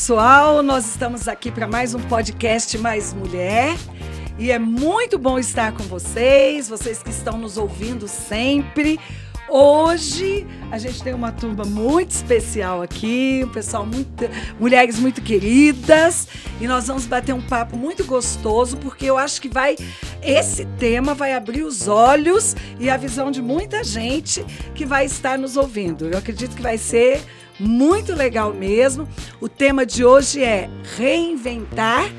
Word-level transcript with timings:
pessoal, 0.00 0.62
nós 0.62 0.86
estamos 0.86 1.28
aqui 1.28 1.50
para 1.50 1.68
mais 1.68 1.94
um 1.94 2.00
podcast 2.00 2.78
Mais 2.78 3.12
Mulher. 3.12 3.76
E 4.38 4.50
é 4.50 4.58
muito 4.58 5.18
bom 5.18 5.38
estar 5.38 5.72
com 5.72 5.82
vocês, 5.82 6.70
vocês 6.70 7.02
que 7.02 7.10
estão 7.10 7.36
nos 7.36 7.58
ouvindo 7.58 8.08
sempre. 8.08 8.98
Hoje 9.46 10.46
a 10.72 10.78
gente 10.78 11.02
tem 11.02 11.12
uma 11.12 11.30
turma 11.30 11.64
muito 11.64 12.12
especial 12.12 12.80
aqui, 12.80 13.42
um 13.44 13.50
pessoal 13.50 13.84
muito, 13.84 14.24
mulheres 14.58 14.98
muito 14.98 15.20
queridas, 15.20 16.28
e 16.58 16.66
nós 16.66 16.86
vamos 16.86 17.04
bater 17.04 17.34
um 17.34 17.42
papo 17.42 17.76
muito 17.76 18.02
gostoso, 18.02 18.78
porque 18.78 19.04
eu 19.04 19.18
acho 19.18 19.38
que 19.38 19.50
vai 19.50 19.76
esse 20.22 20.64
tema 20.78 21.12
vai 21.12 21.34
abrir 21.34 21.62
os 21.62 21.88
olhos 21.88 22.56
e 22.78 22.88
a 22.88 22.96
visão 22.96 23.30
de 23.30 23.42
muita 23.42 23.84
gente 23.84 24.42
que 24.74 24.86
vai 24.86 25.04
estar 25.04 25.36
nos 25.36 25.58
ouvindo. 25.58 26.08
Eu 26.08 26.16
acredito 26.16 26.56
que 26.56 26.62
vai 26.62 26.78
ser 26.78 27.22
muito 27.60 28.14
legal 28.14 28.52
mesmo. 28.52 29.06
O 29.40 29.48
tema 29.48 29.86
de 29.86 30.04
hoje 30.04 30.42
é 30.42 30.68
reinventar 30.96 32.10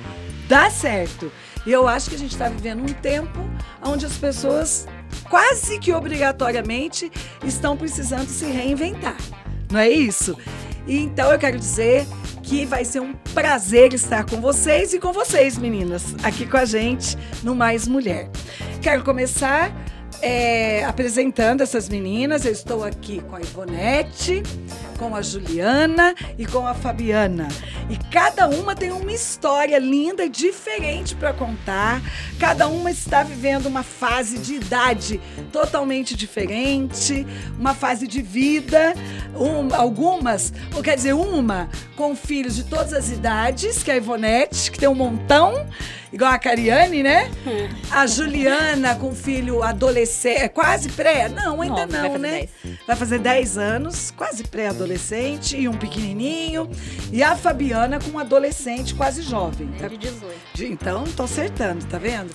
dá 0.51 0.69
certo. 0.69 1.31
E 1.65 1.71
eu 1.71 1.87
acho 1.87 2.09
que 2.09 2.15
a 2.15 2.19
gente 2.19 2.33
está 2.33 2.49
vivendo 2.49 2.81
um 2.81 2.93
tempo 2.93 3.39
onde 3.81 4.05
as 4.05 4.17
pessoas 4.17 4.85
quase 5.29 5.79
que 5.79 5.93
obrigatoriamente 5.93 7.09
estão 7.45 7.77
precisando 7.77 8.27
se 8.27 8.45
reinventar. 8.45 9.15
Não 9.71 9.79
é 9.79 9.89
isso? 9.89 10.37
Então 10.85 11.31
eu 11.31 11.39
quero 11.39 11.57
dizer 11.57 12.05
que 12.43 12.65
vai 12.65 12.83
ser 12.83 12.99
um 12.99 13.13
prazer 13.33 13.93
estar 13.93 14.25
com 14.25 14.41
vocês 14.41 14.93
e 14.93 14.99
com 14.99 15.13
vocês, 15.13 15.57
meninas, 15.57 16.15
aqui 16.21 16.45
com 16.45 16.57
a 16.57 16.65
gente 16.65 17.17
no 17.43 17.55
Mais 17.55 17.87
Mulher. 17.87 18.29
Quero 18.81 19.05
começar 19.05 19.71
é, 20.21 20.83
apresentando 20.85 21.61
essas 21.61 21.87
meninas. 21.87 22.45
Eu 22.45 22.51
estou 22.51 22.83
aqui 22.83 23.21
com 23.29 23.35
a 23.35 23.41
Ivonete, 23.41 24.43
com 24.97 25.15
a 25.15 25.21
Juliana 25.21 26.13
e 26.37 26.45
com 26.45 26.67
a 26.67 26.73
Fabiana. 26.73 27.47
E 27.89 27.97
cada 28.11 28.47
uma 28.47 28.75
tem 28.75 28.91
uma 28.91 29.11
história 29.11 29.77
linda 29.77 30.23
e 30.23 30.29
diferente 30.29 31.15
para 31.15 31.33
contar. 31.33 32.01
Cada 32.39 32.67
uma 32.67 32.91
está 32.91 33.23
vivendo 33.23 33.65
uma 33.65 33.83
fase 33.83 34.37
de 34.37 34.55
idade 34.55 35.19
totalmente 35.51 36.15
diferente, 36.15 37.25
uma 37.57 37.73
fase 37.73 38.07
de 38.07 38.21
vida. 38.21 38.93
Um, 39.35 39.73
algumas, 39.73 40.53
ou 40.75 40.83
quer 40.83 40.95
dizer, 40.95 41.13
uma 41.13 41.69
com 41.95 42.15
filhos 42.15 42.55
de 42.55 42.63
todas 42.63 42.93
as 42.93 43.09
idades, 43.09 43.83
que 43.83 43.91
é 43.91 43.95
a 43.95 43.97
Ivonete, 43.97 44.71
que 44.71 44.79
tem 44.79 44.89
um 44.89 44.95
montão 44.95 45.67
igual 46.11 46.31
a 46.31 46.39
Cariane, 46.39 47.03
né? 47.03 47.29
Hum. 47.45 47.69
A 47.89 48.05
Juliana 48.07 48.95
com 48.95 49.13
filho 49.13 49.63
adolescente, 49.63 50.41
é 50.41 50.47
quase 50.47 50.89
pré? 50.89 51.29
Não, 51.29 51.61
ainda 51.61 51.85
não, 51.85 52.09
vai 52.09 52.17
né? 52.17 52.47
10. 52.63 52.79
Vai 52.87 52.95
fazer 52.95 53.19
10 53.19 53.57
anos, 53.57 54.11
quase 54.11 54.43
pré-adolescente 54.43 55.57
e 55.57 55.67
um 55.67 55.73
pequenininho. 55.73 56.69
E 57.11 57.23
a 57.23 57.35
Fabiana 57.35 57.99
com 57.99 58.11
um 58.11 58.19
adolescente 58.19 58.93
quase 58.95 59.21
jovem. 59.21 59.69
É 59.81 59.87
de 59.87 59.97
18. 59.97 60.33
Então, 60.61 61.03
tô 61.03 61.23
acertando, 61.23 61.85
tá 61.85 61.97
vendo? 61.97 62.33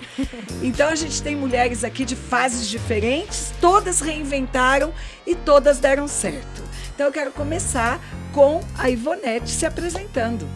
Então 0.62 0.88
a 0.88 0.94
gente 0.94 1.22
tem 1.22 1.36
mulheres 1.36 1.84
aqui 1.84 2.04
de 2.04 2.16
fases 2.16 2.66
diferentes, 2.68 3.52
todas 3.60 4.00
reinventaram 4.00 4.92
e 5.26 5.34
todas 5.34 5.78
deram 5.78 6.08
certo. 6.08 6.64
Então 6.94 7.06
eu 7.06 7.12
quero 7.12 7.30
começar 7.30 8.00
com 8.32 8.60
a 8.76 8.88
Ivonete 8.88 9.50
se 9.50 9.66
apresentando. 9.66 10.46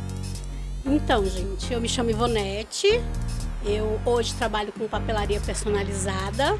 Então, 0.85 1.25
gente, 1.27 1.73
eu 1.73 1.81
me 1.81 1.89
chamo 1.89 2.11
Ivonete. 2.11 3.01
Eu 3.65 4.01
hoje 4.07 4.35
trabalho 4.35 4.73
com 4.73 4.89
papelaria 4.89 5.41
personalizada. 5.41 6.59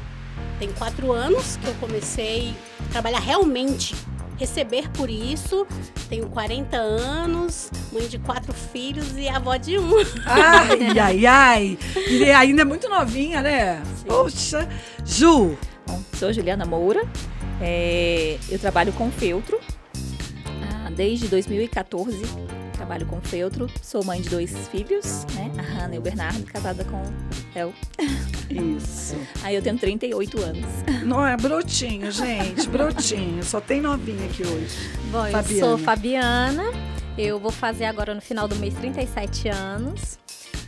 Tem 0.59 0.71
quatro 0.73 1.11
anos 1.11 1.57
que 1.57 1.67
eu 1.67 1.73
comecei 1.75 2.53
a 2.79 2.91
trabalhar 2.91 3.19
realmente, 3.19 3.95
receber 4.37 4.89
por 4.91 5.09
isso. 5.09 5.65
Tenho 6.07 6.27
40 6.29 6.77
anos, 6.77 7.71
mãe 7.91 8.07
de 8.07 8.19
quatro 8.19 8.53
filhos 8.53 9.17
e 9.17 9.27
avó 9.27 9.55
de 9.57 9.79
um. 9.79 9.91
Ai, 10.25 10.97
ai, 10.99 11.25
ai. 11.25 11.79
E 12.07 12.31
ainda 12.31 12.61
é 12.61 12.65
muito 12.65 12.87
novinha, 12.87 13.41
né? 13.41 13.81
Sim. 13.97 14.07
Poxa. 14.07 14.69
Ju. 15.03 15.57
Bom, 15.87 16.01
sou 16.13 16.31
Juliana 16.31 16.65
Moura. 16.65 17.01
É, 17.59 18.37
eu 18.49 18.57
trabalho 18.59 18.91
com 18.93 19.11
feltro 19.11 19.59
ah, 20.63 20.89
desde 20.89 21.27
2014 21.27 22.23
trabalho 22.91 23.05
com 23.05 23.21
feltro, 23.21 23.69
sou 23.81 24.03
mãe 24.03 24.21
de 24.21 24.27
dois 24.27 24.67
filhos, 24.67 25.25
né? 25.33 25.49
A 25.57 25.61
Hannah 25.61 25.95
e 25.95 25.97
o 25.97 26.01
Bernardo, 26.01 26.43
casada 26.43 26.83
com 26.83 26.97
o 26.97 27.13
El. 27.55 27.73
Isso. 28.49 29.15
Aí 29.43 29.55
eu 29.55 29.61
tenho 29.61 29.77
38 29.77 30.41
anos. 30.41 30.65
Não, 31.05 31.25
é 31.25 31.37
brotinho, 31.37 32.11
gente, 32.11 32.67
brotinho. 32.67 33.41
Só 33.43 33.61
tem 33.61 33.79
novinha 33.79 34.25
aqui 34.25 34.43
hoje. 34.43 34.91
Bom, 35.09 35.23
Fabiana. 35.23 35.53
eu 35.53 35.59
sou 35.59 35.77
Fabiana. 35.77 36.63
Eu 37.17 37.39
vou 37.39 37.51
fazer 37.51 37.85
agora 37.85 38.13
no 38.13 38.21
final 38.21 38.45
do 38.45 38.57
mês 38.57 38.73
37 38.73 39.47
anos. 39.47 40.19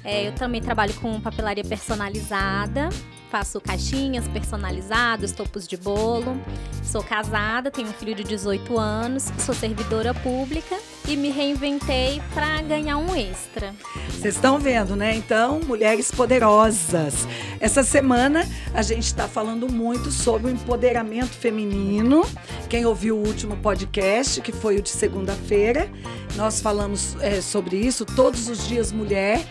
É, 0.01 0.27
eu 0.27 0.31
também 0.31 0.61
trabalho 0.61 0.93
com 0.95 1.19
papelaria 1.19 1.63
personalizada 1.63 2.87
faço 3.33 3.59
caixinhas 3.59 4.27
personalizadas, 4.27 5.31
topos 5.31 5.67
de 5.67 5.75
bolo. 5.75 6.39
Sou 6.83 7.01
casada, 7.01 7.71
tenho 7.71 7.87
um 7.87 7.93
filho 7.93 8.13
de 8.13 8.23
18 8.23 8.77
anos, 8.77 9.31
sou 9.39 9.55
servidora 9.55 10.13
pública 10.13 10.77
e 11.07 11.17
me 11.17 11.31
reinventei 11.31 12.21
para 12.31 12.61
ganhar 12.61 12.99
um 12.99 13.15
extra. 13.15 13.73
Vocês 14.07 14.35
estão 14.35 14.59
vendo, 14.59 14.95
né? 14.95 15.15
Então, 15.15 15.59
mulheres 15.61 16.11
poderosas. 16.11 17.27
Essa 17.59 17.83
semana 17.83 18.47
a 18.71 18.83
gente 18.83 19.07
está 19.07 19.27
falando 19.27 19.67
muito 19.67 20.11
sobre 20.11 20.51
o 20.51 20.53
empoderamento 20.53 21.31
feminino. 21.31 22.23
Quem 22.69 22.85
ouviu 22.85 23.17
o 23.17 23.25
último 23.25 23.57
podcast, 23.57 24.41
que 24.41 24.51
foi 24.51 24.77
o 24.77 24.81
de 24.83 24.89
segunda-feira, 24.89 25.89
nós 26.35 26.61
falamos 26.61 27.17
é, 27.19 27.41
sobre 27.41 27.77
isso, 27.77 28.05
todos 28.05 28.47
os 28.47 28.67
dias 28.67 28.91
mulher 28.91 29.43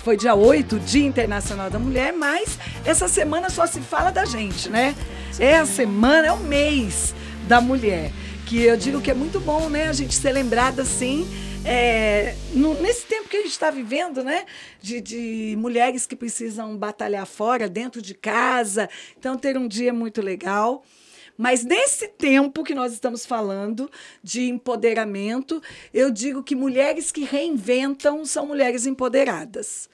que 0.00 0.04
foi 0.04 0.16
dia 0.16 0.34
8, 0.34 0.78
Dia 0.78 1.06
Internacional 1.06 1.68
da 1.68 1.78
Mulher, 1.78 2.10
mas 2.10 2.58
essa 2.86 3.06
semana 3.06 3.29
só 3.50 3.66
se 3.66 3.80
fala 3.80 4.10
da 4.10 4.24
gente, 4.24 4.68
né? 4.68 4.94
É 5.38 5.56
a 5.56 5.66
semana, 5.66 6.26
é 6.26 6.32
o 6.32 6.40
mês 6.40 7.14
da 7.46 7.60
mulher. 7.60 8.10
Que 8.46 8.62
eu 8.62 8.76
digo 8.76 9.00
que 9.00 9.10
é 9.10 9.14
muito 9.14 9.38
bom, 9.40 9.68
né? 9.68 9.88
A 9.88 9.92
gente 9.92 10.14
ser 10.14 10.32
lembrada 10.32 10.82
assim. 10.82 11.28
É, 11.64 12.34
no, 12.54 12.74
nesse 12.80 13.04
tempo 13.06 13.28
que 13.28 13.36
a 13.36 13.42
gente 13.42 13.50
está 13.50 13.70
vivendo, 13.70 14.24
né? 14.24 14.44
De, 14.80 15.00
de, 15.00 15.54
mulheres 15.58 16.06
que 16.06 16.16
precisam 16.16 16.76
batalhar 16.76 17.26
fora, 17.26 17.68
dentro 17.68 18.00
de 18.00 18.14
casa. 18.14 18.88
Então, 19.18 19.36
ter 19.36 19.58
um 19.58 19.68
dia 19.68 19.92
muito 19.92 20.22
legal. 20.22 20.82
Mas 21.36 21.64
nesse 21.64 22.08
tempo 22.08 22.62
que 22.64 22.74
nós 22.74 22.92
estamos 22.92 23.24
falando 23.24 23.90
de 24.22 24.48
empoderamento, 24.48 25.62
eu 25.92 26.10
digo 26.10 26.42
que 26.42 26.54
mulheres 26.54 27.10
que 27.10 27.24
reinventam 27.24 28.24
são 28.24 28.46
mulheres 28.46 28.86
empoderadas. 28.86 29.88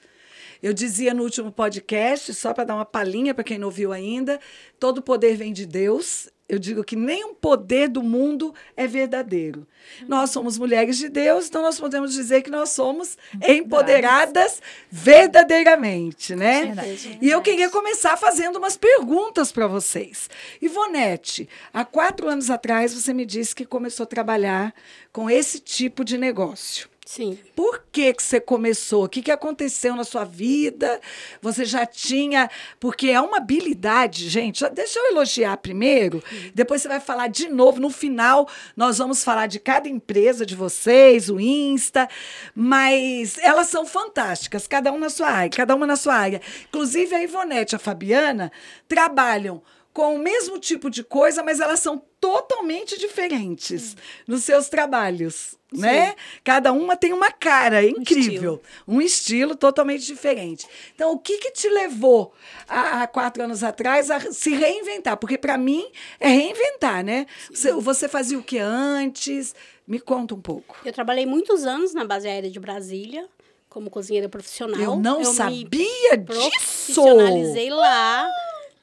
Eu 0.61 0.73
dizia 0.73 1.13
no 1.13 1.23
último 1.23 1.51
podcast, 1.51 2.33
só 2.33 2.53
para 2.53 2.63
dar 2.63 2.75
uma 2.75 2.85
palhinha 2.85 3.33
para 3.33 3.43
quem 3.43 3.57
não 3.57 3.67
ouviu 3.67 3.91
ainda, 3.91 4.39
todo 4.79 5.01
poder 5.01 5.35
vem 5.35 5.53
de 5.53 5.65
Deus. 5.65 6.29
Eu 6.49 6.57
digo 6.57 6.81
que 6.81 6.95
nenhum 6.95 7.33
poder 7.33 7.89
do 7.89 8.01
mundo 8.01 8.53
é 8.77 8.87
verdadeiro. 8.87 9.67
Nós 10.07 10.29
somos 10.29 10.57
mulheres 10.57 10.97
de 10.97 11.09
Deus, 11.09 11.47
então 11.47 11.61
nós 11.61 11.77
podemos 11.77 12.13
dizer 12.13 12.41
que 12.41 12.49
nós 12.49 12.69
somos 12.69 13.17
empoderadas 13.45 14.61
verdadeiramente, 14.89 16.35
né? 16.35 16.67
Verdade. 16.67 17.19
E 17.21 17.29
eu 17.29 17.41
queria 17.41 17.69
começar 17.69 18.15
fazendo 18.15 18.55
umas 18.55 18.77
perguntas 18.77 19.51
para 19.51 19.67
vocês. 19.67 20.29
Ivonete, 20.61 21.49
há 21.73 21.83
quatro 21.83 22.29
anos 22.29 22.49
atrás 22.49 22.93
você 22.93 23.13
me 23.13 23.25
disse 23.25 23.53
que 23.53 23.65
começou 23.65 24.05
a 24.05 24.07
trabalhar 24.07 24.73
com 25.11 25.29
esse 25.29 25.59
tipo 25.59 26.05
de 26.05 26.17
negócio. 26.17 26.87
Sim. 27.07 27.39
Por 27.55 27.85
que, 27.89 28.13
que 28.13 28.21
você 28.21 28.37
começou? 28.37 29.05
O 29.05 29.09
que, 29.09 29.21
que 29.21 29.31
aconteceu 29.31 29.95
na 29.95 30.03
sua 30.03 30.25
vida? 30.25 30.99
Você 31.41 31.63
já 31.63 31.85
tinha. 31.85 32.49
Porque 32.81 33.07
é 33.07 33.21
uma 33.21 33.37
habilidade, 33.37 34.27
gente. 34.27 34.67
Deixa 34.71 34.99
eu 34.99 35.11
elogiar 35.11 35.55
primeiro, 35.55 36.21
depois 36.53 36.81
você 36.81 36.89
vai 36.89 36.99
falar 36.99 37.27
de 37.27 37.47
novo. 37.47 37.79
No 37.79 37.89
final, 37.89 38.45
nós 38.75 38.97
vamos 38.97 39.23
falar 39.23 39.47
de 39.47 39.57
cada 39.57 39.87
empresa 39.87 40.45
de 40.45 40.53
vocês, 40.53 41.29
o 41.29 41.39
Insta, 41.39 42.09
mas 42.53 43.37
elas 43.37 43.67
são 43.67 43.85
fantásticas, 43.85 44.67
cada 44.67 44.91
um 44.91 44.99
na 44.99 45.09
sua 45.09 45.29
área, 45.29 45.49
cada 45.49 45.75
uma 45.75 45.87
na 45.87 45.95
sua 45.95 46.13
área. 46.13 46.41
Inclusive, 46.67 47.15
a 47.15 47.23
Ivonete 47.23 47.73
e 47.73 47.77
a 47.77 47.79
Fabiana 47.79 48.51
trabalham 48.85 49.61
com 49.97 50.13
o 50.13 50.19
mesmo 50.19 50.59
tipo 50.59 50.91
de 50.91 51.03
coisa, 51.03 51.41
mas 51.41 51.59
elas 51.59 51.79
são 51.79 51.99
totalmente 52.21 52.99
diferentes 52.99 53.97
nos 54.27 54.43
seus 54.43 54.69
trabalhos, 54.69 55.55
Sim. 55.73 55.81
né? 55.81 56.13
Cada 56.43 56.71
uma 56.71 56.95
tem 56.95 57.11
uma 57.13 57.31
cara 57.31 57.83
incrível, 57.83 58.01
um 58.07 58.21
estilo. 58.27 58.61
um 58.87 59.01
estilo, 59.01 59.55
totalmente 59.55 60.05
diferente. 60.05 60.67
Então, 60.93 61.13
o 61.13 61.17
que 61.17 61.39
que 61.39 61.49
te 61.49 61.67
levou 61.67 62.31
há, 62.67 63.07
quatro 63.07 63.41
anos 63.41 63.63
atrás 63.63 64.11
a 64.11 64.19
se 64.19 64.53
reinventar? 64.53 65.17
Porque 65.17 65.35
para 65.35 65.57
mim 65.57 65.83
é 66.19 66.27
reinventar, 66.27 67.03
né? 67.03 67.25
Você, 67.51 67.71
você, 67.71 68.07
fazia 68.07 68.37
o 68.37 68.43
que 68.43 68.59
antes? 68.59 69.55
Me 69.87 69.99
conta 69.99 70.35
um 70.35 70.41
pouco. 70.41 70.77
Eu 70.85 70.93
trabalhei 70.93 71.25
muitos 71.25 71.65
anos 71.65 71.95
na 71.95 72.05
base 72.05 72.27
aérea 72.27 72.51
de 72.51 72.59
Brasília 72.59 73.27
como 73.67 73.89
cozinheira 73.89 74.29
profissional. 74.29 74.79
Eu 74.79 74.95
não 74.95 75.21
eu 75.21 75.33
sabia 75.33 76.15
disso. 76.15 76.51
Profissionalizei 76.51 77.71
lá. 77.71 78.29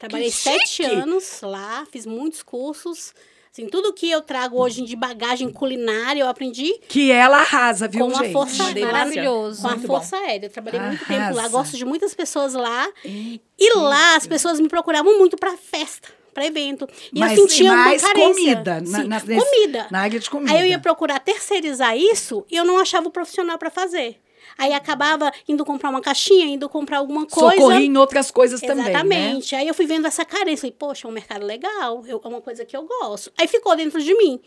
Trabalhei 0.09 0.31
sete 0.31 0.83
anos 0.83 1.39
lá, 1.41 1.85
fiz 1.91 2.05
muitos 2.05 2.41
cursos. 2.43 3.13
Assim, 3.51 3.67
tudo 3.67 3.93
que 3.93 4.11
eu 4.11 4.21
trago 4.21 4.59
hoje 4.61 4.81
de 4.81 4.97
bagagem 4.97 5.49
culinária, 5.49 6.19
eu 6.21 6.27
aprendi 6.27 6.73
Que 6.89 7.09
ela 7.09 7.37
arrasa, 7.37 7.87
viu, 7.87 8.05
com 8.05 8.17
a 8.17 8.23
gente? 8.23 8.33
força 8.33 8.63
Uma 8.63 8.73
delícia. 8.73 8.91
Maravilhoso. 8.91 9.61
com 9.61 9.67
a 9.67 9.71
Muito 9.71 9.87
Força 9.87 10.17
Aérea. 10.17 10.47
Eu 10.47 10.49
trabalhei 10.49 10.79
muito 10.81 11.05
tempo 11.05 11.19
lá, 11.33 11.39
Arrasa. 11.43 11.49
gosto 11.49 11.77
de 11.77 11.85
muitas 11.85 12.13
pessoas 12.13 12.53
lá. 12.53 12.85
E 13.05 13.73
lá 13.75 14.17
as 14.17 14.27
pessoas 14.27 14.59
me 14.59 14.67
procuravam 14.67 15.17
muito 15.17 15.37
para 15.37 15.55
festa, 15.55 16.09
para 16.33 16.45
evento. 16.45 16.85
E 17.13 17.17
Mas 17.19 17.37
eu 17.37 17.47
sentia 17.47 17.71
mais 17.73 18.01
uma 18.03 18.09
carência. 18.09 18.33
comida. 18.33 18.81
na- 18.81 19.03
na- 19.05 19.23
nesse- 19.23 19.49
comida. 19.49 19.87
Na 19.89 19.99
área 20.01 20.19
de 20.19 20.29
comida. 20.29 20.51
Aí 20.51 20.59
eu 20.59 20.65
ia 20.65 20.79
procurar 20.79 21.19
terceirizar 21.19 21.95
isso 21.97 22.45
e 22.51 22.57
eu 22.57 22.65
não 22.65 22.77
achava 22.77 23.07
o 23.07 23.11
profissional 23.11 23.57
para 23.57 23.69
fazer. 23.69 24.19
Aí 24.57 24.73
acabava 24.73 25.31
indo 25.47 25.65
comprar 25.65 25.89
uma 25.89 25.99
caixinha, 26.01 26.45
indo 26.45 26.69
comprar 26.69 26.99
alguma 26.99 27.25
coisa. 27.25 27.55
Socorri 27.57 27.85
em 27.87 27.97
outras 27.97 28.31
coisas 28.31 28.61
também, 28.61 28.85
né? 28.85 28.91
Exatamente. 28.91 29.55
Aí 29.55 29.67
eu 29.67 29.73
fui 29.73 29.85
vendo 29.85 30.07
essa 30.07 30.23
carência. 30.23 30.61
Falei, 30.61 30.75
poxa, 30.77 31.07
é 31.07 31.09
um 31.09 31.13
mercado 31.13 31.45
legal, 31.45 32.03
eu- 32.07 32.21
é 32.23 32.27
uma 32.27 32.41
coisa 32.41 32.63
que 32.63 32.75
eu 32.75 32.83
gosto. 32.83 33.31
Aí 33.37 33.47
ficou 33.47 33.75
dentro 33.75 34.01
de 34.01 34.13
mim. 34.15 34.39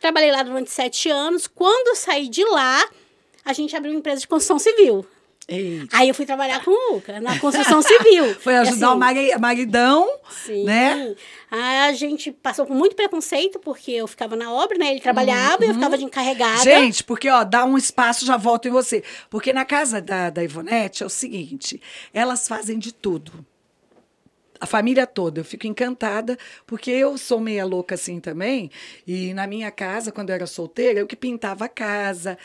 Trabalhei 0.00 0.30
lá 0.32 0.42
durante 0.42 0.70
sete 0.70 1.08
anos. 1.10 1.46
Quando 1.46 1.88
eu 1.88 1.96
saí 1.96 2.28
de 2.28 2.44
lá, 2.44 2.88
a 3.44 3.52
gente 3.52 3.74
abriu 3.76 3.92
uma 3.92 3.98
empresa 3.98 4.20
de 4.20 4.28
construção 4.28 4.58
civil. 4.58 5.06
Eita. 5.50 5.96
Aí 5.96 6.08
eu 6.10 6.14
fui 6.14 6.26
trabalhar 6.26 6.62
com 6.62 6.70
o 6.70 6.94
Luca, 6.96 7.18
na 7.22 7.38
construção 7.38 7.80
civil. 7.80 8.34
Foi 8.38 8.54
ajudar 8.58 8.88
assim, 8.88 8.94
o 8.96 8.98
mari- 8.98 9.38
maridão, 9.38 10.06
Sim. 10.44 10.64
né? 10.64 11.14
Aí 11.50 11.88
a 11.88 11.92
gente 11.94 12.30
passou 12.30 12.66
por 12.66 12.76
muito 12.76 12.94
preconceito, 12.94 13.58
porque 13.58 13.92
eu 13.92 14.06
ficava 14.06 14.36
na 14.36 14.52
obra, 14.52 14.76
né? 14.76 14.90
Ele 14.90 15.00
trabalhava 15.00 15.64
e 15.64 15.68
eu 15.68 15.74
ficava 15.74 15.96
de 15.96 16.04
encarregada. 16.04 16.62
Gente, 16.62 17.02
porque, 17.02 17.30
ó, 17.30 17.44
dá 17.44 17.64
um 17.64 17.78
espaço, 17.78 18.26
já 18.26 18.36
volto 18.36 18.68
em 18.68 18.70
você. 18.70 19.02
Porque 19.30 19.50
na 19.50 19.64
casa 19.64 20.02
da, 20.02 20.28
da 20.28 20.44
Ivonete 20.44 21.02
é 21.02 21.06
o 21.06 21.10
seguinte: 21.10 21.80
elas 22.12 22.46
fazem 22.46 22.78
de 22.78 22.92
tudo. 22.92 23.32
A 24.60 24.66
família 24.66 25.06
toda. 25.06 25.40
Eu 25.40 25.44
fico 25.44 25.66
encantada, 25.68 26.36
porque 26.66 26.90
eu 26.90 27.16
sou 27.16 27.38
meia 27.40 27.64
louca 27.64 27.94
assim 27.94 28.18
também. 28.20 28.70
E 29.06 29.32
na 29.32 29.46
minha 29.46 29.70
casa, 29.70 30.10
quando 30.10 30.30
eu 30.30 30.34
era 30.34 30.46
solteira, 30.48 30.98
eu 30.98 31.06
que 31.06 31.14
pintava 31.16 31.66
a 31.66 31.68
casa. 31.68 32.36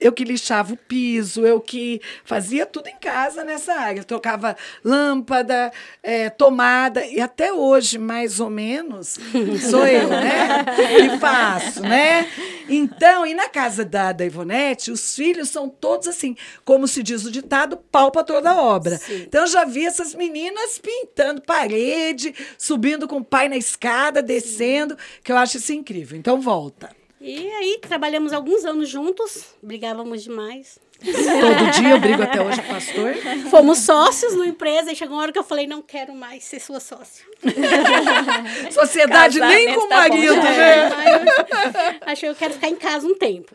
Eu 0.00 0.12
que 0.12 0.24
lixava 0.24 0.72
o 0.72 0.76
piso, 0.76 1.46
eu 1.46 1.60
que 1.60 2.00
fazia 2.24 2.64
tudo 2.64 2.88
em 2.88 2.96
casa 2.96 3.44
nessa 3.44 3.74
área. 3.74 4.02
Trocava 4.02 4.56
lâmpada, 4.82 5.70
eh, 6.02 6.30
tomada, 6.30 7.04
e 7.04 7.20
até 7.20 7.52
hoje, 7.52 7.98
mais 7.98 8.40
ou 8.40 8.48
menos, 8.48 9.18
sou 9.70 9.86
eu, 9.86 10.08
né? 10.08 10.64
Que 11.00 11.18
faço, 11.18 11.82
né? 11.82 12.26
Então, 12.68 13.26
e 13.26 13.34
na 13.34 13.48
casa 13.48 13.84
da, 13.84 14.12
da 14.12 14.24
Ivonete, 14.24 14.90
os 14.90 15.14
filhos 15.14 15.48
são 15.48 15.68
todos 15.68 16.08
assim, 16.08 16.36
como 16.64 16.86
se 16.88 17.02
diz 17.02 17.24
o 17.24 17.30
ditado, 17.30 17.76
pau 17.76 18.10
pra 18.10 18.22
toda 18.22 18.56
obra. 18.56 18.96
Sim. 18.96 19.24
Então, 19.26 19.42
eu 19.42 19.46
já 19.48 19.64
vi 19.64 19.84
essas 19.84 20.14
meninas 20.14 20.78
pintando 20.78 21.42
parede, 21.42 22.34
subindo 22.56 23.06
com 23.06 23.16
o 23.18 23.24
pai 23.24 23.48
na 23.48 23.56
escada, 23.56 24.22
descendo, 24.22 24.96
que 25.22 25.32
eu 25.32 25.36
acho 25.36 25.58
isso 25.58 25.72
incrível. 25.72 26.18
Então, 26.18 26.40
volta. 26.40 26.99
E 27.20 27.48
aí 27.52 27.78
trabalhamos 27.82 28.32
alguns 28.32 28.64
anos 28.64 28.88
juntos, 28.88 29.44
brigávamos 29.62 30.22
demais. 30.22 30.78
Todo 31.00 31.70
dia 31.80 31.90
eu 31.90 32.00
brigo 32.00 32.22
até 32.22 32.42
hoje, 32.42 32.60
pastor. 32.62 33.14
Fomos 33.50 33.78
sócios 33.78 34.34
na 34.36 34.46
empresa 34.46 34.92
e 34.92 34.96
chegou 34.96 35.16
uma 35.16 35.22
hora 35.22 35.32
que 35.32 35.38
eu 35.38 35.44
falei, 35.44 35.66
não 35.66 35.82
quero 35.82 36.14
mais 36.14 36.44
ser 36.44 36.60
sua 36.60 36.80
sócia. 36.80 37.24
Sociedade 38.70 39.38
nem 39.40 39.66
Casamento 39.66 39.80
com 39.80 39.86
o 39.86 39.88
tá 39.88 40.08
bom, 40.08 40.14
marido, 40.16 40.34
já 40.34 40.42
né? 40.42 40.90
Aí 40.96 41.12
eu 41.12 42.12
achei 42.12 42.28
que 42.28 42.32
eu 42.34 42.38
quero 42.38 42.54
ficar 42.54 42.68
em 42.68 42.76
casa 42.76 43.06
um 43.06 43.14
tempo. 43.14 43.52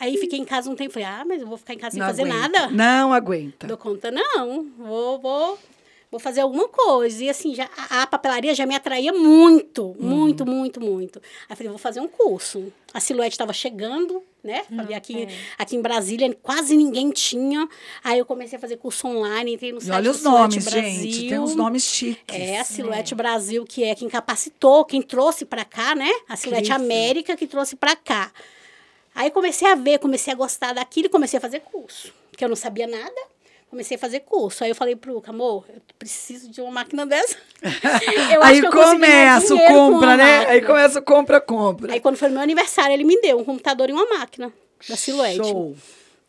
Aí 0.00 0.16
fiquei 0.16 0.38
em 0.38 0.44
casa 0.44 0.70
um 0.70 0.76
tempo, 0.76 0.92
falei, 0.92 1.08
ah, 1.08 1.24
mas 1.26 1.40
eu 1.40 1.46
vou 1.46 1.58
ficar 1.58 1.74
em 1.74 1.78
casa 1.78 1.92
sem 1.92 2.00
Não 2.00 2.06
fazer 2.06 2.22
aguenta. 2.22 2.48
nada. 2.48 2.68
Não 2.68 3.12
aguenta. 3.12 3.66
Dou 3.66 3.76
conta, 3.76 4.10
não. 4.12 4.66
Vou, 4.78 5.18
vou, 5.20 5.58
vou 6.10 6.18
fazer 6.18 6.40
alguma 6.40 6.68
coisa. 6.68 7.22
E 7.24 7.28
assim, 7.30 7.54
já, 7.54 7.68
a, 7.76 8.02
a 8.02 8.06
papelaria 8.06 8.54
já 8.54 8.66
me 8.66 8.74
atraía 8.74 9.12
muito, 9.12 9.96
muito, 9.98 10.44
muito, 10.46 10.80
muito. 10.80 11.20
Aí 11.48 11.56
falei, 11.56 11.70
vou 11.70 11.78
fazer 11.78 12.00
um 12.00 12.08
curso. 12.08 12.72
A 12.92 13.00
Silhouette 13.00 13.34
estava 13.34 13.52
chegando, 13.52 14.22
né? 14.42 14.64
Falei, 14.74 14.96
aqui, 14.96 15.28
aqui 15.58 15.76
em 15.76 15.82
Brasília 15.82 16.34
quase 16.42 16.76
ninguém 16.76 17.10
tinha. 17.10 17.68
Aí 18.02 18.18
eu 18.18 18.24
comecei 18.24 18.56
a 18.56 18.60
fazer 18.60 18.76
curso 18.76 19.06
online, 19.06 19.54
entrei 19.54 19.72
no 19.72 19.78
E 19.78 19.82
site 19.82 19.94
olha 19.94 20.10
do 20.10 20.16
os 20.16 20.22
nomes, 20.22 20.64
Silhouette 20.64 20.90
gente. 20.90 21.02
Brasil. 21.10 21.28
Tem 21.28 21.38
uns 21.38 21.54
nomes 21.54 21.82
chiques. 21.84 22.34
É, 22.34 22.58
a 22.58 22.64
Silhouette 22.64 23.14
Brasil, 23.14 23.64
que 23.66 23.84
é 23.84 23.94
quem 23.94 24.08
capacitou, 24.08 24.84
quem 24.84 25.02
trouxe 25.02 25.44
para 25.44 25.64
cá, 25.64 25.94
né? 25.94 26.10
A 26.28 26.36
Silhouette 26.36 26.70
Incrível. 26.70 26.84
América, 26.96 27.36
que 27.36 27.46
trouxe 27.46 27.76
para 27.76 27.94
cá. 27.94 28.32
Aí 29.14 29.30
comecei 29.30 29.68
a 29.68 29.74
ver, 29.74 29.98
comecei 29.98 30.32
a 30.32 30.36
gostar 30.36 30.72
daquilo 30.72 31.06
e 31.06 31.10
comecei 31.10 31.38
a 31.38 31.40
fazer 31.40 31.60
curso. 31.60 32.12
Porque 32.30 32.44
eu 32.44 32.48
não 32.48 32.56
sabia 32.56 32.86
nada, 32.86 33.20
comecei 33.70 33.96
a 33.96 33.98
fazer 33.98 34.20
curso. 34.20 34.64
Aí 34.64 34.70
eu 34.70 34.74
falei 34.74 34.96
pro 34.96 35.12
Luca, 35.12 35.30
amor, 35.30 35.64
eu 35.68 35.80
preciso 35.98 36.50
de 36.50 36.60
uma 36.60 36.70
máquina 36.70 37.06
dessa. 37.06 37.36
Aí 38.42 38.62
começa 38.62 39.54
o 39.54 39.58
com 39.58 39.66
compra, 39.66 40.08
uma 40.08 40.16
né? 40.16 40.38
Aí 40.38 40.46
máquina. 40.46 40.66
começa 40.66 40.98
o 40.98 41.02
compra, 41.02 41.40
compra. 41.40 41.92
Aí 41.92 42.00
quando 42.00 42.16
foi 42.16 42.28
meu 42.28 42.40
aniversário, 42.40 42.92
ele 42.94 43.04
me 43.04 43.20
deu 43.20 43.38
um 43.38 43.44
computador 43.44 43.88
e 43.90 43.92
uma 43.92 44.06
máquina 44.06 44.52
da 44.88 44.96
Silhouette. 44.96 45.36
Show. 45.36 45.76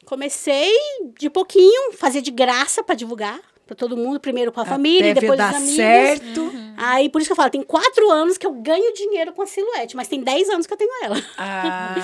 Comecei 0.06 0.74
de 1.18 1.30
pouquinho, 1.30 1.94
fazia 1.94 2.22
de 2.22 2.32
graça 2.32 2.84
para 2.84 2.96
divulgar 2.96 3.40
para 3.70 3.76
todo 3.76 3.96
mundo, 3.96 4.20
primeiro 4.20 4.52
com 4.52 4.60
a 4.60 4.66
família, 4.66 5.12
Até 5.12 5.20
e 5.20 5.22
depois 5.22 5.40
os 5.40 5.46
amigos. 5.56 5.76
certo. 5.76 6.52
Aí, 6.76 7.08
por 7.10 7.22
isso 7.22 7.28
que 7.30 7.34
eu 7.34 7.36
falo, 7.36 7.52
tem 7.52 7.62
quatro 7.62 8.10
anos 8.10 8.36
que 8.38 8.48
eu 8.48 8.52
ganho 8.54 8.92
dinheiro 8.96 9.32
com 9.34 9.44
a 9.44 9.46
Silhouette, 9.46 9.96
mas 9.96 10.08
tem 10.08 10.22
dez 10.22 10.50
anos 10.50 10.66
que 10.66 10.74
eu 10.74 10.78
tenho 10.78 10.92
ela. 11.04 11.22
Ah. 11.38 11.96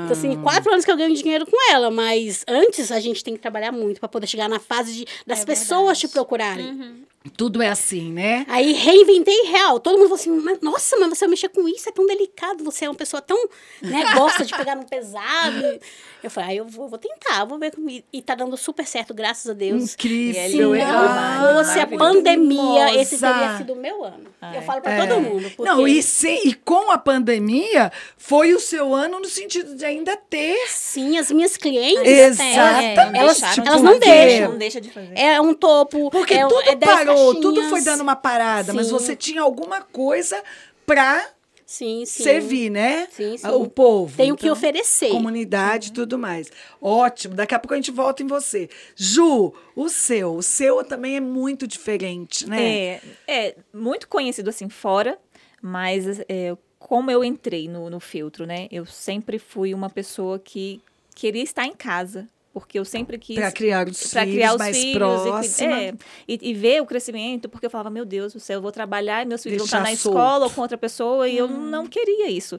Então, 0.04 0.12
assim, 0.18 0.40
quatro 0.42 0.72
anos 0.72 0.84
que 0.84 0.90
eu 0.90 0.96
ganho 0.96 1.14
dinheiro 1.14 1.46
com 1.46 1.56
ela, 1.72 1.90
mas 1.90 2.44
antes 2.48 2.90
a 2.90 2.98
gente 2.98 3.22
tem 3.22 3.34
que 3.34 3.40
trabalhar 3.40 3.70
muito 3.70 4.00
para 4.00 4.08
poder 4.08 4.26
chegar 4.26 4.48
na 4.48 4.58
fase 4.58 4.92
de, 4.94 5.06
das 5.26 5.42
É 5.42 5.44
pessoas 5.44 5.80
verdade. 5.80 6.00
te 6.00 6.08
procurarem. 6.08 7.06
Tudo 7.36 7.60
é 7.60 7.68
assim, 7.68 8.10
né? 8.10 8.46
Aí 8.48 8.72
reinventei 8.72 9.42
real. 9.42 9.78
Todo 9.78 9.98
mundo 9.98 10.04
falou 10.08 10.14
assim: 10.20 10.30
"Mas, 10.30 10.58
nossa, 10.62 10.96
mas 10.98 11.18
você 11.18 11.26
mexer 11.28 11.50
com 11.50 11.68
isso 11.68 11.86
é 11.86 11.92
tão 11.92 12.06
delicado. 12.06 12.64
Você 12.64 12.86
é 12.86 12.88
uma 12.88 12.94
pessoa 12.94 13.20
tão. 13.20 13.36
Né, 13.82 14.02
gosta 14.16 14.42
de 14.42 14.56
pegar 14.56 14.74
no 14.74 14.86
pesado. 14.86 15.78
Eu 16.24 16.30
falei: 16.30 16.50
ah, 16.50 16.54
eu 16.54 16.64
vou, 16.64 16.88
vou 16.88 16.98
tentar, 16.98 17.44
vou 17.44 17.58
ver 17.58 17.72
comigo. 17.74 18.06
E 18.10 18.22
tá 18.22 18.34
dando 18.34 18.56
super 18.56 18.86
certo, 18.86 19.12
graças 19.12 19.50
a 19.50 19.52
Deus. 19.52 19.92
Incrível. 19.92 20.48
Se 20.50 20.56
não 20.62 20.74
é 20.74 20.78
demais, 20.78 21.66
fosse 21.66 21.80
a 21.80 21.86
pandemia, 21.86 22.94
esse 22.98 23.18
teria 23.18 23.58
sido 23.58 23.74
o 23.74 23.76
meu 23.76 24.02
ano. 24.02 24.24
Eu 24.40 24.48
Ai. 24.48 24.62
falo 24.62 24.80
pra 24.80 24.92
É. 24.92 25.06
todo 25.06 25.20
mundo. 25.20 25.50
Porque... 25.50 25.70
Não, 25.70 25.86
e, 25.86 26.02
sem, 26.02 26.48
e 26.48 26.54
com 26.54 26.90
a 26.90 26.96
pandemia, 26.96 27.92
foi 28.16 28.54
o 28.54 28.60
seu 28.60 28.94
ano 28.94 29.20
no 29.20 29.26
sentido 29.26 29.74
de 29.74 29.84
ainda 29.84 30.16
ter. 30.16 30.56
Sim, 30.68 31.18
as 31.18 31.30
minhas 31.30 31.58
clientes. 31.58 32.00
Exatamente. 32.06 33.18
Elas, 33.18 33.38
Tipo, 33.54 33.68
elas 33.68 33.82
não 33.82 33.98
deixam. 33.98 34.50
Não 34.52 34.58
deixa 34.58 34.80
de 34.80 34.90
fazer. 34.90 35.12
É 35.14 35.38
um 35.38 35.52
topo. 35.52 36.10
Porque 36.10 36.32
é, 36.32 36.46
tudo 36.46 36.62
é 36.62 36.74
dez 36.74 37.09
parou, 37.14 37.34
tudo 37.34 37.54
caixinhas. 37.60 37.70
foi 37.70 37.82
dando 37.82 38.00
uma 38.02 38.16
parada, 38.16 38.72
mas 38.72 38.86
Sim. 38.86 38.92
você 38.92 39.14
tinha 39.16 39.42
alguma 39.42 39.82
coisa 39.82 40.42
pra 40.86 41.28
Sim, 41.66 42.04
sim. 42.04 42.22
servir, 42.24 42.68
né? 42.70 43.06
Sim, 43.12 43.36
sim. 43.38 43.46
O 43.48 43.68
povo. 43.68 44.16
Tenho 44.16 44.36
que 44.36 44.46
Então, 44.46 44.52
oferecer. 44.56 45.10
Comunidade 45.10 45.88
e 45.88 45.92
tudo 45.92 46.18
mais. 46.18 46.50
Ótimo, 46.80 47.34
daqui 47.34 47.54
a 47.54 47.58
pouco 47.60 47.74
a 47.74 47.76
gente 47.76 47.92
volta 47.92 48.22
em 48.22 48.26
você. 48.26 48.68
Ju, 48.96 49.52
o 49.76 49.88
seu, 49.88 50.34
o 50.34 50.42
seu 50.42 50.82
também 50.84 51.16
é 51.16 51.20
muito 51.20 51.66
diferente, 51.68 52.48
né? 52.48 52.62
É, 52.62 53.00
é 53.28 53.56
muito 53.72 54.08
conhecido 54.08 54.50
assim 54.50 54.68
fora, 54.68 55.16
mas 55.62 56.20
é, 56.28 56.56
como 56.78 57.08
eu 57.10 57.22
entrei 57.22 57.68
no, 57.68 57.88
no 57.88 58.00
filtro, 58.00 58.46
né? 58.46 58.66
Eu 58.72 58.84
sempre 58.84 59.38
fui 59.38 59.72
uma 59.72 59.88
pessoa 59.88 60.40
que 60.40 60.80
queria 61.14 61.42
estar 61.44 61.66
em 61.66 61.72
casa. 61.74 62.26
Porque 62.60 62.78
eu 62.78 62.84
sempre 62.84 63.18
quis. 63.18 63.36
Pra 63.36 63.50
criar 63.50 63.88
os 63.88 64.10
pra 64.10 64.22
filhos 64.22 64.34
criar 64.34 64.52
os 64.52 64.58
mais 64.58 64.76
filhos 64.76 64.96
próxima. 64.96 65.80
e, 65.80 65.84
é, 65.84 65.94
e, 66.28 66.50
e 66.50 66.54
ver 66.54 66.80
o 66.82 66.86
crescimento, 66.86 67.48
porque 67.48 67.66
eu 67.66 67.70
falava, 67.70 67.90
meu 67.90 68.04
Deus 68.04 68.32
do 68.32 68.40
céu, 68.40 68.58
eu 68.58 68.62
vou 68.62 68.70
trabalhar 68.70 69.22
e 69.22 69.26
meus 69.26 69.42
filhos 69.42 69.62
Deixar 69.62 69.78
vão 69.78 69.86
estar 69.86 69.90
na 69.90 69.96
solto. 69.96 70.18
escola 70.18 70.44
ou 70.44 70.50
com 70.50 70.60
outra 70.60 70.78
pessoa, 70.78 71.28
e 71.28 71.36
eu 71.36 71.48
não 71.48 71.86
queria 71.86 72.30
isso. 72.30 72.58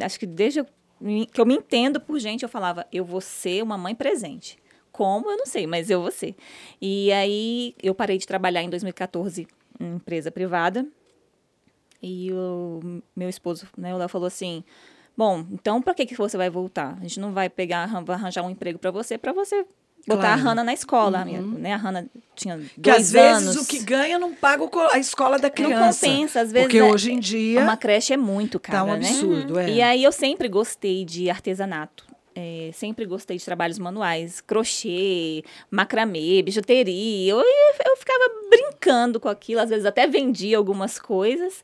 Acho 0.00 0.18
que 0.18 0.26
desde 0.26 0.64
que 1.32 1.40
eu 1.40 1.46
me 1.46 1.54
entendo 1.54 2.00
por 2.00 2.18
gente, 2.18 2.42
eu 2.42 2.48
falava, 2.48 2.86
eu 2.92 3.04
vou 3.04 3.20
ser 3.20 3.62
uma 3.62 3.78
mãe 3.78 3.94
presente. 3.94 4.58
Como, 4.92 5.30
eu 5.30 5.38
não 5.38 5.46
sei, 5.46 5.66
mas 5.66 5.88
eu 5.88 6.02
vou 6.02 6.10
ser. 6.10 6.34
E 6.80 7.10
aí, 7.12 7.74
eu 7.82 7.94
parei 7.94 8.18
de 8.18 8.26
trabalhar 8.26 8.62
em 8.62 8.68
2014 8.68 9.48
em 9.80 9.94
empresa 9.94 10.30
privada, 10.30 10.86
e 12.02 12.32
o 12.32 13.00
meu 13.14 13.28
esposo, 13.28 13.66
né, 13.76 13.94
o 13.94 13.98
Léo 13.98 14.08
falou 14.08 14.26
assim, 14.26 14.64
bom, 15.16 15.44
então 15.52 15.80
para 15.82 15.94
que 15.94 16.06
que 16.06 16.14
você 16.16 16.36
vai 16.36 16.48
voltar? 16.50 16.96
A 16.98 17.02
gente 17.02 17.20
não 17.20 17.32
vai 17.32 17.48
pegar, 17.48 17.86
vai 18.04 18.16
arranjar 18.16 18.42
um 18.42 18.50
emprego 18.50 18.78
para 18.78 18.90
você, 18.90 19.16
para 19.18 19.32
você 19.32 19.64
botar 20.06 20.20
Claro. 20.22 20.40
a 20.40 20.44
Hannah 20.44 20.64
na 20.64 20.72
escola, 20.74 21.20
a 21.20 21.24
minha- 21.24 21.40
né? 21.40 21.74
A 21.74 21.76
Hannah 21.76 22.04
tinha 22.34 22.58
Que 22.58 22.80
dois 22.80 22.96
às 22.96 23.12
vezes 23.12 23.42
anos. 23.48 23.56
o 23.56 23.66
que 23.66 23.78
ganha 23.78 24.18
não 24.18 24.34
paga 24.34 24.64
a 24.92 24.98
escola 24.98 25.38
da 25.38 25.46
não 25.48 25.54
criança. 25.54 26.04
compensa, 26.06 26.40
às 26.40 26.50
vezes 26.50 26.66
Porque 26.66 26.78
é- 26.78 26.84
hoje 26.84 27.12
em 27.12 27.20
dia 27.20 27.60
uma 27.62 27.76
creche 27.76 28.12
é 28.12 28.16
muito 28.16 28.58
cara, 28.58 28.78
tá 28.78 28.84
um 28.84 28.88
né? 28.88 28.94
absurdo, 29.08 29.58
é. 29.60 29.70
E 29.70 29.80
aí 29.82 30.02
eu 30.02 30.10
sempre 30.10 30.48
gostei 30.48 31.04
de 31.04 31.30
artesanato. 31.30 32.10
É, 32.34 32.70
sempre 32.72 33.04
gostei 33.04 33.36
de 33.36 33.44
trabalhos 33.44 33.78
manuais, 33.78 34.40
crochê, 34.40 35.44
macramê, 35.70 36.40
bijuteria. 36.42 37.30
Eu, 37.30 37.38
eu 37.40 37.96
ficava 37.98 38.24
brincando 38.48 39.20
com 39.20 39.28
aquilo, 39.28 39.60
às 39.60 39.68
vezes 39.68 39.84
até 39.84 40.06
vendia 40.06 40.56
algumas 40.56 40.98
coisas, 40.98 41.62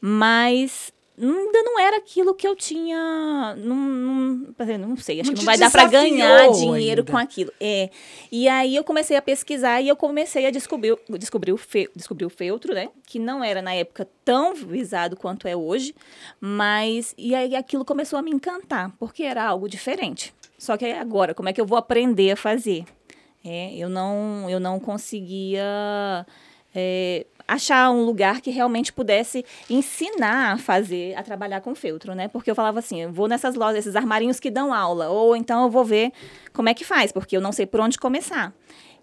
mas 0.00 0.92
ainda 1.20 1.62
não 1.62 1.78
era 1.78 1.98
aquilo 1.98 2.34
que 2.34 2.46
eu 2.46 2.56
tinha. 2.56 3.54
Não, 3.58 3.76
não, 3.76 4.78
não 4.78 4.96
sei, 4.96 5.20
acho 5.20 5.30
Não 5.30 5.34
que 5.34 5.40
não 5.40 5.44
vai 5.44 5.58
dar 5.58 5.70
para 5.70 5.86
ganhar 5.86 6.50
dinheiro 6.50 7.00
ainda. 7.00 7.12
com 7.12 7.18
aquilo. 7.18 7.52
É. 7.60 7.90
E 8.30 8.48
aí 8.48 8.74
eu 8.74 8.84
comecei 8.84 9.16
a 9.16 9.22
pesquisar 9.22 9.80
e 9.80 9.88
eu 9.88 9.96
comecei 9.96 10.46
a 10.46 10.50
descobrir, 10.50 10.96
descobrir, 11.18 11.52
o, 11.52 11.56
fe, 11.56 11.88
descobrir 11.94 12.24
o 12.24 12.30
feltro, 12.30 12.74
né? 12.74 12.88
Que 13.06 13.18
não 13.18 13.44
era 13.44 13.60
na 13.60 13.74
época 13.74 14.08
tão 14.24 14.54
visado 14.54 15.16
quanto 15.16 15.46
é 15.46 15.54
hoje, 15.56 15.94
mas. 16.40 17.14
E 17.18 17.34
aí 17.34 17.54
aquilo 17.54 17.84
começou 17.84 18.18
a 18.18 18.22
me 18.22 18.30
encantar, 18.30 18.90
porque 18.98 19.22
era 19.22 19.44
algo 19.44 19.68
diferente. 19.68 20.34
Só 20.58 20.76
que 20.76 20.84
agora, 20.86 21.34
como 21.34 21.48
é 21.48 21.52
que 21.52 21.60
eu 21.60 21.66
vou 21.66 21.78
aprender 21.78 22.32
a 22.32 22.36
fazer? 22.36 22.84
É, 23.44 23.74
eu 23.74 23.88
não, 23.88 24.48
eu 24.50 24.60
não 24.60 24.78
conseguia 24.78 26.26
é, 26.74 27.26
achar 27.50 27.90
um 27.90 28.04
lugar 28.04 28.40
que 28.40 28.50
realmente 28.50 28.92
pudesse 28.92 29.44
ensinar 29.68 30.52
a 30.52 30.56
fazer, 30.56 31.16
a 31.16 31.22
trabalhar 31.22 31.60
com 31.60 31.74
feltro, 31.74 32.14
né? 32.14 32.28
Porque 32.28 32.48
eu 32.48 32.54
falava 32.54 32.78
assim, 32.78 33.02
eu 33.02 33.12
vou 33.12 33.26
nessas 33.26 33.56
lojas, 33.56 33.80
esses 33.80 33.96
armarinhos 33.96 34.38
que 34.38 34.50
dão 34.50 34.72
aula, 34.72 35.08
ou 35.08 35.34
então 35.34 35.64
eu 35.64 35.70
vou 35.70 35.84
ver 35.84 36.12
como 36.52 36.68
é 36.68 36.74
que 36.74 36.84
faz, 36.84 37.10
porque 37.10 37.36
eu 37.36 37.40
não 37.40 37.50
sei 37.50 37.66
por 37.66 37.80
onde 37.80 37.98
começar. 37.98 38.54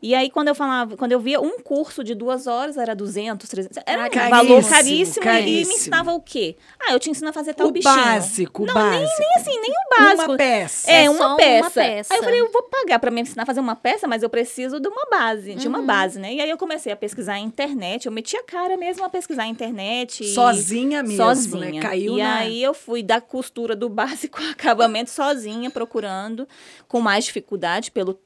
E 0.01 0.13
aí, 0.13 0.29
quando 0.29 0.47
eu 0.49 0.55
falava, 0.55 0.95
quando 0.95 1.11
eu 1.11 1.19
via 1.19 1.39
um 1.41 1.59
curso 1.59 2.03
de 2.03 2.13
duas 2.13 2.45
horas, 2.47 2.77
era 2.77 2.95
200, 2.95 3.49
300, 3.49 3.77
era 3.85 4.03
Ah, 4.03 4.07
um 4.07 4.09
caríssimo, 4.09 4.29
valor 4.29 4.69
caríssimo, 4.69 5.23
e 5.23 5.25
caríssimo. 5.25 5.67
me 5.69 5.73
ensinava 5.75 6.11
o 6.13 6.21
quê? 6.21 6.55
Ah, 6.79 6.93
eu 6.93 6.99
te 6.99 7.09
ensino 7.09 7.29
a 7.29 7.33
fazer 7.33 7.53
tal 7.53 7.67
o 7.67 7.71
bichinho. 7.71 7.93
básico, 7.95 8.63
o 8.63 8.65
não, 8.65 8.73
básico. 8.73 8.99
nem, 8.99 9.17
nem 9.19 9.35
assim, 9.37 9.59
nem 9.61 9.71
o 9.71 9.99
básico. 9.99 10.31
Uma 10.31 10.37
peça. 10.37 10.91
É, 10.91 11.03
É 11.05 11.09
uma, 11.09 11.17
só 11.17 11.27
uma 11.29 11.37
peça. 11.37 11.71
peça. 11.81 12.13
Aí 12.13 12.19
eu 12.19 12.23
falei, 12.23 12.39
eu 12.41 12.51
vou 12.51 12.63
pagar 12.63 12.99
para 12.99 13.09
me 13.11 13.21
ensinar 13.21 13.43
a 13.43 13.45
fazer 13.45 13.59
uma 13.59 13.75
peça, 13.75 14.07
mas 14.07 14.21
eu 14.23 14.29
preciso 14.29 14.79
de 14.79 14.87
uma 14.87 15.05
base, 15.09 15.55
de 15.55 15.67
Uhum. 15.67 15.73
uma 15.75 15.81
base, 15.81 16.19
né? 16.19 16.33
E 16.33 16.41
aí 16.41 16.49
eu 16.49 16.57
comecei 16.57 16.91
a 16.91 16.95
pesquisar 16.95 17.33
a 17.33 17.39
internet, 17.39 18.05
eu 18.05 18.11
meti 18.11 18.37
a 18.37 18.43
cara 18.43 18.77
mesmo 18.77 19.03
a 19.03 19.09
pesquisar 19.09 19.43
a 19.43 19.47
internet. 19.47 20.23
e- 20.23 20.33
Sozinha 20.33 21.01
mesmo, 21.01 21.17
sozinha. 21.17 21.71
né? 21.71 21.79
Caiu 21.81 22.17
e 22.17 22.21
na... 22.21 22.35
aí 22.37 22.61
eu 22.61 22.73
fui 22.73 23.01
da 23.01 23.19
costura 23.19 23.75
do 23.75 23.89
básico 23.89 24.41
ao 24.41 24.49
acabamento 24.51 25.09
sozinha, 25.09 25.69
procurando, 25.71 26.47
com 26.87 27.01
mais 27.01 27.25
dificuldade 27.25 27.89
pelo, 27.91 28.19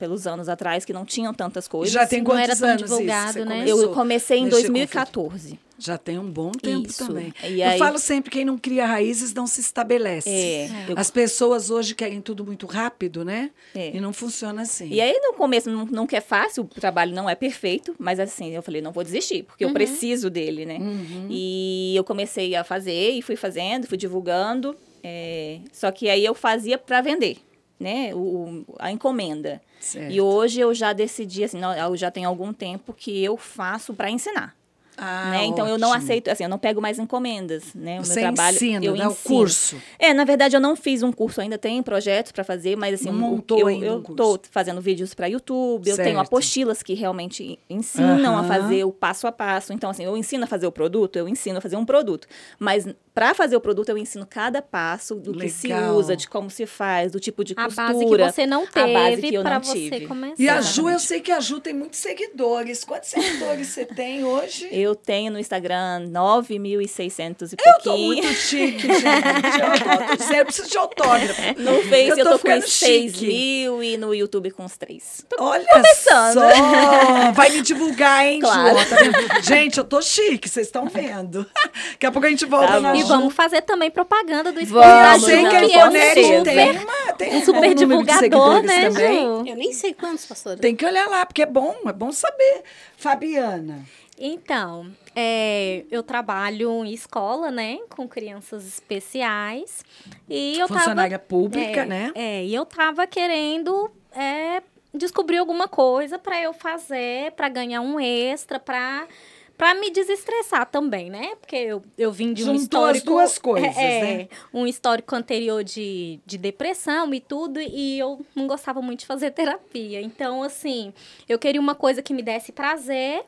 pelos 0.00 0.26
anos 0.26 0.48
atrás, 0.48 0.84
que 0.84 0.92
não 0.92 1.04
tinham 1.04 1.32
tantas 1.34 1.68
coisas. 1.68 1.92
Já 1.92 2.06
tem 2.06 2.20
não 2.20 2.24
quantos 2.30 2.42
era 2.48 2.56
tão 2.56 2.68
anos 2.70 2.82
isso 2.82 2.90
divulgado, 2.94 3.32
você 3.34 3.44
né? 3.44 3.64
Eu 3.66 3.90
comecei 3.92 4.38
em 4.38 4.44
mexer 4.44 4.56
com 4.56 4.62
2014. 4.72 5.58
Já 5.78 5.96
tem 5.96 6.18
um 6.18 6.30
bom 6.30 6.50
tempo 6.52 6.88
Isso. 6.88 7.06
também. 7.06 7.32
E 7.42 7.60
Eu 7.62 7.68
aí- 7.68 7.78
falo 7.78 7.98
sempre, 7.98 8.30
quem 8.30 8.44
não 8.44 8.58
cria 8.58 8.84
raízes 8.86 9.32
não 9.32 9.46
se 9.46 9.60
estabelece. 9.62 10.28
É, 10.28 10.68
eu- 10.88 10.94
As 10.98 11.10
pessoas 11.10 11.70
hoje 11.70 11.94
querem 11.94 12.20
tudo 12.20 12.44
muito 12.44 12.66
rápido, 12.66 13.24
né? 13.24 13.50
É. 13.74 13.96
E 13.96 14.00
não 14.00 14.12
funciona 14.12 14.62
assim. 14.62 14.88
E 14.90 15.00
aí, 15.00 15.18
no 15.22 15.32
começo, 15.34 15.70
não, 15.70 15.86
não 15.86 16.06
que 16.06 16.16
é 16.16 16.20
fácil, 16.20 16.64
o 16.64 16.66
trabalho 16.80 17.14
não 17.14 17.28
é 17.30 17.34
perfeito, 17.34 17.94
mas 17.98 18.20
assim, 18.20 18.50
eu 18.50 18.62
falei, 18.62 18.82
não 18.82 18.92
vou 18.92 19.02
desistir, 19.04 19.42
porque 19.44 19.64
eu 19.64 19.72
preciso 19.72 20.28
dele, 20.28 20.66
né? 20.66 20.76
Uhum. 20.78 21.26
E 21.30 21.94
eu 21.96 22.04
comecei 22.04 22.54
a 22.54 22.62
fazer, 22.64 23.10
e 23.12 23.22
fui 23.22 23.36
fazendo, 23.36 23.86
fui 23.86 23.96
divulgando, 23.96 24.76
é, 25.02 25.60
só 25.72 25.90
que 25.90 26.10
aí 26.10 26.22
eu 26.24 26.34
fazia 26.34 26.76
para 26.76 27.00
vender, 27.00 27.38
né? 27.80 28.14
O, 28.14 28.64
a 28.78 28.92
encomenda. 28.92 29.60
Certo. 29.80 30.12
E 30.12 30.20
hoje 30.20 30.60
eu 30.60 30.74
já 30.74 30.92
decidi, 30.92 31.42
assim, 31.42 31.58
eu 31.78 31.96
já 31.96 32.10
tenho 32.10 32.28
algum 32.28 32.52
tempo 32.52 32.92
que 32.92 33.24
eu 33.24 33.36
faço 33.38 33.94
para 33.94 34.10
ensinar. 34.10 34.54
Ah, 35.02 35.30
né? 35.30 35.44
Então 35.46 35.66
eu 35.66 35.78
não 35.78 35.88
ótimo. 35.88 36.04
aceito, 36.04 36.28
assim, 36.28 36.42
eu 36.44 36.48
não 36.50 36.58
pego 36.58 36.80
mais 36.80 36.98
encomendas, 36.98 37.72
né? 37.74 37.98
O 38.00 38.04
Você 38.04 38.14
meu 38.20 38.22
trabalho 38.34 38.54
ensina, 38.56 38.84
eu 38.84 38.92
o 38.92 38.96
ensino. 38.96 39.16
curso. 39.24 39.80
É, 39.98 40.12
na 40.12 40.24
verdade 40.24 40.54
eu 40.54 40.60
não 40.60 40.76
fiz 40.76 41.02
um 41.02 41.10
curso 41.10 41.40
ainda, 41.40 41.56
tem 41.56 41.82
projetos 41.82 42.32
para 42.32 42.44
fazer, 42.44 42.76
mas 42.76 43.00
assim, 43.00 43.08
o- 43.08 43.12
montou 43.14 43.58
eu, 43.58 43.70
eu 43.70 43.94
um 43.96 44.02
curso. 44.02 44.38
tô 44.38 44.40
fazendo 44.50 44.80
vídeos 44.80 45.14
para 45.14 45.26
YouTube, 45.26 45.88
eu 45.88 45.96
tenho 45.96 46.16
Certo. 46.16 46.26
apostilas 46.26 46.82
que 46.82 46.92
realmente 46.94 47.58
ensinam 47.68 48.34
Aham. 48.36 48.40
a 48.40 48.44
fazer 48.44 48.84
o 48.84 48.92
passo 48.92 49.26
a 49.26 49.32
passo. 49.32 49.72
Então 49.72 49.88
assim, 49.90 50.04
eu 50.04 50.16
ensino 50.16 50.44
a 50.44 50.46
fazer 50.46 50.66
o 50.66 50.72
produto, 50.72 51.16
eu 51.16 51.26
ensino 51.28 51.58
a 51.58 51.60
fazer 51.62 51.76
um 51.76 51.84
produto, 51.84 52.28
mas 52.58 52.86
para 53.14 53.34
fazer 53.34 53.56
o 53.56 53.60
produto 53.60 53.88
eu 53.88 53.96
ensino 53.98 54.26
cada 54.28 54.60
passo 54.62 55.14
do 55.16 55.32
que 55.34 55.48
se 55.48 55.68
Legal. 55.68 55.96
usa, 55.96 56.16
de 56.16 56.28
como 56.28 56.48
se 56.50 56.66
faz, 56.66 57.10
do 57.12 57.18
tipo 57.18 57.42
de 57.42 57.54
A 57.56 57.64
costura. 57.64 57.84
base 57.88 58.04
que 58.06 58.32
você 58.32 58.46
não 58.46 58.62
a 58.62 58.86
base 58.86 59.16
teve 59.16 59.28
que 59.28 59.34
eu 59.34 59.42
para 59.42 59.54
não 59.56 59.62
você 59.64 59.72
tive. 59.90 60.06
começar. 60.06 60.42
E 60.42 60.48
a 60.48 60.60
Ju, 60.60 60.88
eu 60.88 60.98
sei 60.98 61.20
que 61.20 61.32
a 61.32 61.40
Ju 61.40 61.60
tem 61.60 61.72
muitos 61.74 61.98
seguidores. 61.98 62.84
Quantos 62.84 63.08
seguidores 63.10 63.68
você 63.68 63.84
tem 63.84 64.24
hoje? 64.24 64.68
Eu 64.70 64.89
tenho 64.94 65.32
no 65.32 65.38
Instagram 65.38 66.06
9.600 66.10 67.52
e 67.52 67.54
Eu 67.54 67.72
tô 67.74 67.82
pouquinho. 67.84 68.06
muito 68.06 68.26
chique, 68.34 68.86
gente. 68.86 69.00
Eu, 69.00 70.18
tô, 70.18 70.34
eu 70.34 70.44
preciso 70.44 70.68
de 70.70 70.78
autógrafo. 70.78 71.42
No 71.58 71.82
Face 71.82 72.08
eu 72.10 72.16
Eu 72.18 72.24
tô, 72.24 72.24
tô 72.24 72.30
com 72.32 72.38
ficando 72.38 72.64
uns 72.64 72.72
6 72.72 73.12
chique. 73.12 73.26
mil 73.26 73.82
e 73.82 73.96
no 73.96 74.14
YouTube 74.14 74.50
com 74.50 74.64
uns 74.64 74.76
3. 74.76 75.26
Olha 75.38 75.66
começando. 75.66 76.34
só! 76.34 77.32
Vai 77.32 77.50
me 77.50 77.62
divulgar, 77.62 78.26
hein, 78.26 78.40
Claro. 78.40 78.78
Ju? 78.78 79.42
Gente, 79.42 79.78
eu 79.78 79.84
tô 79.84 80.00
chique, 80.02 80.48
vocês 80.48 80.66
estão 80.66 80.86
vendo. 80.86 81.46
Daqui 81.92 82.06
a 82.06 82.12
pouco 82.12 82.26
a 82.26 82.30
gente 82.30 82.44
volta 82.44 82.66
Tá 82.74 82.80
na. 82.80 82.94
E 82.96 83.00
Ju. 83.00 83.06
vamos 83.08 83.34
fazer 83.34 83.62
também 83.62 83.90
propaganda 83.90 84.52
do 84.52 84.60
Vamos, 84.64 84.70
Eu 84.70 85.16
Esporte 85.16 85.24
sei 85.24 85.48
que 85.48 85.56
a 85.56 85.80
é 85.80 85.84
um 85.86 85.90
tem, 85.92 86.38
super, 86.38 86.82
uma, 86.82 87.12
tem 87.14 87.32
um 87.34 87.36
um 87.38 87.44
super 87.44 87.68
de 87.70 87.74
divulgador, 87.74 88.62
né, 88.62 88.88
também. 88.90 89.20
Ju? 89.24 89.44
Eu 89.46 89.56
nem 89.56 89.72
sei 89.72 89.94
quantos, 89.94 90.26
pastora. 90.26 90.56
Tem 90.58 90.74
que 90.76 90.84
olhar 90.84 91.08
lá, 91.08 91.24
porque 91.26 91.42
é 91.42 91.46
bom, 91.46 91.74
é 91.86 91.92
bom 91.92 92.12
saber. 92.12 92.62
Fabiana, 92.96 93.80
Então, 94.22 94.92
é, 95.16 95.82
eu 95.90 96.02
trabalho 96.02 96.84
em 96.84 96.92
escola, 96.92 97.50
né, 97.50 97.78
com 97.88 98.06
crianças 98.06 98.66
especiais. 98.66 99.82
E 100.28 100.58
eu 100.58 100.68
funcionária 100.68 101.18
tava, 101.18 101.26
pública, 101.26 101.80
é, 101.80 101.86
né? 101.86 102.12
É, 102.14 102.44
e 102.44 102.54
eu 102.54 102.66
tava 102.66 103.06
querendo 103.06 103.90
é, 104.12 104.62
descobrir 104.92 105.38
alguma 105.38 105.66
coisa 105.66 106.18
para 106.18 106.38
eu 106.38 106.52
fazer, 106.52 107.32
para 107.32 107.48
ganhar 107.48 107.80
um 107.80 107.98
extra, 107.98 108.60
para 108.60 109.08
para 109.56 109.74
me 109.74 109.90
desestressar 109.90 110.64
também, 110.64 111.10
né? 111.10 111.34
Porque 111.38 111.54
eu, 111.54 111.82
eu 111.98 112.10
vim 112.10 112.32
de 112.32 112.44
um 112.44 112.46
Juntou 112.46 112.56
as 112.56 112.62
histórico 112.96 113.06
duas 113.06 113.36
coisas, 113.36 113.76
é, 113.76 114.00
né? 114.00 114.28
um 114.54 114.66
histórico 114.66 115.14
anterior 115.14 115.62
de, 115.62 116.18
de 116.24 116.38
depressão 116.38 117.12
e 117.12 117.20
tudo, 117.20 117.60
e 117.60 117.98
eu 117.98 118.24
não 118.34 118.46
gostava 118.46 118.80
muito 118.80 119.00
de 119.00 119.06
fazer 119.06 119.32
terapia. 119.36 120.00
Então, 120.00 120.42
assim, 120.42 120.94
eu 121.28 121.38
queria 121.38 121.60
uma 121.60 121.74
coisa 121.74 122.00
que 122.00 122.14
me 122.14 122.22
desse 122.22 122.52
prazer 122.52 123.22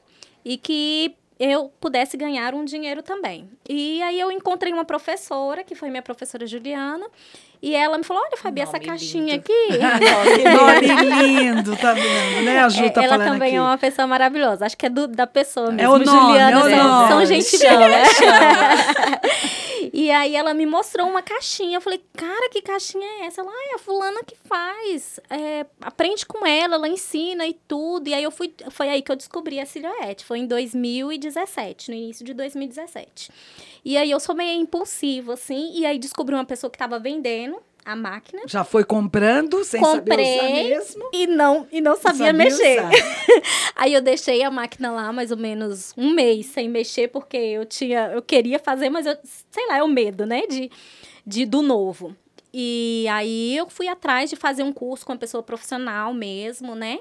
e 0.45 0.57
que 0.57 1.15
eu 1.41 1.73
pudesse 1.81 2.17
ganhar 2.17 2.55
um 2.55 2.65
dinheiro 2.65 3.03
também. 3.03 3.49
E 3.69 4.01
aí 4.03 4.21
eu 4.21 4.31
encontrei 4.31 4.73
uma 4.73 4.85
professora, 4.85 5.65
que 5.65 5.75
foi 5.75 5.91
minha 5.91 6.03
professora 6.03 6.47
Juliana, 6.47 7.05
e 7.61 7.75
ela 7.75 7.97
me 7.99 8.05
falou: 8.05 8.23
Olha, 8.25 8.37
Fabi, 8.37 8.61
essa 8.61 8.79
caixinha 8.79 9.35
lindo. 9.35 9.45
aqui. 9.45 9.79
Nome 11.03 11.23
lindo, 11.33 11.77
tá 11.77 11.93
vendo, 11.95 12.45
né? 12.45 12.59
A 12.61 12.69
Ju 12.69 12.85
É, 12.85 12.91
tá 12.91 13.03
ela 13.03 13.19
também 13.19 13.49
aqui. 13.51 13.57
é 13.57 13.61
uma 13.61 13.79
pessoa 13.79 14.07
maravilhosa. 14.07 14.67
Acho 14.67 14.77
que 14.77 14.87
é 14.87 14.89
do- 14.89 15.09
da 15.09 15.27
pessoa 15.27 15.71
mesmo. 15.73 15.93
o 15.95 15.99
nome, 15.99 16.07
Juliana, 16.07 16.61
é 16.71 16.83
o 16.83 16.85
nome. 16.87 17.09
são 17.09 17.25
gente 17.27 17.57
Chama, 17.59 17.77
boa. 17.79 17.89
e 19.93 20.11
aí 20.11 20.37
ela 20.37 20.53
me 20.53 20.67
mostrou 20.67 21.09
uma 21.09 21.23
caixinha. 21.23 21.77
Eu 21.77 21.81
falei, 21.81 22.03
cara, 22.15 22.49
que 22.51 22.61
caixinha 22.61 23.07
é 23.07 23.27
essa? 23.27 23.41
Ela, 23.41 23.51
ah, 23.51 23.71
é 23.73 23.75
a 23.75 23.79
fulana 23.79 24.23
que 24.25 24.37
faz. 24.45 25.21
É, 25.31 25.67
aprende 25.81 26.27
com 26.27 26.47
ela, 26.47 26.75
ela 26.75 26.89
ensina 26.89 27.47
e 27.47 27.55
tudo. 27.67 28.09
E 28.09 28.15
aí 28.15 28.23
eu 28.23 28.31
fui. 28.31 28.55
Foi 28.71 28.89
aí 28.89 29.03
que 29.03 29.11
eu 29.11 29.17
descobri 29.17 29.59
a 29.59 29.67
silhuete. 29.67 30.25
Foi 30.25 30.39
em 30.39 30.47
2017, 30.47 31.91
no 31.91 31.97
início 31.97 32.25
de 32.25 32.35
2017. 32.35 33.31
E 33.85 33.97
aí 33.97 34.11
eu 34.11 34.21
sou 34.21 34.35
meio 34.35 34.61
impulsiva, 34.61 35.35
assim. 35.35 35.73
E 35.75 35.87
aí 35.87 35.99
descobri 35.99 36.35
uma 36.35 36.45
pessoa 36.45 36.71
que 36.71 36.79
tava 36.79 36.99
vendendo 36.99 37.61
a 37.85 37.97
máquina. 37.97 38.43
Já 38.47 38.65
foi 38.65 38.85
comprando 38.85 39.65
sem 39.65 39.83
saber 39.83 40.11
Comprei. 40.11 40.39
usar 40.39 40.49
mesmo? 40.49 41.11
E 41.13 41.27
não, 41.27 41.67
e 41.71 41.81
não 41.81 41.97
sabia, 41.97 42.27
Sabia 42.27 42.33
mexer. 42.33 42.83
Aí 43.77 43.93
eu 43.93 44.01
deixei 44.01 44.43
a 44.43 44.51
máquina 44.51 44.91
lá 44.93 45.13
mais 45.13 45.31
ou 45.31 45.37
menos 45.37 45.93
um 45.97 46.11
mês 46.11 46.47
sem 46.47 46.69
mexer, 46.69 47.09
porque 47.09 47.37
eu 47.37 47.65
tinha, 47.65 48.11
eu 48.13 48.23
queria 48.23 48.59
fazer, 48.59 48.89
mas 48.89 49.07
eu, 49.07 49.17
sei 49.51 49.67
lá, 49.69 49.79
é 49.79 49.83
o 49.83 49.89
medo, 49.89 50.25
né, 50.27 50.47
de, 50.47 50.71
de 51.27 51.45
do 51.45 51.63
novo. 51.63 52.15
E 52.55 53.07
aí 53.11 53.57
eu 53.57 53.69
fui 53.71 53.89
atrás 53.89 54.29
de 54.29 54.37
fazer 54.37 54.63
um 54.63 54.73
curso 54.73 55.07
com 55.07 55.13
uma 55.13 55.19
pessoa 55.19 55.43
profissional 55.43 56.13
mesmo, 56.13 56.75
né? 56.75 56.99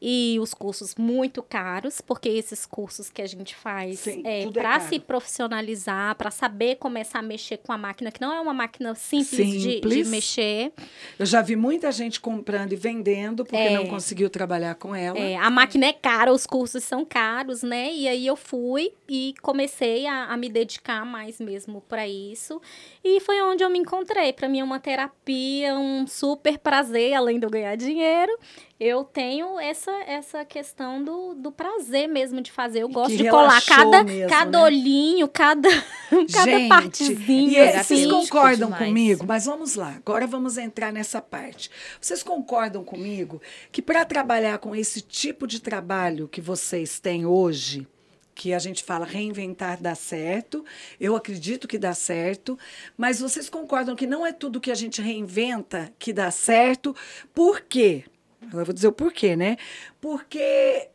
E 0.00 0.36
os 0.42 0.52
cursos 0.52 0.94
muito 0.94 1.42
caros, 1.42 2.02
porque 2.02 2.28
esses 2.28 2.66
cursos 2.66 3.08
que 3.08 3.22
a 3.22 3.26
gente 3.26 3.54
faz 3.54 4.00
Sim, 4.00 4.20
é 4.26 4.42
é 4.42 4.50
para 4.50 4.62
caro. 4.78 4.88
se 4.90 5.00
profissionalizar, 5.00 6.14
para 6.16 6.30
saber 6.30 6.76
começar 6.76 7.20
a 7.20 7.22
mexer 7.22 7.56
com 7.58 7.72
a 7.72 7.78
máquina, 7.78 8.10
que 8.12 8.20
não 8.20 8.32
é 8.32 8.40
uma 8.40 8.52
máquina 8.52 8.94
simples, 8.94 9.30
de- 9.30 9.56
De, 9.66 9.72
Simples. 9.76 10.08
mexer. 10.10 10.72
Eu 11.18 11.24
já 11.26 11.40
vi 11.40 11.56
muita 11.56 11.90
gente 11.90 12.20
comprando 12.20 12.72
e 12.72 12.76
vendendo 12.76 13.44
porque 13.44 13.56
É. 13.56 13.70
não 13.70 13.86
conseguiu 13.86 14.28
trabalhar 14.28 14.74
com 14.74 14.94
ela. 14.94 15.18
É, 15.18 15.36
a 15.36 15.48
máquina 15.50 15.86
é 15.86 15.92
cara, 15.92 16.32
os 16.32 16.46
cursos 16.46 16.84
são 16.84 17.04
caros, 17.04 17.62
né? 17.62 17.92
E 17.92 18.06
aí 18.06 18.26
eu 18.26 18.36
fui 18.36 18.92
e 19.08 19.34
comecei 19.40 20.06
a, 20.06 20.24
a 20.26 20.36
me 20.36 20.48
dedicar 20.48 21.04
mais 21.06 21.40
mesmo 21.40 21.80
para 21.80 22.06
isso. 22.06 22.60
E 23.02 23.18
foi 23.20 23.40
onde 23.42 23.64
eu 23.64 23.70
me 23.70 23.78
encontrei. 23.78 24.32
Para 24.32 24.48
mim 24.48 24.60
é 24.60 24.64
uma 24.64 24.78
terapia, 24.80 25.74
um 25.78 26.06
super 26.06 26.58
prazer, 26.58 27.14
além 27.14 27.38
de 27.38 27.46
eu 27.46 27.50
ganhar 27.50 27.76
dinheiro. 27.76 28.36
Eu 28.78 29.04
tenho 29.04 29.58
essa, 29.58 29.90
essa 30.06 30.44
questão 30.44 31.02
do, 31.02 31.34
do 31.34 31.50
prazer 31.50 32.06
mesmo 32.06 32.42
de 32.42 32.52
fazer. 32.52 32.82
Eu 32.82 32.90
gosto 32.90 33.16
de 33.16 33.28
colar 33.30 33.64
cada, 33.64 34.04
mesmo, 34.04 34.28
cada 34.28 34.58
né? 34.58 34.64
olhão, 34.64 35.28
cada, 35.32 35.68
cada 36.30 36.44
Gente, 36.44 36.68
partezinha. 36.68 37.50
E 37.52 37.56
é- 37.56 37.68
assim. 37.78 37.82
vocês 37.96 38.00
Terapêutico 38.00 38.34
concordam 38.34 38.68
demais. 38.68 38.86
comigo? 38.88 39.24
Mas 39.26 39.46
vamos 39.46 39.74
lá, 39.76 39.94
agora 39.96 40.26
vamos 40.26 40.58
entrar 40.58 40.92
nessa 40.92 41.22
parte. 41.22 41.70
Vocês 41.98 42.22
concordam 42.22 42.84
comigo 42.84 43.40
que 43.72 43.80
para 43.80 44.04
trabalhar 44.04 44.58
com 44.58 44.76
esse 44.76 45.00
tipo 45.00 45.46
de 45.46 45.58
trabalho 45.58 46.28
que 46.28 46.42
vocês 46.42 47.00
têm 47.00 47.24
hoje, 47.24 47.86
que 48.34 48.52
a 48.52 48.58
gente 48.58 48.84
fala 48.84 49.06
reinventar 49.06 49.80
dá 49.80 49.94
certo. 49.94 50.62
Eu 51.00 51.16
acredito 51.16 51.66
que 51.66 51.78
dá 51.78 51.94
certo, 51.94 52.58
mas 52.94 53.20
vocês 53.20 53.48
concordam 53.48 53.96
que 53.96 54.06
não 54.06 54.26
é 54.26 54.34
tudo 54.34 54.60
que 54.60 54.70
a 54.70 54.74
gente 54.74 55.00
reinventa 55.00 55.90
que 55.98 56.12
dá 56.12 56.30
certo? 56.30 56.94
Por 57.34 57.62
quê? 57.62 58.04
Eu 58.52 58.64
vou 58.64 58.74
dizer 58.74 58.88
o 58.88 58.92
porquê, 58.92 59.36
né? 59.36 59.56
Porque 60.00 60.88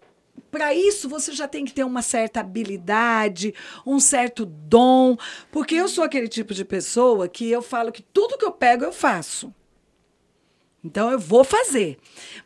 para 0.50 0.74
isso 0.74 1.08
você 1.08 1.31
já 1.31 1.48
tem 1.48 1.65
que 1.65 1.74
ter 1.74 1.84
uma 1.84 2.01
certa 2.01 2.39
habilidade, 2.39 3.53
um 3.86 4.00
certo 4.00 4.46
dom, 4.46 5.17
porque 5.51 5.75
eu 5.75 5.88
sou 5.88 6.03
aquele 6.03 6.27
tipo 6.27 6.53
de 6.53 6.65
pessoa 6.65 7.27
que 7.27 7.50
eu 7.50 7.62
falo 7.62 7.91
que 7.91 8.01
tudo 8.01 8.38
que 8.38 8.46
eu 8.46 8.51
pego 8.51 8.84
eu 8.84 8.91
faço. 8.91 9.53
Então 10.84 11.12
eu 11.12 11.20
vou 11.20 11.43
fazer. 11.43 12.00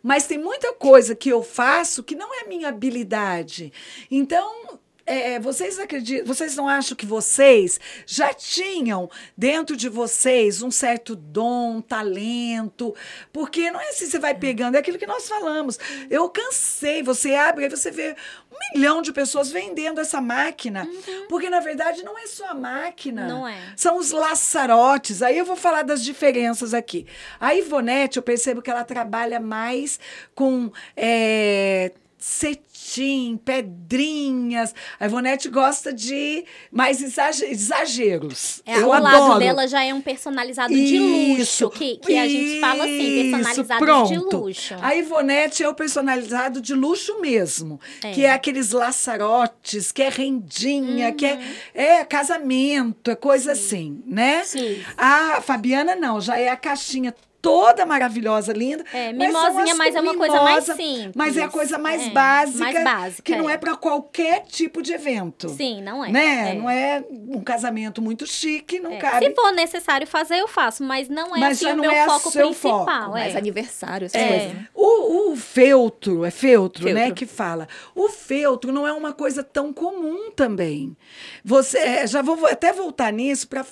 Mas 0.03 0.27
tem 0.27 0.37
muita 0.37 0.73
coisa 0.73 1.15
que 1.15 1.29
eu 1.29 1.41
faço 1.41 2.03
que 2.03 2.15
não 2.15 2.33
é 2.41 2.47
minha 2.47 2.67
habilidade. 2.67 3.71
Então 4.11 4.79
é, 5.05 5.39
vocês 5.39 5.77
acreditam, 5.77 6.25
vocês 6.25 6.55
não 6.55 6.67
acham 6.67 6.95
que 6.95 7.05
vocês 7.05 7.79
já 8.05 8.33
tinham 8.33 9.09
dentro 9.37 9.75
de 9.77 9.87
vocês 9.87 10.61
um 10.61 10.71
certo 10.71 11.15
dom, 11.15 11.79
talento? 11.79 12.95
Porque 13.31 13.69
não 13.69 13.79
é 13.79 13.89
assim, 13.89 14.07
você 14.07 14.17
vai 14.17 14.33
pegando, 14.33 14.75
é 14.75 14.79
aquilo 14.79 14.97
que 14.97 15.05
nós 15.05 15.27
falamos. 15.27 15.77
Eu 16.09 16.27
cansei, 16.29 17.03
você 17.03 17.35
abre, 17.35 17.65
aí 17.65 17.69
você 17.69 17.91
vê 17.91 18.15
um 18.51 18.73
milhão 18.73 19.01
de 19.01 19.13
pessoas 19.13 19.51
vendendo 19.51 19.99
essa 19.99 20.19
máquina. 20.19 20.85
Uhum. 20.85 21.27
Porque, 21.27 21.49
na 21.49 21.59
verdade, 21.59 22.03
não 22.03 22.17
é 22.17 22.25
só 22.25 22.49
a 22.49 22.53
máquina. 22.53 23.27
Não 23.27 23.47
é. 23.47 23.73
São 23.75 23.97
os 23.97 24.11
laçarotes. 24.11 25.21
Aí 25.21 25.37
eu 25.37 25.45
vou 25.45 25.55
falar 25.55 25.83
das 25.83 26.03
diferenças 26.03 26.73
aqui. 26.73 27.05
A 27.39 27.53
Ivonete, 27.53 28.17
eu 28.17 28.23
percebo 28.23 28.61
que 28.61 28.71
ela 28.71 28.83
trabalha 28.83 29.39
mais 29.39 29.99
com. 30.33 30.71
É, 30.95 31.91
cetim, 32.17 33.39
pedrinhas. 33.43 34.73
A 34.99 35.05
Ivonete 35.05 35.49
gosta 35.49 35.93
de 35.93 36.45
mais 36.71 37.01
exageros. 37.01 38.61
É, 38.65 38.77
Eu 38.77 38.87
o 38.87 38.93
adoro. 38.93 39.27
lado 39.27 39.39
dela 39.39 39.67
já 39.67 39.83
é 39.83 39.93
um 39.93 40.01
personalizado 40.01 40.73
isso, 40.73 40.85
de 40.85 40.99
luxo, 40.99 41.69
que, 41.69 41.97
que 41.97 42.17
a 42.17 42.27
gente 42.27 42.59
fala 42.59 42.83
assim, 42.83 43.31
personalizado 43.31 43.85
pronto. 43.85 44.07
de 44.07 44.17
luxo. 44.17 44.75
A 44.81 44.95
Ivonete 44.95 45.63
é 45.63 45.69
o 45.69 45.73
personalizado 45.73 46.61
de 46.61 46.73
luxo 46.73 47.19
mesmo, 47.19 47.79
é. 48.03 48.11
que 48.11 48.25
é 48.25 48.31
aqueles 48.31 48.71
laçarotes, 48.71 49.91
que 49.91 50.01
é 50.01 50.09
rendinha, 50.09 51.09
uhum. 51.09 51.15
que 51.15 51.25
é, 51.25 51.39
é 51.73 52.05
casamento, 52.05 53.11
é 53.11 53.15
coisa 53.15 53.53
Sim. 53.53 53.61
assim, 53.61 54.03
né? 54.07 54.43
Sim. 54.43 54.83
A 54.97 55.41
Fabiana 55.41 55.95
não, 55.95 56.19
já 56.19 56.39
é 56.39 56.49
a 56.49 56.55
caixinha 56.55 57.13
toda 57.45 57.85
maravilhosa, 57.85 58.51
linda. 58.51 58.83
É, 58.91 59.13
mimosinha, 59.13 59.75
mas, 59.75 59.93
mas 59.93 59.95
é 59.95 60.01
uma 60.01 60.15
coisa 60.15 60.41
mais 60.41 60.63
simples. 60.65 61.11
Mas 61.15 61.37
é 61.37 61.43
a 61.43 61.47
coisa 61.47 61.77
mais, 61.77 62.07
é, 62.07 62.09
básica, 62.09 62.63
mais 62.63 62.83
básica. 62.83 63.21
Que 63.23 63.33
é. 63.33 63.37
não 63.37 63.47
é 63.47 63.55
para 63.55 63.75
qualquer 63.75 64.45
tipo 64.45 64.81
de 64.81 64.93
evento. 64.93 65.49
Sim, 65.49 65.83
não 65.83 66.03
é. 66.03 66.11
Né? 66.11 66.51
É. 66.51 66.55
Não 66.55 66.67
é 66.67 67.03
um 67.11 67.41
casamento 67.41 68.01
muito 68.01 68.25
chique, 68.25 68.79
não 68.79 68.93
é. 68.93 68.97
cabe. 68.97 69.27
Se 69.27 69.35
for 69.35 69.51
necessário 69.51 70.07
fazer, 70.07 70.39
eu 70.39 70.47
faço, 70.47 70.83
mas 70.83 71.07
não 71.07 71.35
é 71.35 71.39
mas 71.39 71.61
assim, 71.61 71.71
o 71.71 71.79
meu 71.79 71.91
é 71.91 72.05
foco 72.05 72.31
principal. 72.31 72.85
Foco. 72.85 73.11
Mais 73.11 73.35
aniversário, 73.35 74.05
essas 74.05 74.21
coisas. 74.21 74.53
Né? 74.53 74.67
O, 74.73 75.31
o 75.31 75.35
feltro, 75.35 76.25
é 76.25 76.31
feltro, 76.31 76.85
né, 76.85 76.91
feltro, 76.91 77.09
né, 77.09 77.11
que 77.11 77.27
fala. 77.27 77.67
O 77.93 78.09
feltro 78.09 78.71
não 78.71 78.87
é 78.87 78.91
uma 78.91 79.13
coisa 79.13 79.43
tão 79.43 79.71
comum 79.71 80.31
também. 80.31 80.97
Você, 81.43 81.77
é, 81.77 82.07
já 82.07 82.23
vou 82.23 82.43
até 82.47 82.73
voltar 82.73 83.13
nisso 83.13 83.47
para 83.47 83.63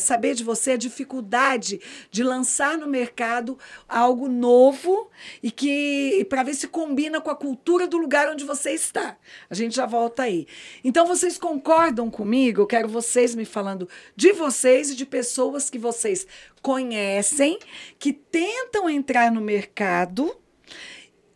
saber 0.00 0.34
de 0.34 0.44
você 0.44 0.72
a 0.72 0.76
dificuldade 0.76 1.80
de 2.10 2.22
lançar 2.22 2.76
no 2.76 2.86
mercado 2.86 3.05
mercado 3.06 3.58
algo 3.88 4.28
novo 4.28 5.08
e 5.42 5.50
que 5.50 6.26
para 6.28 6.42
ver 6.42 6.54
se 6.54 6.66
combina 6.66 7.20
com 7.20 7.30
a 7.30 7.36
cultura 7.36 7.86
do 7.86 7.96
lugar 7.96 8.28
onde 8.28 8.44
você 8.44 8.72
está. 8.72 9.16
A 9.48 9.54
gente 9.54 9.76
já 9.76 9.86
volta 9.86 10.24
aí. 10.24 10.46
Então 10.82 11.06
vocês 11.06 11.38
concordam 11.38 12.10
comigo? 12.10 12.62
Eu 12.62 12.66
quero 12.66 12.88
vocês 12.88 13.34
me 13.34 13.44
falando 13.44 13.88
de 14.16 14.32
vocês 14.32 14.90
e 14.90 14.96
de 14.96 15.06
pessoas 15.06 15.70
que 15.70 15.78
vocês 15.78 16.26
conhecem 16.60 17.58
que 17.98 18.12
tentam 18.12 18.90
entrar 18.90 19.30
no 19.30 19.40
mercado 19.40 20.36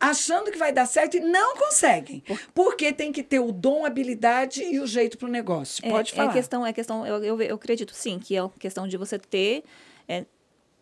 achando 0.00 0.50
que 0.50 0.56
vai 0.56 0.72
dar 0.72 0.87
certo 0.87 1.18
e 1.18 1.20
não 1.20 1.54
conseguem. 1.56 2.24
Porque 2.54 2.90
tem 2.90 3.12
que 3.12 3.22
ter 3.22 3.38
o 3.38 3.52
dom, 3.52 3.85
a 3.85 3.88
habilidade 3.88 4.62
e 4.62 4.80
o 4.80 4.87
jeito 4.87 5.18
para 5.18 5.28
o 5.28 5.30
negócio. 5.30 5.83
Pode 5.87 6.12
é, 6.12 6.16
falar. 6.16 6.30
É 6.30 6.33
questão, 6.33 6.66
é 6.66 6.72
questão 6.72 7.06
eu, 7.06 7.22
eu, 7.22 7.42
eu 7.42 7.54
acredito 7.54 7.94
sim, 7.94 8.18
que 8.18 8.35
é 8.35 8.50
questão 8.59 8.88
de 8.88 8.96
você 8.96 9.18
ter 9.18 9.62
é, 10.09 10.24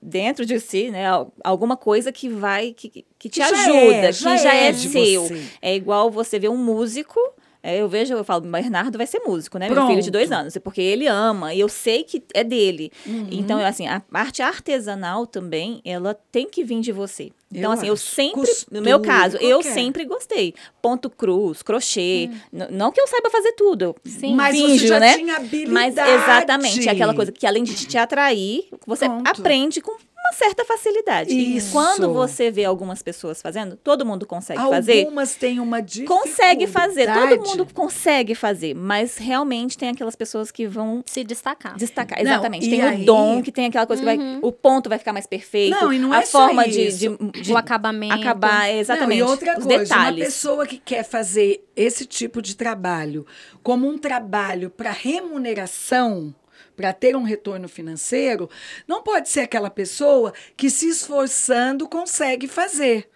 dentro 0.01 0.47
de 0.47 0.61
si, 0.61 0.91
né, 0.91 1.05
alguma 1.43 1.77
coisa 1.77 2.13
que 2.13 2.29
vai 2.29 2.73
que, 2.73 3.05
que 3.19 3.29
te 3.29 3.41
que 3.41 3.43
ajuda, 3.43 4.09
é, 4.09 4.13
já 4.13 4.37
que 4.37 4.43
já 4.43 4.55
é, 4.55 4.69
é 4.69 4.73
seu. 4.73 5.25
Você. 5.25 5.43
É 5.61 5.75
igual 5.75 6.11
você 6.11 6.39
ver 6.39 6.49
um 6.49 6.57
músico 6.57 7.19
eu 7.63 7.89
vejo, 7.89 8.15
eu 8.15 8.25
falo, 8.25 8.43
Bernardo 8.43 8.97
vai 8.97 9.07
ser 9.07 9.21
músico, 9.21 9.59
né? 9.59 9.67
Pronto. 9.67 9.81
Meu 9.81 9.89
filho 9.89 10.03
de 10.03 10.11
dois 10.11 10.31
anos. 10.31 10.57
Porque 10.63 10.81
ele 10.81 11.07
ama 11.07 11.53
e 11.53 11.61
eu 11.61 11.69
sei 11.69 12.05
que 12.05 12.23
é 12.35 12.45
dele. 12.45 12.91
Uhum. 13.07 13.29
Então, 13.31 13.59
assim, 13.59 13.87
a 13.87 14.01
parte 14.01 14.43
artesanal 14.43 15.27
também, 15.27 15.81
ela 15.85 16.15
tem 16.31 16.49
que 16.49 16.63
vir 16.63 16.81
de 16.81 16.93
você. 16.93 17.31
Então, 17.51 17.73
eu 17.73 17.79
assim, 17.79 17.87
eu 17.87 17.97
sempre, 17.97 18.41
costura, 18.41 18.79
no 18.79 18.85
meu 18.85 19.01
caso, 19.01 19.39
eu 19.39 19.63
sempre 19.63 20.05
gostei. 20.05 20.55
Ponto 20.83 21.09
cruz, 21.09 21.63
crochê. 21.63 22.29
Hum. 22.53 22.67
Não 22.71 22.93
que 22.93 23.01
eu 23.01 23.07
saiba 23.07 23.31
fazer 23.31 23.53
tudo. 23.53 23.97
Sim. 24.05 24.35
Mas 24.35 24.55
finjo, 24.55 24.81
você 24.81 24.87
já 24.87 25.01
né? 25.01 25.17
tinha 25.17 25.37
habilidade. 25.37 25.73
Mas 25.73 25.97
exatamente, 25.97 26.89
aquela 26.89 27.15
coisa 27.15 27.33
que 27.33 27.47
além 27.47 27.65
de 27.65 27.75
te 27.75 27.97
atrair, 27.97 28.69
você 28.87 29.07
Pronto. 29.07 29.27
aprende 29.27 29.81
com 29.81 29.97
uma 30.29 30.33
certa 30.33 30.65
facilidade. 30.65 31.31
Isso. 31.31 31.69
E 31.69 31.73
quando 31.73 32.13
você 32.13 32.51
vê 32.51 32.65
algumas 32.65 33.03
pessoas 33.03 33.41
fazendo, 33.41 33.77
todo 33.77 34.05
mundo 34.05 34.27
consegue 34.27 34.59
algumas 34.59 34.79
fazer. 34.87 35.01
Algumas 35.05 35.35
têm 35.35 35.61
uma 35.61 35.81
dificuldade. 35.81 36.29
Consegue 36.29 36.67
fazer, 36.67 37.13
todo 37.13 37.49
mundo 37.49 37.67
consegue 37.73 38.35
fazer, 38.35 38.75
mas 38.75 39.17
realmente 39.17 39.79
tem 39.79 39.89
aquelas 39.89 40.15
pessoas 40.15 40.51
que 40.51 40.67
vão 40.67 41.03
se 41.07 41.25
destacar. 41.25 41.77
Destacar, 41.77 42.21
exatamente. 42.21 42.69
Não, 42.69 42.71
tem 42.71 42.83
aí... 42.83 43.03
o 43.03 43.05
dom, 43.07 43.43
que 43.43 43.51
tem 43.51 43.67
aquela 43.67 43.87
coisa 43.87 44.03
uhum. 44.03 44.09
que 44.09 44.17
vai, 44.17 44.27
uhum. 44.27 44.41
o 44.43 44.53
ponto 44.53 44.89
vai 44.89 44.99
ficar 44.99 45.13
mais 45.13 45.27
perfeito. 45.27 45.79
Não, 45.81 45.93
e 45.93 45.99
não 45.99 46.13
a 46.13 46.21
é 46.21 46.27
forma 46.27 46.69
de, 46.69 46.93
de, 46.93 47.09
de, 47.43 47.53
o 47.53 47.57
acabamento. 47.57 48.15
Acabar, 48.15 48.71
exatamente. 48.71 49.21
Não, 49.21 49.29
e 49.29 49.31
outra 49.31 49.59
os 49.59 49.65
coisa, 49.65 49.83
detalhes. 49.85 50.19
uma 50.19 50.25
pessoa 50.25 50.67
que 50.67 50.79
quer 50.79 51.03
fazer 51.05 51.65
esse 51.75 52.05
tipo 52.05 52.43
de 52.43 52.57
trabalho 52.57 53.25
como 53.63 53.89
um 53.89 53.97
trabalho 53.97 54.71
para 54.71 54.91
remuneração, 54.91 56.35
para 56.79 56.93
ter 56.93 57.17
um 57.17 57.25
retorno 57.25 57.69
financeiro, 57.69 58.49
não 58.87 59.03
pode 59.03 59.29
ser 59.29 59.41
aquela 59.41 59.69
pessoa 59.69 60.33
que 60.57 60.71
se 60.71 60.89
esforçando 60.89 61.89
consegue 61.89 62.47
fazer. 62.47 63.11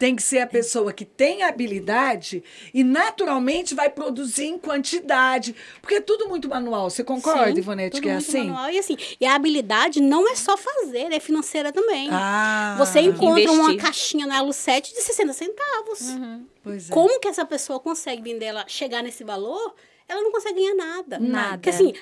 Tem 0.00 0.16
que 0.16 0.22
ser 0.22 0.40
a 0.40 0.46
pessoa 0.48 0.92
que 0.92 1.04
tem 1.04 1.44
habilidade 1.44 2.42
e 2.72 2.82
naturalmente 2.82 3.72
vai 3.72 3.88
produzir 3.88 4.46
em 4.46 4.58
quantidade. 4.58 5.54
Porque 5.80 5.96
é 5.96 6.00
tudo 6.00 6.28
muito 6.28 6.48
manual. 6.48 6.90
Você 6.90 7.04
concorda, 7.04 7.52
Sim, 7.52 7.58
Ivonete, 7.58 8.00
que 8.00 8.08
é 8.08 8.14
assim? 8.14 8.48
Manual. 8.48 8.70
E 8.70 8.78
assim, 8.78 8.96
e 9.20 9.24
a 9.24 9.34
habilidade 9.34 10.00
não 10.00 10.28
é 10.28 10.34
só 10.34 10.56
fazer, 10.56 11.12
é 11.12 11.20
financeira 11.20 11.72
também. 11.72 12.08
Ah, 12.10 12.74
Você 12.78 13.00
encontra 13.00 13.42
investir. 13.42 13.60
uma 13.60 13.76
caixinha 13.76 14.26
na 14.26 14.42
Lu7 14.42 14.92
de 14.92 15.00
60 15.00 15.32
centavos. 15.32 16.00
Uhum. 16.00 16.46
É. 16.66 16.92
Como 16.92 17.20
que 17.20 17.28
essa 17.28 17.44
pessoa 17.44 17.78
consegue 17.78 18.22
vender 18.22 18.46
ela 18.46 18.64
chegar 18.66 19.02
nesse 19.02 19.22
valor? 19.22 19.74
Ela 20.06 20.22
não 20.22 20.30
consegue 20.30 20.60
ganhar 20.60 20.74
nada. 20.74 21.18
Nada. 21.18 21.52
Porque 21.52 21.70
assim, 21.70 21.94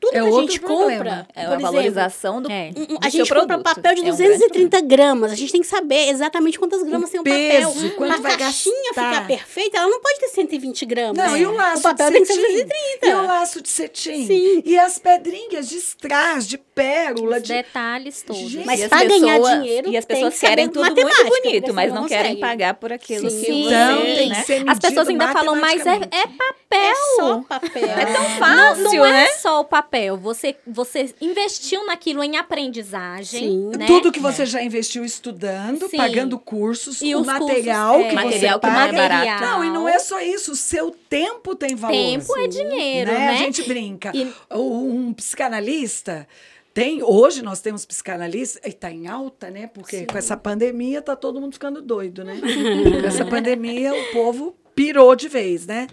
tudo 0.00 0.16
é 0.16 0.20
que 0.20 0.26
a 0.26 0.40
gente 0.40 0.60
compra. 0.60 1.26
É 1.34 1.46
a 1.46 1.56
valorização 1.56 2.42
do, 2.42 2.50
é. 2.50 2.70
do 2.72 2.98
A 3.00 3.08
gente 3.08 3.32
compra 3.32 3.58
papel 3.58 3.94
de 3.94 4.02
230 4.02 4.76
é 4.76 4.80
um 4.80 4.86
gramas. 4.86 5.32
A 5.32 5.34
gente 5.36 5.52
tem 5.52 5.60
que 5.60 5.66
saber 5.66 6.08
exatamente 6.08 6.58
quantas 6.58 6.82
gramas 6.82 7.08
o 7.08 7.12
tem 7.12 7.20
o 7.20 7.24
peso, 7.24 7.74
papel. 7.74 7.90
Quanto 7.96 8.12
Pra 8.20 8.22
vai 8.22 8.38
caixinha 8.38 8.92
gastar. 8.94 9.12
ficar 9.12 9.26
perfeita, 9.26 9.78
ela 9.78 9.88
não 9.88 10.00
pode 10.00 10.18
ter 10.20 10.28
120 10.28 10.86
gramas. 10.86 11.16
Não, 11.16 11.36
e 11.36 11.46
o 11.46 11.52
laço 11.52 11.78
o 11.78 11.82
papel 11.82 12.06
de 12.10 12.16
tem 12.16 12.24
cetim. 12.24 12.40
que 12.40 12.46
ser 12.46 12.64
230. 12.64 13.06
E 13.06 13.14
o 13.14 13.26
laço 13.26 13.62
de 13.62 13.68
cetim. 13.68 14.26
Sim. 14.26 14.62
E 14.64 14.78
as 14.78 14.98
pedrinhas 14.98 15.68
de 15.68 15.76
strass, 15.76 16.46
de 16.48 16.58
pérola. 16.58 17.36
Os 17.36 17.42
de... 17.42 17.52
detalhes 17.54 18.22
todos. 18.22 18.50
Gente, 18.50 18.66
Mas 18.66 18.84
para 18.88 19.04
ganhar 19.04 19.38
dinheiro, 19.38 19.90
E 19.90 19.96
as 19.96 20.04
pessoas 20.04 20.34
que 20.34 20.40
querem 20.40 20.68
tudo 20.68 20.92
muito 20.92 21.24
bonito, 21.24 21.72
mas 21.72 21.92
não, 21.92 22.02
não 22.02 22.08
querem 22.08 22.40
pagar 22.40 22.74
por 22.74 22.92
aquilo 22.92 23.30
Sim. 23.30 23.66
Então, 23.66 24.02
né? 24.02 24.14
tem 24.16 24.30
que 24.30 24.42
ser 24.42 24.68
As 24.68 24.78
pessoas 24.78 25.08
ainda 25.08 25.28
falam, 25.28 25.54
mas 25.54 25.86
é, 25.86 25.94
é 25.94 26.26
papel. 26.26 27.43
É 27.44 27.58
papel. 27.60 27.84
É 27.88 28.06
tão 28.06 28.22
Não, 28.22 28.38
fácil, 28.38 28.84
não 29.00 29.10
né? 29.10 29.24
é 29.24 29.32
só 29.34 29.60
o 29.60 29.64
papel. 29.64 30.16
Você, 30.16 30.56
você 30.66 31.14
investiu 31.20 31.84
naquilo 31.86 32.22
em 32.24 32.36
aprendizagem. 32.36 33.40
Sim. 33.40 33.70
Né? 33.78 33.86
Tudo 33.86 34.10
que 34.12 34.20
você 34.20 34.44
já 34.46 34.62
investiu 34.62 35.04
estudando, 35.04 35.88
Sim. 35.88 35.96
pagando 35.96 36.38
cursos, 36.38 37.00
E 37.02 37.14
o 37.14 37.20
os 37.20 37.26
material 37.26 37.94
cursos, 37.94 38.06
é. 38.06 38.08
que 38.08 38.14
Material 38.14 38.60
você 38.60 38.60
que 38.60 38.66
não 38.72 38.80
é 38.80 38.86
paga. 38.86 38.96
barato. 39.08 39.42
Não, 39.42 39.64
e 39.64 39.70
não 39.70 39.88
é 39.88 39.98
só 39.98 40.20
isso, 40.20 40.52
o 40.52 40.56
seu 40.56 40.90
tempo 41.08 41.54
tem 41.54 41.74
valor. 41.74 41.94
Tempo 41.94 42.36
é 42.38 42.46
dinheiro, 42.48 43.10
né? 43.12 43.18
né? 43.18 43.28
A 43.30 43.34
gente 43.36 43.62
brinca. 43.62 44.12
E- 44.14 44.32
Um 44.50 45.12
psicanalista 45.12 46.26
tem, 46.72 47.02
hoje 47.04 47.40
nós 47.42 47.60
temos 47.60 47.84
psicanalistas, 47.86 48.60
e 48.64 48.68
está 48.70 48.90
em 48.90 49.06
alta, 49.06 49.48
né? 49.48 49.68
Porque 49.72 50.06
com 50.06 50.18
essa 50.18 50.36
pandemia 50.36 51.00
tá 51.00 51.14
todo 51.14 51.40
mundo 51.40 51.52
ficando 51.52 51.80
doido, 51.80 52.24
né? 52.24 52.36
com 53.00 53.06
essa 53.06 53.24
pandemia 53.24 53.94
o 53.94 54.12
povo 54.12 54.56
pirou 54.74 55.14
de 55.14 55.28
vez, 55.28 55.66
né? 55.66 55.86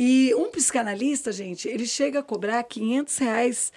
E 0.00 0.32
um 0.36 0.48
psicanalista, 0.48 1.32
gente, 1.32 1.66
ele 1.66 1.84
chega 1.84 2.20
a 2.20 2.22
cobrar 2.22 2.62
500 2.62 3.18
reais 3.18 3.72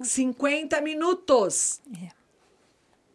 50 0.00 0.80
minutos. 0.80 1.82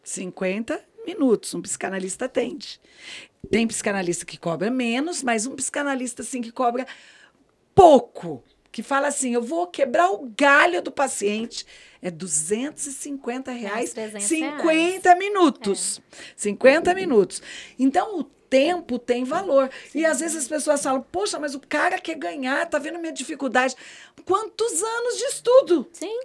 50 0.03 0.79
minutos, 1.03 1.51
um 1.55 1.63
psicanalista 1.63 2.25
atende. 2.25 2.79
Tem 3.49 3.67
psicanalista 3.67 4.23
que 4.23 4.37
cobra 4.37 4.69
menos, 4.69 5.23
mas 5.23 5.47
um 5.47 5.55
psicanalista 5.55 6.21
assim 6.21 6.43
que 6.43 6.51
cobra 6.51 6.85
pouco, 7.73 8.43
que 8.71 8.83
fala 8.83 9.07
assim, 9.07 9.33
eu 9.33 9.41
vou 9.41 9.65
quebrar 9.65 10.11
o 10.11 10.31
galho 10.37 10.79
do 10.79 10.91
paciente, 10.91 11.65
é 12.03 12.11
250 12.11 13.51
reais, 13.51 13.93
300 13.93 14.27
50 14.27 15.15
minutos. 15.15 16.01
50 16.35 16.93
minutos. 16.93 17.41
Então, 17.79 18.19
o 18.19 18.23
tempo 18.53 18.99
tem 18.99 19.23
valor. 19.23 19.67
E 19.95 20.05
às 20.05 20.19
vezes 20.19 20.43
as 20.43 20.47
pessoas 20.47 20.83
falam, 20.83 21.03
poxa, 21.11 21.39
mas 21.39 21.55
o 21.55 21.59
cara 21.59 21.97
quer 21.97 22.13
ganhar, 22.13 22.69
tá 22.69 22.77
vendo 22.77 22.99
minha 22.99 23.11
dificuldade. 23.11 23.75
Quantos 24.25 24.83
anos 24.83 25.17
de 25.17 25.23
estudo? 25.23 25.89
Sim. 25.91 26.21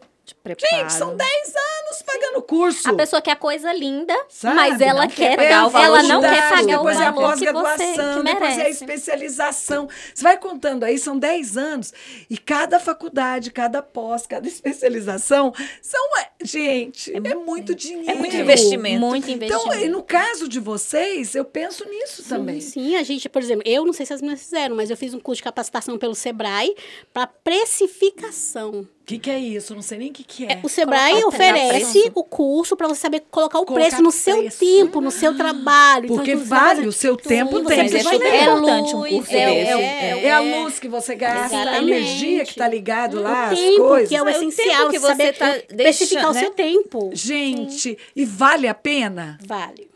Preparo. 0.56 0.82
Gente, 0.82 0.92
são 0.92 1.16
10 1.16 1.28
anos 1.30 2.02
pagando 2.04 2.42
curso. 2.42 2.88
A 2.88 2.94
pessoa 2.94 3.20
quer 3.22 3.37
coisa 3.37 3.72
linda, 3.72 4.14
Sabe? 4.28 4.54
mas 4.56 4.80
ela 4.80 5.02
Não 5.02 5.08
quer, 5.08 5.30
quer 5.30 5.37
pagar 5.37 5.66
o 5.66 5.70
valor 5.70 5.84
ela 5.87 6.02
não 6.02 6.20
quer 6.20 6.48
pagar 6.48 6.62
o 6.62 6.66
depois 6.66 7.00
é 7.00 7.02
a 7.04 7.11
valor 7.11 7.32
que 7.32 7.38
você 7.38 7.46
que 7.46 7.52
pós-graduação, 7.52 8.24
depois 8.24 8.42
é 8.42 8.46
a 8.46 8.56
merece. 8.56 8.70
especialização. 8.84 9.88
Você 10.14 10.22
vai 10.22 10.37
contando 10.37 10.84
aí, 10.84 10.98
são 10.98 11.18
10 11.18 11.56
anos. 11.56 11.92
E 12.30 12.37
cada 12.38 12.78
faculdade, 12.78 13.50
cada 13.50 13.82
pós, 13.82 14.26
cada 14.26 14.46
especialização 14.48 15.52
são. 15.82 16.00
Gente, 16.42 17.12
é, 17.14 17.20
muito 17.34 17.74
dinheiro. 17.74 18.11
é 18.11 18.14
muito 18.14 18.37
investimento. 18.37 19.00
Muito 19.00 19.30
Então, 19.30 19.46
investimento. 19.46 19.84
e 19.84 19.88
no 19.88 20.02
caso 20.02 20.48
de 20.48 20.61
vocês, 20.61 21.34
eu 21.34 21.44
penso 21.44 21.84
nisso 21.88 22.22
também. 22.28 22.61
Sim, 22.61 22.96
a 22.96 23.02
gente, 23.02 23.28
por 23.28 23.42
exemplo, 23.42 23.62
eu 23.66 23.84
não 23.84 23.92
sei 23.92 24.06
se 24.06 24.12
as 24.12 24.20
meninas 24.20 24.42
fizeram, 24.42 24.76
mas 24.76 24.88
eu 24.90 24.96
fiz 24.96 25.12
um 25.14 25.20
curso 25.20 25.38
de 25.38 25.44
capacitação 25.44 25.98
pelo 25.98 26.14
Sebrae 26.14 26.74
para 27.12 27.26
precificação. 27.26 28.80
O 28.82 28.88
que, 29.08 29.18
que 29.18 29.30
é 29.30 29.38
isso? 29.38 29.72
Eu 29.72 29.76
não 29.76 29.82
sei 29.82 29.96
nem 29.98 30.11
o 30.11 30.12
que, 30.12 30.22
que 30.22 30.38
é. 30.44 30.53
É, 30.55 30.61
o 30.62 30.68
Sebrae 30.68 31.22
o 31.24 31.29
oferece 31.29 31.92
preço. 32.01 32.12
o 32.14 32.24
curso 32.24 32.77
para 32.77 32.88
você 32.88 33.01
saber 33.01 33.22
colocar 33.31 33.59
o 33.59 33.64
Colocar 33.64 33.85
preço 33.87 34.03
no 34.03 34.11
seu 34.11 34.38
preço. 34.38 34.59
tempo, 34.59 35.01
no 35.01 35.11
seu 35.11 35.37
trabalho. 35.37 36.05
Então, 36.07 36.16
Porque 36.16 36.35
vai 36.37 36.74
vale, 36.77 36.87
o 36.87 36.92
seu 36.92 37.16
tempo 37.16 37.61
tem 37.64 37.79
Mas 37.79 37.90
que 37.92 37.96
é 37.98 38.03
super 38.03 38.18
ler. 38.18 38.42
importante 38.42 38.94
um 38.94 38.98
luz, 39.01 39.11
curso 39.12 39.33
é- 39.37 39.46
desse. 39.55 39.70
é- 39.72 40.24
É 40.24 40.33
a 40.33 40.40
luz 40.40 40.79
que 40.79 40.88
você 40.88 41.14
gasta, 41.14 41.57
a 41.57 41.61
Exatamente. 41.62 41.92
energia 41.92 42.44
que 42.44 42.51
está 42.51 42.68
ligado 42.68 43.20
lá, 43.22 43.48
o 43.51 43.53
as 43.53 43.59
tempo, 43.59 43.79
coisas. 43.88 44.09
que 44.09 44.16
é 44.16 44.22
o 44.22 44.29
É 44.29 44.31
o 44.31 44.35
tempo 44.35 44.48
essencial, 44.48 44.90
que 44.90 44.98
você 44.98 45.07
saber 45.09 45.33
tá 45.37 45.57
especificar 45.57 45.77
deixando, 45.77 46.31
o 46.31 46.35
seu 46.35 46.48
né? 46.51 46.55
tempo. 46.55 47.11
Gente, 47.12 47.98
e 48.14 48.24
vale 48.24 48.68
a 48.68 48.74
pena? 48.74 49.38
Vale. 49.46 49.88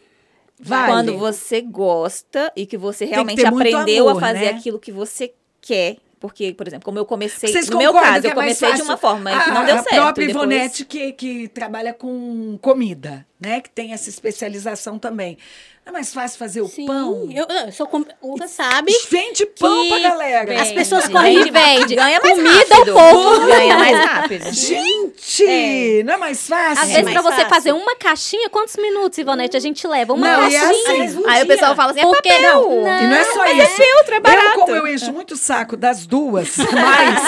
Vale. 0.64 0.92
Quando 0.92 1.18
você 1.18 1.60
gosta 1.60 2.52
e 2.54 2.64
que 2.66 2.76
você 2.76 3.04
que 3.06 3.12
realmente 3.12 3.44
muito 3.50 3.76
aprendeu 3.76 4.08
amor, 4.08 4.22
a 4.22 4.26
fazer 4.28 4.44
né? 4.44 4.48
aquilo 4.50 4.78
que 4.78 4.92
você 4.92 5.32
quer. 5.60 5.96
Porque, 6.22 6.54
por 6.54 6.68
exemplo, 6.68 6.84
como 6.84 7.00
eu 7.00 7.04
comecei, 7.04 7.50
Vocês 7.50 7.68
no 7.68 7.78
meu 7.78 7.92
caso, 7.92 8.20
que 8.20 8.26
eu 8.28 8.30
é 8.30 8.34
comecei 8.34 8.72
de 8.74 8.82
uma 8.82 8.96
forma 8.96 9.28
que 9.42 9.50
a, 9.50 9.54
não 9.54 9.64
deu 9.64 9.74
a 9.74 9.82
certo. 9.82 9.94
própria 9.96 10.26
depois- 10.28 10.46
Ivonete 10.46 10.84
que, 10.84 11.10
que 11.14 11.48
trabalha 11.48 11.92
com 11.92 12.56
comida, 12.62 13.26
né? 13.40 13.60
Que 13.60 13.68
tem 13.68 13.92
essa 13.92 14.08
especialização 14.08 15.00
também. 15.00 15.36
Não 15.84 15.90
é 15.90 15.92
mais 15.94 16.14
fácil 16.14 16.38
fazer 16.38 16.60
o 16.60 16.68
Sim, 16.68 16.86
pão? 16.86 17.28
eu, 17.34 17.44
eu 17.66 17.72
sou 17.72 17.88
com- 17.88 18.04
sabe 18.46 18.92
Vende 19.10 19.44
pão 19.46 19.82
que 19.82 19.88
pra 19.88 19.98
galera. 19.98 20.62
as 20.62 20.70
pessoas 20.70 21.02
Vende, 21.06 21.12
correm 21.12 21.38
vende, 21.38 21.50
vende. 21.50 21.94
Ganha 21.96 22.20
mais 22.22 22.36
Comida 22.36 22.74
rápido. 22.76 22.98
ao 22.98 23.12
povo. 23.12 23.46
Ganha 23.46 23.76
mais 23.76 23.98
rápido. 24.06 24.52
Gente, 24.52 26.02
não 26.04 26.14
é 26.14 26.16
mais 26.16 26.46
fácil? 26.46 26.84
Às 26.84 26.90
É 26.90 26.94
vezes, 27.02 27.12
pra 27.12 27.20
você 27.22 27.30
fácil. 27.36 27.48
fazer 27.50 27.72
uma 27.72 27.96
caixinha, 27.96 28.48
quantos 28.48 28.76
minutos, 28.76 29.18
Ivonete, 29.18 29.56
a 29.56 29.60
gente 29.60 29.84
leva? 29.88 30.12
Uma 30.14 30.24
Não, 30.36 30.44
é 30.44 30.50
caixinha. 30.50 31.04
assim. 31.04 31.22
Aí 31.26 31.42
o 31.42 31.46
pessoal 31.48 31.74
fala 31.74 31.90
assim, 31.90 32.00
é 32.00 32.04
Porque- 32.06 32.28
papel. 32.32 32.60
Não, 32.62 33.02
E 33.02 33.06
não 33.08 33.16
é 33.16 33.24
só 33.24 33.38
Mas 33.38 33.58
isso. 33.58 33.62
é 33.82 33.84
filtro, 33.84 34.14
é 34.14 34.16
Eu, 34.18 34.20
barato. 34.22 34.58
como 34.60 34.74
eu 34.76 34.86
encho 34.86 35.12
muito 35.12 35.34
o 35.34 35.36
saco 35.36 35.76
das 35.76 36.06
duas, 36.06 36.56
mas 36.72 37.22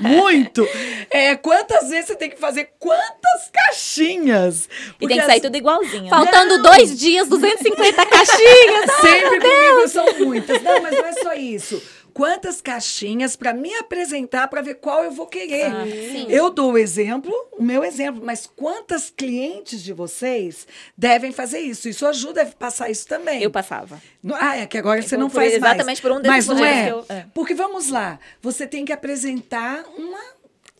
muito. 0.00 0.66
É, 1.10 1.36
quantas 1.36 1.88
vezes 1.90 2.06
você 2.06 2.16
tem 2.16 2.30
que 2.30 2.38
fazer 2.38 2.70
quantas 2.78 3.50
caixinhas? 3.52 4.68
E 5.00 5.06
tem 5.06 5.18
que 5.18 5.24
sair 5.26 5.36
as- 5.36 5.42
tudo 5.42 5.56
igualzinho. 5.56 6.04
né? 6.04 6.08
Faltando 6.10 6.56
Não. 6.56 6.62
dois 6.62 6.85
dias, 6.94 7.28
250 7.28 8.06
caixinhas. 8.06 8.90
Sempre 9.00 9.40
comigo 9.40 9.88
são 9.88 10.18
muitas. 10.26 10.62
Não, 10.62 10.82
mas 10.82 10.96
não 10.96 11.04
é 11.06 11.12
só 11.14 11.32
isso. 11.34 11.82
Quantas 12.12 12.62
caixinhas 12.62 13.36
para 13.36 13.52
me 13.52 13.74
apresentar 13.74 14.48
para 14.48 14.62
ver 14.62 14.76
qual 14.76 15.04
eu 15.04 15.10
vou 15.10 15.26
querer? 15.26 15.70
sim. 16.10 16.26
Eu 16.30 16.48
dou 16.48 16.72
o 16.72 16.78
exemplo, 16.78 17.30
o 17.52 17.62
meu 17.62 17.84
exemplo, 17.84 18.22
mas 18.24 18.46
quantas 18.46 19.10
clientes 19.14 19.82
de 19.84 19.92
vocês 19.92 20.66
devem 20.96 21.30
fazer 21.30 21.58
isso? 21.60 21.90
Isso 21.90 22.06
ajuda 22.06 22.40
a 22.40 22.46
passar 22.46 22.88
isso 22.90 23.06
também. 23.06 23.42
Eu 23.42 23.50
passava. 23.50 24.00
Não- 24.22 24.34
Ah, 24.34 24.56
é 24.56 24.66
que 24.66 24.78
agora 24.78 25.02
você 25.02 25.10
por- 25.10 25.18
não 25.20 25.28
por- 25.28 25.34
faz 25.36 25.58
mais. 25.58 25.62
exatamente 25.74 26.00
por 26.00 26.10
um 26.10 26.20
desses 26.22 26.46
Mas 26.46 26.58
não 26.58 26.64
é? 26.64 26.84
que 26.86 26.90
eu- 26.92 27.04
é. 27.10 27.26
Porque 27.34 27.52
vamos 27.52 27.90
lá, 27.90 28.18
você 28.40 28.66
tem 28.66 28.86
que 28.86 28.94
apresentar 28.94 29.84
uma, 29.98 30.18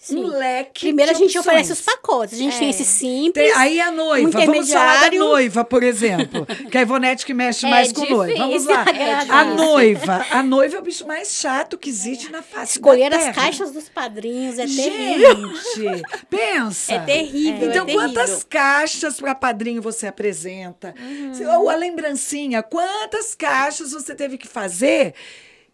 Sim. 0.09 0.25
um 0.25 0.27
leque 0.29 0.81
Primeiro 0.81 1.11
a 1.11 1.15
gente 1.15 1.37
opções. 1.39 1.47
oferece 1.47 1.73
os 1.73 1.81
pacotes. 1.81 2.35
A 2.35 2.39
gente 2.39 2.59
tem 2.59 2.69
É. 2.69 2.71
esse 2.71 2.85
simples. 2.85 3.33
Tem- 3.47 3.53
aí 3.57 3.81
a 3.81 3.91
noiva, 3.91 4.29
um 4.41 4.47
vamos 4.47 4.73
falar 4.73 5.09
da 5.11 5.17
noiva, 5.17 5.65
por 5.65 5.83
exemplo. 5.83 6.47
Que 6.71 6.77
é 6.77 6.81
a 6.81 6.83
Ivonete 6.83 7.25
que 7.27 7.35
mexe 7.35 7.67
É 7.67 7.71
mais 7.71 7.93
com 7.93 8.05
noiva. 8.05 8.35
Vamos 8.39 8.65
lá. 8.67 8.85
É 8.89 9.15
a 9.31 9.45
noiva. 9.45 10.27
A 10.31 10.43
noiva 10.43 10.77
é 10.77 10.79
o 10.79 10.83
bicho 10.83 11.07
mais 11.07 11.33
chato 11.33 11.77
que 11.79 11.89
existe 11.91 12.31
na 12.31 12.43
face 12.43 12.73
Escolher 12.79 13.13
as 13.15 13.35
caixas 13.35 13.73
dos 13.73 13.89
padrinhos 13.89 14.59
é 14.59 14.67
terrível. 14.67 15.53
Gente, 15.75 16.03
pensa. 16.31 16.93
É 16.95 16.99
terrível, 17.01 17.69
Então, 17.71 17.83
é 17.83 17.87
terrível. 17.87 17.95
quantas 18.15 18.45
caixas 18.45 19.21
para 19.21 19.35
padrinho 19.35 19.83
você 19.83 20.07
apresenta? 20.07 20.95
Se- 21.33 21.45
Ou 21.47 21.69
a 21.69 21.75
lembrancinha, 21.77 22.63
quantas 22.63 23.35
caixas 23.35 23.93
você 23.93 24.15
teve 24.15 24.39
que 24.39 24.47
fazer 24.49 25.15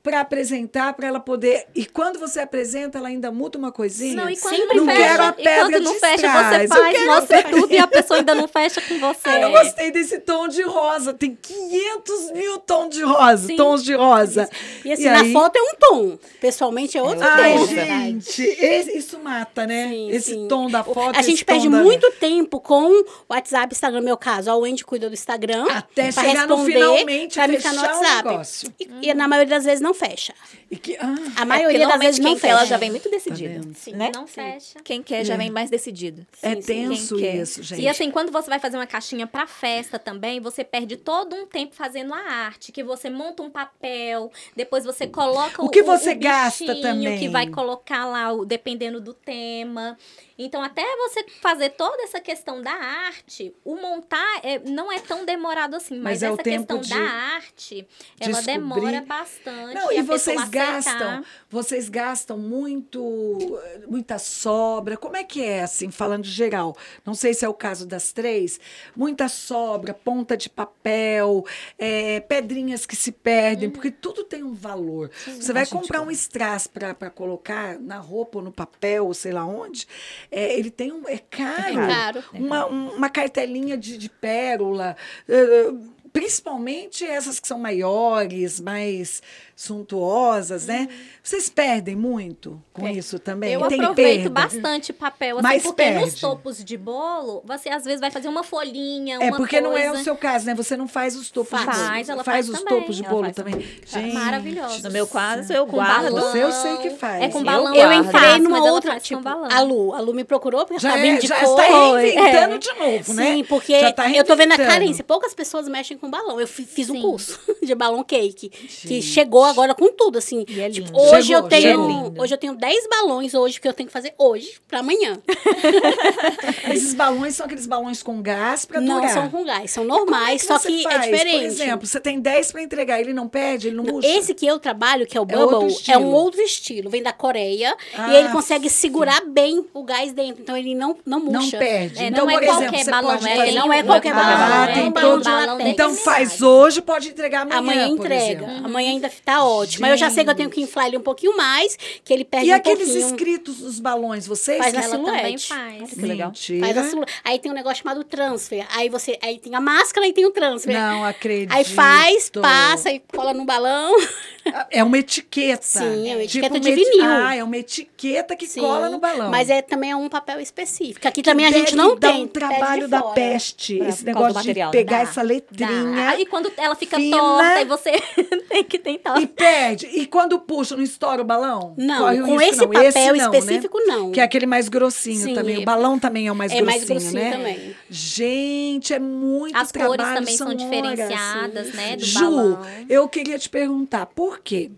para 0.03 0.21
apresentar, 0.21 0.93
para 0.95 1.07
ela 1.07 1.21
poder. 1.21 1.65
E 1.77 1.87
quando 1.87 2.19
você 2.19 2.41
apresenta, 2.41 2.99
ela 2.99 3.07
ainda 3.09 3.31
muda 3.31 3.57
uma 3.57 3.71
coisinha? 3.71 4.17
Não, 4.17 4.29
e 4.29 4.37
quando 4.37 4.57
Sempre 4.57 4.77
não 4.79 4.87
fecha, 4.87 4.99
quero 5.01 5.23
a 5.23 5.29
e 5.29 5.33
pedra 5.45 5.61
quando 5.71 5.85
não 5.85 5.95
fecha, 5.95 6.17
você 6.33 6.69
faz, 6.69 7.07
mostra 7.07 7.43
tudo 7.45 7.73
e 7.73 7.79
a 7.79 7.87
pessoa 7.87 8.19
ainda 8.19 8.35
não 8.35 8.49
fecha 8.49 8.81
com 8.81 8.99
você. 9.01 9.21
Ah, 9.29 9.41
eu 9.41 9.51
gostei 9.53 9.91
desse 9.93 10.19
tom 10.19 10.49
de 10.49 10.63
rosa. 10.63 11.15
Tem 11.15 11.39
500 11.41 12.33
mil 12.33 12.59
tons 12.59 12.91
de 12.95 13.03
rosa, 13.03 13.47
Sim. 13.47 13.57
tons 13.57 13.85
de 13.85 13.95
rosa. 13.95 14.49
E 14.85 14.93
assim, 14.93 15.03
E 15.07 15.11
na 15.11 15.21
aí- 15.21 15.33
foto 15.33 15.57
é 15.57 15.63
um 15.63 15.75
tom. 15.79 16.19
Pessoalmente 16.41 16.99
é 16.99 17.03
outro 17.03 17.25
Ai, 17.25 17.55
tom. 17.59 17.67
gente, 17.67 18.43
esse- 18.43 18.99
isso 18.99 19.19
mata, 19.21 19.67
né? 19.67 19.89
Sim, 19.89 20.11
esse 20.11 20.31
sim. 20.35 20.49
tom 20.49 20.69
da 20.69 20.83
foto. 20.83 21.17
A 21.17 21.23
gente 21.23 21.45
perde 21.45 21.69
da- 21.69 21.79
muito 21.83 22.11
tempo 22.19 22.61
com 22.61 22.91
o 22.91 23.05
WhatsApp, 23.31 23.73
Instagram, 23.73 24.01
no 24.01 24.05
meu 24.05 24.17
caso. 24.17 24.51
A 24.51 24.57
Wendy 24.57 24.85
cuida 24.85 25.09
do 25.09 25.15
Instagram. 25.15 25.65
Até 25.71 26.11
pra 26.13 26.23
chegar 26.25 26.47
no 26.49 26.57
responder, 26.57 26.73
finalmente 26.73 27.35
pra 27.35 27.47
no 27.49 27.55
fechar 27.55 27.73
o 27.73 27.77
WhatsApp. 27.77 28.29
negócio. 28.29 28.75
E, 28.81 29.09
e 29.11 29.15
na 29.15 29.29
maioria 29.29 29.55
das 29.55 29.65
vezes 29.65 29.81
não 29.81 29.92
fecha. 29.95 30.35
E 30.71 30.77
que, 30.77 30.97
ah, 30.97 31.15
A 31.37 31.43
É 31.43 31.45
maioria 31.45 31.81
porque 31.81 31.93
das 31.93 32.01
vezes 32.01 32.19
não 32.21 32.27
quem 32.31 32.35
quer, 32.35 32.41
fecha. 32.41 32.53
ela 32.55 32.65
já 32.67 32.77
vem 32.77 32.91
muito 32.91 33.11
decidida. 33.11 33.61
Sim, 33.75 33.93
né? 33.95 34.11
não 34.15 34.27
fecha. 34.27 34.79
Quem 34.85 35.03
quer 35.03 35.25
já 35.25 35.37
vem 35.37 35.51
mais 35.51 35.71
decidido. 35.71 36.27
é 36.43 36.55
sim. 36.57 36.63
tenso 36.63 37.17
Quem 37.17 37.25
quer. 37.25 37.37
isso, 37.43 37.63
gente. 37.63 37.83
E 37.83 37.89
assim, 37.89 38.11
quando 38.11 38.31
você 38.33 38.49
vai 38.51 38.59
fazer 38.59 38.77
uma 38.77 38.87
caixinha 38.87 39.27
pra 39.27 39.47
festa 39.47 39.99
também, 39.99 40.41
você 40.41 40.63
perde 40.65 40.97
todo 40.97 41.35
um 41.37 41.47
tempo 41.47 41.75
fazendo 41.75 42.13
a 42.15 42.19
arte, 42.19 42.73
que 42.73 42.83
você 42.83 43.11
monta 43.11 43.43
um 43.43 43.51
papel, 43.51 44.31
depois 44.57 44.85
você 44.85 45.07
coloca 45.07 45.63
O 45.63 45.69
que 45.69 45.83
você 45.83 46.15
gasta 46.15 46.65
bichinho 46.75 46.83
também. 46.83 47.19
que 47.19 47.29
vai 47.29 47.47
colocar 47.49 48.05
lá, 48.07 48.33
o- 48.33 48.45
dependendo 48.45 49.01
do 49.01 49.13
tema. 49.15 49.97
Então, 50.39 50.63
até 50.63 50.83
você 50.97 51.25
fazer 51.41 51.71
toda 51.71 52.03
essa 52.03 52.19
questão 52.21 52.61
da 52.63 52.73
arte, 52.73 53.55
o 53.65 53.77
montar 53.77 54.41
é, 54.43 54.59
não 54.61 54.91
é 54.91 54.99
tão 54.99 55.25
demorado 55.25 55.77
assim, 55.77 55.95
mas, 55.97 56.03
Mas 56.05 56.23
é 56.23 56.31
o 56.31 56.35
essa 56.35 56.43
tempo 56.43 56.59
questão 56.79 56.81
de 56.81 56.89
da 56.91 57.11
arte, 57.11 57.87
ela 58.19 58.31
descobrir. 58.33 58.53
demora 58.59 59.01
bastante. 59.03 59.75
Não, 59.75 59.82
e 59.91 59.99
e 59.99 60.03
pessoa 60.05 60.37
vocês 60.37 60.49
gastam, 60.51 61.25
vocês 61.51 61.89
gastam 61.89 62.39
muito, 62.39 63.59
muita 63.89 64.19
sobra. 64.19 64.97
Como 64.97 65.17
é 65.17 65.25
que 65.25 65.43
é, 65.43 65.63
assim, 65.63 65.91
falando 65.91 66.25
de 66.25 66.31
geral? 66.31 66.77
Não 67.05 67.15
sei 67.15 67.33
se 67.35 67.45
é 67.45 67.49
o 67.49 67.55
caso 67.55 67.87
das 67.87 68.13
três. 68.13 68.61
Muita 68.95 69.29
sobra, 69.29 69.95
ponta 69.95 70.37
de 70.37 70.49
papel, 70.51 71.45
é, 71.79 72.21
pedrinhas 72.21 72.85
que 72.87 72.95
se 72.95 73.11
perdem, 73.11 73.69
Uhum. 73.69 73.73
porque 73.73 73.91
tudo 73.91 74.25
tem 74.25 74.43
um 74.43 74.55
valor. 74.55 75.11
Você 75.27 75.53
vai 75.53 75.67
comprar 75.67 76.03
um 76.03 76.11
strass 76.11 76.67
para 76.67 76.95
colocar 77.11 77.79
na 77.79 77.99
roupa 77.99 78.39
ou 78.39 78.45
no 78.45 78.53
papel, 78.53 79.07
ou 79.07 79.15
sei 79.15 79.33
lá 79.33 79.45
onde, 79.45 79.87
é, 80.31 80.59
ele 80.59 80.71
tem 80.71 80.93
um. 80.93 81.09
É 81.09 81.19
caro. 81.19 81.81
É 81.81 81.87
caro. 81.87 82.25
Uma, 82.35 82.67
um- 82.67 82.91
uma 82.97 83.09
cartelinha 83.09 83.77
de, 83.77 83.97
de 83.97 84.09
pérola. 84.09 84.97
eh, 85.29 85.73
Principalmente 86.13 87.07
essas 87.07 87.41
que 87.41 87.49
são 87.49 87.59
maiores, 87.59 88.61
mais 88.61 89.23
suntuosas, 89.63 90.67
né? 90.67 90.89
Vocês 91.23 91.49
perdem 91.49 91.95
muito 91.97 92.61
com 92.73 92.89
isso 92.89 93.19
também? 93.19 93.53
Eu 93.53 93.67
Tem 93.69 93.81
aproveito 93.81 94.23
perda? 94.23 94.31
bastante 94.31 94.93
papel, 94.93 95.39
assim, 95.39 95.43
Mas 95.47 95.63
porque 95.63 95.91
nos 95.91 96.03
perde. 96.03 96.21
topos 96.21 96.65
de 96.65 96.77
bolo, 96.77 97.43
você 97.45 97.69
às 97.69 97.85
vezes 97.85 98.01
vai 98.01 98.11
fazer 98.11 98.29
uma 98.29 98.43
folhinha, 98.43 99.17
É 99.21 99.29
uma 99.29 99.37
porque 99.37 99.61
não 99.61 99.77
é 99.77 99.87
o 99.87 99.89
coisa. 99.91 100.05
seu 100.05 100.17
caso, 100.17 100.47
né? 100.47 100.55
Você 100.55 100.77
não 100.77 100.89
faz 100.89 101.17
os 101.17 101.31
topos 101.31 101.59
de 101.59 101.65
Faz. 101.65 101.79
bolo. 101.79 101.89
Faz, 101.89 102.09
ela 102.09 102.25
faz 102.25 102.47
faz 102.47 102.49
os 102.49 102.65
também. 102.65 102.81
topos 102.81 102.97
de 102.97 103.03
bolo 103.05 103.23
faz 103.25 103.37
também. 103.37 103.61
Gente, 103.87 104.15
Maravilhoso. 104.15 104.83
No 104.83 104.91
meu 104.91 105.07
caso, 105.07 105.53
eu 105.53 105.67
Com 105.67 105.73
guardo. 105.77 106.13
balão. 106.13 106.37
Eu 106.37 106.53
sei 106.53 106.77
que 106.79 106.91
faz. 106.91 107.23
É 107.23 107.29
com 107.29 107.39
Eu 107.39 107.45
balão. 107.45 107.75
Eu 107.75 107.89
guardo. 107.89 108.07
entrei 108.09 108.39
numa 108.39 108.65
outra, 108.73 108.99
tipo, 108.99 109.21
balão. 109.21 109.49
a 109.51 109.61
Lu. 109.61 109.93
A 109.95 110.01
Lu 110.01 110.13
me 110.15 110.25
procurou 110.25 110.65
porque 110.67 110.81
Já, 110.83 110.91
ela 110.93 110.99
me 110.99 111.09
é, 111.09 111.13
indicou. 111.15 111.37
já 111.37 111.43
está 111.45 111.63
reinventando 111.99 112.55
É. 112.55 112.59
de 112.59 112.73
novo, 112.75 113.15
né? 113.15 113.33
Sim, 113.35 113.45
porque 113.45 113.81
Já 113.81 113.93
tá 113.93 114.11
eu 114.11 114.25
tô 114.25 114.35
vendo 114.35 114.53
a 114.53 114.57
carência. 114.59 115.05
Poucas 115.05 115.35
pessoas 115.35 115.69
mexem 115.69 115.97
com 115.97 116.11
balão. 116.11 116.41
Eu 116.41 116.47
fi- 116.49 116.65
fiz 116.65 116.91
um 116.91 117.01
curso 117.01 117.39
de 117.63 117.75
balão 117.75 118.03
cake, 118.03 118.49
que 118.49 119.01
chegou 119.03 119.52
agora 119.53 119.75
com 119.75 119.93
tudo, 119.93 120.19
assim. 120.19 120.45
E 120.49 120.61
é 120.61 120.71
Tipo, 120.71 120.99
hoje 120.99 121.27
Chegou, 121.29 121.43
eu 121.45 121.49
tenho, 121.49 121.63
chegou. 121.63 121.89
Lindo. 121.89 122.23
hoje 122.23 122.35
eu 122.35 122.39
tenho 122.39 122.55
10 122.55 122.89
balões 122.89 123.35
hoje 123.35 123.61
que 123.61 123.69
eu 123.69 123.73
tenho 123.73 123.87
que 123.87 123.93
fazer 123.93 124.15
hoje 124.19 124.55
pra 124.67 124.81
amanhã. 124.81 125.19
Esses 126.73 126.95
balões 126.95 127.35
são 127.37 127.47
aqueles 127.47 127.67
balões 127.67 128.03
com 128.03 128.21
gás 128.23 128.65
para 128.65 128.81
Não 128.81 129.07
são 129.09 129.29
com 129.29 129.45
gás, 129.45 129.71
são 129.71 129.85
é 129.85 129.87
normais, 129.87 130.43
só 130.43 130.59
você 130.59 130.69
que 130.69 130.83
faz? 130.83 130.97
é 130.97 131.11
diferente. 131.11 131.37
Por 131.39 131.45
exemplo, 131.45 131.87
você 131.87 132.01
tem 132.01 132.21
10 132.21 132.53
para 132.53 132.63
entregar, 132.63 133.01
ele 133.01 133.13
não 133.13 133.29
pede, 133.29 133.69
ele 133.69 133.77
não 133.77 133.85
murcha? 133.85 134.09
Esse 134.09 134.35
que 134.35 134.47
eu 134.47 134.59
trabalho, 134.59 135.07
que 135.07 135.17
é 135.17 135.21
o 135.21 135.25
É 135.29 135.37
Bubble, 135.37 135.75
é, 135.89 135.99
um 135.99 136.13
outro 136.13 136.41
estilo. 136.41 136.91
Vem 136.91 137.03
da 137.03 137.13
Coreia 137.13 137.77
Ah, 137.97 138.13
e 138.13 138.17
ele 138.17 138.29
consegue 138.31 138.69
segurar 138.71 139.23
bem 139.27 139.65
o 139.75 139.83
gás 139.83 140.13
dentro. 140.13 140.43
Então 140.43 140.57
ele 140.57 140.75
não, 140.75 140.97
não 141.05 141.21
Não 141.21 141.33
murcha. 141.43 141.59
perde. 141.59 141.99
É, 142.03 142.07
então, 142.09 142.25
não 142.27 142.31
é 142.31 142.35
por 142.35 142.43
exemplo, 142.45 142.91
balão, 142.91 143.19
pode 143.19 143.29
é, 143.29 143.53
não 143.53 143.73
é 143.73 143.83
qualquer 143.83 144.15
balão, 144.15 144.33
Ah, 144.63 144.67
é 144.71 144.75
tem 144.75 144.85
um 144.85 144.91
balão 144.91 145.11
todo... 145.13 145.23
de 145.23 145.31
latex. 145.47 145.71
Então 145.71 145.95
faz 145.95 146.43
hoje, 146.43 146.81
pode 146.83 147.09
entregar 147.09 147.43
amanhã, 147.43 147.59
Amanhã 147.59 147.87
por 147.89 148.07
entrega. 148.07 148.45
exemplo. 148.47 148.67
Amanhã 148.67 148.91
ainda 148.93 149.11
tá 149.25 149.42
ótimo. 149.45 149.83
Mas 149.83 149.91
eu 149.93 149.97
já 149.97 150.11
sei 150.11 150.25
que 150.25 150.31
eu 150.31 150.35
tenho 150.35 150.51
que 150.51 150.61
inflar 150.61 150.87
ele 150.87 150.97
um 150.97 151.03
pouquinho 151.03 151.37
mais, 151.37 151.77
que 152.05 152.13
ele 152.13 152.25
perde 152.25 152.49
E 152.49 152.53
um 152.53 152.57
aqueles 152.57 152.89
pouquinho. 152.89 153.07
escritos 153.07 153.57
dos 153.59 153.81
balões, 153.81 154.27
vocês 154.27 154.59
Faz 154.59 154.73
que 154.73 154.79
na 154.79 154.85
Ela 154.85 154.97
também 154.99 155.39
silhuete. 155.39 155.49
faz. 155.49 155.91
Que 155.93 156.01
legal. 156.07 156.33
Faz 156.61 156.79
a 156.79 156.85
silu- 156.85 157.05
Aí 157.25 157.39
tem 157.39 157.51
um 157.51 157.55
negócio 157.55 157.83
chamado 157.83 158.03
transfer. 158.05 158.67
Aí 158.75 158.89
você 158.89 159.19
aí 159.23 159.39
tem 159.39 159.55
a 159.55 159.61
máscara 159.61 160.07
e 160.07 160.13
tem 160.13 160.25
o 160.27 160.31
transfer. 160.31 160.73
Não 160.75 161.05
acredito. 161.05 161.53
Aí 161.53 161.65
faz, 161.65 162.31
passa 162.31 162.91
e 162.91 163.01
cola 163.01 163.33
no 163.35 163.45
balão. 163.45 163.95
É 164.71 164.83
uma 164.85 164.99
etiqueta. 164.99 165.63
Sim, 165.63 166.09
é 166.11 166.15
uma 166.17 166.27
Tipo 166.27 166.47
etiqueta 166.47 166.61
de 166.61 166.71
eti- 166.71 166.85
vinil. 166.91 167.05
Ah, 167.05 167.35
é 167.37 167.45
uma 167.45 167.57
etiqueta 167.57 168.37
que 168.37 168.47
Sim, 168.47 168.61
cola 168.61 168.89
no 168.91 168.99
balão. 168.99 169.31
Mas 169.31 169.49
é 169.51 169.63
também 169.63 169.91
é 169.91 169.97
um 169.97 170.09
papel 170.09 170.41
específico. 170.41 171.07
Aqui 171.07 171.23
também 171.23 171.47
a 171.47 171.51
gente 171.51 171.75
não 171.77 171.97
tem. 171.97 172.25
um 172.25 172.27
trabalho 172.29 172.83
de 172.85 172.89
da 172.91 173.01
fora. 173.01 173.15
peste. 173.15 173.79
Esse 173.79 174.05
negócio 174.05 174.29
de 174.29 174.35
material, 174.35 174.71
né? 174.71 174.79
pegar 174.79 174.97
Dá, 174.99 175.03
essa 175.03 175.21
Dá. 175.21 175.27
letrinha. 175.29 176.09
Aí 176.09 176.27
quando 176.27 176.53
ela 176.57 176.75
fica 176.75 176.97
fina. 176.97 177.17
torta, 177.17 177.49
aí 177.55 177.65
você 177.65 177.93
tem 178.49 178.65
que 178.65 178.79
tentar. 178.79 179.21
E 179.21 179.27
perde. 179.27 179.87
E 179.87 180.07
quando 180.07 180.39
puxa, 180.39 180.77
não 180.77 180.83
estoura 180.83 181.23
o 181.23 181.25
balão? 181.25 181.75
Não, 181.77 181.99
Corre 181.99 182.21
com 182.23 182.41
esse 182.41 182.59
não. 182.61 182.69
papel 182.69 182.83
Esse 182.89 182.99
não, 183.07 183.13
né? 183.15 183.39
específico, 183.39 183.79
não. 183.87 184.11
Que 184.13 184.21
é 184.21 184.23
aquele 184.25 184.47
mais 184.47 184.69
grossinho 184.69 185.29
Sim, 185.29 185.35
também. 185.35 185.59
O 185.59 185.65
balão 185.65 185.99
também 185.99 186.27
é 186.29 186.33
o 186.33 186.35
mais 186.37 186.53
é 186.53 186.57
grossinho, 186.61 186.79
mais 186.79 186.89
grossinho 186.89 187.23
né? 187.23 187.31
também. 187.33 187.77
Gente, 187.89 188.93
é 188.95 188.99
muito 188.99 189.57
As 189.57 189.71
trabalho. 189.73 189.97
cores 190.03 190.15
também 190.15 190.37
são 190.37 190.55
diferenciadas, 190.55 191.73
né, 191.75 191.97
do 191.97 192.05
Ju, 192.05 192.21
balão. 192.21 192.59
eu 192.89 193.09
queria 193.09 193.39
te 193.39 193.49
perguntar, 193.49 194.07
por 194.07 194.41
quê? 194.43 194.71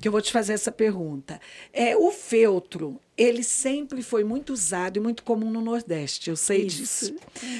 Que 0.00 0.06
eu 0.06 0.12
vou 0.12 0.22
te 0.22 0.30
fazer 0.30 0.52
essa 0.52 0.70
pergunta. 0.70 1.40
É, 1.72 1.96
o 1.96 2.10
feltro, 2.12 3.00
ele 3.16 3.42
sempre 3.42 4.00
foi 4.00 4.22
muito 4.22 4.52
usado 4.52 4.96
e 4.96 5.00
muito 5.00 5.24
comum 5.24 5.50
no 5.50 5.60
Nordeste, 5.60 6.30
eu 6.30 6.36
sei 6.36 6.66
disso. 6.66 7.16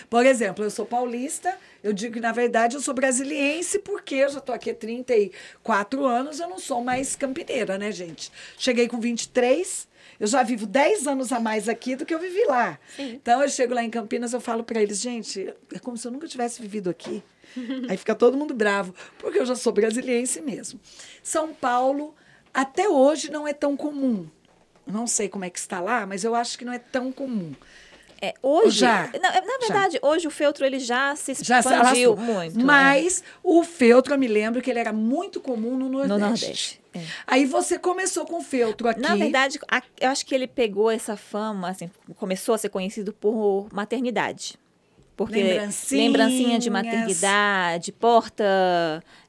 Por 0.09 0.25
exemplo, 0.25 0.65
eu 0.65 0.71
sou 0.71 0.87
paulista, 0.87 1.59
eu 1.83 1.93
digo 1.93 2.15
que, 2.15 2.21
na 2.21 2.31
verdade, 2.31 2.77
eu 2.77 2.81
sou 2.81 2.95
brasiliense, 2.95 3.81
porque 3.81 4.15
eu 4.15 4.29
já 4.29 4.39
estou 4.39 4.55
aqui 4.55 4.71
há 4.71 4.75
34 4.75 6.07
anos, 6.07 6.39
eu 6.39 6.49
não 6.49 6.61
sou 6.61 6.85
mais 6.85 7.17
campineira, 7.17 7.77
né, 7.77 7.91
gente? 7.91 8.31
Cheguei 8.57 8.87
com 8.87 9.01
23, 9.01 9.89
eu 10.21 10.27
já 10.27 10.43
vivo 10.45 10.65
10 10.67 11.07
anos 11.07 11.33
a 11.33 11.41
mais 11.41 11.69
aqui 11.69 11.97
do 11.97 12.07
que 12.07 12.15
eu 12.15 12.21
vivi 12.21 12.45
lá. 12.45 12.79
Então, 12.99 13.43
eu 13.43 13.49
chego 13.49 13.75
lá 13.75 13.83
em 13.83 13.91
Campinas, 13.91 14.33
eu 14.33 14.41
falo 14.41 14.63
para 14.65 14.81
eles, 14.81 15.01
gente, 15.01 15.53
é 15.73 15.79
como 15.79 15.97
se 15.97 16.07
eu 16.07 16.13
nunca 16.13 16.29
tivesse 16.29 16.61
vivido 16.63 16.89
aqui. 16.91 17.23
Aí 17.89 17.97
fica 17.97 18.15
todo 18.15 18.37
mundo 18.37 18.55
bravo, 18.55 18.95
porque 19.19 19.39
eu 19.39 19.47
já 19.47 19.55
sou 19.55 19.73
brasiliense 19.73 20.41
mesmo. 20.41 20.81
São 21.23 21.53
Paulo, 21.53 22.15
até 22.53 22.89
hoje, 22.89 23.31
não 23.31 23.47
é 23.47 23.53
tão 23.53 23.77
comum. 23.77 24.27
Não 24.87 25.07
sei 25.07 25.29
como 25.29 25.45
é 25.45 25.51
que 25.51 25.59
está 25.59 25.81
lá, 25.81 26.07
mas 26.07 26.25
eu 26.25 26.35
acho 26.35 26.59
que 26.59 26.65
não 26.65 26.73
é 26.73 26.79
tão 26.79 27.13
comum. 27.13 27.55
É, 28.21 28.35
hoje, 28.43 28.81
Já. 28.81 29.09
na, 29.21 29.41
na 29.41 29.59
verdade, 29.61 29.99
hoje 30.03 30.27
o 30.27 30.31
feltro 30.31 30.67
ele 30.67 30.81
já 30.81 31.15
se 31.15 31.35
Já 31.35 31.63
se 31.63 31.69
expandiu 31.69 32.17
muito. 32.17 32.59
né? 32.59 32.65
Mas 32.65 33.23
o 33.45 33.63
feltro, 33.63 34.15
eu 34.15 34.19
me 34.19 34.27
lembro 34.27 34.61
que 34.61 34.69
ele 34.69 34.81
era 34.81 34.93
muito 34.93 35.41
comum 35.41 35.77
no 35.77 35.89
Nordeste. 35.89 36.09
No 36.09 36.19
Nordeste, 36.19 36.81
é. 36.95 37.01
Aí 37.27 37.47
você 37.47 37.79
começou 37.79 38.27
com 38.27 38.39
o 38.39 38.43
feltro 38.43 38.89
aqui. 38.89 39.01
Na 39.01 39.15
verdade, 39.15 39.61
eu 40.01 40.09
acho 40.09 40.27
que 40.27 40.35
ele 40.35 40.49
pegou 40.49 40.91
essa 40.91 41.17
fama, 41.17 41.69
assim, 41.69 41.89
começou 42.17 42.57
a 42.57 42.59
ser 42.59 42.71
conhecido 42.71 43.13
por 43.13 43.69
maternidade. 43.73 44.59
Porque 45.19 45.61
lembrancinha 45.91 46.61
de 46.61 46.71
maternidade, 46.71 47.91
porta, 47.91 48.45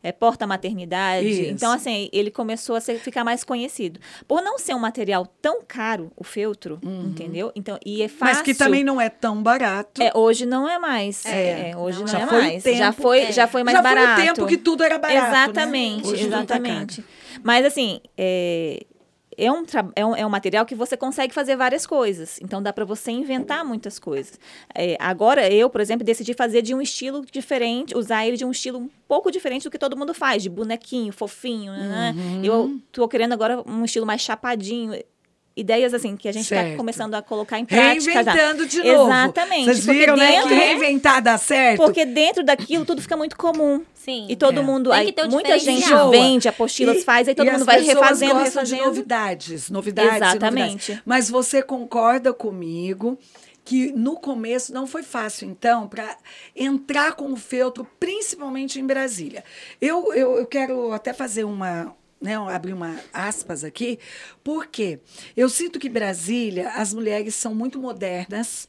é, 0.04 0.12
porta 0.12 0.46
maternidade. 0.46 1.28
Isso. 1.28 1.50
Então, 1.52 1.72
assim, 1.72 2.08
ele 2.14 2.30
começou 2.30 2.76
a 2.76 2.80
ser- 2.80 3.00
ficar 3.00 3.24
mais 3.24 3.44
conhecido. 3.44 4.00
Por 4.28 4.40
não 4.44 4.60
ser 4.60 4.76
um 4.76 4.80
material 4.80 5.26
tão 5.42 5.62
caro, 5.68 6.12
o 6.16 6.24
feltro, 6.24 6.80
entendeu? 6.84 7.52
Então, 7.56 7.80
e 7.84 8.04
é 8.04 8.08
fácil. 8.08 8.26
Uhum. 8.28 8.34
mas 8.36 8.42
que 8.44 8.54
também 8.54 8.84
não 8.84 9.02
é 9.02 9.10
tão 9.10 9.42
barato. 9.42 10.00
É, 10.04 10.12
hoje 10.14 10.46
não 10.46 10.70
é 10.70 10.78
mais. 10.78 11.26
É. 11.26 11.72
É, 11.72 11.78
hoje 11.78 11.98
Não, 12.00 12.06
não, 12.06 12.12
já 12.14 12.20
é 12.20 12.28
foi 12.28 12.42
mais. 12.42 12.64
tempo- 12.64 12.78
já 12.78 12.92
foi, 12.92 13.20
é. 13.22 13.32
já 13.32 13.48
foi 13.48 13.64
mais 13.64 13.76
Já 13.78 13.82
barato. 13.82 14.14
foi 14.14 14.24
o 14.30 14.34
tempo 14.36 14.48
que 14.48 14.58
tudo 14.58 14.84
era 14.84 15.00
barato. 15.00 15.20
né? 15.22 15.28
Exatamente, 15.28 16.08
Hoje 16.08 16.24
tudo 16.26 16.32
tá 16.32 16.38
exatamente. 16.56 17.04
Mas 17.44 17.66
assim, 17.66 18.00
é, 18.16 18.86
é, 19.46 19.52
um, 19.52 19.64
é, 19.96 20.06
um, 20.06 20.16
é 20.16 20.26
um 20.26 20.30
material 20.30 20.66
que 20.66 20.76
você 20.76 20.98
consegue 20.98 21.34
fazer 21.34 21.56
várias 21.56 21.86
coisas. 21.86 22.40
Então 22.42 22.62
dá 22.62 22.74
para 22.74 22.86
você 22.86 23.12
inventar 23.12 23.64
muitas 23.64 23.98
coisas. 23.98 24.40
É, 24.74 24.98
agora, 25.00 25.52
eu, 25.52 25.70
por 25.70 25.82
exemplo, 25.82 26.06
decidi 26.06 26.34
fazer 26.34 26.62
de 26.62 26.76
um 26.76 26.82
estilo 26.82 27.26
diferente, 27.32 27.96
usar 27.96 28.26
ele 28.26 28.38
de 28.38 28.46
um 28.46 28.52
estilo 28.52 28.80
um 28.80 28.90
pouco 29.08 29.32
diferente 29.32 29.64
do 29.64 29.72
que 29.72 29.78
todo 29.78 29.98
mundo 29.98 30.14
faz, 30.14 30.44
de 30.44 30.50
bonequinho, 30.50 31.14
fofinho. 31.14 31.72
Né? 31.72 32.14
Uhum. 32.16 32.44
Eu 32.44 32.80
tô 32.92 33.08
querendo 33.08 33.34
agora 33.34 33.64
um 33.66 33.86
estilo 33.86 34.06
mais 34.06 34.22
chapadinho. 34.22 34.94
Ideias 35.60 35.94
assim 35.94 36.16
que 36.16 36.28
a 36.28 36.32
gente 36.32 36.44
está 36.54 36.76
começando 36.78 37.14
a 37.16 37.22
colocar 37.22 37.60
em 37.60 37.66
prática. 37.66 38.12
já. 38.24 38.32
Reinventando 38.32 38.66
de 38.68 38.82
novo. 38.84 39.12
Exatamente. 39.12 39.66
Vocês 39.66 39.86
porque 39.86 40.00
viram, 40.00 40.16
né? 40.16 40.28
Que 40.28 40.50
dentro- 40.50 40.56
reinventar 40.56 41.22
dá 41.22 41.38
certo. 41.38 41.78
Porque 41.84 42.06
dentro 42.06 42.44
daquilo 42.44 42.86
tudo 42.86 43.02
fica 43.02 43.18
muito 43.18 43.36
comum. 43.38 43.84
Sim. 43.94 44.26
E 44.30 44.36
todo 44.36 44.60
É. 44.60 44.64
mundo. 44.64 44.90
Tem 44.92 45.00
Aí, 45.00 45.06
que 45.08 45.14
ter 45.14 45.26
o 45.28 45.30
muita 45.30 45.60
gente 45.60 45.88
vende, 46.10 46.48
apostilas 46.48 46.98
E- 46.98 47.04
faz, 47.04 47.28
aí 47.28 47.36
todo 47.36 47.48
e 47.48 47.52
mundo 47.52 47.60
as 47.62 47.66
vai 47.66 47.82
refazendo, 47.82 48.32
gostam 48.34 48.64
de 48.64 48.72
refazendo. 48.72 48.86
novidades, 48.86 49.70
novidades, 49.70 50.14
e 50.14 50.16
Exatamente. 50.16 50.72
novidades. 50.72 51.02
Mas 51.06 51.30
você 51.30 51.62
concorda 51.62 52.34
comigo 52.34 53.18
que 53.66 53.92
no 53.92 54.16
começo 54.16 54.74
não 54.74 54.88
foi 54.88 55.04
fácil, 55.04 55.48
então, 55.48 55.88
para 55.88 56.18
entrar 56.56 57.12
com 57.14 57.32
o 57.32 57.36
feltro, 57.36 57.86
principalmente 58.00 58.80
em 58.80 58.86
Brasília. 58.88 59.44
Eu, 59.80 60.12
eu, 60.14 60.38
eu 60.40 60.46
quero 60.48 60.92
até 60.92 61.14
fazer 61.14 61.44
uma. 61.44 61.94
Né, 62.22 62.36
abrir 62.36 62.74
uma 62.74 63.00
aspas 63.14 63.64
aqui, 63.64 63.98
porque 64.44 65.00
eu 65.38 65.48
sinto 65.48 65.80
que 65.80 65.88
Brasília, 65.88 66.72
as 66.72 66.94
mulheres 66.94 67.34
são 67.34 67.56
muito 67.56 67.80
modernas, 67.80 68.68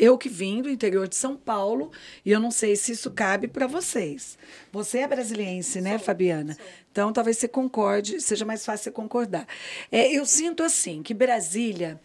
eu 0.00 0.16
que 0.16 0.30
vim 0.30 0.62
do 0.62 0.70
interior 0.70 1.06
de 1.06 1.14
São 1.14 1.36
Paulo, 1.36 1.92
e 2.24 2.32
eu 2.32 2.40
não 2.40 2.50
sei 2.50 2.74
se 2.74 2.92
isso 2.92 3.10
cabe 3.10 3.46
para 3.46 3.66
vocês. 3.66 4.38
Você 4.72 5.00
é 5.00 5.06
brasiliense, 5.06 5.78
né, 5.82 5.98
Fabiana? 5.98 6.56
Então, 6.90 7.12
talvez 7.12 7.36
você 7.36 7.46
concorde, 7.46 8.18
seja 8.18 8.46
mais 8.46 8.64
fácil 8.64 8.84
você 8.84 8.90
concordar. 8.90 9.46
É, 9.92 10.10
eu 10.10 10.24
sinto 10.24 10.62
assim 10.62 11.02
que 11.02 11.12
Brasília 11.12 12.00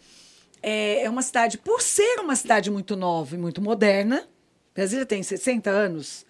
é, 0.62 1.04
é 1.04 1.10
uma 1.10 1.22
cidade, 1.22 1.56
por 1.56 1.80
ser 1.80 2.20
uma 2.20 2.36
cidade 2.36 2.70
muito 2.70 2.96
nova 2.96 3.34
e 3.34 3.38
muito 3.38 3.62
moderna, 3.62 4.28
Brasília 4.74 5.06
tem 5.06 5.22
60 5.22 5.70
anos, 5.70 6.25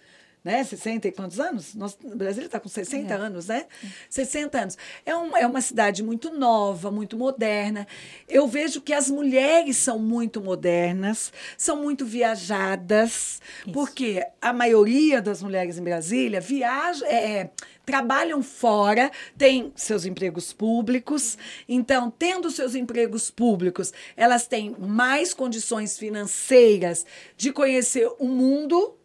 né? 0.47 0.63
60 0.63 1.09
e 1.09 1.11
quantos 1.11 1.41
anos? 1.41 1.75
Nós, 1.75 1.97
Brasília 2.15 2.45
está 2.45 2.57
com 2.57 2.69
60 2.69 3.13
anos, 3.13 3.47
né? 3.47 3.65
60 4.09 4.57
anos. 4.57 4.77
É, 5.05 5.13
um, 5.13 5.35
é 5.35 5.45
uma 5.45 5.59
cidade 5.59 6.01
muito 6.01 6.31
nova, 6.31 6.89
muito 6.89 7.17
moderna. 7.17 7.85
Eu 8.29 8.47
vejo 8.47 8.79
que 8.79 8.93
as 8.93 9.09
mulheres 9.09 9.75
são 9.75 9.99
muito 9.99 10.39
modernas, 10.39 11.33
são 11.57 11.75
muito 11.75 12.05
viajadas, 12.05 13.41
porque 13.73 14.25
a 14.41 14.53
maioria 14.53 15.21
das 15.21 15.43
mulheres 15.43 15.77
em 15.77 15.83
Brasília 15.83 16.39
viaja, 16.39 17.05
é, 17.05 17.41
é, 17.41 17.51
trabalham 17.85 18.41
fora, 18.41 19.11
têm 19.37 19.73
seus 19.75 20.05
empregos 20.05 20.53
públicos. 20.53 21.37
Então, 21.67 22.09
tendo 22.09 22.49
seus 22.49 22.73
empregos 22.73 23.29
públicos, 23.29 23.91
elas 24.15 24.47
têm 24.47 24.73
mais 24.79 25.33
condições 25.33 25.97
financeiras 25.97 27.05
de 27.35 27.51
conhecer 27.51 28.09
o 28.17 28.29
mundo 28.29 28.97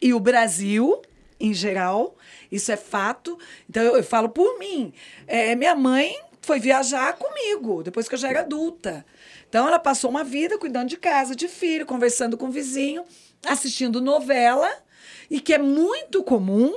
e 0.00 0.14
o 0.14 0.20
Brasil 0.20 1.00
em 1.40 1.54
geral. 1.54 2.16
Isso 2.52 2.70
é 2.70 2.76
fato. 2.76 3.38
Então, 3.68 3.82
eu, 3.82 3.96
eu 3.96 4.04
falo 4.04 4.28
por 4.28 4.58
mim. 4.58 4.92
É, 5.26 5.54
minha 5.56 5.74
mãe 5.74 6.14
foi 6.42 6.60
viajar 6.60 7.14
comigo, 7.14 7.82
depois 7.82 8.08
que 8.08 8.14
eu 8.14 8.18
já 8.18 8.28
era 8.28 8.40
adulta. 8.40 9.04
Então, 9.48 9.66
ela 9.66 9.78
passou 9.78 10.10
uma 10.10 10.22
vida 10.22 10.58
cuidando 10.58 10.88
de 10.88 10.96
casa, 10.96 11.34
de 11.34 11.48
filho, 11.48 11.86
conversando 11.86 12.36
com 12.36 12.46
o 12.46 12.50
vizinho, 12.50 13.04
assistindo 13.46 14.00
novela, 14.00 14.70
e 15.30 15.40
que 15.40 15.54
é 15.54 15.58
muito 15.58 16.22
comum 16.22 16.72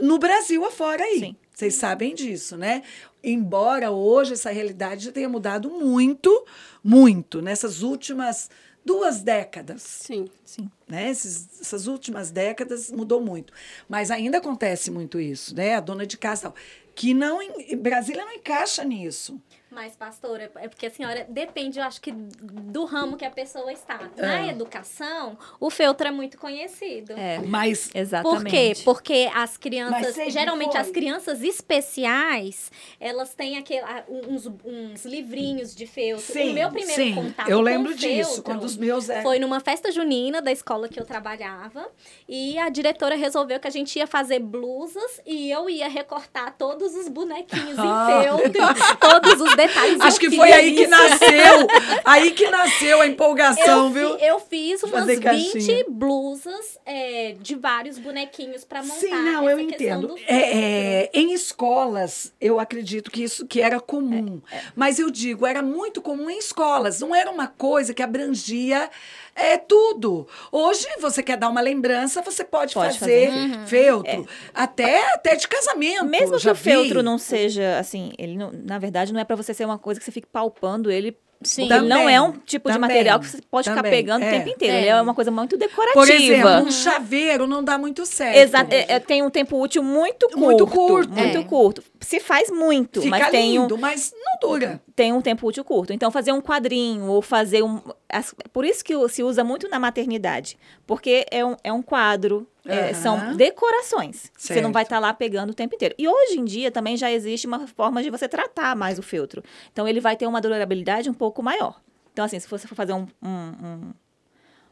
no 0.00 0.18
Brasil 0.18 0.64
afora 0.64 1.04
aí. 1.04 1.20
Sim. 1.20 1.36
Vocês 1.54 1.74
sabem 1.74 2.14
disso, 2.14 2.56
né? 2.56 2.82
Embora 3.22 3.90
hoje 3.90 4.32
essa 4.32 4.50
realidade 4.50 5.12
tenha 5.12 5.28
mudado 5.28 5.70
muito, 5.70 6.44
muito, 6.82 7.40
nessas 7.40 7.82
últimas 7.82 8.50
duas 8.84 9.22
décadas 9.22 9.82
Sim. 9.82 10.28
Sim. 10.44 10.70
né? 10.88 11.10
Esses- 11.10 11.60
essas 11.60 11.86
últimas 11.86 12.30
décadas 12.30 12.90
mudou 12.90 13.20
muito. 13.20 13.52
Mas 13.88 14.10
ainda 14.10 14.38
acontece 14.38 14.90
muito 14.90 15.20
isso, 15.20 15.54
né? 15.54 15.74
A 15.76 15.80
dona 15.80 16.06
de 16.06 16.16
casa, 16.18 16.42
tal, 16.42 16.54
que 16.94 17.14
não, 17.14 17.40
em- 17.42 17.76
Brasília 17.76 18.24
não 18.24 18.32
encaixa 18.32 18.84
nisso. 18.84 19.40
Mas, 19.72 19.96
pastora, 19.96 20.50
é 20.56 20.68
porque 20.68 20.84
a 20.86 20.90
senhora 20.90 21.26
depende, 21.28 21.78
eu 21.78 21.84
acho 21.84 21.98
que, 22.00 22.12
do 22.12 22.84
ramo 22.84 23.16
que 23.16 23.24
a 23.24 23.30
pessoa 23.30 23.72
está. 23.72 23.98
Na 24.16 24.40
Ah. 24.40 24.46
educação, 24.48 25.38
o 25.58 25.70
feltro 25.70 26.06
é 26.06 26.10
muito 26.10 26.36
conhecido. 26.36 27.12
É, 27.16 27.38
Mas 27.38 27.90
exatamente. 27.94 28.42
Por 28.42 28.50
quê? 28.50 28.72
Porque 28.84 29.30
as 29.34 29.56
crianças, 29.56 30.14
geralmente 30.32 30.72
foi. 30.72 30.80
as 30.80 30.90
crianças 30.90 31.42
especiais, 31.42 32.70
elas 33.00 33.34
têm 33.34 33.56
aquele, 33.56 33.80
ah, 33.80 34.04
uns, 34.08 34.46
uns 34.64 35.04
livrinhos 35.04 35.74
de 35.74 35.86
feltro. 35.86 36.32
sim, 36.32 36.50
o 36.50 36.52
meu 36.54 36.70
primeiro 36.70 37.02
sim, 37.02 37.14
contato 37.14 37.48
eu 37.48 37.58
com 37.58 37.62
lembro 37.64 37.94
disso, 37.94 38.42
quando 38.42 38.64
os 38.64 38.76
meus 38.76 39.08
é. 39.08 39.22
foi 39.22 39.38
numa 39.38 39.60
festa 39.60 39.90
junina 39.90 40.42
da 40.42 40.52
escola 40.52 40.88
que 40.88 41.00
eu 41.00 41.04
trabalhava 41.06 41.88
e 42.28 42.58
a 42.58 42.68
diretora 42.68 43.14
resolveu 43.16 43.58
que 43.58 43.68
a 43.68 43.70
gente 43.70 43.98
ia 43.98 44.06
fazer 44.06 44.38
blusas 44.40 45.20
e 45.26 45.50
eu 45.50 45.68
ia 45.70 45.88
recortar 45.88 46.54
todos 46.58 46.94
os 46.94 47.08
bonequinhos 47.08 47.78
Ah. 47.78 48.20
em 48.20 48.22
feltro, 48.22 48.98
todos 49.00 49.40
os 49.40 49.54
detalhes. 49.66 50.00
Acho 50.00 50.18
que 50.20 50.30
foi 50.30 50.52
aí 50.52 50.74
que 50.74 50.82
isso. 50.82 50.90
nasceu, 50.90 51.66
aí 52.04 52.30
que 52.32 52.48
nasceu 52.50 53.00
a 53.00 53.06
empolgação, 53.06 53.86
Eu, 53.86 53.90
viu? 53.90 54.18
fi- 54.18 54.24
eu 54.26 54.40
fiz 54.40 54.82
umas 54.82 55.00
Fazer 55.00 55.14
20 55.16 55.22
caixinha. 55.22 55.84
blusas 55.88 56.78
é, 56.84 57.34
de 57.40 57.54
vários 57.54 57.98
bonequinhos 57.98 58.64
pra 58.64 58.82
montar. 58.82 58.94
Sim, 59.00 59.10
não, 59.10 59.48
eu 59.48 59.58
entendo. 59.58 60.08
do 60.08 60.18
É, 60.26 61.04
é, 61.04 61.10
em 61.14 61.32
escolas, 61.32 62.32
eu 62.40 62.58
acredito 62.60 63.10
que 63.10 63.22
isso 63.22 63.46
que 63.46 63.60
era 63.60 63.80
comum. 63.80 64.40
Mas 64.74 64.98
eu 64.98 65.10
digo, 65.10 65.46
era 65.46 65.62
muito 65.62 66.00
comum 66.02 66.28
em 66.30 66.38
escolas. 66.38 67.00
Não 67.00 67.14
era 67.14 67.30
uma 67.30 67.46
coisa 67.46 67.94
que 67.94 68.02
abrangia 68.02 68.90
é, 69.34 69.56
tudo. 69.56 70.26
Hoje, 70.50 70.86
você 71.00 71.22
quer 71.22 71.36
dar 71.36 71.48
uma 71.48 71.60
lembrança, 71.60 72.20
você 72.22 72.44
pode, 72.44 72.74
Pode 72.74 72.98
fazer, 72.98 73.28
fazer. 73.30 73.38
Uhum. 73.58 73.66
feltro. 73.66 74.26
Até, 74.54 75.12
até 75.14 75.34
de 75.36 75.48
casamento. 75.48 76.04
Mesmo 76.04 76.36
que 76.36 76.42
já 76.42 76.52
o 76.52 76.54
feltro 76.54 77.02
não 77.02 77.18
seja 77.18 77.78
assim, 77.78 78.12
ele 78.18 78.36
não- 78.36 78.52
na 78.52 78.78
verdade 78.78 79.12
não 79.12 79.20
é 79.20 79.24
pra 79.24 79.36
você 79.36 79.52
ser 79.54 79.64
uma 79.64 79.78
coisa 79.78 79.98
que 79.98 80.04
você 80.04 80.12
fique 80.12 80.26
palpando 80.26 80.90
ele. 80.90 81.16
Sim. 81.44 81.64
Ele 81.64 81.80
não 81.82 81.98
Também, 82.00 82.14
é 82.14 82.20
um 82.20 82.32
tipo 82.32 82.68
de 82.68 82.74
também, 82.74 82.88
material 82.88 83.20
que 83.20 83.26
você 83.28 83.38
pode 83.50 83.68
ficar 83.68 83.82
também, 83.82 83.90
pegando 83.90 84.22
é. 84.24 84.28
o 84.28 84.30
tempo 84.30 84.48
inteiro. 84.48 84.74
É. 84.74 84.80
Ele 84.80 84.88
é 84.88 85.00
uma 85.02 85.14
coisa 85.14 85.30
muito 85.30 85.56
decorativa. 85.56 85.92
Por 85.94 86.08
exemplo, 86.10 86.50
um 86.66 86.70
chaveiro 86.70 87.46
não 87.46 87.62
dá 87.62 87.76
muito 87.78 88.04
certo. 88.06 88.36
Exato, 88.36 88.72
é- 88.74 88.86
é- 88.88 88.98
tem 89.00 89.22
um 89.22 89.30
tempo 89.30 89.60
útil 89.60 89.82
muito 89.82 90.26
curto. 90.28 90.38
Muito 90.38 90.66
curto. 90.66 91.12
Muito 91.12 91.38
É. 91.38 91.42
curto. 91.44 91.82
Se 92.00 92.20
faz 92.20 92.50
muito, 92.50 93.00
Fica 93.02 93.10
mas 93.18 93.30
tem 93.30 93.58
um, 93.58 93.62
lindo, 93.62 93.78
mas 93.78 94.12
não 94.12 94.48
dura. 94.50 94.80
tem 94.94 95.12
um 95.12 95.20
tempo 95.20 95.46
útil 95.46 95.64
curto. 95.64 95.92
Então, 95.92 96.10
fazer 96.10 96.32
um 96.32 96.40
quadrinho 96.40 97.06
ou 97.06 97.22
fazer 97.22 97.62
um. 97.62 97.80
as- 98.08 98.34
por 98.52 98.64
isso 98.64 98.84
que 98.84 98.94
se 99.08 99.22
usa 99.22 99.42
muito 99.44 99.68
na 99.68 99.78
maternidade. 99.78 100.58
Porque 100.86 101.24
é 101.30 101.44
um, 101.44 101.56
é 101.64 101.72
um 101.72 101.80
quadro, 101.82 102.46
é, 102.66 102.90
Aham. 102.90 102.94
são 102.94 103.36
decorações. 103.36 104.30
Você 104.36 104.54
não 104.54 104.62
Certo. 104.62 104.72
vai 104.72 104.82
estar 104.84 104.98
lá 104.98 105.12
pegando 105.12 105.50
o 105.50 105.54
tempo 105.54 105.74
inteiro. 105.74 105.94
E 105.98 106.06
hoje 106.08 106.38
em 106.38 106.44
dia 106.44 106.70
também 106.70 106.96
já 106.96 107.10
existe 107.10 107.46
uma 107.46 107.66
forma 107.66 108.02
de 108.02 108.10
você 108.10 108.28
tratar 108.28 108.76
mais 108.76 108.98
o 108.98 109.02
feltro. 109.02 109.42
Então, 109.72 109.86
ele 109.88 110.00
vai 110.00 110.16
ter 110.16 110.26
uma 110.26 110.40
durabilidade 110.40 111.08
um 111.10 111.14
pouco 111.14 111.42
maior. 111.42 111.80
Então, 112.12 112.24
assim, 112.24 112.38
se 112.38 112.48
você 112.48 112.66
for 112.68 112.74
fazer 112.74 112.92
um. 112.92 113.06
um, 113.22 113.28
um 113.28 113.90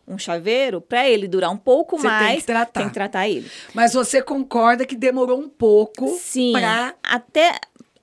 um 0.09 0.19
chaveiro, 0.19 0.81
para 0.81 1.09
ele 1.09 1.29
durar 1.29 1.51
um 1.53 1.57
pouco 1.57 1.97
Você 1.97 2.03
tem 2.03 2.11
mais, 2.11 2.41
que 2.41 2.47
tratar. 2.47 2.81
tem 2.81 2.89
que 2.89 2.95
tratar 2.95 3.29
ele. 3.29 3.49
Mas 3.73 3.93
você 3.93 4.21
concorda 4.21 4.85
que 4.85 4.97
demorou 4.97 5.39
um 5.39 5.49
pouco 5.49 6.09
Sim. 6.19 6.51
para 6.53 6.95
Até. 7.01 7.55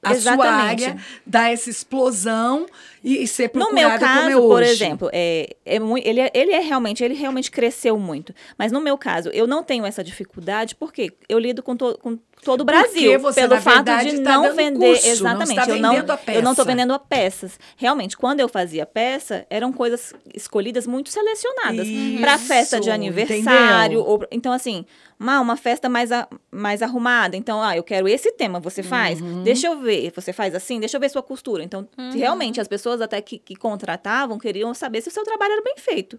a 0.02 0.14
exatamente. 0.14 0.84
sua 0.84 0.92
área 0.94 1.04
dar 1.26 1.52
essa 1.52 1.70
explosão 1.70 2.66
e, 3.08 3.24
e 3.24 3.28
ser 3.28 3.50
No 3.54 3.66
procurada 3.68 3.76
meu 3.76 3.90
como 3.92 4.00
caso, 4.00 4.30
é 4.30 4.34
por 4.48 4.64
exemplo, 4.64 5.10
é, 5.14 5.56
é 5.66 5.76
ele, 6.04 6.20
é, 6.20 6.32
ele 6.34 6.52
é 6.52 6.60
realmente, 6.60 7.04
ele 7.04 7.14
realmente 7.14 7.50
cresceu 7.50 7.98
muito. 7.98 8.34
Mas 8.58 8.72
no 8.72 8.82
meu 8.82 8.98
caso, 8.98 9.30
eu 9.30 9.48
não 9.48 9.64
tenho 9.64 9.86
essa 9.86 10.04
dificuldade 10.04 10.76
porque 10.76 11.14
eu 11.30 11.40
lido 11.40 11.64
com, 11.64 11.76
to- 11.76 11.98
com 12.02 12.20
todo 12.48 12.62
o 12.62 12.64
Brasil. 12.64 13.20
Você, 13.20 13.42
pelo 13.42 13.60
fato 13.62 13.76
verdade, 13.76 14.12
de 14.12 14.22
tá 14.22 14.36
não 14.38 14.56
vender. 14.56 14.88
curso, 14.88 15.04
não 15.06 15.12
exatamente. 15.42 15.60
está 15.60 15.70
eu 15.70 15.80
não, 15.82 15.92
a 15.92 15.96
eu 16.34 16.42
não 16.42 16.52
estou 16.52 16.56
peça. 16.56 16.64
vendendo 16.66 16.94
a 16.94 17.00
peças. 17.00 17.60
Realmente, 17.76 18.16
quando 18.16 18.40
eu 18.40 18.48
fazia 18.48 18.86
peça, 18.86 19.46
eram 19.50 19.74
coisas 19.74 20.14
escolhidas 20.34 20.88
muito 20.88 21.10
selecionadas. 21.10 21.86
Para 22.22 22.38
festa 22.38 22.80
de 22.80 22.90
aniversário. 22.90 24.00
Ou, 24.00 24.24
então, 24.32 24.54
assim, 24.54 24.86
uma, 25.20 25.42
uma 25.42 25.58
festa 25.58 25.90
mais, 25.90 26.10
a- 26.10 26.26
mais 26.50 26.82
arrumada. 26.82 27.36
Então, 27.36 27.62
ah, 27.62 27.76
eu 27.76 27.84
quero 27.84 28.08
esse 28.08 28.32
tema, 28.32 28.62
você 28.62 28.82
faz? 28.82 29.20
Uhum. 29.20 29.44
Deixa 29.44 29.68
eu 29.68 29.78
ver. 29.82 30.10
Você 30.16 30.32
faz 30.32 30.56
assim? 30.56 30.80
Deixa 30.80 30.96
eu 30.96 31.02
ver 31.02 31.10
sua 31.10 31.22
costura. 31.22 31.64
Então, 31.66 31.86
realmente, 32.14 32.62
as 32.62 32.68
pessoas 32.70 33.02
até 33.02 33.20
que, 33.22 33.38
que 33.38 33.58
contratavam 33.58 34.38
queriam 34.40 34.74
saber 34.74 35.02
se 35.02 35.10
o 35.10 35.12
seu 35.12 35.26
trabalho 35.26 35.52
era 35.52 35.62
bem 35.64 35.76
feito. 35.78 36.18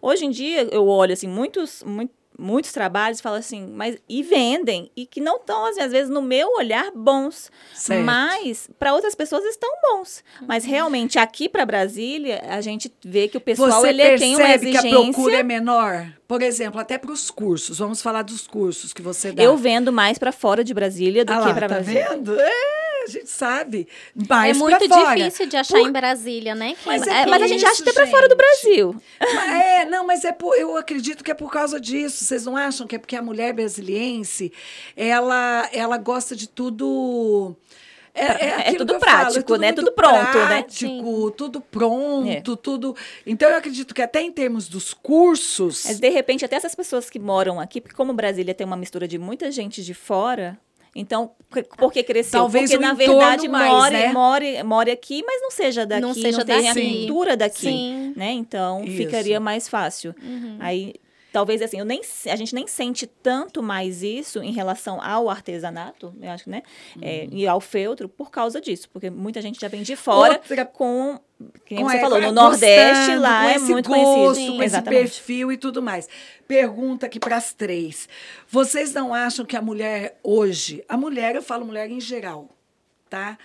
Hoje 0.00 0.24
em 0.24 0.30
dia, 0.30 0.66
eu 0.72 0.86
olho, 0.88 1.12
assim, 1.12 1.26
muitos, 1.28 1.82
muito, 1.84 2.10
muitos 2.38 2.70
trabalhos 2.72 3.20
falo 3.20 3.36
assim, 3.36 3.66
mas 3.74 3.96
e 4.08 4.22
vendem 4.22 4.90
e 4.96 5.04
que 5.04 5.20
não 5.20 5.36
estão 5.36 5.66
às 5.66 5.90
vezes 5.90 6.08
no 6.08 6.22
meu 6.22 6.48
olhar 6.56 6.90
bons, 6.94 7.50
Certo. 7.74 8.04
mas 8.04 8.70
para 8.78 8.94
outras 8.94 9.14
pessoas 9.14 9.44
estão 9.44 9.68
bons. 9.82 10.22
Mas 10.46 10.64
realmente 10.64 11.18
aqui 11.18 11.48
para 11.48 11.66
Brasília 11.66 12.40
a 12.48 12.60
gente 12.60 12.92
vê 13.04 13.26
que 13.28 13.36
o 13.36 13.40
pessoal 13.40 13.80
Você 13.80 13.88
ele 13.88 14.02
é, 14.02 14.16
tem 14.16 14.36
uma 14.36 14.38
percebe 14.46 14.70
que 14.70 14.76
a 14.76 14.80
exigência. 14.80 15.12
procura 15.12 15.36
é 15.38 15.42
menor? 15.42 16.12
Por 16.28 16.42
exemplo, 16.42 16.78
até 16.78 16.96
para 16.98 17.10
os 17.10 17.30
cursos. 17.30 17.78
Vamos 17.78 18.00
falar 18.02 18.22
dos 18.22 18.46
cursos 18.46 18.92
que 18.92 19.02
você 19.02 19.32
dá. 19.32 19.42
Eu 19.42 19.56
vendo 19.56 19.92
mais 19.92 20.18
para 20.18 20.30
fora 20.30 20.62
de 20.62 20.72
Brasília 20.74 21.24
do 21.24 21.32
ah 21.32 21.46
que 21.46 21.54
para 21.54 21.68
tá 21.68 21.74
Brasília. 21.76 22.08
vendo? 22.10 22.38
É, 22.38 22.97
a 23.08 23.12
gente 23.12 23.30
sabe. 23.30 23.88
É 24.16 24.26
Mais 24.28 24.56
muito 24.56 24.78
difícil 24.88 25.46
de 25.46 25.56
achar 25.56 25.78
Por- 25.78 25.88
em 25.88 25.92
Brasília, 25.92 26.54
né? 26.54 26.76
Mas 26.86 27.06
é 27.06 27.22
É, 27.22 27.26
mas 27.26 27.42
a 27.42 27.46
gente 27.46 27.58
isso, 27.62 27.66
acha 27.72 27.82
até 27.82 27.92
para 27.92 28.06
fora 28.06 28.28
do. 28.28 28.36
Brasil. 28.36 28.94
Mas 29.20 29.50
É, 29.52 29.84
não, 29.86 30.06
mas 30.06 30.24
é 30.24 30.32
por, 30.32 30.54
eu 30.56 30.76
acredito 30.76 31.22
que 31.24 31.30
é 31.30 31.34
por 31.34 31.50
causa 31.50 31.80
disso. 31.80 32.24
Vocês 32.24 32.44
não 32.44 32.56
acham 32.56 32.86
que 32.86 32.94
é 32.96 32.98
porque 32.98 33.16
a 33.16 33.22
mulher 33.22 33.52
brasiliense, 33.52 34.52
ela, 34.96 35.68
ela 35.72 35.96
gosta 35.98 36.34
de 36.36 36.48
tudo. 36.48 37.56
É, 38.14 38.24
É 38.46 38.54
aquilo 38.68 38.78
tudo 38.78 38.94
eu 38.94 39.00
falo, 39.00 39.12
prático, 39.22 39.44
tudo 39.46 39.60
né? 39.60 39.72
Tudo 39.72 39.92
pronto, 39.92 40.14
né? 40.38 40.46
prático, 40.46 41.30
Tudo 41.32 41.60
pronto, 41.60 42.52
É. 42.52 42.56
tudo. 42.56 42.96
Então 43.26 43.48
eu 43.50 43.56
acredito 43.56 43.94
que 43.94 44.02
até 44.02 44.20
em 44.20 44.32
termos 44.32 44.68
dos 44.68 44.92
cursos. 44.94 45.84
Mas 45.86 46.00
de 46.00 46.08
repente 46.08 46.44
até 46.44 46.56
essas 46.56 46.74
pessoas 46.74 47.08
que 47.10 47.18
moram 47.18 47.60
aqui, 47.60 47.80
porque 47.80 47.94
como 47.96 48.12
Brasília 48.12 48.54
tem 48.54 48.66
uma 48.66 48.76
mistura 48.76 49.06
de 49.06 49.18
muita 49.18 49.50
gente 49.52 49.84
de 49.84 49.94
fora, 49.94 50.58
então 51.00 51.30
que- 51.52 51.62
por 51.62 51.92
que 51.92 52.02
cresceu? 52.02 52.40
Talvez 52.40 52.70
porque 52.70 52.84
na 52.84 52.92
verdade 52.92 53.48
mais, 53.48 53.72
more, 53.72 53.92
né? 53.92 54.12
more, 54.12 54.62
more 54.64 54.90
aqui, 54.90 55.22
mas 55.26 55.40
não 55.40 55.50
seja 55.50 55.86
daqui, 55.86 56.00
Não 56.02 56.08
não, 56.08 56.14
seja 56.14 56.44
tem 56.44 56.68
a 56.68 56.74
cultura 56.74 57.36
daqui, 57.36 57.60
Sim. 57.66 58.12
né? 58.16 58.32
Então 58.32 58.84
Isso. 58.84 58.96
ficaria 58.96 59.40
mais 59.40 59.68
fácil. 59.68 60.14
Uhum. 60.22 60.56
Aí 60.60 60.94
talvez 61.32 61.60
assim, 61.62 61.78
eu 61.78 61.84
nem 61.84 62.00
a 62.26 62.36
gente 62.36 62.54
nem 62.54 62.66
sente 62.66 63.06
tanto 63.06 63.62
mais 63.62 64.02
isso 64.02 64.42
em 64.42 64.50
relação 64.52 65.00
ao 65.02 65.28
artesanato, 65.30 66.12
eu 66.20 66.30
acho, 66.30 66.48
né? 66.50 66.62
É, 67.00 67.24
Uhum. 67.30 67.38
e 67.38 67.46
ao 67.46 67.60
feltro 67.60 68.08
por 68.08 68.30
causa 68.30 68.60
disso, 68.60 68.88
porque 68.92 69.08
muita 69.10 69.40
gente 69.40 69.60
já 69.60 69.68
vem 69.68 69.82
de 69.82 69.94
fora 69.94 70.34
Outra 70.34 70.64
com 70.64 71.18
que 71.64 71.74
nem 71.74 71.84
com 71.84 71.90
você 71.90 71.96
a- 71.96 72.00
falou, 72.00 72.20
no 72.20 72.32
Nordeste 72.32 72.96
gostando, 72.98 73.20
lá 73.22 73.42
com 73.44 73.48
é 73.48 73.54
esse 73.56 73.70
muito 73.72 73.88
gosto, 73.88 74.04
conhecido. 74.04 74.56
com 74.56 74.62
esse 74.62 74.64
Exatamente. 74.74 75.00
perfil 75.00 75.52
e 75.52 75.56
tudo 75.56 75.82
mais. 75.82 76.08
Pergunta 76.46 77.06
aqui 77.06 77.20
para 77.20 77.36
as 77.36 77.52
três. 77.52 78.08
Vocês 78.48 78.92
não 78.92 79.14
acham 79.14 79.44
que 79.44 79.56
a 79.56 79.62
mulher 79.62 80.18
hoje, 80.22 80.84
a 80.88 80.96
mulher, 80.96 81.36
eu 81.36 81.42
falo 81.42 81.64
mulher 81.64 81.88
em 81.90 82.00
geral, 82.00 82.48
tá? 83.08 83.38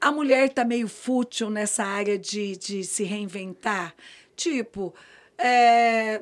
A 0.00 0.12
mulher 0.12 0.46
está 0.46 0.64
meio 0.64 0.86
fútil 0.86 1.50
nessa 1.50 1.84
área 1.84 2.16
de, 2.18 2.56
de 2.56 2.84
se 2.84 3.02
reinventar? 3.02 3.94
Tipo, 4.36 4.94
é, 5.36 6.20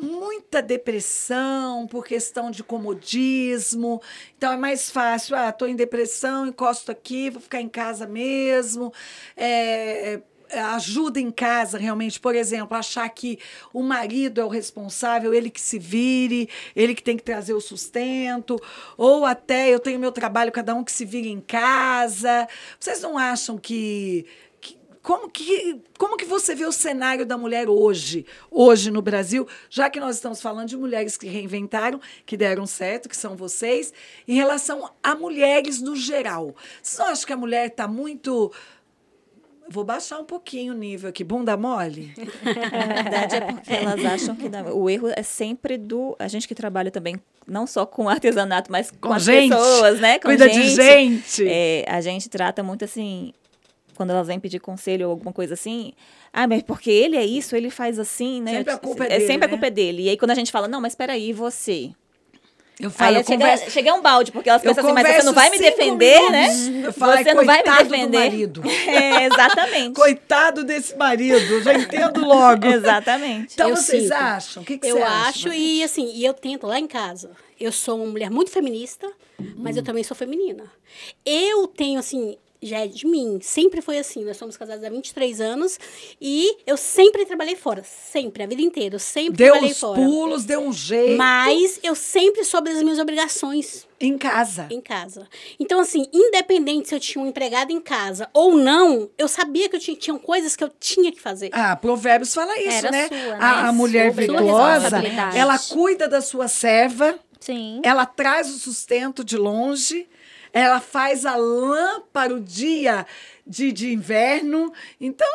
muita 0.00 0.62
depressão 0.62 1.88
por 1.88 2.04
questão 2.06 2.52
de 2.52 2.62
comodismo. 2.62 4.00
Então 4.38 4.52
é 4.52 4.56
mais 4.56 4.90
fácil, 4.90 5.34
ah, 5.34 5.50
tô 5.50 5.66
em 5.66 5.74
depressão, 5.74 6.46
encosto 6.46 6.92
aqui, 6.92 7.30
vou 7.30 7.40
ficar 7.40 7.60
em 7.60 7.68
casa 7.68 8.06
mesmo. 8.06 8.92
É, 9.36 10.14
é, 10.14 10.22
ajuda 10.52 11.20
em 11.20 11.30
casa, 11.30 11.78
realmente. 11.78 12.20
Por 12.20 12.34
exemplo, 12.34 12.76
achar 12.76 13.08
que 13.08 13.38
o 13.72 13.82
marido 13.82 14.40
é 14.40 14.44
o 14.44 14.48
responsável, 14.48 15.34
ele 15.34 15.50
que 15.50 15.60
se 15.60 15.78
vire, 15.78 16.48
ele 16.74 16.94
que 16.94 17.02
tem 17.02 17.16
que 17.16 17.22
trazer 17.22 17.54
o 17.54 17.60
sustento, 17.60 18.60
ou 18.96 19.24
até 19.24 19.68
eu 19.68 19.78
tenho 19.80 19.98
meu 19.98 20.12
trabalho, 20.12 20.52
cada 20.52 20.74
um 20.74 20.84
que 20.84 20.92
se 20.92 21.04
vire 21.04 21.28
em 21.28 21.40
casa. 21.40 22.48
Vocês 22.78 23.00
não 23.00 23.16
acham 23.18 23.58
que. 23.58 24.26
que- 24.60 24.76
como 25.02 25.30
que, 25.30 25.80
como 25.98 26.16
que 26.16 26.24
você 26.24 26.52
vê 26.52 26.64
o 26.66 26.72
cenário 26.72 27.24
da 27.24 27.38
mulher 27.38 27.68
hoje, 27.68 28.26
hoje 28.50 28.90
no 28.90 29.00
Brasil, 29.00 29.46
já 29.70 29.88
que 29.88 30.00
nós 30.00 30.16
estamos 30.16 30.42
falando 30.42 30.68
de 30.68 30.76
mulheres 30.76 31.16
que 31.16 31.28
reinventaram, 31.28 32.00
que 32.24 32.36
deram 32.36 32.66
certo, 32.66 33.08
que 33.08 33.16
são 33.16 33.36
vocês, 33.36 33.92
em 34.26 34.34
relação 34.34 34.90
a 35.02 35.14
mulheres 35.14 35.80
no 35.80 35.94
geral? 35.94 36.56
Vocês 36.82 36.98
não 36.98 37.06
acham 37.06 37.24
que 37.26 37.32
a 37.32 37.36
mulher 37.36 37.68
está 37.68 37.86
muito 37.86 38.52
Vou 39.68 39.82
baixar 39.84 40.18
um 40.20 40.24
pouquinho 40.24 40.72
o 40.72 40.76
nível 40.76 41.10
aqui. 41.10 41.24
Bunda 41.24 41.56
mole? 41.56 42.12
Na 42.44 42.94
verdade, 43.02 43.36
é 43.36 43.40
porque 43.40 43.72
elas 43.72 44.04
acham 44.04 44.36
que 44.36 44.48
na- 44.48 44.62
o 44.72 44.88
erro 44.88 45.08
é 45.16 45.22
sempre 45.22 45.76
do. 45.76 46.14
A 46.18 46.28
gente 46.28 46.46
que 46.46 46.54
trabalha 46.54 46.90
também, 46.90 47.20
não 47.46 47.66
só 47.66 47.84
com 47.84 48.08
artesanato, 48.10 48.70
mas 48.70 48.90
com, 48.90 49.08
Com 49.08 49.12
as 49.14 49.22
gente. 49.24 49.50
pessoas, 49.50 50.00
né? 50.00 50.18
Com 50.18 50.28
Cuida 50.28 50.48
gente. 50.48 50.60
de 50.62 50.74
gente. 50.76 51.44
É, 51.48 51.84
a 51.88 52.00
gente 52.00 52.28
trata 52.28 52.62
muito 52.62 52.84
assim. 52.84 53.32
Quando 53.96 54.10
elas 54.10 54.26
vêm 54.26 54.38
pedir 54.38 54.60
conselho 54.60 55.06
ou 55.06 55.12
alguma 55.12 55.32
coisa 55.32 55.54
assim, 55.54 55.92
ah, 56.32 56.46
mas 56.46 56.62
porque 56.62 56.90
ele 56.90 57.16
é 57.16 57.24
isso, 57.24 57.56
ele 57.56 57.70
faz 57.70 57.98
assim, 57.98 58.42
né? 58.42 58.58
Sempre 58.58 58.72
a 58.74 58.78
culpa 58.78 59.04
é 59.04 59.08
dele, 59.08 59.26
sempre 59.26 59.44
a 59.46 59.48
né? 59.48 59.52
culpa 59.52 59.66
é 59.66 59.70
dele. 59.70 60.02
E 60.02 60.08
aí, 60.10 60.16
quando 60.18 60.32
a 60.32 60.34
gente 60.34 60.52
fala, 60.52 60.68
não, 60.68 60.82
mas 60.82 60.94
peraí, 60.94 61.32
você? 61.32 61.90
Eu 62.78 62.90
falo, 62.90 63.10
Aí 63.10 63.16
eu 63.16 63.24
chega, 63.24 63.38
converso- 63.38 63.70
chega 63.70 63.94
um 63.94 64.02
balde, 64.02 64.30
porque 64.32 64.50
elas 64.50 64.62
Eu 64.62 64.68
pensam 64.74 64.84
assim, 64.84 64.92
mas 65.02 65.16
você 65.16 65.22
não 65.22 65.32
vai 65.32 65.48
me 65.48 65.58
defender, 65.58 66.20
minutos, 66.20 66.68
né? 66.68 66.82
eu 66.88 66.92
falo, 66.92 67.12
você 67.12 67.28
"Ai, 67.30 67.34
não 67.34 67.44
vai 67.46 67.56
me 67.58 67.62
coitado 67.62 67.84
do 67.84 67.90
defender. 67.90 68.18
marido." 68.18 68.62
É, 68.86 69.24
exatamente. 69.26 69.94
Coitado 69.94 70.62
desse 70.64 70.94
marido, 70.94 71.54
eu 71.54 71.62
já 71.62 71.72
entendo 71.74 72.20
logo. 72.24 72.66
Exatamente. 72.68 73.54
Então 73.54 73.70
Eu 73.70 73.76
vocês 73.76 74.02
sinto. 74.02 74.12
acham? 74.12 74.62
O 74.62 74.66
que, 74.66 74.76
que 74.76 74.86
Eu 74.86 74.96
você 74.96 75.02
acha? 75.02 75.28
acho, 75.30 75.52
e 75.54 75.82
assim, 75.82 76.12
e 76.14 76.24
eu 76.24 76.34
tento 76.34 76.66
lá 76.66 76.78
em 76.78 76.86
casa. 76.86 77.30
Eu 77.58 77.72
sou 77.72 77.96
uma 77.96 78.06
mulher 78.10 78.30
muito 78.30 78.50
feminista, 78.50 79.10
mas 79.56 79.76
eu 79.76 79.82
Hum. 79.82 79.84
também 79.86 80.04
sou 80.04 80.14
feminina. 80.14 80.64
Eu 81.24 81.66
tenho, 81.66 81.98
assim, 81.98 82.36
já 82.66 82.80
é 82.80 82.86
de 82.86 83.06
mim, 83.06 83.38
sempre 83.42 83.80
foi 83.80 83.98
assim. 83.98 84.24
Nós 84.24 84.36
somos 84.36 84.56
casados 84.56 84.84
há 84.84 84.90
23 84.90 85.40
anos 85.40 85.78
e 86.20 86.56
eu 86.66 86.76
sempre 86.76 87.24
trabalhei 87.24 87.56
fora. 87.56 87.82
Sempre, 87.84 88.42
a 88.42 88.46
vida 88.46 88.62
inteira. 88.62 88.96
Eu 88.96 89.00
sempre 89.00 89.36
Deu 89.36 89.52
trabalhei 89.52 89.72
uns 89.72 89.80
fora. 89.80 89.94
pulos, 90.00 90.44
deu 90.44 90.60
um 90.60 90.72
jeito 90.72 91.16
Mas 91.16 91.78
eu 91.82 91.94
sempre 91.94 92.44
soube 92.44 92.72
das 92.72 92.82
minhas 92.82 92.98
obrigações 92.98 93.86
em 94.00 94.18
casa. 94.18 94.66
em 94.70 94.80
casa. 94.80 95.26
Então, 95.58 95.80
assim, 95.80 96.06
independente 96.12 96.88
se 96.88 96.94
eu 96.94 97.00
tinha 97.00 97.22
um 97.24 97.28
empregado 97.28 97.70
em 97.72 97.80
casa 97.80 98.28
ou 98.32 98.56
não, 98.56 99.08
eu 99.16 99.26
sabia 99.28 99.68
que 99.68 99.76
eu 99.76 99.80
tinha, 99.80 99.96
tinham 99.96 100.18
coisas 100.18 100.54
que 100.54 100.62
eu 100.62 100.70
tinha 100.78 101.10
que 101.12 101.20
fazer. 101.20 101.50
Ah, 101.52 101.74
Provérbios 101.76 102.34
fala 102.34 102.58
isso, 102.58 102.68
Era 102.86 102.90
né? 102.90 103.08
sua, 103.08 103.16
né? 103.16 103.38
A, 103.40 103.68
a 103.68 103.72
mulher 103.72 104.10
Sobre 104.10 104.26
sua 104.26 104.38
virtuosa, 104.40 104.96
ela 105.34 105.58
cuida 105.58 106.08
da 106.08 106.20
sua 106.20 106.46
serva, 106.48 107.18
Sim. 107.40 107.80
ela 107.82 108.04
traz 108.04 108.48
o 108.54 108.58
sustento 108.58 109.24
de 109.24 109.36
longe, 109.36 110.06
ela 110.60 110.80
faz 110.80 111.24
a 111.26 111.36
lã 111.36 112.00
para 112.12 112.34
o 112.34 112.40
dia 112.40 113.06
de, 113.46 113.72
de 113.72 113.92
inverno. 113.92 114.72
Então, 115.00 115.26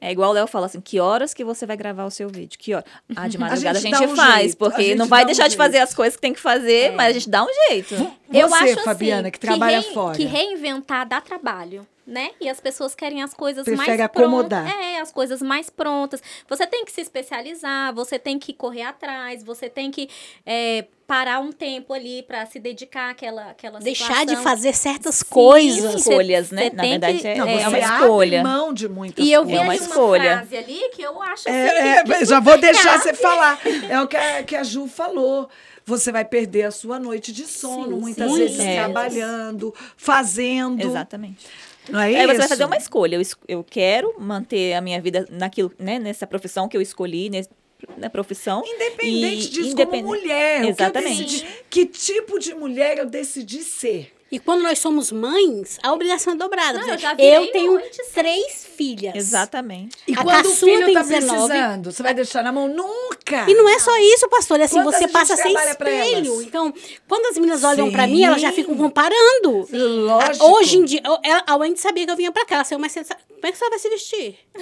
É 0.00 0.10
igual 0.10 0.30
o 0.30 0.32
Léo 0.32 0.46
fala 0.46 0.64
assim, 0.66 0.80
que 0.80 0.98
horas 0.98 1.34
que 1.34 1.44
você 1.44 1.66
vai 1.66 1.76
gravar 1.76 2.04
o 2.06 2.10
seu 2.10 2.28
vídeo? 2.28 2.58
Que 2.58 2.72
hora? 2.74 2.84
Ah, 3.14 3.28
de 3.28 3.36
madrugada 3.36 3.78
a 3.78 3.80
gente 3.82 3.94
gente, 3.94 4.06
dá 4.06 4.12
um 4.12 4.16
faz, 4.16 4.40
jeito, 4.42 4.54
a 4.64 4.68
porque 4.70 4.82
gente 4.82 4.96
não 4.98 5.06
vai 5.06 5.22
um 5.24 5.26
deixar 5.26 5.44
de 5.44 5.50
jeito. 5.50 5.58
fazer 5.62 5.78
as 5.78 5.94
coisas 5.94 6.16
que 6.16 6.22
tem 6.22 6.32
que 6.32 6.40
fazer, 6.40 6.92
mas 6.92 7.08
a 7.08 7.12
gente 7.12 7.28
dá 7.28 7.44
um 7.44 7.48
jeito. 7.68 7.94
Eu 8.32 8.48
você, 8.48 8.54
acho 8.54 8.72
assim, 8.74 8.82
Fabiana, 8.84 9.30
que 9.30 9.38
trabalha 9.38 9.80
rei- 9.80 9.92
fora. 9.92 10.16
Que 10.16 10.24
reinventar 10.24 11.06
dá 11.06 11.20
trabalho, 11.20 11.86
né? 12.10 12.32
E 12.40 12.48
as 12.48 12.60
pessoas 12.60 12.94
querem 12.94 13.22
as 13.22 13.32
coisas 13.32 13.64
Prefere 13.64 13.86
mais 13.88 14.00
acomodar. 14.00 14.64
prontas. 14.64 14.84
É, 14.86 15.00
as 15.00 15.12
coisas 15.12 15.40
mais 15.40 15.70
prontas. 15.70 16.20
Você 16.48 16.66
tem 16.66 16.84
que 16.84 16.90
se 16.92 17.00
especializar, 17.00 17.94
você 17.94 18.18
tem 18.18 18.38
que 18.38 18.52
correr 18.52 18.82
atrás, 18.82 19.42
você 19.44 19.70
tem 19.70 19.90
que 19.92 20.08
é, 20.44 20.86
parar 21.06 21.38
um 21.40 21.52
tempo 21.52 21.92
ali 21.94 22.22
para 22.24 22.44
se 22.46 22.58
dedicar 22.58 23.10
àquela, 23.10 23.50
àquela 23.50 23.78
Deixar 23.78 24.12
de 24.24 24.30
situação. 24.32 24.42
fazer 24.42 24.74
certas 24.74 25.16
Sim, 25.16 25.24
coisas. 25.30 25.94
Escolhas, 25.94 26.50
né? 26.50 26.70
você 26.70 26.76
Na 26.76 26.82
verdade, 26.82 27.18
que- 27.18 27.26
é, 27.28 27.36
não, 27.36 27.46
é 27.48 27.52
você 27.58 27.66
uma 27.68 27.78
abre 27.78 27.80
escolha. 28.02 28.42
mão 28.42 28.72
de 28.74 28.88
muitas 28.88 29.24
E 29.24 29.32
eu 29.32 29.44
vi 29.44 29.54
É 29.54 29.60
uma 29.60 29.74
escolha. 29.76 30.38
frase 30.38 30.56
ali 30.56 30.80
que 30.94 31.02
eu 31.02 31.22
acho 31.22 31.48
assim 31.48 31.58
É, 31.58 32.02
que 32.04 32.12
é, 32.12 32.24
já 32.24 32.40
vou 32.40 32.58
deixar 32.58 33.00
você 33.00 33.14
falar. 33.14 33.58
É 33.88 34.00
o 34.00 34.08
que 34.08 34.16
a, 34.16 34.42
que 34.42 34.56
a 34.56 34.62
Ju 34.64 34.86
falou. 34.88 35.48
Você 35.86 36.12
vai 36.12 36.24
perder 36.24 36.64
a 36.64 36.70
sua 36.70 37.00
noite 37.00 37.32
de 37.32 37.46
sono, 37.46 37.94
Sim, 37.94 38.00
muitas 38.00 38.30
sim. 38.30 38.38
vezes 38.38 38.60
É. 38.60 38.76
trabalhando, 38.84 39.74
fazendo. 39.96 40.80
Exatamente. 40.82 41.46
Não 41.90 42.00
é 42.00 42.06
Aí 42.06 42.14
isso? 42.14 42.26
você 42.32 42.38
vai 42.38 42.48
fazer 42.48 42.64
uma 42.64 42.76
escolha. 42.76 43.16
Eu, 43.16 43.22
eu 43.48 43.64
quero 43.64 44.14
manter 44.18 44.74
a 44.74 44.80
minha 44.80 45.00
vida 45.00 45.26
naquilo, 45.30 45.72
né, 45.78 45.98
nessa 45.98 46.26
profissão 46.26 46.68
que 46.68 46.76
eu 46.76 46.80
escolhi, 46.80 47.28
nesse, 47.30 47.48
na 47.96 48.08
profissão. 48.10 48.62
Independente 48.66 49.46
E- 49.46 49.50
disso, 49.50 49.70
independente- 49.70 50.04
como 50.04 50.18
mulher. 50.18 50.58
o 50.58 50.60
que 50.60 50.66
eu 50.66 50.70
Exatamente. 50.70 51.22
decidi- 51.24 51.46
Que, 51.70 51.86
tipo 51.86 52.38
de 52.38 52.54
mulher 52.54 52.98
eu 52.98 53.06
decidi 53.06 53.62
ser? 53.62 54.12
E 54.32 54.38
quando 54.38 54.62
nós 54.62 54.78
somos 54.78 55.10
mães, 55.10 55.76
a 55.82 55.92
obrigação 55.92 56.34
é 56.34 56.36
dobrada. 56.36 56.78
Não, 56.78 56.88
eu 56.88 56.96
eu 57.42 57.46
tenho 57.52 57.72
mãe 57.74 57.90
de 57.90 58.02
três 58.14 58.64
filhas. 58.76 59.14
Exatamente. 59.16 59.96
E 60.06 60.12
A 60.12 60.18
quando 60.22 60.28
o 60.28 60.42
caçula 60.50 60.72
filho 60.72 60.84
tem 60.86 60.94
tá 60.94 61.02
19. 61.02 61.26
precisando, 61.48 61.92
você 61.92 62.02
vai 62.02 62.14
deixar 62.14 62.44
na 62.44 62.52
mão? 62.52 62.68
Nunca! 62.68 63.50
E 63.50 63.54
não 63.54 63.68
é 63.68 63.78
só 63.80 63.90
isso, 63.98 64.28
pastor. 64.28 64.60
É 64.60 64.64
assim, 64.64 64.76
Quantas 64.82 65.00
você 65.00 65.08
passa 65.08 65.34
a 65.34 65.36
ser 65.36 65.42
trabalha 65.50 65.74
pra 65.74 65.90
espelho. 65.90 66.42
Então, 66.42 66.72
quando 67.08 67.26
as 67.26 67.34
meninas 67.36 67.64
olham 67.64 67.86
Sim. 67.86 67.92
pra 67.92 68.06
mim, 68.06 68.22
elas 68.22 68.40
já 68.40 68.52
ficam 68.52 68.76
comparando. 68.76 69.66
Lógico. 69.72 70.46
A- 70.46 70.50
Hoje 70.52 70.78
em 70.78 70.84
dia, 70.84 71.00
ela- 71.24 71.42
a 71.46 71.56
Wendy 71.56 71.80
sabia 71.80 72.04
que 72.06 72.12
eu 72.12 72.16
vinha 72.16 72.30
pra 72.30 72.44
cá. 72.46 72.54
Ela 72.56 72.64
saiu 72.64 72.78
mais 72.78 72.92
cedo. 72.92 73.08
Como 73.08 73.46
é 73.48 73.52
que 73.52 73.58
você 73.58 73.68
vai 73.70 73.78
se 73.78 73.88
vestir? 73.88 74.38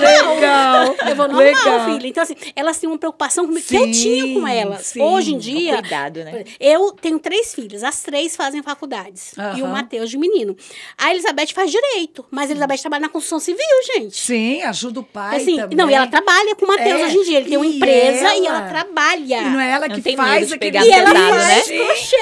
Legal. 0.00 0.94
Eu 1.08 1.16
vou 1.16 1.28
normal, 1.28 1.38
Legal. 1.42 1.84
filha. 1.86 2.06
Então, 2.08 2.22
assim, 2.22 2.36
elas 2.54 2.78
têm 2.78 2.88
uma 2.88 2.98
preocupação 2.98 3.46
comigo 3.46 3.66
que 3.66 3.76
eu 3.76 3.90
tinha 3.90 4.22
com 4.34 4.46
Sim, 4.46 4.52
elas. 4.52 4.86
sim. 4.86 5.02
Hoje 5.02 5.34
em 5.34 5.38
dia. 5.38 5.78
Cuidado, 5.78 6.24
né? 6.24 6.44
Eu 6.58 6.92
tenho 6.92 7.18
três 7.18 7.54
filhas, 7.54 7.82
as 7.82 8.02
três 8.02 8.34
fazem 8.36 8.62
faculdades. 8.62 9.32
E 9.56 9.62
o. 9.62 9.66
Matheus 9.66 10.08
de 10.10 10.16
menino. 10.16 10.56
A 10.96 11.10
Elizabeth 11.10 11.48
faz 11.54 11.70
direito, 11.70 12.24
mas 12.30 12.48
a 12.48 12.52
Elizabeth 12.52 12.78
trabalha 12.78 13.02
na 13.02 13.08
construção 13.08 13.38
civil, 13.38 13.60
gente. 13.94 14.16
Sim, 14.16 14.62
ajuda 14.62 15.00
o 15.00 15.02
pai 15.02 15.36
assim, 15.36 15.56
também. 15.56 15.76
não, 15.76 15.90
e 15.90 15.94
ela 15.94 16.06
trabalha 16.06 16.54
com 16.54 16.64
o 16.64 16.68
Matheus 16.68 17.00
É, 17.00 17.04
hoje 17.06 17.16
em 17.18 17.22
dia. 17.24 17.36
Ele 17.38 17.48
tem 17.48 17.58
uma 17.58 17.66
empresa 17.66 18.34
e 18.34 18.46
ela- 18.46 18.58
ela 18.58 18.68
trabalha. 18.70 19.36
E 19.42 19.50
não 19.50 19.60
é 19.60 19.70
ela 19.70 19.88
Não 19.88 19.96
que 19.96 20.02
tem 20.02 20.16
faz 20.16 20.48
medo 20.48 20.48
de 20.48 20.54
aquele... 20.54 20.78
E 20.86 20.90
ela 20.92 21.10
faz 21.12 21.68
né? 21.68 21.76
crochê. 21.78 22.16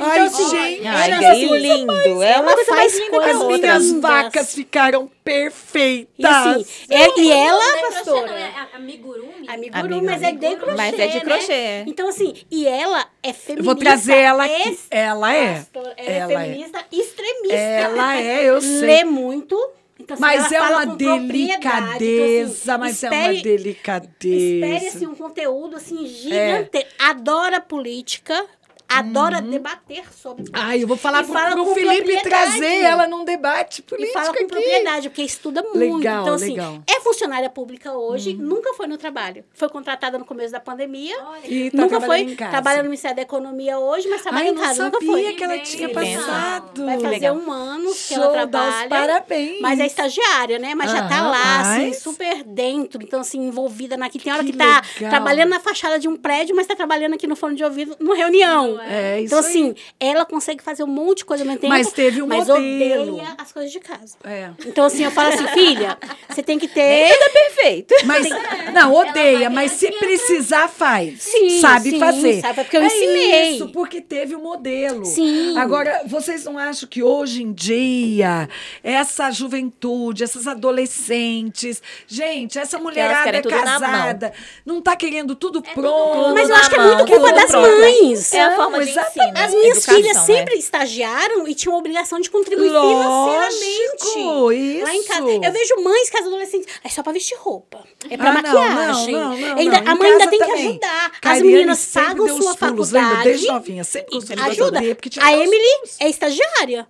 Ai, 0.00 0.18
Então, 0.18 0.26
assim, 0.26 0.50
gente. 0.50 0.86
Ai, 0.86 1.18
que 1.18 1.24
assim, 1.26 1.58
lindo. 1.58 1.92
É 1.92 2.08
uma 2.12 2.24
ela 2.24 2.54
coisa 2.54 2.70
mais 2.72 2.92
faz 2.98 3.10
linda 3.10 3.30
As 3.30 3.46
minhas 3.84 3.92
vacas 4.00 4.54
ficaram 4.54 5.10
perfeitas. 5.22 6.08
E 6.18 6.26
assim, 6.26 6.64
é- 6.90 7.20
e 7.20 7.30
ela, 7.32 7.58
Não 7.58 7.62
é 7.62 7.78
crochê, 7.80 7.94
pastora. 7.94 8.26
não, 8.26 8.36
é 8.36 8.52
amigurumi. 8.74 9.48
Amiguru, 9.48 9.78
Amiga, 9.96 10.02
mas 10.02 10.22
é 10.22 10.32
de 10.32 10.56
crochê. 10.56 10.76
Mas 10.76 10.98
é 10.98 11.06
de 11.06 11.14
né? 11.14 11.20
crochê. 11.20 11.84
Então, 11.86 12.08
assim, 12.08 12.34
e 12.50 12.66
ela 12.66 13.06
é 13.22 13.32
feminista. 13.32 13.60
Eu 13.60 13.64
vou 13.64 13.74
trazer 13.74 14.16
ela 14.16 14.44
aqui. 14.44 14.68
ex- 14.68 14.86
Ela 14.90 15.34
é. 15.34 15.54
pastora, 15.54 15.94
Ela, 15.96 16.10
Ela 16.10 16.32
é 16.32 16.34
é. 16.34 16.44
feminista 16.52 16.84
extremista. 16.92 17.54
Ela 17.56 18.16
é, 18.20 18.44
eu 18.48 18.60
sei. 18.62 18.80
Lê 18.80 19.04
muito. 19.04 19.56
Então, 19.98 20.14
assim, 20.14 20.22
Mas 20.22 20.50
é 20.50 20.60
uma 20.62 20.86
delicadeza, 20.96 22.62
Então, 22.72 22.74
assim, 22.74 22.80
mas 22.80 23.02
é 23.04 23.08
uma 23.10 23.32
espere- 23.32 23.42
delicadeza. 23.42 24.66
Espere 24.66 24.86
assim, 24.88 25.06
um 25.06 25.14
conteúdo 25.14 25.76
assim, 25.76 26.04
É. 26.04 26.08
gigante. 26.08 26.86
Adora 26.98 27.60
política, 27.60 28.46
adora 28.90 29.40
debater 29.40 30.04
sobre 30.12 30.42
política. 30.44 30.60
Ai, 30.60 30.82
eu 30.82 30.88
vou 30.88 30.96
falar 30.96 31.20
E 31.22 31.24
pro, 31.24 31.32
fala 31.32 31.50
pro 31.52 31.64
com 31.64 31.74
Felipe 31.74 32.22
trazer 32.22 32.80
ela 32.82 33.06
num 33.06 33.24
debate 33.24 33.80
E 33.80 33.82
político 33.82 34.12
fala 34.12 34.26
com 34.28 34.34
aqui. 34.34 34.44
propriedade, 34.46 35.08
porque 35.08 35.22
estuda 35.22 35.62
muito. 35.62 35.98
Legal, 35.98 36.22
então, 36.22 36.34
assim, 36.34 36.50
legal. 36.50 36.78
é 36.88 37.00
funcionária 37.00 37.48
pública 37.50 37.92
hoje, 37.92 38.34
nunca 38.34 38.74
foi 38.74 38.86
no 38.86 38.96
trabalho. 38.98 39.44
Foi 39.52 39.68
contratada 39.68 40.18
no 40.18 40.24
começo 40.24 40.52
da 40.52 40.60
pandemia. 40.60 41.16
E 41.44 41.70
tá 41.70 41.76
nunca 41.78 41.98
trabalhando 41.98 42.24
foi. 42.26 42.32
em 42.32 42.36
casa. 42.36 42.50
Trabalha 42.50 42.78
no 42.78 42.84
Ministério 42.88 43.16
da 43.16 43.22
Economia 43.22 43.78
hoje, 43.78 44.08
mas 44.08 44.22
trabalha 44.22 44.44
Ai, 44.44 44.48
eu 44.50 44.52
em 44.52 44.56
não 44.56 44.62
casa. 44.62 44.74
sabia 44.84 45.00
nunca 45.00 45.12
foi. 45.12 45.32
que 45.34 45.44
ela 45.44 45.58
tinha 45.58 45.88
bem 45.88 46.16
passado. 46.16 46.84
Vai 46.84 46.94
fazer 46.96 47.08
Legal. 47.08 47.36
um 47.36 47.50
ano 47.52 47.90
que 47.92 48.14
Show, 48.14 48.22
ela 48.22 48.44
dá 48.46 48.68
os 48.68 48.74
trabalha. 48.76 48.88
parabéns. 48.88 49.60
Mas 49.60 49.80
é 49.80 49.86
estagiária, 49.86 50.58
né? 50.58 50.74
Mas 50.74 50.90
já 50.90 51.06
tá 51.08 51.22
lá, 51.28 51.60
assim, 51.60 51.86
mas- 51.88 51.98
super 51.98 52.42
dentro. 52.44 53.02
Então, 53.02 53.20
assim, 53.20 53.38
envolvida 53.46 53.96
naquilo. 53.96 54.24
Tem 54.24 54.32
hora 54.32 54.44
Que 54.44 54.52
que, 54.52 54.58
tá 54.58 54.82
legal. 54.96 55.10
trabalhando 55.10 55.50
na 55.50 55.60
fachada 55.60 55.98
de 55.98 56.08
um 56.08 56.16
prédio, 56.16 56.54
mas 56.56 56.66
tá 56.66 56.74
trabalhando 56.74 57.14
aqui 57.14 57.26
no 57.26 57.36
fone 57.36 57.54
de 57.56 57.64
ouvido, 57.64 57.96
numa 58.00 58.14
reunião. 58.16 58.79
É, 58.88 59.20
isso 59.20 59.26
Então, 59.34 59.38
aí. 59.38 59.44
assim, 59.50 59.74
ela 59.98 60.24
consegue 60.24 60.62
fazer 60.62 60.82
um 60.84 60.86
monte 60.88 61.18
de 61.18 61.24
coisa 61.24 61.42
ao 61.42 61.46
mesmo 61.46 61.60
tempo. 61.60 61.72
Mas 61.72 61.92
teve 61.92 62.22
um 62.22 62.26
mas 62.26 62.46
modelo. 62.48 63.14
odeia 63.14 63.34
as 63.38 63.52
coisas 63.52 63.70
de 63.72 63.80
casa. 63.80 64.16
É. 64.24 64.50
Então, 64.66 64.84
assim, 64.84 65.04
eu 65.04 65.10
falo 65.10 65.28
assim, 65.34 65.46
filha, 65.54 65.98
você 66.28 66.42
tem 66.42 66.58
que 66.58 66.68
ter. 66.68 66.80
É 66.80 67.28
perfeito. 67.28 67.94
Mas, 68.04 68.26
não, 68.72 68.94
odeia, 68.94 69.50
mas 69.50 69.72
se 69.72 69.90
precisar, 69.92 70.68
faz. 70.68 71.22
Sim, 71.22 71.60
sabe 71.60 71.90
sim, 71.90 71.98
fazer. 71.98 72.40
sabe, 72.40 72.64
porque 72.64 72.76
eu 72.76 72.82
é 72.82 72.86
ensinei. 72.86 73.50
Isso, 73.56 73.68
porque 73.68 74.00
teve 74.00 74.34
o 74.34 74.40
modelo. 74.40 75.04
Sim. 75.04 75.56
Agora, 75.58 76.02
vocês 76.06 76.44
não 76.44 76.58
acham 76.58 76.88
que 76.88 77.02
hoje 77.02 77.42
em 77.42 77.52
dia, 77.52 78.48
essa 78.82 79.30
juventude, 79.30 80.24
essas 80.24 80.46
adolescentes, 80.46 81.82
gente, 82.06 82.58
essa 82.58 82.78
mulherada 82.78 83.36
é 83.36 83.40
tudo 83.40 83.54
casada, 83.54 84.32
não 84.64 84.80
tá 84.80 84.96
querendo 84.96 85.34
tudo 85.34 85.62
pronto. 85.62 86.34
Mas 86.34 86.48
eu 86.48 86.56
acho 86.56 86.70
que 86.70 86.76
é 86.76 86.82
muito 86.82 87.06
culpa 87.06 87.28
tudo 87.28 87.34
das 87.34 87.50
pronto. 87.50 87.68
mães. 87.80 88.32
É 88.34 88.40
a 88.42 88.50
Não, 88.50 88.56
forma 88.70 88.84
de 88.84 88.90
exatamente. 88.90 89.18
ensino. 89.30 89.44
As 89.46 89.50
minhas 89.54 89.76
educação, 89.76 89.94
filhas 89.96 90.16
é. 90.16 90.20
sempre 90.20 90.54
estagiaram 90.58 91.48
e 91.48 91.54
tinham 91.54 91.74
a 91.74 91.78
obrigação 91.78 92.20
de 92.20 92.30
contribuir 92.30 92.70
financeiramente. 92.70 94.04
Lógico, 94.16 94.52
isso. 94.52 94.84
Lá 94.84 94.94
em 94.94 95.02
casa. 95.04 95.30
Eu 95.46 95.52
vejo 95.52 95.74
mães 95.82 96.10
que 96.10 96.16
as 96.18 96.26
adolescentes. 96.26 96.68
É 96.84 96.88
só 96.88 97.02
pra 97.02 97.12
vestir 97.12 97.36
roupa. 97.38 97.84
É 98.08 98.16
pra 98.16 98.30
Ah, 98.30 98.32
maquiagem. 98.34 99.14
não, 99.14 99.30
não, 99.30 99.36
não, 99.38 99.58
Ainda- 99.58 99.78
a 99.78 99.94
mãe 99.94 100.10
ainda 100.12 100.18
casa 100.18 100.30
tem 100.30 100.38
que 100.38 100.46
também. 100.46 100.68
ajudar. 100.70 101.12
As 101.22 101.42
meninas 101.42 101.86
pagam 101.86 102.28
sua 102.28 102.50
os 102.52 102.56
pulos, 102.56 102.90
lembra? 102.92 103.08
faculdade. 103.10 103.24
Desde 103.28 103.46
novinha, 103.48 103.84
sempre 103.84 104.18
de 104.18 104.32
ajuda. 104.50 104.80
tinha 104.80 105.24
A 105.24 105.28
que 105.28 105.36
os 105.36 105.42
Emily 105.46 105.74
pulos. 105.80 105.96
é 106.00 106.08
estagiária. 106.08 106.88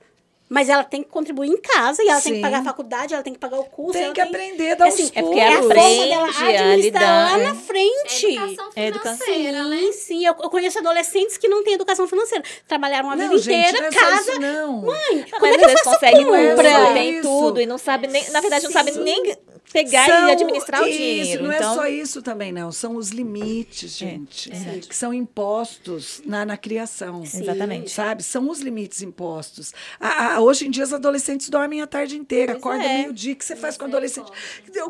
Mas 0.52 0.68
ela 0.68 0.82
tem 0.82 1.00
que 1.04 1.08
contribuir 1.08 1.48
em 1.48 1.56
casa 1.56 2.02
e 2.02 2.08
ela 2.08 2.20
tem 2.20 2.32
Sim. 2.32 2.38
que 2.38 2.42
pagar 2.42 2.58
a 2.58 2.64
faculdade, 2.64 3.14
ela 3.14 3.22
tem 3.22 3.32
que 3.32 3.38
pagar 3.38 3.60
o 3.60 3.64
curso. 3.66 3.92
Tem 3.92 4.02
ela 4.06 4.12
que 4.14 4.20
aprender 4.20 4.72
a 4.72 4.74
dar 4.74 4.88
assim, 4.88 5.08
É 5.14 5.22
porque 5.22 5.38
É 5.38 5.46
a 5.46 5.62
forma 5.62 5.74
dela 5.74 6.28
administrar 6.28 7.02
lá 7.32 7.38
é. 7.38 7.42
na 7.44 7.54
frente. 7.54 8.26
Educação 8.26 8.70
É 8.74 8.86
educação. 8.88 9.26
financeira, 9.26 9.62
né? 9.62 9.76
Sim, 9.78 9.92
sim. 9.92 10.26
Eu, 10.26 10.34
eu 10.42 10.50
conheço 10.50 10.80
adolescentes 10.80 11.36
que 11.36 11.46
não 11.46 11.62
têm 11.62 11.74
educação 11.74 12.08
financeira. 12.08 12.42
Trabalharam 12.66 13.10
a 13.10 13.14
vida 13.14 13.28
Não, 13.28 13.38
gente, 13.38 13.68
inteira, 13.68 13.80
não 13.80 13.86
é 13.86 13.90
casa. 13.92 14.30
isso, 14.32 14.40
não. 14.40 14.72
Mãe, 14.82 15.14
Não, 15.14 15.24
como 15.38 15.40
mas 15.40 15.54
é 15.54 15.58
que 15.58 15.64
eu 15.64 15.68
faço 15.70 15.84
consegue 15.84 16.24
compra? 16.24 16.44
tudo, 16.74 16.92
tem 16.94 17.10
Isso. 17.14 17.22
tudo 17.22 17.60
e 17.60 17.66
não 17.66 17.78
sabe 17.78 18.06
nem, 18.08 18.30
na 18.30 18.40
verdade, 18.40 18.64
não 18.64 18.72
sabe 18.72 18.92
Sim. 18.92 19.04
nem 19.04 19.36
pegar 19.72 20.06
São- 20.06 20.28
e 20.28 20.32
administrar 20.32 20.82
o 20.82 20.86
isso, 20.86 20.98
dinheiro. 20.98 21.44
não 21.44 21.52
então, 21.52 21.72
é 21.72 21.74
só 21.74 21.86
isso 21.86 22.22
também, 22.22 22.52
não. 22.52 22.72
São 22.72 22.96
os 22.96 23.10
limites, 23.10 23.96
gente, 23.96 24.50
que 24.88 24.94
são 24.96 25.12
impostos 25.14 26.22
na, 26.24 26.44
na 26.44 26.56
criação. 26.56 27.22
Exatamente. 27.22 27.90
Sabe? 27.90 28.22
São 28.22 28.48
os 28.50 28.60
limites 28.60 29.02
impostos. 29.02 29.72
A- 29.98 30.34
a- 30.34 30.40
hoje 30.40 30.66
em 30.66 30.70
dia, 30.70 30.84
os 30.84 30.92
adolescentes 30.92 31.48
dormem 31.48 31.80
a 31.82 31.86
tarde 31.86 32.16
inteira, 32.16 32.52
Pois 32.60 32.62
acorda 32.76 32.84
é. 32.84 32.98
meio-dia. 33.02 33.32
O 33.32 33.36
que 33.36 33.44
você 33.44 33.56
faz 33.56 33.76
com 33.76 33.84
o 33.84 33.88
adolescente? 33.88 34.30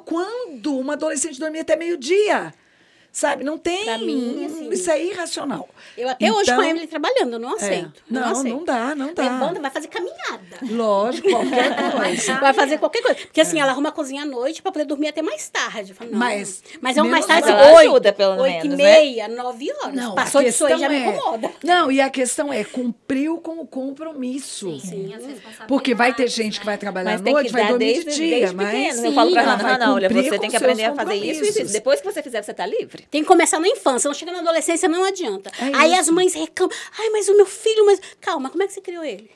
Quando 0.05 0.77
uma 0.79 0.95
adolescente 0.95 1.39
dormia 1.39 1.62
até 1.62 1.77
meio-dia? 1.77 2.53
Sabe? 3.13 3.43
Não 3.43 3.59
tem. 3.59 3.85
Pra 3.85 3.99
mim, 3.99 4.45
assim- 4.47 4.71
Isso 4.71 4.91
é 4.91 5.03
irracional. 5.05 5.69
Eu 5.99 6.09
até 6.09 6.31
hoje 6.31 6.43
Então- 6.45 6.57
com 6.57 6.61
a 6.63 6.69
Emily 6.69 6.87
trabalhando, 6.87 7.33
eu 7.33 7.39
não 7.41 7.51
É. 7.53 7.55
aceito. 7.55 8.03
Não, 8.09 8.21
não, 8.21 8.29
não, 8.31 8.39
aceito. 8.39 8.65
dá, 8.65 8.95
não 8.95 9.13
dá. 9.15 9.23
Levanta, 9.25 9.61
vai 9.61 9.71
fazer 9.71 9.89
caminhada. 9.89 10.41
Lógico, 10.71 11.29
qualquer 11.29 11.93
coisa. 11.93 12.35
Vai 12.41 12.55
fazer 12.55 12.79
qualquer 12.79 13.03
coisa. 13.03 13.17
Porque 13.21 13.41
assim, 13.41 13.59
ela 13.61 13.73
arruma 13.73 13.89
a 13.89 13.93
cozinha 13.93 14.23
à 14.23 14.27
noite 14.27 14.63
pra 14.63 14.71
poder 14.71 14.85
dormir 14.85 15.09
até 15.09 15.23
mais 15.23 15.49
tarde. 15.49 15.93
Falo, 15.93 16.11
não. 16.13 16.19
Mas- 16.19 16.63
mas 16.81 16.97
é 16.97 17.03
um 17.03 17.09
mais 17.09 17.27
tarde, 17.27 17.49
mal. 17.49 17.59
Ela 17.59 17.79
oito, 17.79 17.91
ajuda, 17.91 18.13
pelo 18.13 18.43
oito 18.43 18.53
menos, 18.53 18.65
e 18.65 18.69
né? 18.69 18.77
meia, 18.77 19.29
nove 19.29 19.73
horas. 19.81 19.95
Não, 19.95 20.15
Passou 20.15 20.43
disso 20.43 20.65
aí, 20.67 20.79
já 20.79 20.89
me 20.89 20.95
é- 20.97 21.07
incomoda. 21.09 21.51
Não, 21.65 21.91
e 21.91 22.01
a 22.01 22.09
questão 22.11 22.53
é 22.53 22.63
cumpriu 22.63 23.39
com 23.39 23.59
o 23.61 23.67
compromisso. 23.67 24.79
Sim, 24.81 25.09
responsabilidades, 25.09 25.67
Porque 25.67 25.95
vai 25.95 26.15
ter 26.15 26.29
gente 26.29 26.61
que 26.61 26.67
né? 26.67 26.73
vai 26.73 26.79
trabalhar 26.79 27.11
Mas 27.19 27.21
à 27.21 27.25
noite, 27.25 27.47
que 27.49 27.53
vai 27.53 27.67
dormir 27.69 27.79
desde, 27.93 28.05
de 28.11 28.17
dia, 28.17 28.37
desde 28.39 28.57
mas 28.57 28.67
pequeno. 28.71 28.99
Eu 29.01 29.09
Sim, 29.11 29.15
falo 29.15 29.33
pra 29.33 29.43
ela 29.43 29.55
Hannah, 29.57 29.95
olha, 29.95 30.09
você 30.09 30.39
tem 30.39 30.51
que 30.51 30.57
aprender 30.57 30.85
a 30.85 30.95
fazer 30.95 31.15
isso 31.17 31.45
e 31.45 31.49
isso. 31.65 31.73
Depois 31.73 32.01
que 32.01 32.11
você 32.13 32.23
fizer, 32.23 32.43
você 32.43 32.55
tá 32.55 32.65
livre. 32.67 32.99
Tem 33.11 33.22
que 33.22 33.28
começar 33.28 33.59
na 33.61 33.68
infância, 33.68 34.09
não 34.09 34.14
chega 34.14 34.32
na 34.32 34.38
adolescência, 34.40 34.88
não 34.88 35.05
adianta. 35.05 35.51
É 35.59 35.76
aí 35.76 35.90
isso. 35.92 36.01
as 36.01 36.09
mães 36.11 36.34
reclamam. 36.34 36.74
Ai, 36.98 37.11
mas 37.11 37.28
o 37.28 37.36
meu 37.36 37.46
filho, 37.46 37.86
mas. 37.86 38.01
Calma, 38.20 38.51
como 38.51 38.62
é 38.62 38.66
que 38.66 38.72
você 38.72 38.80
criou 38.80 39.05
ele? 39.05 39.30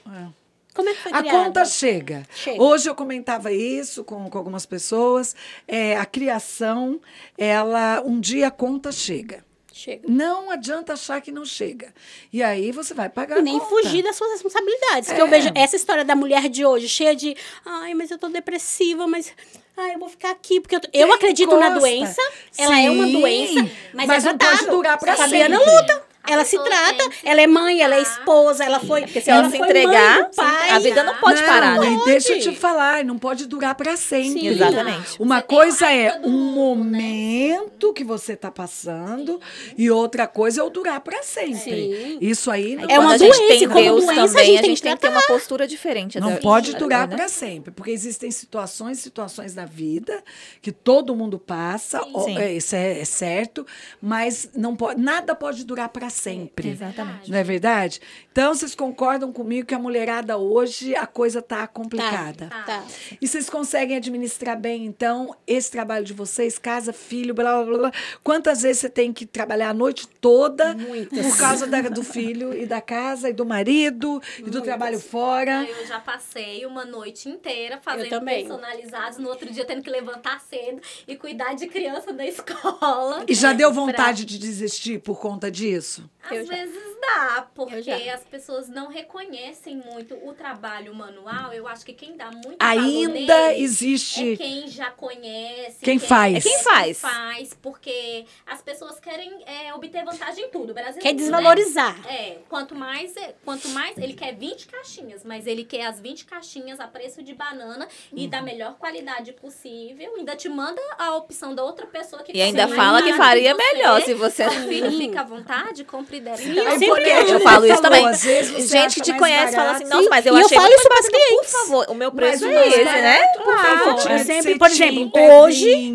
Como 0.74 0.88
é 0.88 0.94
que 0.94 1.02
foi 1.02 1.12
A 1.12 1.18
criado? 1.20 1.44
conta 1.46 1.64
chega. 1.64 2.26
Chega. 2.34 2.60
Hoje 2.60 2.88
eu 2.90 2.94
comentava 2.96 3.52
isso 3.52 4.02
com, 4.02 4.28
com 4.28 4.38
algumas 4.38 4.66
pessoas. 4.66 5.36
É, 5.68 5.96
a 5.96 6.04
criação, 6.04 7.00
ela 7.38 8.02
um 8.04 8.18
dia 8.18 8.48
a 8.48 8.50
conta 8.50 8.90
chega. 8.90 9.43
Chega. 9.77 10.03
Não 10.09 10.53
adianta 10.53 10.93
achar 10.93 11.20
que 11.20 11.33
não 11.33 11.45
chega. 11.45 11.93
E 12.33 12.45
aí 12.45 12.70
você 12.70 12.95
vai 12.95 13.09
pagar 13.09 13.39
E 13.39 13.43
nem 13.43 13.59
conta. 13.59 13.70
fugir 13.70 14.05
das 14.05 14.14
suas 14.14 14.31
responsabilidades. 14.31 15.11
Que 15.11 15.18
É. 15.18 15.20
eu 15.20 15.27
vejo 15.27 15.51
essa 15.53 15.75
história 15.75 16.05
da 16.05 16.14
mulher 16.14 16.49
de 16.49 16.64
hoje, 16.64 16.89
cheia 16.89 17.12
de. 17.16 17.37
Ai, 17.64 17.93
mas 17.93 18.09
eu 18.12 18.16
tô 18.16 18.29
depressiva, 18.29 19.05
mas. 19.09 19.33
Ai, 19.77 19.95
eu 19.97 19.99
vou 19.99 20.09
ficar 20.09 20.31
aqui. 20.31 20.61
Porque 20.61 20.77
eu, 20.77 20.81
tô- 20.81 20.89
eu 20.93 21.12
acredito 21.12 21.57
na 21.57 21.70
doença. 21.70 22.22
Ela 22.57 22.79
é 22.81 22.89
uma 22.89 23.05
Sim, 23.07 23.20
doença, 23.20 23.70
mas, 23.93 24.07
mas 24.07 24.25
é 24.25 24.29
não 24.29 24.39
pode 24.39 24.51
tratável. 24.53 24.70
durar 24.77 24.97
pra 24.97 25.12
A 25.14 25.16
Fabiana 25.16 25.59
sempre. 25.59 25.75
luta. 25.75 26.07
A 26.27 26.33
Ela 26.33 26.45
se 26.45 26.59
trata, 26.59 27.11
que 27.11 27.29
ela 27.29 27.41
é 27.41 27.47
mãe, 27.47 27.81
ela 27.83 27.95
é 27.97 28.01
esposa, 28.03 28.64
ela 28.64 28.81
foi. 28.81 29.03
Porque 29.03 29.20
se 29.20 29.31
ela 29.31 29.51
se 29.51 29.57
foi 29.59 29.66
entregar, 29.68 30.20
mãe 30.22 30.31
pai. 30.35 30.70
a 30.70 30.79
vida 30.79 31.03
não 31.05 31.14
pode 31.16 31.41
não, 31.41 31.47
parar, 31.49 31.79
né? 31.79 31.93
E 32.01 32.05
deixa 32.07 32.33
eu 32.33 32.39
te 32.41 32.45
Pode. 32.47 32.57
falar, 32.57 33.05
não 33.05 33.18
pode 33.18 33.47
durar 33.47 33.75
para 33.75 33.97
sempre. 33.97 34.41
Sim. 34.41 34.47
Exatamente. 34.49 35.16
Uma 35.20 35.41
Você 35.41 35.47
coisa 35.47 35.91
é 35.93 36.20
um 36.25 36.31
mundo, 36.31 36.85
né? 36.85 36.99
momento 36.99 37.93
que 37.93 38.03
você 38.05 38.33
está 38.33 38.51
passando 38.51 39.41
e 39.77 39.91
outra 39.91 40.27
coisa 40.27 40.61
é 40.61 40.64
o 40.64 40.70
durar 40.70 41.01
para 41.01 41.22
sempre. 41.22 41.55
Sim. 41.61 42.18
Isso 42.20 42.51
aí 42.51 42.75
não 42.77 42.89
É 42.89 42.99
uma 42.99 43.14
a 43.14 43.18
pode, 43.18 43.25
doença, 43.25 43.47
tem 43.49 43.68
como 43.68 43.81
Deus 43.81 44.05
doença, 44.07 44.22
a 44.22 44.27
também, 44.27 44.45
gente 44.47 44.59
a 44.59 44.61
tem 44.61 44.70
gente 44.70 44.77
que 44.79 44.83
tem 44.89 44.95
que 44.97 45.01
ter 45.03 45.09
uma 45.09 45.22
postura 45.22 45.66
diferente. 45.66 46.18
não 46.20 46.31
da- 46.31 46.37
pode 46.39 46.72
da- 46.72 46.79
durar 46.79 47.09
né? 47.09 47.16
para 47.16 47.29
sempre, 47.29 47.70
porque 47.70 47.91
existem 47.91 48.31
situações, 48.31 48.99
situações 48.99 49.55
da 49.55 49.64
vida 49.66 50.22
que 50.62 50.72
todo 50.72 51.14
mundo 51.14 51.39
passa, 51.39 52.01
ó, 52.14 52.20
Sim. 52.25 52.39
é, 52.39 52.53
isso 52.55 52.75
é, 52.75 53.01
é 53.01 53.05
certo, 53.05 53.66
mas 54.01 54.49
não 54.57 54.75
pode, 54.75 55.01
nada 55.01 55.35
pode 55.35 55.64
durar 55.64 55.89
para 55.91 56.09
sempre. 56.14 56.68
Exatamente. 56.68 57.30
Não 57.30 57.38
é 57.38 57.44
verdade? 57.44 58.00
Então, 58.37 58.53
vocês 58.53 58.74
concordam 58.74 59.32
comigo 59.32 59.64
que 59.68 59.76
a 59.76 59.78
mulherada 59.78 60.37
hoje 60.37 60.93
a 60.97 61.07
coisa 61.07 61.41
tá 61.41 61.68
complicada. 61.68 62.49
Tá, 62.49 62.62
tá. 62.64 62.85
E 63.20 63.28
vocês 63.28 63.49
conseguem 63.49 63.97
administrar 63.97 64.59
bem, 64.59 64.85
então, 64.87 65.37
esse 65.47 65.70
trabalho 65.70 66.05
de 66.05 66.12
vocês, 66.12 66.59
casa, 66.59 66.93
filho, 66.93 67.32
blá, 67.32 67.53
blá, 67.59 67.64
blá, 67.64 67.78
blá. 67.78 67.93
Quantas 68.24 68.62
vezes 68.62 68.80
você 68.80 68.89
tem 68.91 69.12
que 69.12 69.24
trabalhar 69.24 69.68
a 69.68 69.72
noite 69.72 70.09
toda 70.20 70.74
Muitas. 70.74 71.16
por 71.24 71.39
causa 71.39 71.64
da- 71.68 71.82
do 71.82 72.03
filho 72.03 72.53
e 72.53 72.66
da 72.66 72.80
casa 72.80 73.30
e 73.30 73.32
do 73.32 73.47
marido 73.47 74.20
e 74.41 74.51
do 74.51 74.61
trabalho 74.61 74.99
fora? 74.99 75.62
Eu 75.62 75.87
já 75.87 76.01
passei 76.01 76.66
uma 76.66 76.85
noite 76.85 77.28
inteira 77.28 77.78
fazendo 77.80 78.09
também. 78.11 78.49
personalizados, 78.49 79.18
no 79.18 79.28
outro 79.28 79.49
dia 79.53 79.64
tendo 79.64 79.80
que 79.80 79.91
levantar 79.91 80.41
cedo 80.41 80.82
e 81.07 81.14
cuidar 81.14 81.55
de 81.55 81.68
criança 81.68 82.12
da 82.12 82.26
escola. 82.26 83.22
E 83.28 83.32
já 83.35 83.53
deu 83.53 83.70
Pra- 83.72 83.80
vontade 83.80 84.24
de 84.24 84.39
desistir 84.41 84.99
por 84.99 85.20
conta 85.20 85.49
disso? 85.53 86.11
Eu 86.32 86.41
Às 86.41 86.49
já. 86.49 86.55
vezes 86.57 86.82
dá, 87.01 87.47
porque 87.55 87.80
já. 87.82 88.24
As 88.25 88.31
pessoas 88.31 88.68
não 88.68 88.89
reconhecem 88.89 89.77
muito 89.93 90.14
o 90.27 90.33
trabalho 90.33 90.95
manual. 90.95 91.53
Eu 91.53 91.68
acho 91.68 91.85
que 91.85 91.93
quem 91.93 92.16
dá 92.16 92.31
muito 92.33 92.57
valor 92.59 92.83
Ainda 92.83 93.49
nele 93.49 93.62
existe. 93.62 94.33
é 94.33 94.37
quem 94.37 94.66
já 94.68 94.91
conhece. 94.91 95.77
Quem 95.83 95.99
faz. 95.99 96.37
É 96.45 96.49
quem 96.49 96.59
faz. 96.62 97.01
faz, 97.01 97.55
porque 97.61 98.25
as 98.47 98.61
pessoas 98.62 98.99
querem 98.99 99.31
é, 99.47 99.72
obter 99.75 100.05
vantagem 100.05 100.47
em 100.47 100.49
tudo. 100.49 100.70
O 100.70 100.75
brasileiro, 100.75 101.03
Quer 101.03 101.12
né? 101.12 101.18
desvalorizar. 101.18 101.97
É, 102.11 102.39
quanto 102.49 102.75
mais, 102.75 103.14
é- 103.16 103.35
quanto 103.45 103.68
mais 103.68 103.97
ele 103.99 104.14
quer 104.14 104.35
20 104.35 104.66
caixinhas, 104.66 105.22
mas 105.22 105.47
ele 105.47 105.64
quer 105.64 105.87
as 105.87 106.01
20 106.01 106.25
caixinhas 106.25 106.81
a 106.81 106.89
preço 106.89 107.22
de 107.22 107.35
banana 107.35 107.87
e 108.12 108.25
Uhum. 108.25 108.31
da 108.31 108.43
melhor 108.43 108.75
qualidade 108.79 109.33
possível. 109.35 110.14
Ainda 110.16 110.35
te 110.35 110.49
manda 110.49 110.81
a 110.99 111.14
opção 111.14 111.55
da 111.55 111.62
outra 111.62 111.87
pessoa 111.87 112.22
que 112.22 112.33
E 112.37 112.41
ainda 112.41 112.62
consegue 112.62 112.77
fala 112.81 113.03
que 113.03 113.12
faria 113.12 113.55
melhor 113.55 114.01
se 114.03 114.14
você. 114.14 114.49
Filho 114.51 114.91
fica 114.93 115.20
à 115.20 115.25
vontade, 115.25 115.85
compre 115.85 116.20
dela. 116.20 116.39
Então, 116.41 116.97
eu 116.99 117.35
eu 117.35 117.41
falo 117.41 117.66
isso 117.66 117.83
também. 117.83 118.13
Às 118.14 118.24
vezes 118.24 118.50
você 118.52 118.66
Gente 118.66 118.94
que 118.96 119.00
te 119.02 119.14
conhece 119.14 119.54
fala 119.54 119.72
assim, 119.72 119.84
barato. 119.84 119.96
nossa, 119.96 120.10
mas 120.10 120.26
eu 120.26 120.34
E 120.36 120.40
eu 120.40 120.46
achei 120.46 120.56
falo 120.58 120.68
muito 120.68 120.80
isso 120.80 120.88
mais 120.88 121.04
barato. 121.06 121.20
Por 121.20 121.28
clientes. 121.28 121.52
favor, 121.52 121.86
o 121.90 121.94
meu 121.94 122.10
Mas 122.12 122.16
preço 122.16 122.44
o 122.44 122.48
é 122.50 122.54
mais 122.54 122.72
esse, 122.72 122.84
barato, 122.84 123.02
né? 123.02 123.26
Por 123.28 123.44
favor, 123.44 123.94
Claro. 123.94 124.10
Eu 124.12 124.16
de 124.18 124.24
sempre, 124.24 124.58
por 124.58 124.70
exemplo, 124.70 125.10
cetim, 125.12 125.20
hoje- 125.30 125.92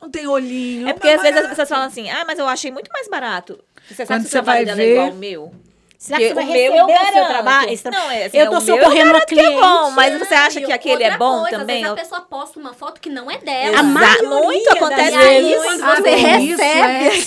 Não 0.00 0.10
tem 0.10 0.26
olhinho. 0.28 0.88
É 0.88 0.92
porque 0.92 1.08
às 1.08 1.20
vezes 1.22 1.26
as 1.28 1.34
barato. 1.42 1.48
pessoas 1.50 1.68
falam 1.68 1.86
assim, 1.86 2.08
ah, 2.10 2.24
mas 2.26 2.38
eu 2.38 2.46
achei 2.46 2.70
muito 2.70 2.90
mais 2.92 3.08
barato. 3.08 3.58
Você 3.88 4.06
sabe 4.06 4.08
Quando 4.20 4.26
o 4.26 4.30
trabalho 4.30 4.56
vai 4.58 4.64
dela 4.66 4.76
ver- 4.76 4.84
é 4.88 4.92
igual 4.92 5.06
ao 5.08 5.14
meu? 5.14 5.52
Será 5.98 6.16
que 6.20 6.28
você 6.28 6.34
vai 6.34 6.44
o 6.68 6.72
meu 6.86 6.86
o 6.86 7.12
seu 7.12 7.26
trabalho? 7.26 7.70
Esse 7.70 7.82
tra- 7.82 7.90
Não, 7.90 8.08
é 8.08 8.26
assim, 8.26 8.38
eu 8.38 8.42
é 8.46 8.48
tô 8.48 8.58
o 8.58 8.62
meu 8.62 8.76
socorrendo 8.76 9.06
garanto 9.12 9.26
que 9.26 9.34
é 9.34 9.42
cliente. 9.42 9.60
bom, 9.60 9.90
mas 9.90 10.16
você 10.18 10.34
acha 10.34 10.60
que 10.60 10.72
aquele 10.72 11.02
é 11.02 11.16
bom 11.16 11.40
coisa, 11.40 11.58
também? 11.58 11.84
Às 11.84 11.90
vezes 11.90 11.98
a 11.98 12.02
pessoa 12.04 12.20
posta 12.20 12.60
uma 12.60 12.72
foto 12.72 13.00
que 13.00 13.10
não 13.10 13.28
é 13.28 13.36
dela. 13.38 13.80
A 13.80 13.82
maioria 13.82 14.28
Muito 14.28 14.70
acontece 14.70 15.10
das 15.10 15.24
vezes- 15.24 15.50
isso. 15.50 15.64
Quando 15.64 15.82
Ah, 15.84 15.96
você 15.96 16.10
recebe 16.10 16.62
é. 16.62 17.08
aquilo. 17.08 17.22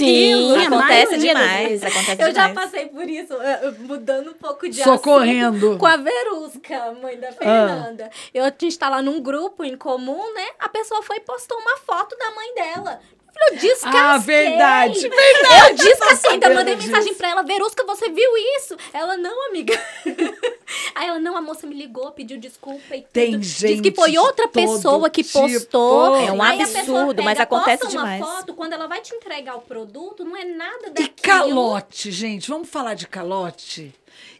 Sim, 0.55 0.55
a 0.63 0.67
Acontece 0.67 1.17
demais, 1.17 1.83
acontece 1.83 2.11
Eu 2.21 2.31
já 2.33 2.47
demais. 2.47 2.53
passei 2.53 2.85
por 2.85 3.09
isso, 3.09 3.33
mudando 3.79 4.29
um 4.31 4.33
pouco 4.35 4.69
de 4.69 4.81
Socorrendo. 4.81 5.57
assunto, 5.67 5.77
com 5.77 5.85
a 5.85 5.97
Verusca, 5.97 6.91
mãe 7.01 7.19
da 7.19 7.31
Fernanda. 7.33 8.09
Eu 8.33 8.49
tinha 8.51 8.69
estado 8.69 8.91
lá 8.91 9.01
num 9.01 9.19
grupo 9.21 9.65
em 9.65 9.75
comum, 9.75 10.33
né? 10.33 10.47
A 10.57 10.69
pessoa 10.69 11.01
foi 11.03 11.17
e 11.17 11.21
postou 11.21 11.57
uma 11.59 11.75
foto 11.75 12.17
da 12.17 12.31
mãe 12.31 12.55
dela. 12.55 13.01
Eu 13.49 13.57
descasquei. 13.57 13.99
Ah, 13.99 14.17
verdade, 14.17 15.05
Eu 15.05 15.75
descasquei, 15.75 16.31
ainda 16.31 16.45
sabendo 16.47 16.57
mandei 16.57 16.75
disso. 16.75 16.87
mensagem 16.89 17.13
pra 17.15 17.29
ela, 17.29 17.43
Verusca, 17.43 17.83
você 17.85 18.09
viu 18.09 18.29
isso? 18.57 18.75
Ela, 18.93 19.17
não, 19.17 19.47
amiga. 19.49 19.73
Aí 20.95 21.07
ela, 21.07 21.19
não, 21.19 21.35
a 21.35 21.41
moça 21.41 21.65
me 21.67 21.75
ligou, 21.75 22.11
pediu 22.11 22.37
desculpa 22.37 22.95
e 22.95 23.01
tudo. 23.01 23.11
Tem 23.11 23.39
Diz 23.39 23.57
gente 23.59 23.81
que 23.81 23.91
foi 23.95 24.17
outra 24.17 24.47
pessoa 24.47 25.09
que 25.09 25.23
tipo. 25.23 25.39
postou. 25.41 26.15
É 26.17 26.31
um 26.31 26.41
absurdo, 26.41 27.21
mas 27.23 27.33
pega, 27.37 27.43
acontece 27.43 27.83
posta 27.83 27.97
demais. 27.97 28.21
uma 28.21 28.35
foto, 28.37 28.53
quando 28.53 28.73
ela 28.73 28.87
vai 28.87 29.01
te 29.01 29.13
entregar 29.15 29.55
o 29.57 29.61
produto, 29.61 30.23
não 30.23 30.35
é 30.37 30.45
nada 30.45 30.87
E 30.87 30.89
daquilo. 30.91 31.11
calote, 31.21 32.11
gente, 32.11 32.49
vamos 32.49 32.69
falar 32.69 32.93
de 32.93 33.07
calote? 33.07 33.93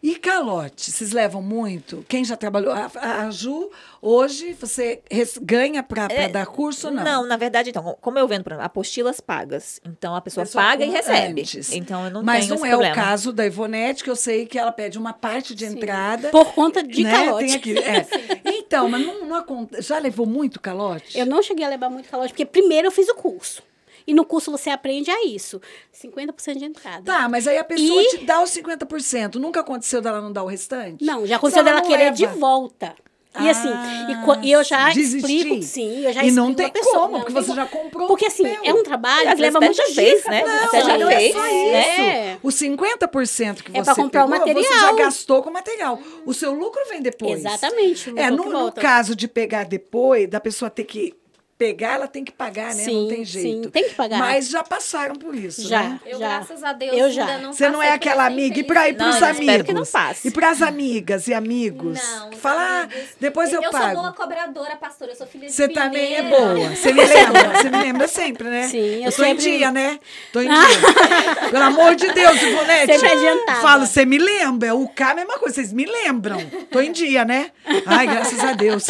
E 0.04 0.16
calote, 0.16 0.89
vocês 0.91 1.12
levam 1.12 1.43
muito? 1.43 2.04
Quem 2.08 2.26
já 2.26 2.36
trabalhou? 2.36 2.74
A, 2.74 2.89
a- 2.95 3.22
a 3.26 3.30
Ju, 3.30 3.70
hoje, 4.02 4.54
você 4.60 4.99
res- 5.12 5.38
ganha 5.39 5.84
para 5.84 6.08
É, 6.10 6.28
dar 6.28 6.47
curso 6.47 6.88
ou 6.88 6.93
não? 6.93 7.04
Não, 7.04 7.28
na 7.28 7.38
verdade, 7.38 7.70
então, 7.70 7.95
como 8.02 8.18
eu 8.18 8.28
vendo, 8.28 8.43
por 8.43 8.52
exemplo, 8.54 8.66
apostilas 8.66 9.20
pagas. 9.20 9.80
Então 9.86 10.16
a 10.16 10.22
pessoa, 10.22 10.43
Pessoa 10.43 10.64
paga 10.64 10.84
e 10.84 10.89
recebe. 10.89 11.41
antes. 11.41 11.72
Então 11.72 12.04
eu 12.06 12.10
não 12.10 12.24
Mas 12.24 12.45
tenho 12.47 12.49
não 12.49 12.56
esse 12.58 12.66
é 12.66 12.70
problema. 12.70 12.93
o 12.93 12.97
caso 12.97 13.32
da 13.32 13.45
Ivonete, 13.45 14.04
que 14.04 14.10
eu 14.10 14.16
sei 14.16 14.47
que 14.47 14.58
ela 14.58 14.72
pede 14.72 14.97
uma 14.97 15.14
parte 15.14 15.54
de 15.54 15.66
entrada. 15.66 16.30
Por 16.30 16.52
conta 16.54 16.82
de 16.82 17.04
né? 17.04 17.12
calote. 17.12 17.45
Tem 17.45 17.56
aqui, 17.56 17.78
é. 17.78 18.08
Então, 18.72 18.89
mas 18.89 19.06
não, 19.06 19.26
não 19.26 19.70
já 19.80 19.99
levou 19.99 20.26
muito 20.26 20.60
calote? 20.60 21.18
Eu 21.20 21.26
não 21.28 21.43
cheguei 21.43 21.64
a 21.66 21.70
levar 21.70 21.89
muito 21.89 22.10
calote, 22.10 22.30
porque 22.30 22.45
primeiro 22.45 22.88
eu 22.88 22.91
fiz 22.91 23.08
o 23.10 23.14
curso. 23.16 23.62
E 24.06 24.14
no 24.14 24.26
curso 24.26 24.52
você 24.52 24.70
aprende 24.70 25.10
a 25.12 25.26
isso. 25.26 25.62
50% 25.93 26.58
de 26.58 26.66
entrada. 26.66 27.04
Tá, 27.04 27.30
mas 27.30 27.47
aí 27.47 27.58
a 27.58 27.64
pessoa 27.64 28.02
E- 28.02 28.08
te 28.10 28.18
dá 28.26 28.41
os 28.41 28.49
50%. 28.52 29.36
Nunca 29.36 29.60
aconteceu 29.62 30.02
dela 30.02 30.22
não 30.22 30.32
dar 30.32 30.43
o 30.43 30.47
restante? 30.47 31.04
Não, 31.04 31.26
já 31.26 31.36
aconteceu 31.38 31.64
dela 31.64 31.82
não 31.82 31.88
querer 31.88 32.06
leva. 32.06 32.16
de 32.16 32.26
volta. 32.26 32.95
E 33.39 33.49
assim, 33.49 33.70
e, 33.70 33.72
Ah, 33.72 34.39
e 34.43 34.52
eu 34.52 34.62
já 34.62 34.89
desistir. 34.89 35.38
explico, 35.38 35.64
sim, 35.64 35.99
eu 36.04 36.12
já 36.12 36.22
E 36.22 36.28
explico 36.28 36.36
não 36.36 36.54
tem 36.54 36.70
pessoa. 36.70 36.95
como, 36.99 37.12
não 37.14 37.20
porque 37.22 37.32
você 37.32 37.47
como. 37.47 37.56
já 37.56 37.66
comprou. 37.66 38.08
Porque 38.10 38.26
assim, 38.26 38.43
o 38.43 38.60
é 38.62 38.74
um 38.74 38.84
trabalho 38.84 39.30
que 39.34 39.41
leva 39.41 39.58
vezes 39.62 39.78
muita 39.78 39.84
até 39.84 39.93
já 39.93 40.02
fez, 40.02 40.18
dica. 40.18 40.30
né? 40.32 40.41
pra 40.43 40.64
Até 40.66 40.82
já 40.82 40.86
pessoa. 40.97 41.12
fez, 41.12 41.34
Não 41.34 41.45
é 41.45 41.72
né? 41.72 41.95
só 41.95 42.04
isso. 42.34 42.39
Os 42.43 42.56
50% 42.56 43.64
que 43.64 43.78
É 43.78 43.82
você 43.82 43.91
o 44.02 44.10
você 44.54 44.80
já 44.80 44.91
gastou 44.93 45.41
com 45.41 45.49
o 45.49 45.54
material. 45.54 45.97
O 46.26 46.34
seu 46.34 46.52
lucro 46.52 46.82
vem 46.89 47.02
depois. 47.02 47.39
Exatamente. 47.39 48.12
o 48.12 48.20
É, 48.20 48.30
no, 48.30 48.43
no 48.49 48.72
caso 48.74 49.16
de 49.16 49.30
pegar 49.30 49.64
depois, 49.64 50.30
da 50.30 50.41
pessoa 50.41 50.70
ter 50.70 50.84
que 50.84 51.14
pegar, 51.62 51.93
ela 51.93 52.07
tem 52.07 52.24
que 52.26 52.32
pagar, 52.32 52.74
né? 52.74 52.84
não 52.84 52.86
Sim, 52.86 53.07
tem 53.07 53.24
jeito. 53.24 53.64
sim, 53.66 53.70
tem 53.70 53.84
que 53.84 53.93
pagar. 53.93 54.18
Mas 54.18 54.49
já 54.49 54.64
passaram 54.64 55.14
por 55.16 55.36
isso, 55.36 55.68
Já. 55.68 55.84
né? 55.84 55.99
Eu, 56.07 56.18
Já. 56.18 56.28
graças 56.38 56.64
a 56.64 56.74
Deus, 56.74 56.97
Eu 56.97 57.05
ainda 57.05 57.14
já. 57.28 57.38
não 57.38 57.53
Você 57.53 57.70
não 57.70 57.84
é 57.84 57.91
aquela 57.91 58.26
amiga. 58.26 58.59
E 58.59 58.64
para 58.64 58.89
ir 58.89 58.93
Não, 58.97 59.05
pros 59.05 59.22
eu 59.22 59.28
amigos? 59.28 59.62
que 59.68 59.74
não 59.74 59.86
passe. 59.86 60.28
E 60.28 60.32
pras 60.32 60.59
amigas 60.64 61.28
e 61.28 61.36
amigos? 61.36 61.99
Não, 62.01 62.30
que 62.32 62.36
os 62.38 62.41
fala, 62.41 62.84
ah, 62.84 62.88
depois 63.20 63.53
eu, 63.53 63.62
eu 63.62 63.70
pago. 63.70 63.86
sou 63.93 64.01
boa 64.01 64.14
cobradora, 64.14 64.76
pastora. 64.76 65.12
Eu 65.12 65.16
sou 65.16 65.28
filha 65.28 65.45
de 65.45 65.53
Você 65.53 65.68
também 65.68 66.16
é 66.16 66.24
boa. 66.24 66.70
Você 66.76 66.91
me 66.91 67.05
lembra. 67.05 67.53
Você 67.62 67.70
me 67.70 67.78
lembra 67.78 68.07
sempre, 68.07 68.47
né? 68.49 68.64
Sim, 68.68 68.78
eu 69.03 69.03
eu 69.05 69.12
tô 69.12 69.24
em 69.24 69.28
sempre- 69.28 69.43
dia, 69.43 69.72
né? 69.72 69.99
Tô 70.34 70.41
em 70.41 70.47
dia. 70.49 71.49
Pelo 71.51 71.64
amor 71.64 71.93
de 71.95 72.12
Deus, 72.12 72.41
Ivonete. 72.41 72.93
Sempre 72.93 73.07
adiantada. 73.12 73.62
Falo, 73.62 73.86
você 73.86 74.03
me 74.03 74.18
lembra. 74.18 74.74
O 74.74 74.88
K 74.88 75.09
é 75.09 75.12
a 75.12 75.16
mesma 75.16 75.38
coisa. 75.38 75.53
Vocês 75.55 75.72
me 75.72 75.86
lembram. 75.86 76.39
Tô 76.72 76.82
em 76.82 76.91
dia, 76.91 77.24
né? 77.24 77.51
Ai, 77.86 78.07
graças 78.07 78.39
a 78.43 78.53
Deus. 78.53 78.88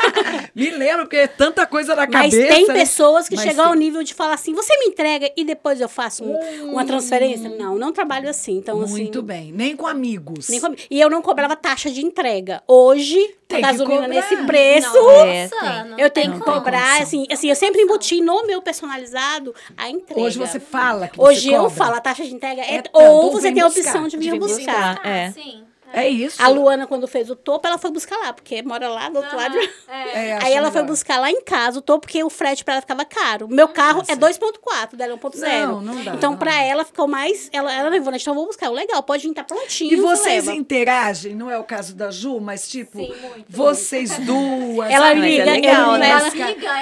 me 0.54 0.70
lembro, 0.70 1.02
porque 1.04 1.16
é 1.16 1.26
tanta 1.26 1.66
coisa 1.66 1.94
na 1.94 2.06
Mas 2.14 2.22
Mas 2.24 2.34
cabeça, 2.34 2.54
tem 2.54 2.66
né? 2.68 2.74
pessoas 2.74 3.28
que 3.28 3.34
Mas 3.36 3.44
chegam 3.44 3.64
ao 3.64 3.70
tem. 3.72 3.80
nível 3.80 4.02
de 4.02 4.14
falar 4.14 4.34
assim: 4.34 4.54
você 4.54 4.76
me 4.78 4.86
entrega 4.86 5.30
e 5.36 5.44
depois 5.44 5.80
eu 5.80 5.88
faço 5.88 6.24
um- 6.24 6.70
uma 6.72 6.84
transferência? 6.84 7.48
Não, 7.50 7.76
não 7.76 7.92
trabalho 7.92 8.28
assim. 8.28 8.56
Então, 8.56 8.78
Muito 8.78 9.18
assim. 9.18 9.26
bem. 9.26 9.52
Nem 9.52 9.76
com 9.76 9.86
amigos. 9.86 10.48
nem 10.48 10.60
com- 10.60 10.74
E 10.90 11.00
eu 11.00 11.10
não 11.10 11.20
cobrava 11.20 11.56
taxa 11.56 11.90
de 11.90 12.04
entrega. 12.04 12.62
Hoje, 12.68 13.18
Tem 13.48 13.58
a 13.62 13.68
gasolina 13.72 14.08
nesse 14.08 14.36
preço. 14.38 14.96
É, 14.96 15.42
Nossa, 15.48 15.60
tem. 15.82 15.90
não 15.90 15.98
Eu 15.98 16.10
tenho 16.10 16.30
Não 16.30 16.38
que 16.38 16.44
tem 16.44 16.54
cobrar, 16.54 17.02
assim, 17.02 17.26
assim, 17.30 17.48
eu 17.50 17.56
sempre 17.56 17.82
embuti 17.82 18.20
no 18.20 18.46
meu 18.46 18.62
personalizado 18.62 19.54
a 19.76 19.90
entrega. 19.90 20.20
Hoje 20.20 20.38
você 20.38 20.58
fala 20.60 21.08
que 21.08 21.20
Hoje 21.20 21.48
você 21.50 21.56
eu 21.56 21.68
falo, 21.70 21.94
a 21.96 22.00
taxa 22.00 22.24
de 22.24 22.34
entrega 22.34 22.62
é, 22.62 22.76
É 22.76 22.82
ou 22.92 23.30
você 23.32 23.52
tem 23.52 23.60
a 23.62 23.66
buscar, 23.66 23.80
opção 23.82 24.08
de 24.08 24.16
vir 24.16 24.24
de 24.24 24.30
vir 24.30 24.38
buscar. 24.38 24.94
buscar. 24.94 25.06
É. 25.06 25.30
Sim. 25.32 25.62
É 25.94 26.08
isso. 26.08 26.42
A 26.42 26.48
Luana, 26.48 26.86
quando 26.86 27.06
fez 27.06 27.30
o 27.30 27.36
topo, 27.36 27.66
ela 27.66 27.78
foi 27.78 27.90
buscar 27.90 28.16
lá, 28.18 28.32
porque 28.32 28.62
mora 28.62 28.88
lá 28.88 29.08
do 29.08 29.18
outro 29.18 29.36
lado. 29.36 29.56
É, 29.88 30.34
acho 30.34 30.46
Aí 30.46 30.52
ela 30.52 30.70
foi 30.70 30.82
buscar 30.82 31.18
lá 31.20 31.30
em 31.30 31.40
casa 31.42 31.78
o 31.78 31.82
topo, 31.82 32.00
porque 32.00 32.22
o 32.24 32.28
frete 32.30 32.64
pra 32.64 32.74
ela 32.74 32.80
ficava 32.80 33.04
caro. 33.04 33.48
Meu 33.48 33.68
carro 33.68 34.02
é 34.08 34.16
2.4, 34.16 34.96
dela 34.96 35.12
é 35.12 35.16
1.0. 35.16 35.66
Não, 35.66 35.80
não 35.80 36.04
dá, 36.04 36.14
Então, 36.14 36.32
não 36.32 36.38
pra 36.38 36.50
dá. 36.52 36.62
ela, 36.62 36.84
ficou 36.84 37.06
mais... 37.06 37.48
Ela, 37.52 37.72
ela 37.72 37.88
levou, 37.90 38.10
né? 38.10 38.18
Então, 38.20 38.32
eu 38.32 38.36
vou 38.36 38.46
buscar. 38.46 38.70
O 38.70 38.74
legal, 38.74 39.02
pode 39.02 39.26
vir, 39.26 39.34
tá 39.34 39.44
prontinho, 39.44 39.92
E 39.92 39.96
você 39.96 40.14
vocês 40.24 40.46
leva. 40.46 40.56
interagem, 40.58 41.34
não 41.34 41.50
é 41.50 41.58
o 41.58 41.64
caso 41.64 41.94
da 41.94 42.10
Ju, 42.10 42.40
mas 42.40 42.68
tipo, 42.68 42.98
Sim, 42.98 43.12
muito, 43.20 43.44
vocês 43.48 44.18
duas. 44.24 44.90
Ela 44.90 45.08
a 45.08 45.14
liga, 45.14 45.44
legal, 45.44 45.92
eu 45.94 45.98
né? 45.98 46.08
ela- 46.08 46.26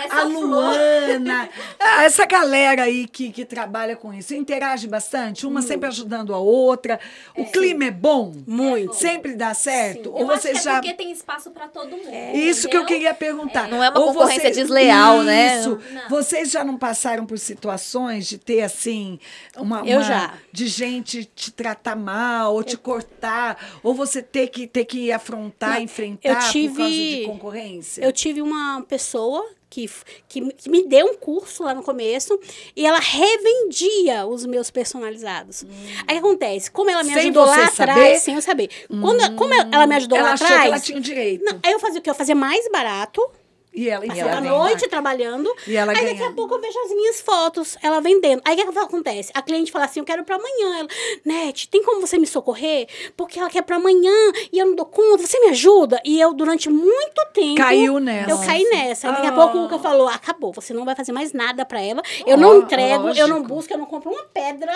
essa 0.04 0.16
a. 0.20 0.24
Luana, 0.24 1.48
ah, 1.80 2.04
essa 2.04 2.24
galera 2.26 2.84
aí 2.84 3.06
que, 3.06 3.30
que 3.30 3.44
trabalha 3.44 3.96
com 3.96 4.12
isso, 4.12 4.34
interage 4.34 4.86
bastante, 4.86 5.46
uma 5.46 5.62
sempre 5.62 5.88
ajudando 5.88 6.34
a 6.34 6.38
outra. 6.38 6.98
O 7.36 7.44
clima 7.46 7.84
é 7.84 7.90
bom? 7.90 8.32
Muito. 8.46 8.94
Sempre 9.02 9.34
dá 9.34 9.52
certo? 9.54 10.10
Ou 10.12 10.20
Eu 10.20 10.30
acho 10.30 10.42
vocês 10.42 10.58
que 10.58 10.64
já. 10.64 10.72
é 10.72 10.74
porque 10.80 10.94
tem 10.94 11.10
espaço 11.12 11.50
pra 11.50 11.68
todo 11.68 11.90
mundo. 11.96 12.08
Isso 12.34 12.68
que 12.68 12.76
eu 12.76 12.82
entendeu? 12.82 12.86
queria 12.98 13.14
perguntar. 13.14 13.68
Não 13.68 13.82
é 13.82 13.90
uma 13.90 14.00
Ou 14.00 14.06
concorrência 14.08 14.50
desleal, 14.50 15.22
né? 15.22 15.60
Isso. 15.60 15.78
Vocês 16.08 16.50
já 16.50 16.64
não 16.64 16.76
passaram 16.78 17.26
por 17.26 17.38
situações 17.38 18.26
de 18.26 18.38
ter, 18.38 18.62
assim, 18.62 19.18
uma. 19.56 19.78
Eu 19.86 19.98
uma- 19.98 20.02
já. 20.02 20.34
De 20.52 20.66
gente 20.66 21.24
te 21.24 21.50
tratar 21.50 21.96
mal, 21.96 22.54
ou 22.54 22.62
te 22.62 22.76
cortar, 22.76 23.58
ou 23.82 23.94
você 23.94 24.22
ter 24.22 24.48
que, 24.48 24.66
ter 24.66 24.84
que 24.84 25.10
afrontar, 25.12 25.74
Não, 25.76 25.80
enfrentar 25.82 26.28
eu 26.28 26.34
por 26.34 26.40
causa 26.40 26.52
tive- 26.52 27.16
de 27.20 27.24
concorrência? 27.26 28.02
Eu 28.04 28.12
tive 28.12 28.40
uma 28.42 28.82
pessoa 28.88 29.44
que, 29.72 29.90
que, 30.28 30.40
me- 30.42 30.52
que 30.52 30.68
me 30.68 30.86
deu 30.86 31.06
um 31.06 31.14
curso 31.14 31.62
lá 31.62 31.72
no 31.72 31.82
começo 31.82 32.38
e 32.76 32.84
ela 32.84 32.98
revendia 33.00 34.26
os 34.26 34.44
meus 34.44 34.70
personalizados. 34.70 35.64
Aí 36.06 36.18
o 36.18 36.20
que 36.20 36.26
acontece? 36.26 36.70
Como 36.70 36.90
ela 36.90 37.02
me 37.02 37.10
Hum. 37.10 37.14
Sem 37.14 37.22
ajudou 37.22 37.44
lá 37.46 37.68
saber? 37.70 37.90
atrás, 37.92 38.22
sem 38.22 38.34
eu 38.34 38.42
saber. 38.42 38.68
Quando, 38.88 39.34
como 39.36 39.54
ela 39.54 39.86
me 39.86 39.94
ajudou 39.96 40.18
ela 40.18 40.28
lá 40.28 40.34
atrás. 40.34 40.60
que 40.60 40.66
ela 40.66 40.80
tinha 40.80 40.98
o 40.98 41.00
direito. 41.00 41.42
Não, 41.44 41.58
aí 41.62 41.72
eu 41.72 41.78
fazia 41.80 42.00
o 42.00 42.02
quê? 42.02 42.10
Eu 42.10 42.14
fazia 42.14 42.34
mais 42.34 42.70
barato. 42.70 43.26
E 43.74 43.88
ela, 43.88 44.04
e 44.06 44.18
ela 44.20 44.36
à 44.36 44.40
vem 44.40 44.50
noite 44.50 44.88
trabalhando. 44.88 45.50
E 45.66 45.74
ela 45.76 45.92
aí 45.92 46.04
daqui 46.04 46.22
a 46.22 46.32
pouco 46.32 46.54
eu 46.54 46.60
vejo 46.60 46.78
as 46.78 46.90
minhas 46.90 47.20
fotos, 47.20 47.76
ela 47.82 48.00
vendendo. 48.00 48.42
Aí 48.44 48.54
o 48.54 48.58
que, 48.66 48.72
que 48.72 48.78
acontece? 48.78 49.30
A 49.34 49.40
cliente 49.42 49.72
fala 49.72 49.86
assim: 49.86 50.00
eu 50.00 50.04
quero 50.04 50.24
pra 50.24 50.36
amanhã. 50.36 50.78
Ela, 50.80 50.88
Net, 51.24 51.68
tem 51.68 51.82
como 51.82 52.00
você 52.00 52.18
me 52.18 52.26
socorrer? 52.26 52.86
Porque 53.16 53.38
ela 53.38 53.48
quer 53.48 53.62
pra 53.62 53.76
amanhã 53.76 54.12
e 54.52 54.58
eu 54.58 54.66
não 54.66 54.74
dou 54.74 54.84
conta, 54.86 55.26
você 55.26 55.38
me 55.40 55.48
ajuda? 55.48 56.00
E 56.04 56.20
eu, 56.20 56.32
durante 56.34 56.68
muito 56.68 57.24
tempo. 57.32 57.56
Caiu 57.56 57.98
nessa. 57.98 58.30
Eu 58.30 58.38
caí 58.38 58.64
nessa. 58.64 59.10
Daqui 59.10 59.26
a 59.26 59.30
Ah. 59.30 59.32
pouco 59.32 59.56
o 59.56 59.62
Luca 59.62 59.78
falou: 59.78 60.08
acabou, 60.08 60.52
você 60.52 60.74
não 60.74 60.84
vai 60.84 60.94
fazer 60.94 61.12
mais 61.12 61.32
nada 61.32 61.64
pra 61.64 61.80
ela. 61.80 62.02
Eu 62.26 62.36
não 62.36 62.58
entrego, 62.58 63.08
eu 63.10 63.26
não 63.26 63.36
lógico. 63.38 63.54
busco, 63.54 63.72
eu 63.72 63.78
não 63.78 63.86
compro 63.86 64.10
uma 64.10 64.22
pedra. 64.24 64.72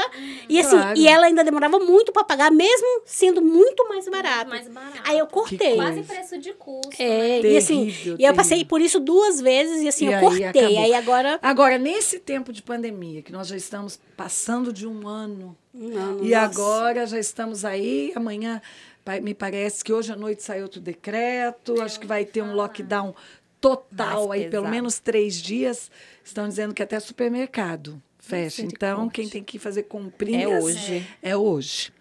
E 0.48 0.58
assim, 0.58 0.76
Claro. 0.76 0.98
e 0.98 1.06
ela 1.06 1.26
ainda 1.26 1.44
demorava 1.44 1.78
muito 1.78 2.12
pra 2.12 2.24
pagar, 2.24 2.50
mesmo 2.50 3.02
sendo 3.04 3.42
muito 3.42 3.86
mais 3.88 4.08
barato. 4.08 4.48
Mais 4.48 4.68
barato. 4.68 5.00
Aí 5.04 5.18
eu 5.18 5.26
cortei. 5.26 5.74
Quase 5.74 6.02
preço 6.02 6.38
de 6.38 6.52
custo. 6.54 6.88
É, 6.98 7.40
Terrível, 7.40 7.50
e 7.50 7.56
assim, 7.58 7.94
e 8.18 8.24
eu 8.24 8.32
passei 8.34 8.50
terrível. 8.58 8.68
por 8.68 8.80
isso 8.80 8.85
duas 9.00 9.40
vezes 9.40 9.82
e 9.82 9.88
assim, 9.88 10.06
E 10.06 10.12
eu 10.12 10.14
aí 10.18 10.20
cortei. 10.24 10.46
acabou. 10.46 10.82
Aí 10.84 10.94
agora. 10.94 11.38
Agora, 11.42 11.78
nesse 11.78 12.18
tempo 12.18 12.52
de 12.52 12.62
pandemia, 12.62 13.22
que 13.22 13.32
nós 13.32 13.48
já 13.48 13.56
estamos 13.56 13.98
passando 14.16 14.72
de 14.72 14.86
um 14.86 15.06
ano, 15.08 15.56
Não, 15.74 16.24
e 16.24 16.30
nossa. 16.30 16.40
agora 16.42 17.06
já 17.06 17.18
estamos 17.18 17.64
aí, 17.64 18.12
amanhã 18.14 18.60
me 19.22 19.34
parece 19.34 19.84
que 19.84 19.92
hoje 19.92 20.12
à 20.12 20.16
noite 20.16 20.42
sai 20.42 20.62
outro 20.62 20.80
decreto, 20.80 21.80
acho 21.80 21.98
que 22.00 22.06
vai 22.06 22.24
ter 22.24 22.42
um 22.42 22.54
lockdown 22.54 23.14
total 23.60 24.32
aí, 24.32 24.48
pelo 24.50 24.68
menos 24.68 24.98
três 24.98 25.36
dias. 25.40 25.90
Estão 26.24 26.48
dizendo 26.48 26.74
que 26.74 26.82
até 26.82 26.98
supermercado 27.00 28.02
fecha. 28.18 28.62
Então, 28.62 29.08
quem 29.08 29.28
tem 29.28 29.42
que 29.44 29.58
fazer 29.58 29.84
comprinhas 29.84 30.50
É 30.50 30.58
hoje. 30.60 31.06
É 31.22 31.36
hoje. 31.36 31.92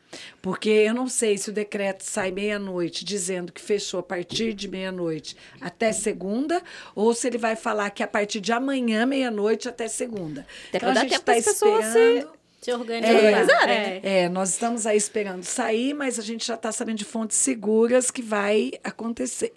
Porque 0.41 0.69
eu 0.69 0.93
não 0.93 1.07
sei 1.09 1.37
se 1.37 1.49
o 1.49 1.53
decreto 1.53 2.01
sai 2.03 2.31
meia-noite 2.31 3.03
dizendo 3.03 3.51
que 3.51 3.59
fechou 3.61 3.99
a 3.99 4.03
partir 4.03 4.53
de 4.53 4.67
meia-noite 4.67 5.35
até 5.59 5.91
segunda, 5.91 6.61
ou 6.95 7.13
se 7.13 7.27
ele 7.27 7.37
vai 7.37 7.55
falar 7.55 7.89
que 7.89 8.01
a 8.03 8.07
partir 8.07 8.39
de 8.39 8.51
amanhã, 8.53 9.05
meia-noite, 9.05 9.67
até 9.67 9.87
segunda. 9.87 10.45
Até 10.69 10.77
então, 10.77 10.89
a 10.91 10.95
gente 10.95 11.15
está 11.15 11.33
pessoas 11.33 11.85
se- 11.85 11.99
esperando. 11.99 12.35
Se 12.61 12.71
É, 12.71 12.75
organizarem, 12.75 13.77
né? 13.77 13.99
é, 14.03 14.29
nós 14.29 14.49
estamos 14.49 14.87
aí 14.87 14.97
esperando 14.97 15.43
sair, 15.43 15.93
mas 15.93 16.17
a 16.17 16.23
gente 16.23 16.47
já 16.47 16.55
está 16.55 16.71
sabendo 16.71 16.97
de 16.97 17.05
fontes 17.05 17.37
seguras 17.37 18.09
que 18.09 18.23
vai 18.23 18.71
acontecer. 18.83 19.53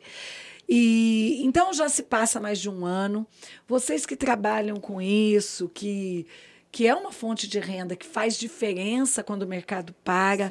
E 0.68 1.40
então 1.42 1.72
já 1.72 1.88
se 1.88 2.02
passa 2.02 2.38
mais 2.38 2.58
de 2.58 2.68
um 2.68 2.84
ano. 2.84 3.26
Vocês 3.66 4.04
que 4.04 4.14
trabalham 4.16 4.76
com 4.76 5.00
isso, 5.00 5.70
que, 5.72 6.26
que 6.78 6.86
é 6.86 6.94
uma 6.94 7.10
fonte 7.10 7.48
de 7.48 7.58
renda 7.58 7.96
que 7.96 8.06
faz 8.06 8.38
diferença 8.38 9.20
quando 9.24 9.42
o 9.42 9.48
mercado 9.48 9.92
para. 10.04 10.48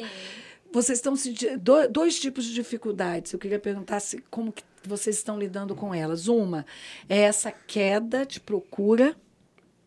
Vocês 0.74 0.98
estão 0.98 1.16
sentindo 1.16 1.58
do- 1.58 1.88
dois 1.88 2.20
tipos 2.20 2.44
de 2.44 2.54
dificuldades. 2.54 3.32
Eu 3.32 3.40
queria 3.40 3.58
perguntar 3.58 4.02
se, 4.02 4.22
como 4.30 4.52
que 4.52 4.62
vocês 4.84 5.16
estão 5.16 5.40
lidando 5.40 5.74
com 5.74 5.96
elas. 5.96 6.28
Uma 6.28 6.66
é 7.08 7.20
essa 7.20 7.50
queda 7.50 8.26
de 8.26 8.42
procura, 8.42 9.16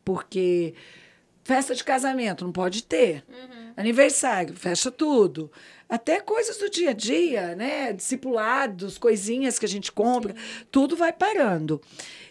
porque 0.02 0.72
festa 1.44 1.74
de 1.74 1.84
casamento 1.84 2.42
não 2.42 2.52
pode 2.52 2.84
ter. 2.84 3.22
Aniversário, 3.76 4.56
fecha 4.56 4.90
tudo. 4.90 5.52
Até 5.90 6.20
coisas 6.20 6.56
do 6.56 6.70
dia 6.70 6.88
a 6.90 6.94
dia, 6.94 7.54
né? 7.54 7.92
Discipulados, 7.92 8.96
coisinhas 8.96 9.58
que 9.58 9.66
a 9.66 9.68
gente 9.68 9.92
compra, 9.92 10.34
tudo 10.70 10.96
vai 10.96 11.12
parando. 11.12 11.82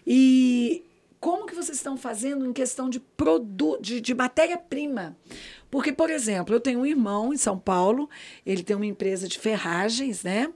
E 0.08 0.84
como 1.20 1.46
que 1.46 1.56
vocês 1.56 1.78
estão 1.78 1.98
fazendo 1.98 2.46
em 2.46 2.54
questão 2.54 2.90
de 2.90 3.00
produto, 3.00 3.82
de, 3.82 4.00
de 4.00 4.14
matéria-prima? 4.14 5.18
Porque, 5.70 5.92
por 5.92 6.10
exemplo, 6.10 6.56
eu 6.56 6.60
tenho 6.60 6.80
um 6.80 6.86
irmão 6.86 7.34
em 7.34 7.38
São 7.38 7.60
Paulo, 7.60 8.10
ele 8.46 8.64
tem 8.64 8.76
uma 8.76 8.86
empresa 8.86 9.28
de 9.28 9.38
ferragens, 9.38 10.24
né? 10.24 10.52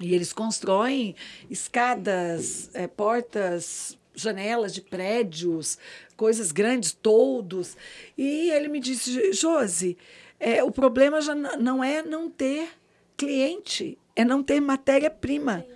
E 0.00 0.14
eles 0.14 0.32
constroem 0.32 1.16
escadas, 1.50 2.70
eh, 2.72 2.86
portas, 2.86 3.98
janelas 4.14 4.72
de 4.72 4.80
prédios, 4.80 5.76
coisas 6.16 6.52
grandes, 6.52 6.92
toldos. 6.92 7.76
E 8.16 8.50
ele 8.50 8.68
me 8.68 8.78
disse, 8.78 9.32
Josi, 9.32 9.98
eh, 10.38 10.62
o 10.62 10.70
problema 10.70 11.20
já 11.20 11.34
não 11.34 11.82
é 11.82 12.02
não 12.02 12.30
ter 12.30 12.68
cliente, 13.16 13.98
é 14.14 14.24
não 14.24 14.44
ter 14.44 14.60
matéria-prima. 14.60 15.66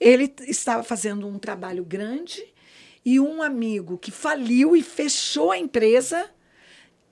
Ele 0.00 0.34
estava 0.40 0.82
fazendo 0.82 1.28
um 1.28 1.38
trabalho 1.38 1.84
grande 1.84 2.51
e 3.04 3.18
um 3.18 3.42
amigo 3.42 3.98
que 3.98 4.10
faliu 4.10 4.76
e 4.76 4.82
fechou 4.82 5.50
a 5.50 5.58
empresa 5.58 6.30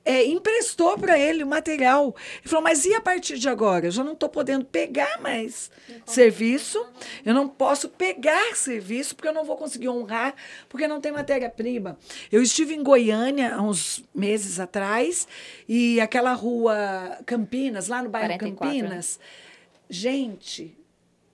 é, 0.05 0.25
emprestou 0.25 0.97
para 0.99 1.19
ele 1.19 1.45
o 1.45 1.47
material. 1.47 2.15
Ele 2.41 2.49
falou, 2.49 2.63
mas 2.63 2.85
e 2.85 2.95
a 2.95 3.01
partir 3.01 3.39
de 3.39 3.49
agora? 3.49 3.87
Eu 3.87 3.91
já 3.91 4.03
não 4.03 4.15
estou 4.15 4.29
podendo 4.29 4.65
pegar 4.65 5.21
mais 5.21 5.71
serviço, 6.07 6.85
eu 7.25 7.35
não 7.35 7.49
posso 7.49 7.89
pegar 7.89 8.57
serviço, 8.57 9.15
porque 9.15 9.29
eu 9.29 9.35
não 9.35 9.45
vou 9.45 9.57
conseguir 9.57 9.89
honrar, 9.89 10.35
porque 10.69 10.89
não 10.89 11.01
tem 11.01 11.13
matéria-prima. 11.13 11.99
Eu 12.33 12.43
estive 12.43 12.75
em 12.75 12.83
Goiânia 12.83 13.55
há 13.55 13.63
uns 13.63 14.03
meses 14.15 14.59
atrás, 14.59 15.29
e 15.69 16.01
aquela 16.01 16.33
rua 16.33 17.19
Campinas, 17.27 17.89
lá 17.89 18.03
no 18.03 18.09
bairro 18.09 18.29
44, 18.39 18.67
né? 18.67 18.81
Campinas, 18.81 19.21
gente, 19.89 20.77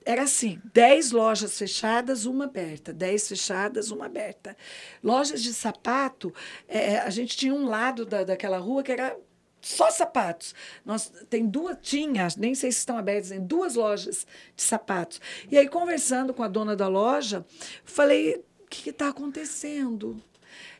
era 0.06 0.22
assim, 0.22 0.62
10 0.72 1.10
lojas 1.10 1.58
fechadas, 1.58 2.26
uma 2.26 2.44
aberta, 2.44 2.92
10 2.92 3.28
fechadas, 3.28 3.90
uma 3.90 4.06
aberta. 4.06 4.56
Lojas 5.02 5.42
de 5.42 5.52
sapato, 5.52 6.32
eh, 6.68 7.00
a 7.00 7.10
gente 7.10 7.36
tinha 7.36 7.52
um 7.52 7.66
lado 7.66 8.06
da, 8.06 8.22
daquela 8.22 8.58
rua 8.58 8.84
que 8.84 8.92
era 8.92 9.18
só 9.60 9.90
sapatos. 9.90 10.54
Nós 10.84 11.12
tem 11.28 11.44
duas, 11.44 11.76
tinha, 11.82 12.28
nem 12.38 12.54
sei 12.54 12.70
se 12.70 12.78
estão 12.78 12.96
abertas, 12.96 13.32
em 13.32 13.44
duas 13.44 13.74
lojas 13.74 14.24
de 14.54 14.62
sapatos. 14.62 15.20
E 15.50 15.58
aí, 15.58 15.68
conversando 15.68 16.32
com 16.32 16.44
a 16.44 16.48
dona 16.48 16.76
da 16.76 16.86
loja, 16.86 17.44
falei, 17.84 18.36
o 18.60 18.68
que 18.70 18.90
está 18.90 19.08
acontecendo? 19.08 20.22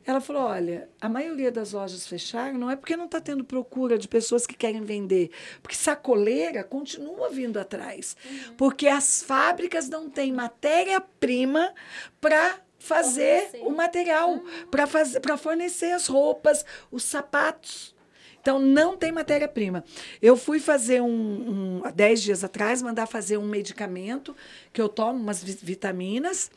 Ela 0.07 0.21
falou: 0.21 0.43
olha, 0.45 0.89
a 1.01 1.09
maioria 1.09 1.51
das 1.51 1.73
lojas 1.73 2.07
fecharam 2.07 2.57
não 2.59 2.71
é 2.71 2.77
porque 2.77 2.97
não 2.97 3.07
está 3.07 3.21
tendo 3.21 3.45
procura 3.45 3.99
de 3.99 4.07
pessoas 4.07 4.47
que 4.47 4.55
querem 4.55 4.83
vender, 4.83 5.31
porque 5.61 5.75
sacoleira 5.75 6.63
continua 6.63 7.29
vindo 7.29 7.59
atrás. 7.59 8.17
Porque 8.57 8.87
as 8.87 9.23
fábricas 9.23 9.89
não 9.89 10.09
têm 10.09 10.33
matéria-prima 10.33 11.75
para 12.21 12.61
fazer 12.79 13.49
Fornecer. 13.49 13.67
o 13.67 13.71
material, 13.77 14.41
para 14.71 14.87
fazer 14.87 15.21
para 15.21 15.37
fornecer 15.37 15.93
as 15.93 16.07
roupas, 16.07 16.65
os 16.91 17.03
sapatos. 17.03 17.95
Então, 18.41 18.61
não 18.61 18.97
tem 18.97 19.11
matéria-prima. 19.11 19.83
Eu 20.23 20.37
fui 20.37 20.61
fazer 20.61 21.03
um, 21.03 21.09
um, 21.09 21.81
há 21.85 21.91
10 21.91 22.23
dias 22.23 22.45
atrás, 22.45 22.81
mandar 22.81 23.07
fazer 23.09 23.39
um 23.39 23.45
medicamento 23.49 24.37
que 24.73 24.81
eu 24.81 24.89
tomo, 24.89 25.19
umas 25.19 25.43
vi- 25.43 25.59
vitaminas, 25.61 26.49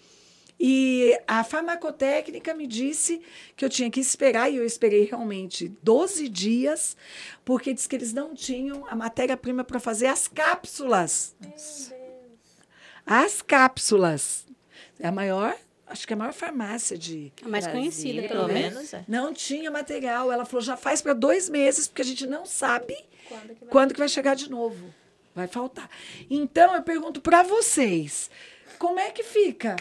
E 0.59 1.17
a 1.25 1.43
farmacotécnica 1.43 2.53
me 2.53 2.67
disse 2.67 3.21
que 3.55 3.63
eu 3.63 3.69
tinha 3.69 3.89
que 3.89 3.99
esperar, 3.99 4.51
e 4.51 4.57
eu 4.57 4.65
esperei 4.65 5.05
realmente 5.05 5.69
12 5.81 6.27
dias, 6.27 6.97
porque 7.45 7.73
disse 7.73 7.87
que 7.87 7.95
eles 7.95 8.11
não 8.13 8.35
tinham 8.35 8.85
a 8.89 8.95
matéria-prima 8.95 9.63
para 9.63 9.79
fazer 9.79 10.07
as 10.07 10.27
cápsulas. 10.27 11.33
As 13.05 13.41
cápsulas. 13.41 14.45
É 14.99 15.07
a 15.07 15.11
maior, 15.11 15.55
acho 15.87 16.05
que 16.05 16.11
é 16.13 16.15
a 16.15 16.17
maior 16.17 16.33
farmácia 16.33 16.97
de. 16.97 17.31
A 17.41 17.47
mais 17.47 17.63
Brasil, 17.63 17.79
conhecida, 17.81 18.21
pelo 18.27 18.29
pelo 18.45 18.47
menos. 18.47 18.73
menos. 18.75 18.93
é. 18.93 19.05
Não 19.07 19.33
tinha 19.33 19.71
material. 19.71 20.31
Ela 20.31 20.45
falou, 20.45 20.61
já 20.61 20.75
faz 20.75 21.01
para 21.01 21.13
dois 21.13 21.49
meses, 21.49 21.87
porque 21.87 22.01
a 22.01 22.05
gente 22.05 22.27
não 22.27 22.45
sabe 22.45 22.95
Quando 23.29 23.47
que 23.55 23.59
vai- 23.61 23.69
quando 23.69 23.93
que 23.93 23.99
vai 23.99 24.09
chegar 24.09 24.35
de 24.35 24.49
novo. 24.49 24.93
Vai 25.33 25.47
faltar. 25.47 25.89
Então, 26.29 26.75
eu 26.75 26.83
pergunto 26.83 27.21
para 27.21 27.43
vocês, 27.43 28.29
como 28.77 28.99
é 28.99 29.09
que 29.11 29.23
fica? 29.23 29.77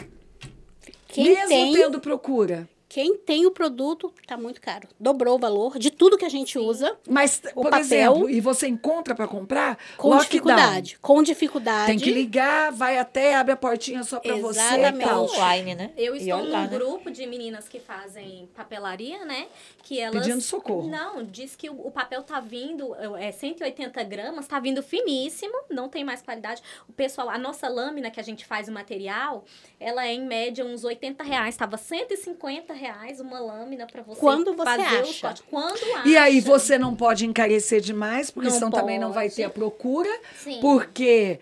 Quem 1.09 1.23
Mesmo 1.25 1.47
tem, 1.47 1.73
tendo 1.73 1.99
procura. 1.99 2.69
Quem 2.89 3.15
tem 3.17 3.45
o 3.45 3.51
produto 3.51 4.11
tá 4.25 4.35
muito 4.35 4.59
caro. 4.59 4.87
Dobrou 4.99 5.35
o 5.35 5.39
valor 5.39 5.77
de 5.77 5.91
tudo 5.91 6.17
que 6.17 6.25
a 6.25 6.29
gente 6.29 6.57
usa 6.57 6.97
Mas, 7.07 7.39
O 7.55 7.61
por 7.61 7.63
papel- 7.69 7.79
exemplo, 7.79 8.29
e 8.29 8.41
você 8.41 8.67
encontra 8.67 9.13
para 9.13 9.27
comprar? 9.27 9.77
com 9.95 10.07
lockdown. 10.09 10.23
dificuldade. 10.23 10.97
Com 10.99 11.21
dificuldade. 11.23 11.85
Tem 11.85 11.99
que 11.99 12.11
ligar, 12.11 12.71
vai 12.71 12.97
até, 12.97 13.35
abre 13.35 13.53
a 13.53 13.55
portinha 13.55 14.01
só 14.03 14.19
para 14.19 14.35
você 14.37 14.59
e 14.59 14.63
Exatamente. 14.63 15.05
tal. 15.05 15.23
Online, 15.25 15.75
né? 15.75 15.91
Eu 15.95 16.15
E 16.15 16.19
estou 16.21 16.33
olha 16.39 16.45
num 16.45 16.51
lá, 16.51 16.61
né? 16.61 16.67
grupo 16.67 17.11
de 17.11 17.27
meninas 17.27 17.69
que 17.69 17.79
fazem 17.79 18.49
papelaria, 18.55 19.23
né? 19.23 19.45
Que 19.83 19.99
elas. 19.99 20.23
Pedindo 20.25 20.41
socorro. 20.41 20.89
Não, 20.89 21.23
diz 21.23 21.55
que 21.55 21.69
o, 21.69 21.85
o 21.87 21.91
papel 21.91 22.23
tá 22.23 22.39
vindo, 22.39 22.95
é 23.17 23.31
180 23.31 24.01
gramas, 24.03 24.47
tá 24.47 24.59
vindo 24.59 24.81
finíssimo, 24.81 25.53
não 25.69 25.87
tem 25.89 26.03
mais 26.03 26.23
qualidade. 26.23 26.63
O 26.87 26.93
pessoal, 26.93 27.29
a 27.29 27.37
nossa 27.37 27.67
lâmina 27.67 28.09
que 28.09 28.19
a 28.19 28.23
gente 28.23 28.45
faz 28.47 28.67
o 28.67 28.71
material, 28.71 29.45
ela 29.79 30.07
é 30.07 30.13
em 30.13 30.25
média 30.25 30.65
uns 30.65 30.83
80 30.83 31.23
reais. 31.23 31.55
Tava 31.55 31.77
150 31.77 32.73
reais 32.73 32.78
uma 33.19 33.39
lâmina 33.39 33.85
para 33.85 34.01
você 34.01 34.19
Quando 34.19 34.53
você 34.53 34.63
fazer 34.65 34.81
acha. 34.81 35.21
cortes. 35.21 35.43
Quando 35.49 35.95
acha. 35.95 36.07
E 36.07 36.17
aí 36.17 36.39
você 36.39 36.77
não 36.77 36.95
pode 36.95 37.25
encarecer 37.25 37.81
demais, 37.81 38.31
porque 38.31 38.49
Não 38.49 38.55
senão 38.55 38.71
também 38.71 38.97
não 38.99 39.11
vai 39.11 39.25
pode. 39.25 39.35
ter 39.35 39.43
a 39.43 39.49
procura, 39.49 40.09
Sim. 40.43 40.59
porque 40.61 41.39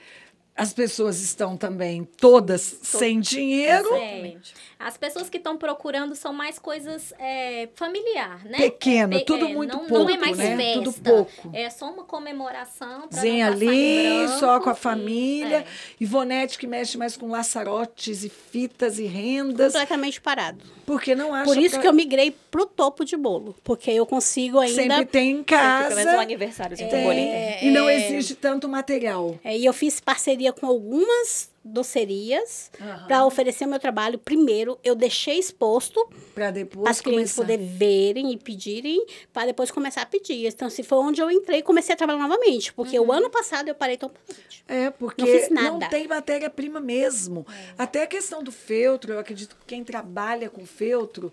as 0.56 0.74
pessoas 0.74 1.22
estão 1.22 1.56
também 1.56 2.04
todas 2.04 2.62
sem 2.82 3.20
dinheiro, 3.20 3.94
É. 3.94 4.36
As 4.80 4.96
pessoas 4.96 5.28
que 5.30 5.38
estão 5.38 5.58
procurando 5.58 6.16
são 6.16 6.32
mais 6.32 6.60
coisas 6.60 7.12
é, 7.18 7.68
familiar, 7.76 8.44
né? 8.46 8.58
pequeno, 8.60 9.18
Pe- 9.18 9.26
tudo 9.26 9.46
é, 9.48 9.54
muito 9.54 9.72
não, 9.76 9.86
pouco, 9.86 10.04
não 10.04 10.10
é 10.10 10.18
mais 10.18 10.38
né? 10.38 10.56
festa. 10.56 10.84
Tudo 10.84 10.94
pouco. 11.02 11.50
É 11.52 11.70
só 11.70 11.92
uma 11.92 12.04
comemoração 12.04 13.08
Zinha 13.14 13.48
ali, 13.48 14.28
só 14.40 14.60
com 14.60 14.70
a 14.70 14.76
família. 14.76 15.58
É. 15.60 15.66
Ivonete 16.00 16.58
que 16.60 16.68
mexe 16.68 16.98
mais 16.98 17.18
com 17.18 17.28
laçarotes 17.30 18.24
e 18.24 18.30
fitas 18.30 19.00
e 19.00 19.06
rendas, 19.06 19.74
completamente 19.74 20.22
parado. 20.22 20.64
porque 20.86 21.16
não 21.16 21.34
acha 21.34 21.46
Por 21.46 21.58
isso 21.58 21.72
pra- 21.76 21.82
que 21.82 21.88
eu 21.88 21.94
migrei 21.94 22.32
pro 22.52 22.66
topo 22.66 23.04
de 23.04 23.18
bolo, 23.18 23.56
porque 23.64 23.90
eu 23.92 24.06
consigo 24.06 24.60
ainda 24.60 24.76
sempre 24.76 25.06
tem 25.06 25.32
em 25.32 25.44
Pelo 25.44 25.60
menos 25.96 26.14
um 26.14 26.18
casa. 26.18 26.76
Tem, 26.78 26.90
com 26.90 27.04
bolinho. 27.04 27.34
e 27.64 27.72
não 27.72 27.90
exige 27.90 28.36
tanto 28.36 28.70
material. 28.70 29.40
É, 29.44 29.58
e 29.58 29.66
eu 29.66 29.74
fiz 29.74 30.00
parceria 30.00 30.54
com 30.54 30.66
algumas 30.68 31.50
docerias 31.74 32.72
para 33.08 33.26
oferecer 33.26 33.66
meu 33.66 33.80
trabalho. 33.80 34.18
Primeiro, 34.18 34.80
eu 34.84 34.96
deixei 34.96 35.38
exposto 35.38 36.08
Para 36.34 36.52
depois 36.52 36.88
as 36.88 37.02
clientes 37.02 37.34
poderem 37.36 37.68
verem 37.68 38.32
e 38.32 38.38
pedirem, 38.38 39.06
para 39.32 39.48
depois 39.48 39.72
começar 39.72 40.02
a 40.02 40.06
pedir. 40.06 40.48
Então, 40.48 40.70
se 40.70 40.84
foi 40.84 40.98
onde 40.98 41.22
eu 41.22 41.30
entrei, 41.30 41.62
comecei 41.62 41.94
a 41.94 41.98
trabalhar 41.98 42.20
novamente, 42.20 42.74
porque 42.74 43.00
o 43.00 43.12
ano 43.12 43.30
passado 43.30 43.68
eu 43.68 43.76
parei 43.76 43.98
totalmente. 43.98 44.64
É, 44.68 44.90
porque 44.90 45.22
Não 45.22 45.28
fiz 45.28 45.50
não 45.50 45.80
nada. 45.80 45.90
tem 45.90 46.08
matéria-prima 46.08 46.80
mesmo. 46.80 47.46
Até 47.78 48.04
a 48.04 48.08
questão 48.08 48.44
do 48.44 48.52
feltro, 48.52 49.14
eu 49.14 49.20
acredito 49.20 49.56
que 49.56 49.66
quem 49.66 49.84
trabalha 49.84 50.50
com 50.50 50.66
feltro 50.66 51.32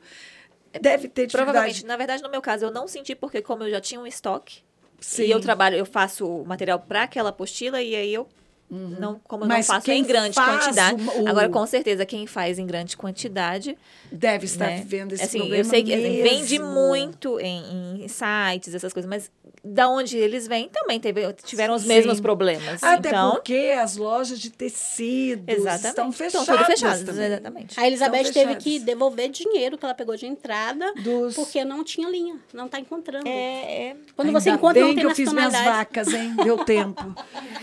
deve 0.72 1.08
ter 1.08 1.26
dificuldade. 1.26 1.32
Provavelmente, 1.32 1.86
na 1.86 1.96
verdade, 1.96 2.22
no 2.22 2.30
meu 2.30 2.42
caso, 2.42 2.64
eu 2.64 2.70
não 2.70 2.86
senti, 2.88 3.14
porque 3.14 3.40
como 3.40 3.62
eu 3.64 3.70
já 3.70 3.80
tinha 3.80 4.00
um 4.00 4.06
estoque, 4.06 4.62
Sim. 5.00 5.24
e 5.24 5.30
eu 5.30 5.40
trabalho, 5.40 5.76
eu 5.76 5.86
faço 5.86 6.26
o 6.26 6.44
material 6.46 6.78
para 6.78 7.02
aquela 7.02 7.30
apostila, 7.30 7.82
e 7.82 7.94
aí 7.94 8.14
eu 8.14 8.26
não, 8.70 9.20
como 9.28 9.42
eu 9.44 9.46
Uhum. 9.46 9.48
Mas 9.48 9.68
não 9.68 9.74
faço 9.74 9.90
em 9.90 10.02
grande 10.02 10.34
quantidade. 10.34 11.00
o- 11.02 11.22
o- 11.24 11.28
Agora, 11.28 11.48
com 11.48 11.66
certeza, 11.66 12.04
quem 12.06 12.26
faz 12.26 12.58
em 12.58 12.66
grande 12.66 12.96
quantidade, 12.96 13.76
deve 14.10 14.46
estar 14.46 14.66
né? 14.66 14.76
vivendo 14.78 15.12
esse 15.12 15.22
assim, 15.24 15.38
problema 15.38 15.60
eu 15.60 15.64
sei 15.64 15.82
que 15.84 15.92
assim, 15.92 16.10
mesmo. 16.10 16.22
vende 16.22 16.58
muito 16.58 17.38
em, 17.40 18.02
em 18.04 18.08
sites, 18.08 18.74
essas 18.74 18.92
coisas, 18.92 19.08
mas 19.08 19.30
da 19.64 19.88
onde 19.88 20.16
eles 20.18 20.46
vêm 20.46 20.68
também 20.68 21.00
teve, 21.00 21.32
tiveram 21.44 21.74
os 21.74 21.82
Sim. 21.82 21.88
mesmos 21.88 22.20
problemas. 22.20 22.82
Até 22.82 23.08
então, 23.08 23.30
porque 23.32 23.74
as 23.80 23.96
lojas 23.96 24.38
de 24.38 24.50
tecidos 24.50 25.44
exatamente. 25.48 25.86
estão 25.86 26.12
fechadas. 26.12 26.48
Estão 26.48 26.66
fechadas, 26.66 27.04
também. 27.04 27.24
exatamente. 27.26 27.80
A 27.80 27.86
Elizabeth 27.86 28.32
teve 28.32 28.56
que 28.56 28.78
devolver 28.78 29.30
dinheiro 29.30 29.78
que 29.78 29.84
ela 29.84 29.94
pegou 29.94 30.16
de 30.16 30.26
entrada, 30.26 30.92
Dos... 31.02 31.34
porque 31.34 31.64
não 31.64 31.82
tinha 31.82 32.08
linha, 32.10 32.36
não 32.52 32.66
está 32.66 32.78
encontrando. 32.78 33.26
É, 33.26 33.90
é, 33.90 33.96
Quando 34.14 34.28
Ainda 34.28 34.40
você 34.40 34.50
encontra, 34.50 34.74
bem 34.74 34.82
não 34.82 34.94
tem 34.94 35.04
que 35.04 35.10
eu 35.10 35.14
fiz 35.14 35.32
minhas 35.32 35.52
vacas, 35.52 36.08
hein? 36.12 36.36
Deu 36.44 36.58
tempo. 36.64 37.14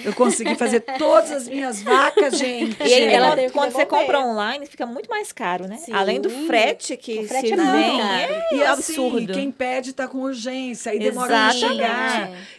Eu 0.03 0.13
consegui 0.13 0.55
fazer 0.55 0.79
todas 0.97 1.31
as 1.31 1.47
minhas 1.47 1.83
vacas, 1.83 2.37
gente. 2.37 2.81
E 2.81 2.93
aí, 2.93 3.13
Ela 3.13 3.35
quando, 3.51 3.71
você 3.71 3.85
compra 3.85 4.19
online, 4.19 4.65
fica 4.65 4.85
muito 4.85 5.09
mais 5.09 5.31
caro, 5.31 5.67
né? 5.67 5.77
Sim. 5.77 5.93
Além 5.93 6.19
do 6.19 6.29
frete 6.47 6.97
que 6.97 7.19
O 7.19 7.27
frete 7.27 7.49
se 7.49 7.53
é 7.53 7.57
vem, 7.57 8.01
é 8.01 8.47
E 8.53 8.63
assim, 8.63 8.93
absurdo. 8.93 9.33
quem 9.33 9.51
pede 9.51 9.93
tá 9.93 10.07
com 10.07 10.19
urgência, 10.19 10.91
aí 10.91 10.99
demora 10.99 11.47
a 11.47 11.49
Exatamente. 11.49 11.77
chegar. 11.77 11.90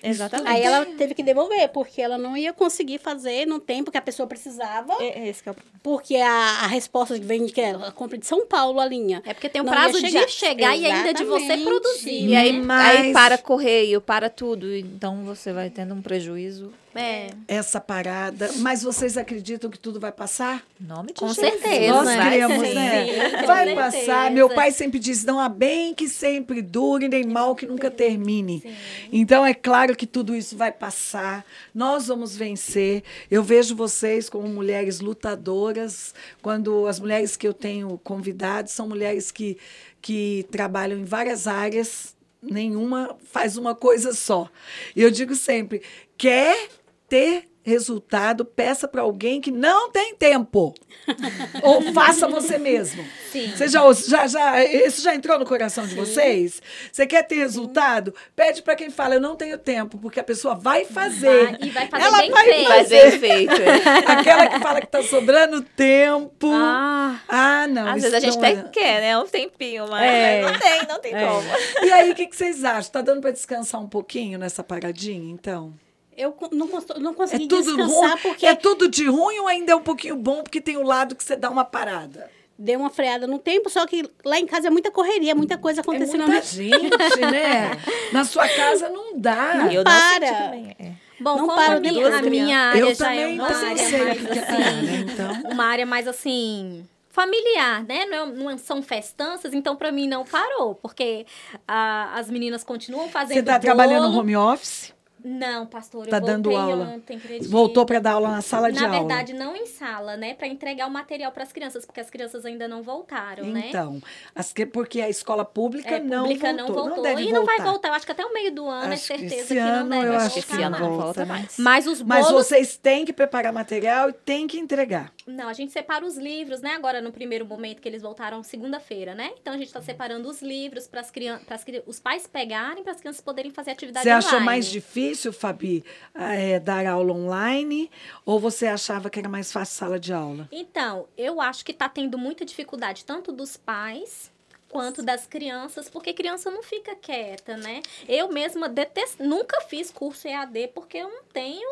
Exatamente. 0.02 0.48
Aí 0.50 0.62
ela 0.62 0.84
teve 0.86 1.14
que 1.14 1.22
devolver, 1.22 1.68
porque 1.68 2.00
ela 2.02 2.18
não 2.18 2.36
ia 2.36 2.52
conseguir 2.52 2.98
fazer 2.98 3.46
no 3.46 3.58
tempo 3.58 3.90
que 3.90 3.98
a 3.98 4.02
pessoa 4.02 4.26
precisava, 4.26 4.94
É, 5.00 5.20
é 5.24 5.28
esse 5.28 5.42
que 5.42 5.48
é 5.48 5.52
o 5.52 5.56
porque 5.82 6.16
a, 6.16 6.30
a 6.62 6.66
resposta 6.68 7.18
que 7.18 7.24
vem 7.24 7.44
de 7.44 7.52
que 7.52 7.60
ela 7.60 7.90
compra 7.90 8.16
de 8.16 8.24
São 8.24 8.46
Paulo 8.46 8.78
a 8.78 8.84
linha. 8.86 9.20
É 9.26 9.34
porque 9.34 9.48
tem 9.48 9.60
um 9.60 9.64
Não 9.64 9.72
prazo 9.72 10.00
de 10.00 10.10
chegar. 10.10 10.28
chegar 10.28 10.76
e 10.76 10.86
ainda 10.86 11.12
de 11.12 11.24
você 11.24 11.44
Exatamente. 11.44 11.64
produzir. 11.68 12.26
E 12.28 12.36
aí, 12.36 12.52
Mas- 12.52 13.00
aí 13.00 13.12
para 13.12 13.36
correio, 13.36 14.00
para 14.00 14.30
tudo. 14.30 14.72
Então 14.76 15.24
você 15.24 15.52
vai 15.52 15.70
tendo 15.70 15.92
um 15.94 16.00
prejuízo. 16.00 16.72
É. 16.94 17.30
Essa 17.48 17.80
parada. 17.80 18.50
Mas 18.56 18.82
vocês 18.82 19.16
acreditam 19.16 19.70
que 19.70 19.78
tudo 19.78 19.98
vai 19.98 20.12
passar? 20.12 20.62
Nome 20.78 21.08
de 21.08 21.14
Com 21.14 21.28
Jesus. 21.28 21.48
certeza, 21.48 21.92
Nós 21.92 22.06
né? 22.06 22.26
cremos, 22.26 22.68
Sim, 22.68 22.74
né? 22.74 23.42
Vai 23.46 23.74
passar. 23.74 24.30
Meu 24.30 24.48
pai 24.50 24.70
sempre 24.72 24.98
diz: 24.98 25.24
não 25.24 25.40
há 25.40 25.48
bem 25.48 25.94
que 25.94 26.08
sempre 26.08 26.60
dure, 26.60 27.08
nem 27.08 27.24
mal 27.24 27.54
que 27.54 27.66
nunca 27.66 27.90
termine. 27.90 28.62
Então 29.10 29.44
é 29.44 29.54
claro 29.54 29.96
que 29.96 30.06
tudo 30.06 30.34
isso 30.34 30.56
vai 30.56 30.70
passar. 30.70 31.44
Nós 31.74 32.08
vamos 32.08 32.36
vencer. 32.36 33.02
Eu 33.30 33.42
vejo 33.42 33.74
vocês 33.74 34.28
como 34.28 34.46
mulheres 34.48 35.00
lutadoras. 35.00 36.14
Quando 36.42 36.86
as 36.86 37.00
mulheres 37.00 37.36
que 37.36 37.48
eu 37.48 37.54
tenho 37.54 37.98
convidado 38.04 38.68
são 38.68 38.88
mulheres 38.88 39.30
que, 39.30 39.56
que 40.00 40.46
trabalham 40.50 40.98
em 40.98 41.04
várias 41.04 41.46
áreas. 41.46 42.14
Nenhuma 42.42 43.16
faz 43.30 43.56
uma 43.56 43.72
coisa 43.74 44.12
só. 44.12 44.50
E 44.96 45.02
eu 45.02 45.10
digo 45.10 45.34
sempre: 45.34 45.80
quer 46.18 46.68
ter 47.12 47.48
resultado, 47.64 48.42
peça 48.44 48.88
para 48.88 49.02
alguém 49.02 49.38
que 49.40 49.50
não 49.52 49.90
tem 49.90 50.14
tempo. 50.16 50.74
Ou 51.62 51.92
faça 51.92 52.26
você 52.26 52.56
mesmo. 52.58 53.04
Sim. 53.30 53.52
Você 53.54 53.68
já, 53.68 53.80
já, 53.92 54.26
já, 54.26 54.64
isso 54.64 55.02
já 55.02 55.14
entrou 55.14 55.38
no 55.38 55.44
coração 55.44 55.86
de 55.86 55.94
vocês? 55.94 56.60
Você 56.90 57.06
quer 57.06 57.22
ter 57.22 57.36
resultado? 57.36 58.14
Pede 58.34 58.62
para 58.62 58.74
quem 58.74 58.88
fala, 58.90 59.14
eu 59.16 59.20
não 59.20 59.36
tenho 59.36 59.58
tempo, 59.58 59.98
porque 59.98 60.18
a 60.18 60.24
pessoa 60.24 60.54
vai 60.54 60.86
fazer. 60.86 61.50
Vai- 61.50 61.58
e 61.60 61.70
vai 61.70 61.86
fazer 61.86 62.04
Ela 62.04 62.18
bem 62.18 62.30
vai 62.30 62.44
feito. 62.44 62.66
Faz 62.68 62.82
fazer. 62.88 63.10
bem 63.10 63.20
feito. 63.20 63.52
é. 63.62 63.98
Aquela 64.10 64.46
que 64.48 64.58
fala 64.60 64.80
que 64.80 64.86
tá 64.88 65.02
sobrando 65.02 65.62
tempo. 65.62 66.50
Ah, 66.50 67.20
Ah, 67.28 67.66
não. 67.68 67.88
Às 67.88 68.02
vezes 68.02 68.14
a 68.14 68.20
gente 68.20 68.38
não 68.38 68.44
é. 68.44 68.52
até 68.54 68.68
quer, 68.70 69.00
né? 69.02 69.18
Um 69.18 69.26
tempinho, 69.26 69.86
mas 69.88 70.02
É. 70.02 70.40
não 70.42 70.58
tem, 70.58 70.86
não 70.88 70.98
tem 71.00 71.14
É. 71.14 71.26
como. 71.28 71.86
E 71.86 71.92
aí, 71.92 72.10
o 72.10 72.14
que, 72.14 72.26
que 72.26 72.34
vocês 72.34 72.64
acham? 72.64 72.90
Tá 72.90 73.02
dando 73.02 73.20
para 73.20 73.30
descansar 73.32 73.80
um 73.80 73.88
pouquinho 73.88 74.38
nessa 74.38 74.64
paradinha, 74.64 75.30
então? 75.30 75.74
Eu 76.16 76.36
não, 76.52 76.68
não 76.98 77.12
É 77.12 77.14
consegui 77.14 77.46
tudo 77.48 77.62
descansar 77.76 78.10
ruim? 78.10 78.18
porque 78.22 78.46
É 78.46 78.54
tudo 78.54 78.88
de 78.88 79.06
ruim 79.06 79.38
ou 79.40 79.48
ainda 79.48 79.72
é 79.72 79.76
um 79.76 79.82
pouquinho 79.82 80.16
bom 80.16 80.42
porque 80.42 80.60
tem 80.60 80.76
o 80.76 80.82
lado 80.82 81.14
que 81.16 81.24
você 81.24 81.36
dá 81.36 81.48
uma 81.50 81.64
parada? 81.64 82.30
deu 82.58 82.78
uma 82.78 82.90
freada 82.90 83.26
no 83.26 83.40
tempo, 83.40 83.68
só 83.68 83.84
que 83.86 84.08
lá 84.24 84.38
em 84.38 84.46
casa 84.46 84.68
é 84.68 84.70
muita 84.70 84.88
correria, 84.88 85.34
muita 85.34 85.58
coisa 85.58 85.80
É 85.80 85.82
acontecendo. 85.82 86.20
ao 86.22 86.28
muita 86.28 86.42
gente, 86.46 87.20
né? 87.20 87.70
Na 88.12 88.24
sua 88.24 88.46
casa 88.46 88.88
não 88.88 89.18
dá. 89.18 89.66
E 89.68 89.74
eu 89.74 89.82
para. 89.82 90.20
não 90.20 90.54
é. 90.54 90.92
Bom, 91.18 91.36
Não 91.38 91.46
como 91.48 91.54
para 91.58 91.74
a 91.74 91.78
de 91.80 91.90
minha, 91.90 92.16
a 92.18 92.22
minha 92.22 92.58
área 92.58 92.78
Eu 92.80 92.94
já 92.94 93.12
é 93.14 93.20
também 93.20 93.34
uma 93.40 93.48
não 93.48 93.56
área 93.66 93.76
sei 93.76 94.00
o 94.00 94.04
mais 94.04 94.26
é 94.26 94.40
assim? 94.40 95.12
Então, 95.12 95.50
uma 95.52 95.64
área 95.64 95.86
mais 95.86 96.06
assim 96.06 96.86
familiar, 97.10 97.84
né? 97.84 98.04
Não, 98.06 98.16
é- 98.16 98.30
não 98.30 98.58
são 98.58 98.82
festanças, 98.82 99.52
então 99.54 99.74
pra 99.76 99.90
mim 99.92 100.06
não 100.08 100.24
parou, 100.24 100.74
porque 100.76 101.26
ah, 101.66 102.12
as 102.14 102.30
meninas 102.30 102.62
continuam 102.64 103.08
fazendo 103.08 103.34
você 103.34 103.40
está 103.40 103.52
bolo. 103.52 103.62
trabalhando 103.64 104.08
no 104.10 104.18
home 104.18 104.36
office? 104.36 104.92
Não, 105.24 105.66
pastor, 105.66 106.06
Tá 106.06 106.16
eu 106.18 106.20
dando 106.20 106.50
voltei 106.50 106.72
aula. 106.72 106.84
ontem, 106.86 107.16
acredita? 107.16 107.48
Voltou 107.50 107.86
para 107.86 107.98
dar 108.00 108.12
aula 108.12 108.30
na 108.30 108.42
sala 108.42 108.70
de 108.72 108.80
Na 108.80 108.86
aula. 108.88 108.98
verdade, 108.98 109.32
não 109.32 109.54
em 109.56 109.66
sala, 109.66 110.16
né? 110.16 110.34
Pra 110.34 110.46
entregar 110.46 110.86
o 110.86 110.90
material 110.90 111.30
pras 111.32 111.52
crianças, 111.52 111.84
porque 111.86 112.00
as 112.00 112.10
crianças 112.10 112.44
ainda 112.44 112.66
não 112.66 112.82
voltaram, 112.82 113.44
né? 113.46 113.66
Então, 113.68 114.00
as 114.34 114.52
que, 114.52 114.66
porque 114.66 115.00
a 115.00 115.08
escola 115.08 115.44
pública, 115.44 115.96
É, 115.96 116.00
não, 116.00 116.24
pública 116.24 116.48
voltou, 116.54 116.66
não 116.76 116.84
voltou. 116.86 117.02
deve 117.02 117.22
e 117.22 117.32
não 117.32 117.44
vai 117.44 117.58
voltar. 117.60 117.88
Eu 117.88 117.94
acho 117.94 118.06
que 118.06 118.12
até 118.12 118.24
o 118.24 118.32
meio 118.32 118.52
do 118.52 118.66
ano 118.66 118.92
Acho 118.92 119.12
é 119.12 119.16
que 119.16 119.20
certeza 119.20 119.42
esse 119.42 119.54
que, 119.54 119.60
não 119.60 119.68
ano 119.68 119.90
deve 119.90 120.02
eu 120.06 120.10
voltar 120.10 120.26
acho 120.26 120.34
que 120.34 120.38
Esse 120.40 120.62
ano 120.62 120.70
não 120.70 120.78
não 120.80 120.88
volta 120.88 121.02
volta 121.04 121.26
mais. 121.26 121.56
Mas 121.58 121.86
os 121.86 122.02
Mas 122.02 122.26
bolos... 122.26 122.46
vocês 122.46 122.76
têm 122.76 123.04
que 123.04 123.12
preparar 123.12 123.52
material 123.52 124.10
e 124.10 124.12
têm 124.12 124.46
que 124.46 124.58
entregar. 124.58 125.12
Não, 125.26 125.48
a 125.48 125.52
gente 125.52 125.72
separa 125.72 126.04
os 126.04 126.16
livros, 126.16 126.60
né? 126.60 126.70
Agora, 126.74 127.00
no 127.00 127.12
primeiro 127.12 127.46
momento 127.46 127.80
que 127.80 127.88
eles 127.88 128.02
voltaram 128.02 128.42
segunda-feira, 128.42 129.14
né? 129.14 129.30
Então, 129.40 129.52
a 129.54 129.56
gente 129.56 129.72
tá 129.72 129.80
separando 129.80 130.28
os 130.28 130.42
livros 130.42 130.88
para 130.88 131.00
crianças, 131.12 131.46
os 131.86 132.00
pais 132.00 132.26
pegarem, 132.26 132.82
para 132.82 132.92
as 132.92 133.00
crianças 133.00 133.20
poderem 133.20 133.50
fazer 133.50 133.70
atividade 133.72 134.02
Você 134.04 134.10
achou 134.10 134.30
online. 134.32 134.46
mais 134.46 134.66
difícil, 134.66 135.11
Fabi, 135.32 135.84
é, 136.14 136.58
dar 136.58 136.86
aula 136.86 137.12
online? 137.12 137.90
Ou 138.24 138.38
você 138.38 138.66
achava 138.66 139.10
que 139.10 139.18
era 139.18 139.28
mais 139.28 139.52
fácil 139.52 139.76
sala 139.76 139.98
de 140.00 140.12
aula? 140.12 140.48
Então, 140.50 141.06
eu 141.16 141.40
acho 141.40 141.64
que 141.64 141.72
tá 141.72 141.88
tendo 141.88 142.16
muita 142.18 142.44
dificuldade, 142.44 143.04
tanto 143.04 143.32
dos 143.32 143.56
pais 143.56 144.30
quanto 144.68 145.02
das 145.02 145.26
crianças, 145.26 145.90
porque 145.90 146.14
criança 146.14 146.50
não 146.50 146.62
fica 146.62 146.96
quieta, 146.96 147.58
né? 147.58 147.82
Eu 148.08 148.32
mesma 148.32 148.70
detesto, 148.70 149.22
nunca 149.22 149.60
fiz 149.60 149.90
curso 149.90 150.26
EAD 150.26 150.68
porque 150.68 150.96
eu 150.96 151.10
não 151.10 151.22
tenho 151.24 151.68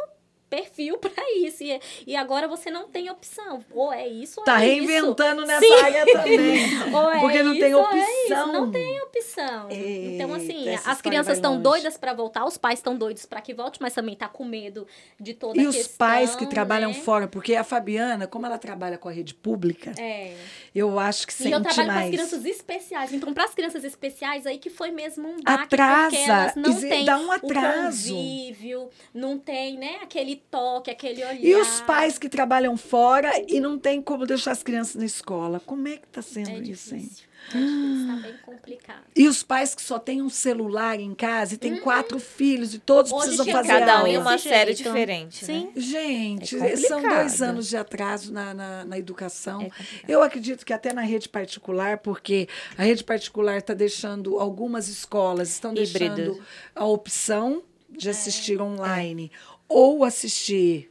perfil 0.51 0.99
para 1.01 1.23
isso. 1.37 1.63
E, 1.63 1.81
e 2.09 2.17
agora 2.17 2.47
você 2.49 2.71
não 2.71 2.89
tem 2.89 3.09
opção. 3.09 3.65
Ou 3.71 3.93
é 3.93 4.07
isso 4.07 4.41
ou 4.41 4.45
Tá 4.45 4.63
é 4.63 4.69
isso. 4.69 4.87
reinventando 4.89 5.47
nessa 5.47 5.65
Sim. 5.65 5.73
área 5.75 6.05
também. 6.07 6.61
Ou 6.93 7.11
é 7.13 7.21
Porque 7.21 7.43
não 7.43 7.53
tem 7.53 7.69
isso, 7.69 7.77
ou 7.79 7.85
é 7.87 8.03
opção. 8.03 8.53
Não 8.53 8.71
tem 8.71 9.01
opção. 9.03 9.69
então, 9.71 10.35
assim, 10.35 10.69
as 10.85 11.01
crianças 11.01 11.37
estão 11.37 11.61
doidas 11.61 11.97
para 11.97 12.13
voltar, 12.13 12.45
os 12.45 12.59
pais 12.59 12.79
estão 12.81 12.97
doidos 12.97 13.25
para 13.27 13.41
que 13.41 13.55
volte, 13.55 13.81
mas 13.81 13.95
também 13.95 14.17
tá 14.17 14.29
com 14.29 14.45
medo 14.45 14.87
de 15.19 15.35
toda 15.35 15.61
E 15.61 15.65
a 15.67 15.69
os 15.69 15.77
questão, 15.77 15.97
pais 15.99 16.35
que 16.35 16.47
trabalham 16.47 16.91
né? 16.91 16.97
fora, 16.99 17.29
porque 17.29 17.55
a 17.55 17.63
Fabiana, 17.63 18.27
como 18.27 18.45
ela 18.47 18.59
trabalha 18.59 18.99
com 18.99 19.09
a 19.09 19.13
rede 19.13 19.35
pública, 19.35 19.93
É. 19.99 20.35
eu 20.75 20.99
acho 20.99 21.27
que 21.27 21.33
E 21.33 21.37
sente 21.37 21.53
eu 21.53 21.61
trabalho 21.63 21.77
com 21.87 21.91
as 21.93 21.97
mais. 21.97 22.11
crianças 22.11 22.45
especiais. 22.45 23.13
Então, 23.13 23.33
para 23.33 23.45
as 23.45 23.55
crianças 23.55 23.85
especiais, 23.85 24.47
aí 24.47 24.59
que 24.59 24.71
foi 24.71 24.91
mesmo 24.91 25.29
um 25.29 25.37
baque, 25.41 25.69
porque 25.69 25.75
Atrasa, 25.77 26.17
elas 26.17 26.55
não 26.57 26.81
têm 26.81 27.05
dá 27.05 27.19
um 27.19 27.27
o 27.29 27.33
atraso. 27.33 28.15
convívio, 28.15 28.91
não 29.15 29.39
tem, 29.39 29.79
né, 29.79 29.99
aquele 30.03 30.40
toque, 30.51 30.91
aquele 30.91 31.23
olhar. 31.25 31.43
E 31.45 31.55
os 31.57 31.81
pais 31.83 32.19
que 32.19 32.29
trabalham 32.29 32.77
fora 32.77 33.31
e 33.49 33.61
não 33.61 33.79
tem 33.79 34.01
como 34.03 34.27
deixar 34.27 34.53
as 34.53 34.63
crianças 34.63 34.97
na 34.97 35.05
escola. 35.05 35.61
Como 35.65 35.87
é 35.89 35.97
que 35.97 36.07
tá 36.09 36.23
sendo 36.23 36.51
É 36.51 36.59
isso, 36.59 36.95
hein? 36.95 37.01
difícil. 37.03 37.31
É 37.53 37.57
difícil, 37.59 38.07
tá 38.07 38.17
bem 38.23 38.35
complicado. 38.45 39.03
E 39.17 39.27
os 39.27 39.43
pais 39.43 39.75
que 39.75 39.81
só 39.83 39.99
têm 39.99 40.21
um 40.21 40.29
celular 40.29 41.01
em 41.01 41.15
casa 41.15 41.55
e 41.55 41.57
têm 41.57 41.79
quatro 41.79 42.19
filhos 42.21 42.75
e 42.75 42.79
todos 42.79 43.11
Uhum. 43.11 43.17
Hoje 43.19 43.27
precisam 43.29 43.47
fazer 43.53 43.69
Cada 43.69 43.95
um 43.95 43.97
aula. 43.99 44.09
em 44.11 44.19
uma 44.19 44.37
série 44.39 44.75
jeito. 44.75 44.89
diferente, 44.89 45.45
Sim. 45.47 45.65
né? 45.67 45.73
Gente, 45.77 46.59
É 46.59 46.77
são 46.77 47.01
dois 47.03 47.41
anos 47.41 47.67
de 47.69 47.77
atraso 47.79 48.31
na, 48.33 48.53
na, 48.53 48.85
na 48.85 48.99
educação. 48.99 49.63
É. 49.63 49.71
Eu 50.07 50.23
acredito 50.23 50.67
que 50.67 50.73
até 50.73 50.93
na 50.93 51.01
rede 51.03 51.29
particular, 51.31 51.99
porque 51.99 52.47
a 52.77 52.83
rede 52.83 53.03
particular 53.05 53.57
está 53.59 53.73
deixando, 53.73 54.39
algumas 54.39 54.89
escolas 54.89 55.49
estão 55.51 55.71
Híbrido. 55.73 55.93
deixando 56.17 56.43
a 56.75 56.85
opção 56.85 57.63
de 57.89 58.09
É. 58.09 58.11
assistir 58.11 58.61
online 58.61 59.33
ou 59.71 60.05
assistir 60.05 60.91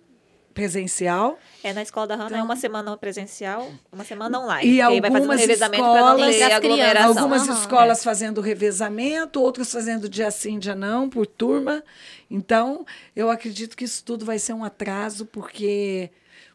presencial. 0.53 1.38
É, 1.63 1.71
na 1.73 1.82
escola 1.84 2.07
da 2.07 2.15
Hannah 2.15 2.39
é 2.39 2.43
uma 2.43 2.55
semana 2.55 2.97
presencial, 2.97 3.69
uma 3.91 4.03
semana 4.03 4.39
online. 4.39 4.69
E 4.71 4.82
algumas 4.82 5.39
revezamento 5.39 5.84
para 5.84 6.01
não 6.01 6.30
escolas- 6.30 6.41
aglomeração. 6.53 7.07
Algumas 7.07 7.47
Aham. 7.49 7.59
escolas 7.59 8.03
fazendo 8.03 8.41
revezamento, 8.41 9.41
outras 9.41 9.71
fazendo 9.71 10.09
dia 10.09 10.32
sim, 10.32 10.57
dia 10.57 10.75
não, 10.75 11.09
por 11.09 11.25
turma. 11.27 11.84
Então, 12.32 12.86
eu 13.15 13.30
acredito 13.30 13.77
que 13.77 13.86
isso 13.86 14.03
tudo 14.03 14.25
vai 14.25 14.39
ser 14.39 14.53
um 14.53 14.63
atraso, 14.63 15.25
porque 15.25 16.09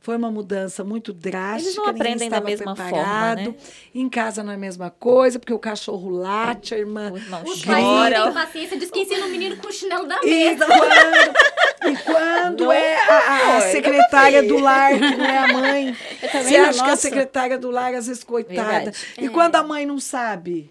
foi 0.05 0.19
uma 0.19 0.31
mudança 0.31 0.85
muito 0.85 1.15
drástica. 1.15 1.63
Eles 1.71 1.77
não 1.77 1.87
aprendem 1.87 2.29
da 2.29 2.39
mesma 2.39 2.77
forma, 2.77 2.93
preparado. 2.93 3.39
né? 3.39 3.55
Em 3.95 4.07
casa 4.07 4.45
não 4.45 4.53
é 4.53 4.55
a 4.55 4.59
mesma 4.59 4.91
coisa, 4.91 5.39
porque 5.39 5.53
o 5.55 5.59
cachorro 5.59 6.11
late, 6.11 6.75
a 6.75 6.79
irmã. 6.79 7.11
O 7.11 7.17
irmão 7.17 7.43
Os 7.43 7.65
pais 7.65 7.83
não 7.83 8.25
têm 8.25 8.33
paciência, 8.35 8.77
diz 8.79 8.91
que 8.91 9.01
ensina 9.01 9.25
o 9.25 9.31
menino 9.31 9.57
com 9.57 9.67
o 9.67 9.73
chinelo 9.73 10.07
da 10.07 10.21
E 10.23 10.27
mesa. 10.27 10.67
quando, 10.67 11.91
e 11.91 11.97
quando 12.05 12.71
é 12.71 12.97
a, 12.97 13.57
a 13.57 13.61
secretária 13.63 14.43
do 14.43 14.59
lar, 14.59 14.91
que 14.93 15.17
não 15.17 15.25
é 15.25 15.39
a 15.39 15.49
mãe? 15.55 15.97
Você 16.21 16.57
acha 16.57 16.79
que 16.81 16.85
a 16.85 16.89
nossa. 16.91 16.97
secretária 16.97 17.57
do 17.59 17.71
lar, 17.71 17.95
às 17.95 18.07
vezes, 18.07 18.23
coitada. 18.23 18.71
Verdade. 18.91 18.99
E 19.17 19.29
quando 19.31 19.57
a 19.57 19.63
mãe 19.63 19.87
não 19.87 19.99
sabe? 19.99 20.71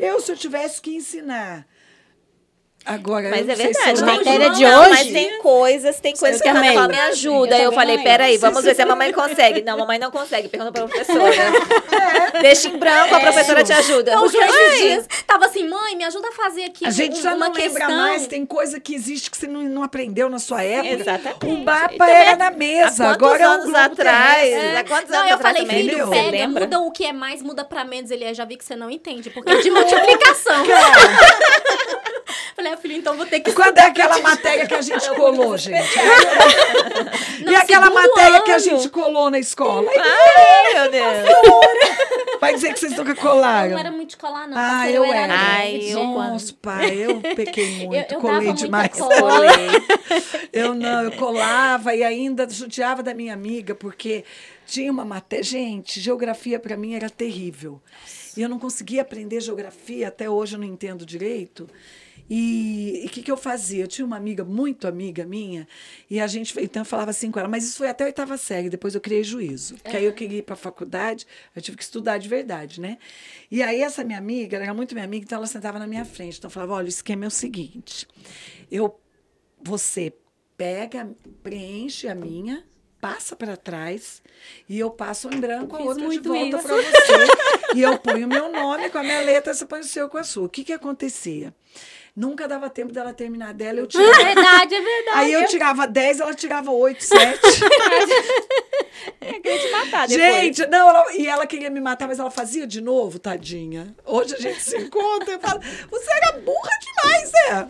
Eu, 0.00 0.18
se 0.18 0.32
eu 0.32 0.36
tivesse 0.36 0.80
que 0.80 0.96
ensinar. 0.96 1.66
Agora, 2.84 3.30
Mas 3.30 3.46
não 3.46 3.52
é 3.52 3.56
verdade. 3.56 4.00
Na 4.00 4.06
matéria 4.14 4.50
de 4.50 4.62
não, 4.64 4.80
hoje- 4.80 4.90
Mas 4.90 5.06
tem 5.12 5.38
coisas, 5.40 6.00
tem 6.00 6.16
coisas 6.16 6.42
que 6.42 6.48
a 6.48 6.52
também. 6.54 6.74
fala, 6.74 6.88
me 6.88 6.98
ajuda. 7.00 7.54
Eu 7.54 7.58
Aí 7.58 7.62
eu 7.64 7.72
falei, 7.72 7.96
não. 7.96 8.02
peraí, 8.04 8.36
vamos 8.38 8.64
ver 8.64 8.74
se 8.74 8.82
a 8.82 8.86
mamãe 8.86 9.12
consegue. 9.12 9.62
Não, 9.62 9.74
a 9.74 9.76
mamãe 9.76 9.98
não 10.00 10.10
consegue. 10.10 10.48
Pergunta 10.48 10.72
pra 10.72 10.88
professora. 10.88 11.32
Deixa 12.42 12.68
em 12.68 12.76
branco, 12.76 13.14
a 13.14 13.20
professora 13.20 13.62
te 13.62 13.72
ajuda. 13.72 14.18
Porque, 14.18 14.36
esses 14.36 14.56
mãe, 14.56 14.76
dias, 14.80 15.06
tava 15.26 15.46
assim, 15.46 15.68
mãe, 15.68 15.94
me 15.96 16.04
ajuda 16.04 16.28
a 16.28 16.32
fazer 16.32 16.64
aqui 16.64 16.84
A 16.84 16.90
gente 16.90 17.18
um- 17.18 17.22
já 17.22 17.36
não 17.36 17.52
lembra 17.52 17.88
mais, 17.88 18.26
tem 18.26 18.44
coisa 18.44 18.80
que 18.80 18.94
existe 18.94 19.30
que 19.30 19.36
você 19.36 19.46
não, 19.46 19.62
não 19.62 19.82
aprendeu 19.84 20.28
na 20.28 20.40
sua 20.40 20.62
época. 20.64 20.94
Exatamente. 20.94 21.46
O 21.46 21.64
mapa 21.64 22.08
era 22.10 22.36
na 22.36 22.50
mesa, 22.50 23.06
há 23.06 23.12
agora 23.12 23.42
é 23.42 23.46
anos 23.46 23.64
globo 23.66 23.78
atrás? 23.78 24.42
terrestre. 24.42 24.76
Há 24.76 24.84
quantos 24.84 25.10
Não, 25.10 25.18
anos 25.18 25.30
eu 25.30 25.36
atrás 25.36 25.56
falei, 25.56 25.68
também? 25.70 25.88
filho, 25.88 26.08
pega, 26.10 26.30
lembra? 26.30 26.64
muda 26.64 26.80
o 26.80 26.90
que 26.90 27.04
é 27.04 27.12
mais, 27.12 27.42
muda 27.42 27.64
pra 27.64 27.84
menos. 27.84 28.10
Ele 28.10 28.24
é, 28.24 28.34
já 28.34 28.44
vi 28.44 28.56
que 28.56 28.64
você 28.64 28.74
não 28.74 28.90
entende, 28.90 29.30
porque 29.30 29.52
é 29.52 29.56
de 29.60 29.70
multiplicação. 29.70 30.62
falei, 32.54 32.72
ah, 32.72 32.76
filho, 32.76 32.94
então 32.96 33.16
vou 33.16 33.26
ter 33.26 33.40
que 33.40 33.52
Quando 33.52 33.78
é 33.78 33.82
aquela 33.82 34.18
matéria 34.20 34.66
que 34.66 34.74
a 34.74 34.82
gente 34.82 35.08
colou, 35.14 35.56
gente? 35.56 35.96
Não, 37.44 37.52
e 37.52 37.56
aquela 37.56 37.90
matéria 37.90 38.40
que 38.42 38.50
a 38.50 38.54
ano. 38.56 38.64
gente 38.64 38.88
colou 38.88 39.30
na 39.30 39.38
escola? 39.38 39.90
Ai, 39.96 40.74
meu 40.74 40.90
Deus. 40.90 41.28
Vai 42.40 42.54
dizer 42.54 42.72
que 42.72 42.80
vocês 42.80 42.96
nunca 42.96 43.12
Eu 43.12 43.16
colaram. 43.16 43.70
não 43.70 43.78
era 43.78 43.90
muito 43.92 44.10
de 44.10 44.16
colar, 44.16 44.48
não. 44.48 44.56
Ah, 44.58 44.68
parceiro, 44.70 45.04
eu 45.04 45.12
era. 45.12 45.32
Ai, 45.34 45.80
eu 45.82 46.04
Nossa, 46.04 46.54
pai, 46.60 46.90
eu 46.96 47.20
pequei 47.20 47.70
muito, 47.86 47.94
Eu- 47.94 48.16
eu 48.16 48.20
colei 48.20 48.34
dava 48.34 48.42
muita 48.44 48.64
demais. 48.64 48.88
cola. 48.92 49.16
Colei. 49.18 50.32
Eu 50.52 50.74
não, 50.74 51.04
eu 51.04 51.12
colava 51.12 51.94
e 51.94 52.04
ainda 52.04 52.46
judiava 52.50 53.02
da 53.02 53.14
minha 53.14 53.32
amiga, 53.32 53.74
porque 53.74 54.22
tinha 54.66 54.92
uma 54.92 55.02
matéria. 55.04 55.42
Gente, 55.42 55.98
geografia 55.98 56.58
para 56.58 56.76
mim 56.76 56.94
era 56.94 57.08
terrível. 57.08 57.80
E 58.36 58.42
eu 58.42 58.48
não 58.50 58.58
conseguia 58.58 59.00
aprender 59.00 59.40
geografia, 59.40 60.08
até 60.08 60.28
hoje 60.28 60.54
eu 60.56 60.60
não 60.60 60.66
entendo 60.66 61.06
direito. 61.06 61.66
E 62.30 63.04
o 63.06 63.08
que, 63.10 63.22
que 63.22 63.30
eu 63.30 63.36
fazia? 63.36 63.84
Eu 63.84 63.88
tinha 63.88 64.06
uma 64.06 64.16
amiga, 64.16 64.44
muito 64.44 64.88
amiga 64.88 65.24
minha, 65.26 65.66
e 66.08 66.20
a 66.20 66.26
gente, 66.26 66.58
então 66.60 66.82
eu 66.82 66.86
falava 66.86 67.10
assim 67.10 67.30
com 67.30 67.38
ela, 67.38 67.48
mas 67.48 67.64
isso 67.64 67.78
foi 67.78 67.88
até 67.88 68.04
a 68.04 68.06
oitava 68.06 68.36
série, 68.36 68.70
depois 68.70 68.94
eu 68.94 69.00
criei 69.00 69.22
juízo. 69.22 69.76
Porque 69.76 69.96
aí 69.96 70.04
eu 70.04 70.12
queria 70.12 70.38
ir 70.38 70.42
para 70.42 70.54
a 70.54 70.56
faculdade, 70.56 71.26
eu 71.54 71.60
tive 71.60 71.76
que 71.76 71.82
estudar 71.82 72.18
de 72.18 72.28
verdade, 72.28 72.80
né? 72.80 72.98
E 73.50 73.62
aí 73.62 73.82
essa 73.82 74.02
minha 74.04 74.18
amiga, 74.18 74.56
ela 74.56 74.64
era 74.64 74.74
muito 74.74 74.94
minha 74.94 75.04
amiga, 75.04 75.24
então 75.24 75.38
ela 75.38 75.46
sentava 75.46 75.78
na 75.78 75.86
minha 75.86 76.04
frente. 76.04 76.38
Então 76.38 76.48
eu 76.48 76.52
falava, 76.52 76.74
olha, 76.74 76.86
o 76.86 76.88
esquema 76.88 77.24
é 77.24 77.28
o 77.28 77.30
seguinte, 77.30 78.06
eu 78.70 78.98
você 79.64 80.12
pega, 80.56 81.10
preenche 81.42 82.08
a 82.08 82.14
minha, 82.14 82.64
passa 83.00 83.34
para 83.34 83.56
trás 83.56 84.22
e 84.68 84.78
eu 84.78 84.88
passo 84.88 85.28
em 85.28 85.40
branco 85.40 85.74
a 85.74 85.80
outra 85.80 86.08
de 86.08 86.20
volta 86.20 86.58
para 86.58 86.76
você. 86.76 87.74
e 87.74 87.82
eu 87.82 87.98
ponho 87.98 88.26
o 88.26 88.30
meu 88.30 88.50
nome 88.52 88.90
com 88.90 88.98
a 88.98 89.02
minha 89.02 89.20
letra, 89.22 89.52
você 89.52 89.66
põe 89.66 89.80
o 89.80 89.84
seu 89.84 90.08
com 90.08 90.18
a 90.18 90.24
sua. 90.24 90.44
O 90.44 90.48
que 90.48 90.62
que 90.62 90.72
acontecia? 90.72 91.52
Nunca 92.14 92.46
dava 92.46 92.68
tempo 92.68 92.92
dela 92.92 93.12
terminar 93.14 93.54
dela, 93.54 93.78
eu 93.78 93.84
É 93.86 93.88
tirava. 93.88 94.24
verdade, 94.24 94.74
é 94.74 94.80
verdade. 94.80 95.18
Aí 95.18 95.32
eu 95.32 95.46
tirava 95.46 95.86
10, 95.86 96.20
ela 96.20 96.34
tirava 96.34 96.70
8, 96.70 97.02
7. 97.04 97.40
É, 99.20 99.32
queria 99.34 99.58
te 99.58 99.70
matar 99.70 100.06
depois. 100.08 100.34
Gente, 100.34 100.66
não, 100.66 100.88
ela- 100.88 101.12
e 101.14 101.26
ela 101.26 101.46
queria 101.46 101.70
me 101.70 101.80
matar, 101.80 102.06
mas 102.08 102.18
ela 102.18 102.30
fazia 102.30 102.66
de 102.66 102.80
novo, 102.80 103.18
tadinha. 103.18 103.94
Hoje 104.04 104.34
a 104.34 104.38
gente 104.38 104.60
se 104.62 104.76
encontra 104.76 105.34
e 105.34 105.38
fala: 105.38 105.60
você 105.90 106.10
era 106.10 106.32
burra 106.38 106.70
demais, 106.80 107.32
né? 107.32 107.68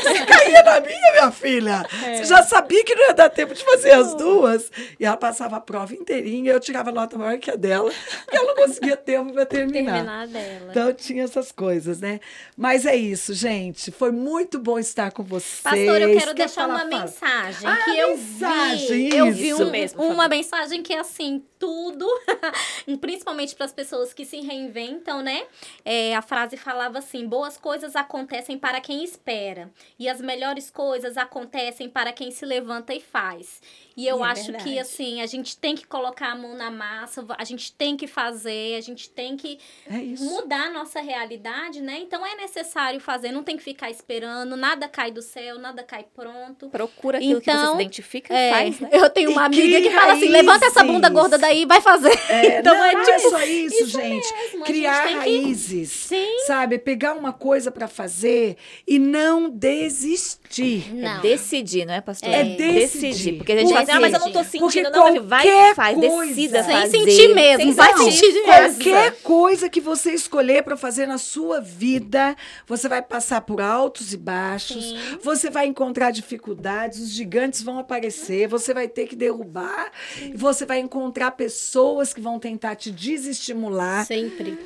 Você 0.00 0.24
caía 0.26 0.62
na 0.62 0.80
minha, 0.80 1.12
minha 1.12 1.30
filha. 1.32 1.84
Você 2.16 2.24
já 2.24 2.42
sabia 2.42 2.84
que 2.84 2.94
não 2.94 3.06
ia 3.08 3.14
dar 3.14 3.28
tempo 3.30 3.52
de 3.54 3.64
fazer 3.64 3.92
as 3.92 4.14
duas. 4.14 4.70
E 4.98 5.04
ela 5.04 5.16
passava 5.16 5.56
a 5.56 5.60
prova 5.60 5.92
inteirinha, 5.94 6.52
eu 6.52 6.60
tirava 6.60 6.90
nota 6.92 7.18
maior 7.18 7.38
que 7.38 7.50
a 7.50 7.56
dela, 7.56 7.92
porque 8.24 8.36
ela 8.36 8.46
não 8.48 8.54
conseguia 8.54 8.96
tempo 8.96 9.32
para 9.32 9.46
terminar. 9.46 9.92
Terminar 9.94 10.26
dela. 10.28 10.68
Então 10.70 10.92
tinha 10.94 11.24
essas 11.24 11.50
coisas, 11.52 12.00
né? 12.00 12.20
Mas 12.56 12.86
é 12.86 12.94
isso, 12.96 13.34
gente. 13.34 13.81
Foi 13.90 14.12
muito 14.12 14.58
bom 14.58 14.78
estar 14.78 15.10
com 15.10 15.22
vocês. 15.24 15.60
Pastor, 15.62 16.00
eu 16.02 16.10
quero 16.18 16.26
Quer 16.28 16.34
deixar 16.34 16.62
falar? 16.68 16.84
uma 16.84 16.90
Fala. 16.90 17.02
mensagem 17.02 17.68
Ah, 17.68 17.76
que 17.84 17.98
eu 17.98 18.08
mensagem, 18.16 19.08
vi. 19.10 19.16
Eu 19.16 19.32
vi 19.32 19.48
isso 19.48 19.64
um- 19.64 19.70
mesmo, 19.70 20.02
uma 20.04 20.28
mensagem 20.28 20.82
que 20.82 20.92
é 20.92 20.98
assim, 21.00 21.42
tudo, 21.58 22.06
principalmente 23.00 23.54
para 23.54 23.64
as 23.66 23.72
pessoas 23.72 24.12
que 24.12 24.24
se 24.24 24.40
reinventam, 24.40 25.22
né? 25.22 25.44
É, 25.84 26.14
a 26.14 26.22
frase 26.22 26.56
falava 26.56 26.98
assim: 26.98 27.26
boas 27.26 27.56
coisas 27.56 27.96
acontecem 27.96 28.58
para 28.58 28.80
quem 28.80 29.02
espera, 29.04 29.70
e 29.98 30.08
as 30.08 30.20
melhores 30.20 30.70
coisas 30.70 31.16
acontecem 31.16 31.88
para 31.88 32.12
quem 32.12 32.30
se 32.30 32.44
levanta 32.44 32.92
e 32.94 33.00
faz. 33.00 33.60
E 33.96 34.06
eu 34.06 34.18
E 34.18 34.22
é 34.22 34.24
acho 34.24 34.44
que 34.46 34.52
verdade. 34.52 34.78
assim, 34.78 35.20
a 35.20 35.26
gente 35.26 35.56
tem 35.56 35.74
que 35.74 35.86
colocar 35.86 36.28
a 36.32 36.34
mão 36.34 36.54
na 36.56 36.70
massa, 36.70 37.24
a 37.38 37.44
gente 37.44 37.72
tem 37.72 37.96
que 37.96 38.06
fazer, 38.06 38.76
a 38.76 38.80
gente 38.80 39.10
tem 39.10 39.36
que 39.36 39.58
É 39.86 39.98
mudar 40.24 40.66
a 40.66 40.70
nossa 40.70 41.00
realidade, 41.00 41.80
né? 41.80 41.98
Então 42.00 42.24
é 42.26 42.34
necessário 42.36 42.98
fazer, 43.00 43.32
não 43.32 43.42
tem 43.42 43.56
que 43.56 43.62
ficar 43.62 43.90
esperando, 43.90 44.56
nada 44.56 44.88
cai 44.88 45.10
do 45.10 45.20
céu, 45.22 45.58
nada 45.58 45.82
cai 45.82 46.04
pronto. 46.14 46.68
Procura 46.68 47.18
aquilo 47.18 47.40
que 47.40 47.44
você 47.44 47.50
Então, 47.50 47.76
se 47.76 47.82
identifica 47.82 48.34
É, 48.34 48.48
e 48.48 48.72
faz, 48.72 48.80
né? 48.80 48.88
eu 48.92 49.10
tenho 49.10 49.30
uma 49.30 49.42
E 49.42 49.46
amiga 49.46 49.62
que 49.80 49.88
cria 49.88 50.00
fala 50.00 50.12
assim: 50.14 50.28
levanta 50.28 50.66
essa 50.66 50.82
bunda 50.84 51.08
gorda 51.08 51.36
daí 51.38 51.62
e 51.62 51.66
vai 51.66 51.80
fazer. 51.80 52.12
É, 52.28 52.58
Então 52.62 52.74
não 52.74 52.84
é 52.84 52.92
é, 52.94 53.04
tipo 53.04 53.30
só 53.30 53.42
isso, 53.44 53.74
isso 53.76 53.86
gente. 53.88 54.32
mesmo, 54.32 54.62
a 54.62 54.66
Criar 54.66 55.02
gente 55.08 55.12
que- 55.12 55.18
raízes. 55.18 55.90
Sim. 55.90 56.38
Sabe? 56.46 56.78
Pegar 56.78 57.14
uma 57.14 57.32
coisa 57.32 57.70
pra 57.70 57.88
fazer 57.88 58.56
e 58.86 58.98
não 58.98 59.50
desistir. 59.50 60.84
É 60.90 60.92
Não. 60.94 61.20
decidir, 61.20 61.84
não 61.86 61.94
é, 61.94 62.00
pastor? 62.00 62.28
É 62.28 62.44
decidir. 62.44 63.34
Porque 63.38 63.52
a 63.52 63.56
gente 63.56 63.72
fala 63.72 63.81
ah, 63.88 64.00
mas 64.00 64.12
eu 64.12 64.20
não 64.20 64.32
tô 64.32 64.44
Porque 64.44 64.58
sentindo. 64.58 64.90
Não, 64.90 65.12
mas 65.14 65.24
vai, 65.24 65.74
faz, 65.74 65.96
coisa- 65.98 66.26
decida 66.26 66.62
Sem 66.64 66.72
fazer. 66.74 66.98
sentir 66.98 67.34
mesmo, 67.34 67.62
Sem 67.64 67.72
vai 67.72 67.96
sentir. 67.96 68.12
sentir 68.12 68.32
de 68.32 68.42
Qualquer 68.42 69.12
coisa 69.22 69.68
que 69.68 69.80
você 69.80 70.12
escolher 70.12 70.62
para 70.62 70.76
fazer 70.76 71.06
na 71.06 71.18
sua 71.18 71.60
vida, 71.60 72.36
você 72.66 72.88
vai 72.88 73.02
passar 73.02 73.40
por 73.42 73.60
altos 73.60 74.12
e 74.12 74.16
baixos, 74.16 74.84
Sim. 74.84 75.18
você 75.22 75.50
vai 75.50 75.66
encontrar 75.66 76.10
dificuldades, 76.10 77.00
os 77.00 77.10
gigantes 77.10 77.62
vão 77.62 77.78
aparecer, 77.78 78.46
você 78.48 78.72
vai 78.74 78.88
ter 78.88 79.06
que 79.06 79.16
derrubar, 79.16 79.90
e 80.20 80.36
você 80.36 80.64
vai 80.66 80.78
encontrar 80.78 81.30
pessoas 81.32 82.12
que 82.14 82.20
vão 82.20 82.38
tentar 82.38 82.74
te 82.76 82.90
desestimular. 82.90 84.04
Sempre. 84.06 84.58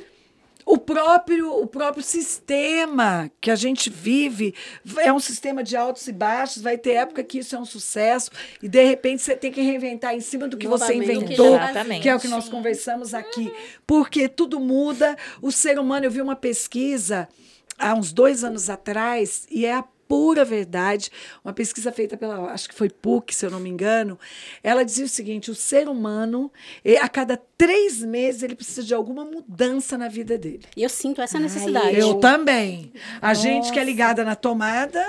O 0.69 0.77
próprio, 0.77 1.61
o 1.61 1.65
próprio 1.65 2.03
sistema 2.03 3.31
que 3.39 3.49
a 3.49 3.55
gente 3.55 3.89
vive 3.89 4.53
é 4.97 5.13
um 5.13 5.19
sistema 5.19 5.63
de 5.63 5.77
altos 5.77 6.05
e 6.09 6.11
baixos. 6.11 6.61
Vai 6.61 6.77
ter 6.77 6.95
época 6.95 7.23
que 7.23 7.37
isso 7.37 7.55
é 7.55 7.59
um 7.59 7.63
sucesso 7.63 8.29
e 8.61 8.67
de 8.67 8.83
repente 8.83 9.21
você 9.21 9.33
tem 9.33 9.49
que 9.49 9.61
reinventar 9.61 10.13
em 10.13 10.19
cima 10.19 10.45
do 10.45 10.57
que 10.57 10.67
você 10.67 10.93
Novamente. 10.93 11.19
Que 11.19 11.23
inventou, 11.23 11.55
Exatamente. 11.55 12.01
que 12.01 12.09
é 12.09 12.15
o 12.17 12.19
que 12.19 12.27
nós 12.27 12.49
conversamos 12.49 13.13
aqui. 13.13 13.49
Porque 13.87 14.27
tudo 14.27 14.59
muda. 14.59 15.15
O 15.41 15.53
ser 15.53 15.79
humano, 15.79 16.05
eu 16.05 16.11
vi 16.11 16.21
uma 16.21 16.35
pesquisa 16.35 17.29
há 17.79 17.93
uns 17.93 18.11
dois 18.11 18.43
anos 18.43 18.69
atrás 18.69 19.47
e 19.49 19.65
é 19.65 19.75
a 19.75 19.85
pura 20.07 20.45
verdade, 20.45 21.11
uma 21.43 21.53
pesquisa 21.53 21.91
feita 21.91 22.15
pela, 22.15 22.51
acho 22.51 22.69
que 22.69 22.75
foi 22.75 22.89
PUC, 22.89 23.33
se 23.33 23.45
eu 23.45 23.51
não 23.51 23.59
me 23.59 23.69
engano, 23.69 24.19
ela 24.63 24.83
dizia 24.83 25.05
o 25.05 25.09
seguinte, 25.09 25.51
o 25.51 25.55
ser 25.55 25.87
humano, 25.87 26.51
a 27.01 27.09
cada 27.09 27.37
três 27.57 28.01
meses, 28.01 28.43
ele 28.43 28.55
precisa 28.55 28.83
de 28.83 28.93
alguma 28.93 29.25
mudança 29.25 29.97
na 29.97 30.07
vida 30.07 30.37
dele. 30.37 30.65
E 30.75 30.83
eu 30.83 30.89
sinto 30.89 31.21
essa 31.21 31.39
necessidade. 31.39 31.97
Eu 31.97 32.15
também. 32.15 32.91
A 33.21 33.33
gente 33.33 33.71
que 33.71 33.79
é 33.79 33.83
ligada 33.83 34.23
na 34.23 34.35
tomada, 34.35 35.05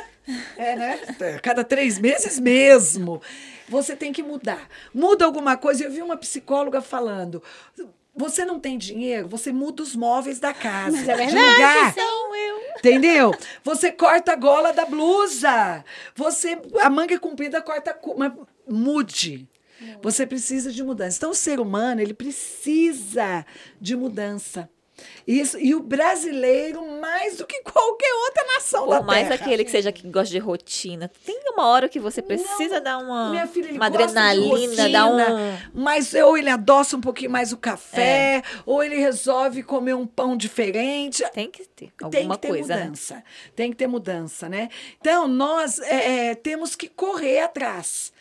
é, 0.56 0.76
né? 0.76 0.98
Cada 1.42 1.64
três 1.64 1.98
meses 1.98 2.38
mesmo. 2.38 3.20
Você 3.68 3.94
tem 3.94 4.12
que 4.12 4.22
mudar. 4.22 4.68
Muda 4.94 5.24
alguma 5.24 5.56
coisa. 5.56 5.84
Eu 5.84 5.90
vi 5.90 6.02
uma 6.02 6.16
psicóloga 6.16 6.80
falando. 6.80 7.42
Você 8.18 8.44
não 8.44 8.58
tem 8.58 8.76
dinheiro, 8.76 9.28
você 9.28 9.52
muda 9.52 9.80
os 9.80 9.94
móveis 9.94 10.40
da 10.40 10.52
casa. 10.52 10.96
Mas 10.96 11.08
é 11.08 11.12
de 11.12 11.32
verdade, 11.32 11.54
lugar. 11.54 11.96
Não, 11.96 12.34
eu. 12.34 12.58
Entendeu? 12.76 13.34
Você 13.62 13.92
corta 13.92 14.32
a 14.32 14.36
gola 14.36 14.72
da 14.72 14.84
blusa. 14.84 15.84
Você 16.16 16.58
a 16.80 16.90
manga 16.90 17.14
é 17.14 17.18
comprida 17.18 17.62
corta 17.62 17.96
mas 18.16 18.32
mude. 18.68 19.48
Você 20.02 20.26
precisa 20.26 20.72
de 20.72 20.82
mudança. 20.82 21.16
Então 21.16 21.30
o 21.30 21.34
ser 21.34 21.60
humano, 21.60 22.00
ele 22.00 22.12
precisa 22.12 23.46
de 23.80 23.94
mudança. 23.94 24.68
Isso, 25.26 25.58
e 25.58 25.74
o 25.74 25.80
brasileiro 25.80 26.82
mais 27.00 27.36
do 27.36 27.46
que 27.46 27.62
qualquer 27.62 28.12
outra 28.26 28.44
nação 28.54 28.88
da 28.88 28.98
Por 28.98 29.06
mais 29.06 29.28
terra. 29.28 29.34
aquele 29.34 29.64
que 29.64 29.70
seja 29.70 29.92
que 29.92 30.08
gosta 30.08 30.30
de 30.30 30.38
rotina. 30.38 31.10
Tem 31.24 31.38
uma 31.52 31.66
hora 31.66 31.88
que 31.88 32.00
você 32.00 32.22
precisa 32.22 32.80
dar 32.80 32.98
uma, 32.98 33.30
Minha 33.30 33.46
filha, 33.46 33.68
ele 33.68 33.76
uma 33.78 33.86
adrenalina, 33.86 34.88
dar 34.88 35.06
um. 35.06 35.18
Mas 35.74 36.14
ou 36.14 36.36
ele 36.36 36.48
adoça 36.48 36.96
um 36.96 37.00
pouquinho 37.00 37.30
mais 37.30 37.52
o 37.52 37.56
café, 37.56 38.42
ou 38.64 38.82
ele 38.82 38.96
resolve 38.96 39.62
comer 39.62 39.94
um 39.94 40.06
pão 40.06 40.36
diferente. 40.36 41.22
Tem 41.32 41.50
que 41.50 41.64
ter 41.68 41.92
tem 42.10 42.20
alguma 42.20 42.36
que 42.36 42.42
ter 42.42 42.48
coisa, 42.48 42.76
né? 42.76 42.84
mudança. 42.84 43.24
Tem 43.54 43.70
que 43.70 43.76
ter 43.76 43.86
mudança, 43.86 44.48
né? 44.48 44.68
Então, 45.00 45.28
nós 45.28 45.78
é, 45.80 46.30
é, 46.30 46.34
temos 46.34 46.74
que 46.74 46.88
correr 46.88 47.40
atrás. 47.40 48.12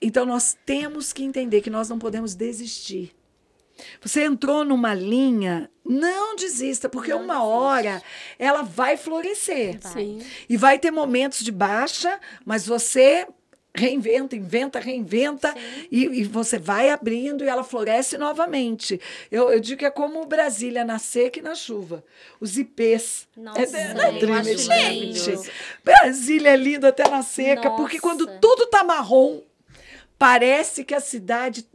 Então, 0.00 0.24
nós 0.24 0.56
temos 0.66 1.12
que 1.12 1.22
entender 1.22 1.60
que 1.60 1.70
nós 1.70 1.88
não 1.88 1.98
podemos 1.98 2.34
desistir. 2.34 3.14
Você 4.00 4.24
entrou 4.24 4.64
numa 4.64 4.94
linha, 4.94 5.70
não 5.84 6.36
desista, 6.36 6.88
porque 6.88 7.12
uma 7.12 7.42
hora 7.42 8.02
ela 8.38 8.62
vai 8.62 8.96
florescer. 8.96 9.78
Sim. 9.80 10.20
E 10.48 10.56
vai 10.56 10.78
ter 10.78 10.90
momentos 10.90 11.40
de 11.40 11.52
baixa, 11.52 12.18
mas 12.44 12.66
você 12.66 13.26
reinventa, 13.74 14.36
inventa, 14.36 14.78
reinventa, 14.78 15.54
e, 15.90 16.04
e 16.04 16.24
você 16.24 16.58
vai 16.58 16.90
abrindo 16.90 17.42
e 17.42 17.48
ela 17.48 17.64
floresce 17.64 18.18
novamente. 18.18 19.00
Eu, 19.30 19.50
eu 19.50 19.60
digo 19.60 19.78
que 19.78 19.86
é 19.86 19.90
como 19.90 20.26
Brasília 20.26 20.84
na 20.84 20.98
seca 20.98 21.38
e 21.38 21.42
na 21.42 21.54
chuva. 21.54 22.04
Os 22.38 22.58
ipês. 22.58 23.26
Nossa, 23.36 23.60
é, 23.60 23.66
gente. 24.54 25.30
lindo. 25.30 25.42
Brasília 25.82 26.50
é 26.50 26.56
lindo 26.56 26.86
até 26.86 27.08
na 27.08 27.22
seca, 27.22 27.70
porque 27.70 27.96
Nossa. 27.96 28.08
quando 28.08 28.40
tudo 28.40 28.66
tá 28.66 28.84
marrom, 28.84 29.40
parece 30.18 30.84
que 30.84 30.94
a 30.94 31.00
cidade. 31.00 31.66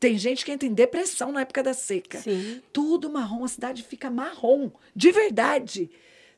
Tem 0.00 0.18
gente 0.18 0.44
que 0.44 0.50
entra 0.52 0.66
em 0.68 0.74
depressão 0.74 1.30
na 1.32 1.42
época 1.42 1.62
da 1.62 1.72
seca. 1.74 2.18
Sim. 2.18 2.60
Tudo 2.72 3.10
marrom, 3.10 3.44
a 3.44 3.48
cidade 3.48 3.82
fica 3.82 4.10
marrom, 4.10 4.70
de 4.94 5.12
verdade. 5.12 5.90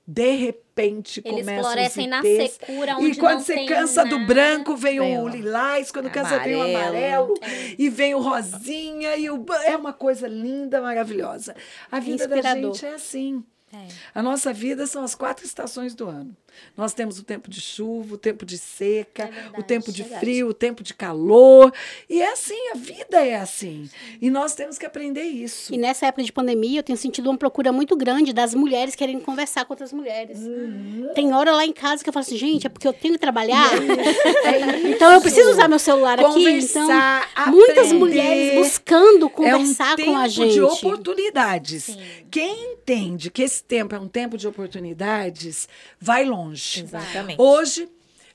De 0.07 0.33
repente 0.37 1.23
Eles 1.25 1.41
começa 1.41 1.63
florescem 1.63 2.07
na 2.07 2.21
secura, 2.21 2.93
E 2.93 2.95
onde 3.07 3.19
quando 3.19 3.37
não 3.37 3.41
você 3.41 3.55
tem 3.55 3.67
cansa 3.67 4.05
do 4.05 4.19
nada. 4.19 4.27
branco, 4.35 4.77
vem, 4.77 4.99
Vem 5.01 5.19
o 5.19 5.27
lilás, 5.27 5.91
quando 5.91 6.11
cansa 6.11 6.39
vem 6.41 6.57
o 6.57 6.61
amarelo, 6.63 7.35
amarelo. 7.35 7.35
e 7.79 7.89
vem 7.89 8.15
o 8.15 8.21
rosinha, 8.21 9.17
e 9.17 9.31
o... 9.31 9.43
é 9.65 9.75
uma 9.75 9.95
coisa 9.95 10.29
linda, 10.29 10.83
maravilhosa. 10.83 11.57
A 11.91 12.01
vida 12.01 12.29
da 12.29 12.37
Inspirador. 12.37 12.75
gente 12.75 12.85
é 12.85 12.95
assim. 12.95 13.43
É. 13.73 13.89
A 14.15 14.23
nossa 14.23 14.53
vida 14.53 14.87
são 14.87 15.03
as 15.03 15.15
quatro 15.15 15.47
estações 15.47 15.95
do 15.95 16.07
ano. 16.07 16.37
Nós 16.77 16.93
temos 16.95 17.19
o 17.19 17.23
tempo 17.25 17.49
de 17.51 17.61
chuva, 17.61 18.15
o 18.15 18.19
tempo 18.19 18.45
de 18.45 18.59
seca, 18.59 19.25
É 19.25 19.27
verdade, 19.27 19.61
o 19.61 19.63
tempo 19.63 19.93
de 19.93 20.03
verdade. 20.03 20.21
frio, 20.25 20.49
o 20.49 20.55
tempo 20.55 20.83
de 20.83 20.95
calor. 20.95 21.73
E 22.09 22.21
é 22.21 22.33
assim, 22.33 22.71
a 22.73 22.77
vida 22.77 23.25
é 23.25 23.37
assim. 23.37 23.89
E 24.21 24.31
nós 24.31 24.55
temos 24.55 24.79
que 24.79 24.87
aprender 24.87 25.23
isso. 25.23 25.73
E 25.75 25.77
nessa 25.79 26.07
época 26.07 26.23
de 26.23 26.33
pandemia, 26.33 26.81
eu 26.81 26.83
tenho 26.83 26.99
sentido 26.99 27.31
uma 27.31 27.39
procura 27.39 27.73
muito 27.73 27.97
grande 27.97 28.33
das 28.33 28.55
mulheres 28.55 28.95
querendo 28.95 29.21
conversar 29.23 29.65
com 29.65 29.73
outras 29.73 29.93
mulheres. 29.93 30.39
Uhum. 30.39 31.11
Tem 31.15 31.33
hora 31.33 31.53
lá 31.53 31.65
em 31.65 31.73
casa 31.73 32.03
que 32.03 32.09
eu 32.09 32.13
falo 32.13 32.25
assim, 32.25 32.37
gente, 32.37 32.67
é 32.67 32.71
porque 32.71 32.87
eu 32.87 32.93
tenho 32.93 33.15
que 33.15 33.21
trabalhar. 33.21 33.71
então 34.89 35.13
eu 35.13 35.21
preciso 35.21 35.51
usar 35.51 35.69
meu 35.69 35.79
celular 35.79 36.19
aqui. 36.19 36.25
Então, 36.25 36.87
Conversar, 36.87 37.31
muitas 37.51 37.79
aprender. 37.79 37.95
mulheres 37.95 38.55
buscando 38.59 39.31
conversar 39.31 39.99
é 39.99 40.03
um 40.03 40.07
com 40.07 40.17
a 40.17 40.29
gente. 40.29 40.53
de 40.55 40.61
oportunidades. 40.61 41.85
Sim. 41.85 41.99
Quem 42.31 42.73
entende 42.73 43.31
que 43.31 43.43
esse 43.43 43.63
tempo 43.63 43.95
é 43.95 43.99
um 43.99 44.09
tempo 44.09 44.37
de 44.37 44.47
oportunidades, 44.47 45.69
vai 46.01 46.25
longe. 46.25 46.44
Exatamente. 46.53 47.41
Hoje, 47.41 47.89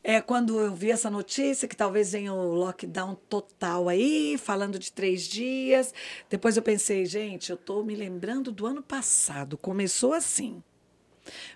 é, 0.04 0.22
quando 0.22 0.60
eu 0.60 0.74
vi 0.74 0.92
essa 0.92 1.10
notícia, 1.10 1.68
que 1.68 1.76
talvez 1.76 2.14
venha 2.14 2.34
o 2.34 2.54
lockdown 2.54 3.16
total 3.28 3.90
aí, 3.90 4.38
falando 4.38 4.80
de 4.80 4.92
três 4.92 5.24
dias, 5.24 5.94
depois 6.30 6.56
eu 6.56 6.64
pensei, 6.64 7.06
gente, 7.06 7.50
eu 7.50 7.56
estou 7.56 7.84
me 7.84 7.96
lembrando 7.96 8.52
do 8.52 8.66
ano 8.66 8.82
passado. 8.82 9.58
Começou 9.58 10.14
assim. 10.14 10.64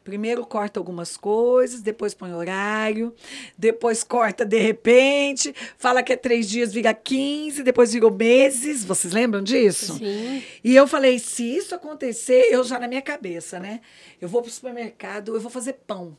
Primeiro 0.03 0.45
corta 0.45 0.79
algumas 0.79 1.17
coisas, 1.17 1.81
depois 1.81 2.13
põe 2.13 2.33
horário, 2.33 3.15
depois 3.57 4.03
corta 4.03 4.45
de 4.45 4.59
repente, 4.59 5.53
fala 5.77 6.03
que 6.03 6.13
é 6.13 6.15
três 6.15 6.47
dias, 6.47 6.73
vira 6.73 6.93
15, 6.93 7.63
depois 7.63 7.93
virou 7.93 8.11
meses. 8.11 8.83
Vocês 8.83 9.13
lembram 9.13 9.41
disso? 9.41 9.97
Sim. 9.97 10.43
E 10.63 10.75
eu 10.75 10.87
falei, 10.87 11.17
se 11.17 11.43
isso 11.43 11.73
acontecer, 11.73 12.49
eu 12.51 12.63
já 12.63 12.77
na 12.77 12.87
minha 12.87 13.01
cabeça, 13.01 13.59
né? 13.59 13.81
Eu 14.21 14.27
vou 14.27 14.41
pro 14.41 14.51
supermercado, 14.51 15.33
eu 15.33 15.41
vou 15.41 15.49
fazer 15.49 15.73
pão. 15.87 16.15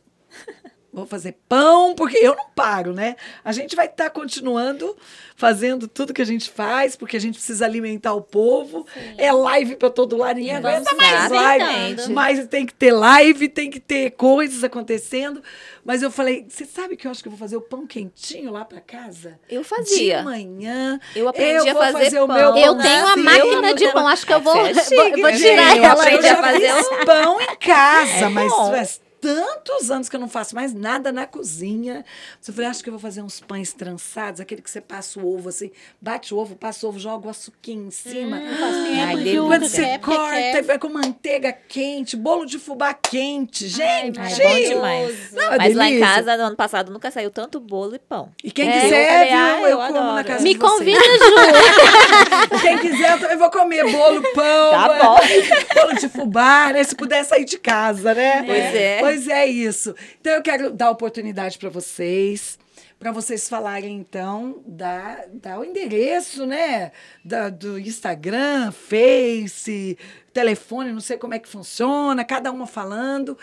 Vou 0.92 1.06
fazer 1.06 1.36
pão, 1.48 1.92
porque 1.96 2.16
eu 2.18 2.36
não 2.36 2.46
paro, 2.54 2.92
né? 2.92 3.16
A 3.44 3.50
gente 3.50 3.74
vai 3.74 3.86
estar 3.86 4.10
continuando 4.10 4.96
fazendo 5.34 5.88
tudo 5.88 6.14
que 6.14 6.22
a 6.22 6.24
gente 6.24 6.48
faz, 6.48 6.94
porque 6.94 7.16
a 7.16 7.20
gente 7.20 7.34
precisa 7.34 7.64
alimentar 7.64 8.12
o 8.14 8.20
povo. 8.22 8.86
É 9.18 9.32
live 9.32 9.74
para 9.74 9.90
todo 9.90 10.16
lado, 10.16 10.36
ninguém 10.36 10.54
aguenta 10.54 10.94
mais 10.94 11.32
live. 11.32 11.64
tentando. 11.96 12.14
Mas 12.14 12.46
tem 12.46 12.64
que 12.64 12.72
ter 12.72 12.92
live, 12.92 13.48
tem 13.48 13.68
que 13.70 13.80
ter 13.80 14.12
coisas 14.12 14.62
acontecendo. 14.62 15.42
Mas 15.84 16.00
eu 16.00 16.12
falei, 16.12 16.46
você 16.48 16.64
sabe 16.64 16.96
que 16.96 17.08
eu 17.08 17.10
acho 17.10 17.22
que 17.22 17.26
eu 17.26 17.32
vou 17.32 17.38
fazer 17.40 17.56
o 17.56 17.60
pão 17.60 17.88
quentinho 17.88 18.52
lá 18.52 18.64
para 18.64 18.80
casa? 18.80 19.40
Eu 19.50 19.64
fazia. 19.64 20.18
De 20.18 20.24
manhã. 20.24 21.00
Eu 21.16 21.28
aprendi 21.28 21.72
vou 21.72 21.82
a 21.82 21.90
fazer 21.90 22.20
o 22.22 22.28
pão. 22.28 22.36
meu 22.36 22.56
Eu 22.56 22.76
pão 22.76 22.78
tenho 22.84 23.06
a 23.08 23.16
máquina 23.16 23.70
eu- 23.70 23.74
de 23.74 23.88
pão, 23.90 24.06
acho 24.06 24.24
que 24.24 24.32
eu 24.32 24.40
vou, 24.40 24.64
é 24.64 24.72
vou, 24.94 25.10
vou 25.10 25.22
né, 25.22 25.36
tirar 25.36 25.76
eu 25.76 25.82
ela. 25.82 26.12
eu 26.12 26.22
já 26.22 26.36
fazer 26.36 26.72
fiz 26.72 26.86
um- 26.86 27.04
pão 27.04 27.40
em 27.40 27.56
casa, 27.56 28.26
É 28.26 28.28
mas 28.28 29.00
tantos 29.24 29.90
anos 29.90 30.08
que 30.10 30.16
eu 30.16 30.20
não 30.20 30.28
faço 30.28 30.54
mais 30.54 30.74
nada 30.74 31.10
na 31.10 31.26
cozinha. 31.26 32.04
Eu 32.46 32.52
falei, 32.52 32.68
acho 32.68 32.82
que 32.82 32.90
eu 32.90 32.92
vou 32.92 33.00
fazer 33.00 33.22
uns 33.22 33.40
pães 33.40 33.72
trançados, 33.72 34.38
aquele 34.38 34.60
que 34.60 34.70
você 34.70 34.82
passa 34.82 35.18
o 35.18 35.34
ovo 35.34 35.48
assim, 35.48 35.70
bate 36.00 36.34
o 36.34 36.36
ovo, 36.38 36.54
passa 36.54 36.84
o 36.84 36.90
ovo, 36.90 36.98
joga 36.98 37.26
o 37.26 37.30
açuquinho 37.30 37.86
em 37.86 37.90
cima. 37.90 38.38
Tempo, 38.38 38.62
Ai, 39.06 39.16
delícia. 39.16 39.42
Quando 39.42 39.62
Que 39.62 39.68
você 39.68 39.98
porque 39.98 40.16
corta 40.16 40.62
vai 40.62 40.78
com 40.78 40.88
manteiga 40.90 41.52
quente, 41.52 42.16
bolo 42.16 42.44
de 42.44 42.58
fubá 42.58 42.92
quente. 42.92 43.66
Gente! 43.66 44.20
Ai, 44.20 44.32
Ai, 44.32 44.38
bom 44.42 44.68
demais. 44.74 45.32
Não, 45.32 45.56
Mas 45.56 45.74
lá 45.74 45.86
em 45.88 45.94
delícia. 45.94 46.14
casa, 46.14 46.36
no 46.36 46.42
ano 46.44 46.56
passado, 46.56 46.92
nunca 46.92 47.10
saiu 47.10 47.30
tanto 47.30 47.58
bolo 47.58 47.94
e 47.94 47.98
pão. 47.98 48.30
E 48.44 48.50
quem 48.50 48.68
É, 48.68 48.80
quiser, 48.82 49.00
eu 49.02 49.08
falei, 49.08 49.28
viu, 49.28 49.38
ah, 49.38 49.60
eu, 49.60 49.68
eu 49.68 49.76
como 49.78 49.92
na 49.94 50.10
adoro. 50.20 50.26
casa 50.28 50.42
Me 50.42 50.54
convida, 50.54 51.00
Ju. 51.00 52.60
Quem 52.60 52.78
quiser, 52.78 53.12
eu 53.12 53.20
também 53.20 53.36
vou 53.38 53.50
comer 53.50 53.90
bolo, 53.90 54.22
pão, 54.34 54.70
Tá 54.70 54.96
é, 54.96 55.02
bom. 55.02 55.16
bolo 55.80 55.94
de 55.98 56.08
fubá, 56.08 56.72
né? 56.72 56.84
Se 56.84 56.94
puder 56.94 57.24
sair 57.24 57.44
de 57.44 57.58
casa, 57.58 58.14
né? 58.14 58.42
Pois 58.44 58.74
é. 58.74 58.98
Pois 59.00 59.13
Pois 59.14 59.28
é 59.28 59.46
isso. 59.46 59.94
Então 60.20 60.32
eu 60.32 60.42
quero 60.42 60.72
dar 60.72 60.90
oportunidade 60.90 61.56
para 61.56 61.68
vocês, 61.68 62.58
para 62.98 63.12
vocês 63.12 63.48
falarem 63.48 63.96
então 63.96 64.60
da, 64.66 65.24
da 65.32 65.56
o 65.60 65.64
endereço, 65.64 66.44
né, 66.44 66.90
da, 67.24 67.48
do 67.48 67.78
Instagram, 67.78 68.72
Face, 68.72 69.96
telefone, 70.32 70.90
não 70.90 71.00
sei 71.00 71.16
como 71.16 71.32
é 71.32 71.38
que 71.38 71.48
funciona, 71.48 72.24
cada 72.24 72.50
uma 72.50 72.66
falando 72.66 73.38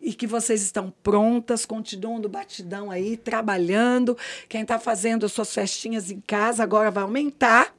e 0.00 0.14
que 0.14 0.28
vocês 0.28 0.62
estão 0.62 0.94
prontas, 1.02 1.66
continuam 1.66 2.20
do 2.20 2.28
batidão 2.28 2.88
aí, 2.88 3.16
trabalhando. 3.16 4.16
Quem 4.48 4.62
está 4.62 4.78
fazendo 4.78 5.26
as 5.26 5.32
suas 5.32 5.52
festinhas 5.52 6.08
em 6.08 6.20
casa 6.20 6.62
agora 6.62 6.88
vai 6.88 7.02
aumentar, 7.02 7.74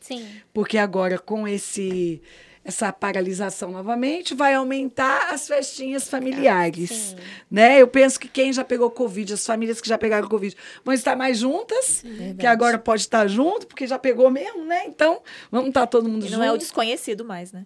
Sim. 0.00 0.26
porque 0.54 0.78
agora 0.78 1.18
com 1.18 1.46
esse 1.46 2.22
essa 2.68 2.92
paralisação 2.92 3.70
novamente 3.72 4.34
vai 4.34 4.52
aumentar 4.52 5.32
as 5.32 5.48
festinhas 5.48 6.06
familiares, 6.06 6.90
Sim. 6.90 7.16
né? 7.50 7.80
Eu 7.80 7.88
penso 7.88 8.20
que 8.20 8.28
quem 8.28 8.52
já 8.52 8.62
pegou 8.62 8.90
covid, 8.90 9.32
as 9.32 9.46
famílias 9.46 9.80
que 9.80 9.88
já 9.88 9.96
pegaram 9.96 10.28
covid, 10.28 10.54
vão 10.84 10.92
estar 10.94 11.16
mais 11.16 11.38
juntas, 11.38 12.02
que 12.02 12.08
Verdade. 12.08 12.46
agora 12.46 12.78
pode 12.78 13.00
estar 13.00 13.26
junto, 13.26 13.66
porque 13.66 13.86
já 13.86 13.98
pegou 13.98 14.30
mesmo, 14.30 14.66
né? 14.66 14.82
Então, 14.84 15.22
vamos 15.50 15.68
estar 15.68 15.86
todo 15.86 16.10
mundo 16.10 16.26
E 16.26 16.28
junto. 16.28 16.38
não 16.38 16.44
é 16.44 16.52
o 16.52 16.58
desconhecido 16.58 17.24
mais, 17.24 17.52
né? 17.52 17.64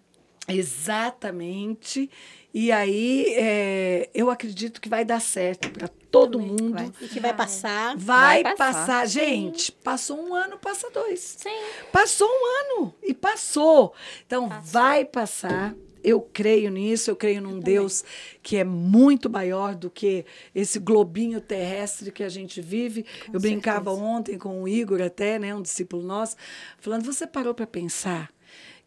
Exatamente. 0.48 2.10
E 2.54 2.70
aí, 2.70 3.26
é, 3.34 4.10
eu 4.12 4.28
acredito 4.30 4.80
que 4.80 4.88
vai 4.88 5.04
dar 5.04 5.20
certo 5.20 5.70
para 5.70 5.88
todo 5.88 6.38
Também. 6.38 6.50
mundo. 6.50 6.74
Vai. 6.74 6.92
E 7.00 7.08
que 7.08 7.18
vai 7.20 7.34
passar. 7.34 7.96
Vai, 7.96 8.42
Vai 8.42 8.56
passar. 8.56 8.86
passar. 8.86 9.06
Gente, 9.06 9.72
passou 9.72 10.18
um 10.20 10.34
ano, 10.34 10.58
passa 10.58 10.90
dois. 10.90 11.36
Sim. 11.38 11.62
Passou 11.90 12.28
um 12.28 12.80
ano 12.82 12.94
e 13.02 13.14
passou. 13.14 13.94
Então, 14.26 14.48
Passou. 14.48 14.64
vai 14.72 15.04
passar. 15.04 15.74
Eu 16.04 16.20
creio 16.20 16.68
nisso, 16.68 17.12
eu 17.12 17.16
creio 17.16 17.40
num 17.40 17.60
Deus 17.60 18.04
que 18.42 18.56
é 18.56 18.64
muito 18.64 19.30
maior 19.30 19.76
do 19.76 19.88
que 19.88 20.26
esse 20.52 20.80
globinho 20.80 21.40
terrestre 21.40 22.10
que 22.10 22.24
a 22.24 22.28
gente 22.28 22.60
vive. 22.60 23.06
eu 23.32 23.38
brincava 23.38 23.92
certeza. 23.92 24.10
ontem 24.12 24.36
com 24.36 24.60
o 24.62 24.68
Igor, 24.68 25.00
até, 25.00 25.38
né, 25.38 25.54
um 25.54 25.62
discípulo 25.62 26.02
nosso, 26.02 26.36
falando: 26.80 27.04
você 27.04 27.24
parou 27.24 27.54
para 27.54 27.68
pensar 27.68 28.30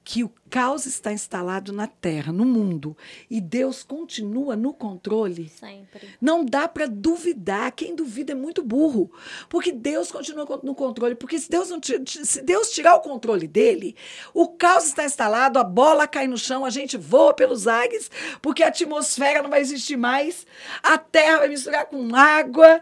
que 0.08 0.24
o 0.24 0.32
caos 0.52 0.86
está 0.86 1.12
instalado 1.12 1.74
na 1.74 1.88
terra, 1.88 2.32
no 2.32 2.46
mundo, 2.46 2.96
e 3.28 3.42
Deus 3.42 3.82
continua 3.84 4.56
no 4.56 4.72
controle? 4.72 5.50
Sempre. 5.50 6.16
Não 6.22 6.46
dá 6.46 6.68
para 6.68 6.86
duvidar. 6.88 7.72
Quem 7.72 7.96
duvida 7.96 8.34
é 8.34 8.36
muito 8.36 8.62
burro. 8.62 9.12
Porque 9.50 9.72
Deus 9.72 10.12
continua 10.12 10.46
con- 10.46 10.60
no 10.62 10.76
controle. 10.76 11.16
Porque 11.16 11.40
se 11.40 11.50
Deus, 11.50 11.70
não 11.72 11.80
se 11.82 12.42
Deus 12.44 12.70
tirar 12.70 12.94
o 12.96 13.02
controle 13.02 13.48
dele, 13.48 13.96
o 14.32 14.48
caos 14.50 14.86
está 14.86 15.04
instalado, 15.04 15.58
a 15.58 15.64
bola 15.64 16.08
cai 16.08 16.28
no 16.28 16.38
chão, 16.38 16.64
a 16.64 16.70
gente 16.70 16.98
voa 16.98 17.34
pelos 17.34 17.68
ares, 17.68 18.12
porque 18.44 18.62
a 18.62 18.68
atmosfera 18.68 19.42
não 19.42 19.50
vai 19.50 19.60
existir 19.62 19.98
mais, 19.98 20.46
a 20.84 21.00
terra 21.00 21.40
vai 21.40 21.48
misturar 21.50 21.88
com 21.88 22.16
água, 22.16 22.80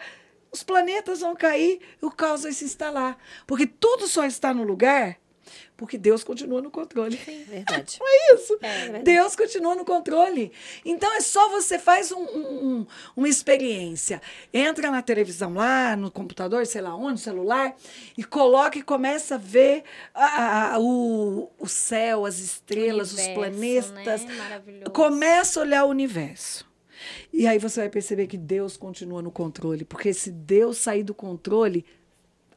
os 0.52 0.62
planetas 0.62 1.22
vão 1.22 1.36
cair 1.36 1.80
o 2.02 2.12
caos 2.12 2.44
vai 2.44 2.52
se 2.52 2.66
instalar. 2.66 3.18
Porque 3.48 3.66
tudo 3.66 4.08
só 4.08 4.26
está 4.26 4.54
no 4.54 4.64
lugar 4.64 5.18
porque 5.76 5.98
Deus 5.98 6.24
continua 6.24 6.62
no 6.62 6.70
controle. 6.72 7.16
Verdade. 7.16 8.00
É 8.04 8.36
isso. 8.36 8.58
É, 8.62 8.80
verdade. 8.84 9.04
Deus 9.04 9.36
continua 9.36 9.76
no 9.76 9.84
controle. 9.86 10.52
Então 10.86 11.14
é 11.16 11.22
só 11.22 11.50
você 11.50 11.78
faz 11.80 12.12
um- 12.12 12.20
um- 12.24 12.66
um- 12.80 12.88
uma 13.18 13.28
experiência. 13.30 14.22
Entra 14.54 14.90
na 14.92 15.02
televisão 15.02 15.54
lá, 15.54 15.96
no 15.96 16.10
computador, 16.12 16.66
sei 16.66 16.82
lá 16.82 16.96
onde, 16.96 17.12
no 17.14 17.18
celular, 17.18 17.76
e 18.18 18.24
coloca 18.24 18.78
e 18.78 18.82
começa 18.84 19.36
a 19.36 19.38
ver 19.38 19.84
a- 20.14 20.74
a- 20.76 20.80
o, 20.80 21.50
o 21.60 21.68
céu, 21.68 22.26
as 22.26 22.40
estrelas, 22.40 23.12
os 23.14 23.20
Universo, 23.26 23.94
planetas. 23.94 24.26
Né? 24.26 24.36
Maravilhoso. 24.36 24.92
Começa 24.92 25.60
a 25.60 25.64
olhar 25.64 25.86
o 25.86 25.90
universo. 25.90 26.66
E 27.34 27.46
aí 27.48 27.58
você 27.60 27.82
vai 27.82 27.90
perceber 27.90 28.28
que 28.28 28.38
Deus 28.38 28.78
continua 28.78 29.22
no 29.22 29.32
controle. 29.32 29.84
Porque 29.84 30.14
se 30.14 30.32
Deus 30.32 30.78
sair 30.78 31.04
do 31.04 31.14
controle, 31.14 31.86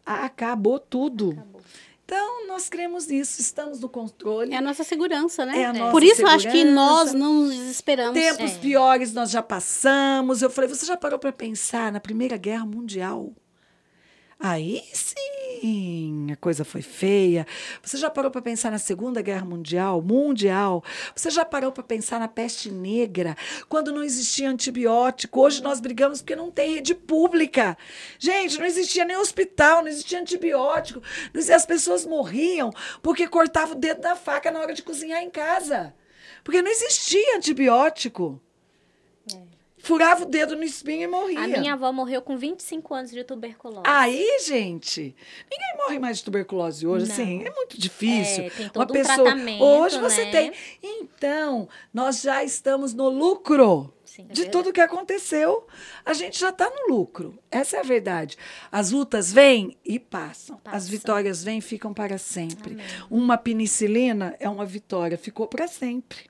acabou 0.05 0.79
tudo. 0.79 1.31
Acabou. 1.33 1.56
Então, 2.09 2.47
nós 2.47 2.69
cremos 2.69 3.09
nisso, 3.09 3.41
estamos 3.41 3.81
no 3.81 3.89
controle. 3.89 4.55
É 4.55 4.59
a 4.59 4.61
nossa 4.61 4.85
segurança, 4.85 5.45
né? 5.45 5.61
É 5.63 5.65
a 5.67 5.73
nossa 5.73 5.91
Por 5.91 6.05
isso 6.05 6.23
eu 6.23 6.29
acho 6.29 6.47
que 6.47 6.53
segurança. 6.59 6.75
nós 6.75 7.13
não 7.13 7.33
nos 7.43 7.53
desesperamos. 7.57 8.15
Tempos 8.15 8.53
É. 8.53 8.59
piores 8.59 9.13
nós 9.13 9.29
já 9.29 9.43
passamos. 9.43 10.41
Eu 10.41 10.49
falei, 10.49 10.71
você 10.71 10.87
já 10.87 10.97
parou 10.97 11.19
para 11.19 11.33
pensar 11.33 11.91
na 11.91 11.99
Primeira 11.99 12.37
Guerra 12.37 12.65
Mundial? 12.65 13.33
Aí 14.39 14.85
sim, 14.93 16.31
a 16.31 16.37
coisa 16.37 16.63
foi 16.63 16.83
feia. 16.83 17.47
Você 17.83 17.97
já 17.97 18.11
parou 18.11 18.31
para 18.31 18.43
pensar 18.43 18.71
na 18.71 18.79
Segunda 18.79 19.23
Guerra 19.23 19.47
Mundial? 19.47 20.03
Mundial. 20.03 20.85
Você 21.15 21.31
já 21.31 21.43
parou 21.43 21.73
para 21.73 21.83
pensar 21.83 22.21
na 22.21 22.29
peste 22.29 22.71
negra? 22.71 23.35
Quando 23.67 23.93
não 23.93 24.05
existia 24.05 24.51
antibiótico. 24.51 25.41
Hoje 25.41 25.63
nós 25.63 25.81
brigamos 25.81 26.21
porque 26.21 26.37
não 26.37 26.51
tem 26.51 26.75
rede 26.75 26.95
pública. 26.95 27.79
Gente, 28.19 28.59
não 28.59 28.67
existia 28.67 29.07
nem 29.07 29.17
hospital, 29.17 29.81
não 29.81 29.89
existia 29.89 30.21
antibiótico. 30.21 31.01
Não 31.33 31.41
existia- 31.41 31.57
As 31.57 31.65
pessoas 31.67 32.05
morriam 32.05 32.71
porque 33.03 33.27
cortava 33.27 33.73
o 33.73 33.77
dedo 33.77 34.03
da 34.03 34.15
faca 34.15 34.51
na 34.51 34.61
hora 34.61 34.75
de 34.75 34.83
cozinhar 34.83 35.23
em 35.23 35.31
casa. 35.31 35.95
Porque 36.45 36.61
não 36.61 36.71
existia 36.71 37.39
antibiótico. 37.39 38.41
Furava 39.87 40.25
o 40.25 40.27
dedo 40.27 40.57
no 40.57 40.65
espinho 40.65 41.05
e 41.05 41.07
morria. 41.07 41.39
A 41.39 41.47
minha 41.47 41.75
avó 41.75 41.93
morreu 41.93 42.21
com 42.21 42.37
25 42.37 42.93
anos 42.93 43.11
de 43.13 43.23
tuberculose. 43.23 43.83
Aí, 43.85 44.41
gente, 44.45 45.15
ninguém 45.49 45.77
morre 45.77 46.01
mais 46.01 46.19
de 46.19 46.25
tuberculose 46.25 46.85
hoje, 46.85 47.07
Não. 47.07 47.13
assim, 47.15 47.45
é 47.45 47.51
muito 47.53 47.79
difícil. 47.81 48.45
É, 48.47 48.51
tem 48.51 48.67
Uma 48.67 48.73
todo 48.85 48.91
um 48.91 48.93
pessoa, 48.95 49.23
tratamento, 49.23 49.63
hoje 49.63 50.01
você 50.01 50.25
né? 50.25 50.31
tem. 50.33 50.53
Então, 50.83 51.69
nós 51.95 52.21
já 52.21 52.43
estamos 52.43 52.93
no 52.95 53.09
lucro 53.09 53.95
Sim, 54.05 54.23
é 54.23 54.33
de 54.33 54.43
verdade. 54.43 54.51
tudo 54.51 54.73
que 54.73 54.81
aconteceu. 54.81 55.69
A 56.05 56.13
gente 56.13 56.37
já 56.41 56.49
está 56.49 56.69
no 56.69 56.93
lucro. 56.93 57.39
Essa 57.49 57.77
é 57.77 57.81
a 57.81 57.85
verdade. 57.85 58.37
As 58.73 58.91
lutas 58.91 59.33
vêm 59.33 59.77
e 59.85 60.01
passam. 60.01 60.61
As 60.65 60.89
vitórias 60.89 61.45
vêm 61.45 61.59
e 61.59 61.63
ficam 61.63 61.95
para 61.95 62.19
sempre. 62.19 62.73
Amém. 62.75 62.87
Uma 63.09 63.39
penicilina 63.39 64.35
é 64.41 64.49
uma 64.49 64.65
vitória, 64.67 65.17
ficou 65.17 65.47
para 65.47 65.69
sempre. 65.69 66.27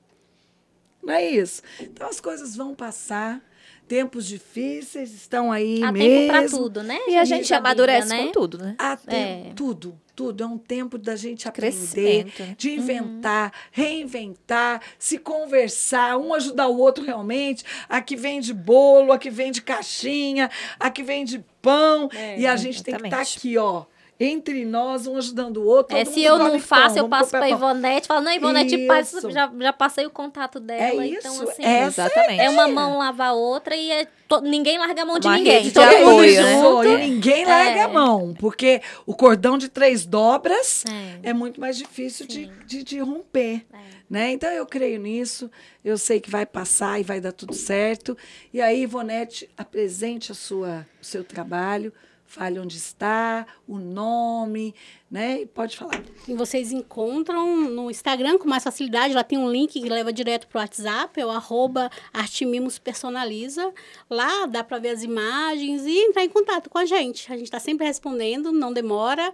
Não 1.07 1.15
é 1.15 1.25
isso? 1.31 1.63
Então 1.81 2.09
as 2.09 2.21
coisas 2.21 2.57
vão 2.57 2.75
passar. 2.75 3.41
Tempos 3.89 4.27
difíceis 4.27 5.15
estão 5.15 5.53
aí 5.53 5.81
Há 5.81 5.93
mesmo. 5.93 6.09
tempo 6.09 6.33
pra 6.33 6.49
tudo, 6.49 6.83
né? 6.83 6.99
E 7.07 7.17
a 7.17 7.25
gente 7.25 7.55
amadurece 7.55 8.09
né? 8.09 8.25
com 8.27 8.33
tudo, 8.33 8.59
né? 8.59 8.75
Há 8.77 8.97
tempo, 8.97 9.49
É. 9.49 9.53
tudo, 9.55 10.01
tudo. 10.17 10.43
É 10.43 10.47
um 10.47 10.59
tempo 10.59 10.99
da 10.99 11.15
gente 11.15 11.47
aprender, 11.47 12.27
de 12.59 12.73
inventar, 12.73 13.53
reinventar, 13.71 14.83
se 14.99 15.19
conversar, 15.19 16.19
um 16.19 16.35
ajudar 16.35 16.67
o 16.67 16.77
outro 16.79 17.05
realmente. 17.05 17.63
Aqui 17.89 18.17
vende 18.17 18.53
bolo, 18.53 19.13
aqui 19.13 19.31
vende 19.31 19.63
caixinha, 19.63 20.51
aqui 20.81 21.05
vende 21.05 21.45
pão. 21.63 22.09
É, 22.13 22.41
e 22.41 22.45
a 22.47 22.57
gente 22.57 22.83
tem 22.83 22.95
que 22.97 23.05
estar 23.07 23.21
exatamente. 23.23 23.39
aqui, 23.39 23.57
ó. 23.57 23.85
Entre 24.19 24.65
nós, 24.65 25.07
um 25.07 25.19
ajudando 25.19 25.59
o 25.59 25.67
outro. 25.67 25.95
É, 25.95 26.03
se 26.05 26.11
mundo 26.21 26.23
eu 26.25 26.39
não 26.39 26.59
faço, 26.59 26.95
pão, 26.95 27.05
eu 27.05 27.09
passo 27.09 27.31
pra 27.31 27.41
pão. 27.41 27.49
Ivonete. 27.51 28.07
Falo, 28.07 28.23
não, 28.23 28.33
Ivonete, 28.33 28.79
passa, 28.87 29.31
já, 29.31 29.53
já 29.61 29.73
passei 29.75 30.07
o 30.07 30.11
contato 30.11 30.59
dela. 30.59 31.05
É 31.05 31.09
então, 31.09 31.35
isso, 31.35 31.43
assim, 31.43 31.63
essa 31.63 32.03
Exatamente. 32.05 32.41
é 32.41 32.49
uma 32.49 32.67
mão 32.67 32.97
lavar 32.97 33.29
a 33.29 33.33
outra 33.35 33.77
e 33.77 33.91
é 33.91 34.07
to- 34.27 34.41
ninguém 34.41 34.79
larga 34.79 35.03
a 35.03 35.05
mão 35.05 35.19
de 35.19 35.27
Uma 35.27 35.37
ninguém. 35.37 35.71
Todo 35.71 35.83
É 35.85 35.99
mundo 35.99 36.09
apoio, 36.13 36.31
isso, 36.31 36.43
né? 36.43 36.61
junto. 36.63 36.89
e 36.89 36.97
ninguém 37.11 37.45
larga 37.45 37.79
É. 37.79 37.83
a 37.83 37.89
mão, 37.89 38.35
porque 38.39 38.81
o 39.05 39.15
cordão 39.15 39.59
de 39.59 39.69
três 39.69 40.07
dobras 40.07 40.83
É. 41.23 41.29
é 41.29 41.33
muito 41.35 41.61
mais 41.61 41.77
difícil 41.77 42.27
de, 42.27 42.47
de, 42.67 42.83
de 42.83 42.99
romper. 43.01 43.67
É. 43.71 43.97
Né? 44.09 44.31
Então 44.31 44.49
eu 44.51 44.65
creio 44.65 44.99
nisso, 45.01 45.51
eu 45.85 45.99
sei 45.99 46.21
que 46.21 46.31
vai 46.31 46.47
passar 46.47 46.99
e 46.99 47.03
vai 47.03 47.21
dar 47.21 47.33
tudo 47.33 47.53
certo. 47.55 48.17
E 48.55 48.63
aí, 48.63 48.83
Ivonete, 48.85 49.51
apresente 49.59 50.33
a 50.33 50.35
sua, 50.35 50.87
o 51.03 51.05
seu 51.05 51.23
trabalho, 51.25 51.93
fale 52.27 52.59
onde 52.59 52.77
está, 52.77 53.47
o 53.67 53.79
nome, 53.79 54.75
né? 55.11 55.43
E 55.43 55.47
pode 55.47 55.77
falar. 55.77 56.03
E 56.27 56.35
vocês 56.35 56.73
encontram 56.73 57.71
no 57.71 57.91
Instagram 57.91 58.39
com 58.39 58.49
mais 58.49 58.65
facilidade. 58.65 59.15
Lá 59.15 59.25
tem 59.25 59.39
um 59.39 59.51
link 59.51 59.81
que 59.81 59.89
leva 59.89 60.13
direto 60.13 60.47
pro 60.49 60.59
WhatsApp, 60.59 61.21
é 61.21 61.25
o 61.25 61.31
arroba 61.31 61.91
Artimimos 62.13 62.79
Personaliza. 62.79 63.73
Lá 64.11 64.47
dá 64.47 64.63
para 64.65 64.79
ver 64.79 64.91
as 64.91 65.03
imagens 65.03 65.85
e 65.87 65.99
entrar 65.99 66.25
em 66.25 66.29
contato 66.29 66.69
com 66.69 66.79
a 66.79 66.85
gente. 66.85 67.33
A 67.33 67.37
gente 67.37 67.47
está 67.47 67.61
sempre 67.61 67.87
respondendo, 67.87 68.53
não 68.53 68.73
demora. 68.73 69.33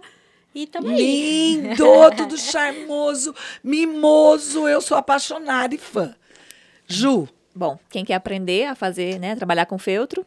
E 0.53 0.67
tamo 0.67 0.89
aí. 0.89 1.55
Lindo, 1.55 1.85
tudo 2.15 2.37
charmoso, 2.37 3.33
mimoso. 3.63 4.67
Eu 4.67 4.81
sou 4.81 4.97
apaixonada 4.97 5.73
e 5.73 5.77
fã. 5.79 6.15
Ju, 6.87 7.27
Bom, 7.55 7.77
quem 7.89 8.03
quer 8.03 8.15
aprender 8.15 8.65
a 8.65 8.73
fazer, 8.73 9.19
né, 9.19 9.35
trabalhar 9.35 9.67
com 9.67 9.77
feltro, 9.77 10.25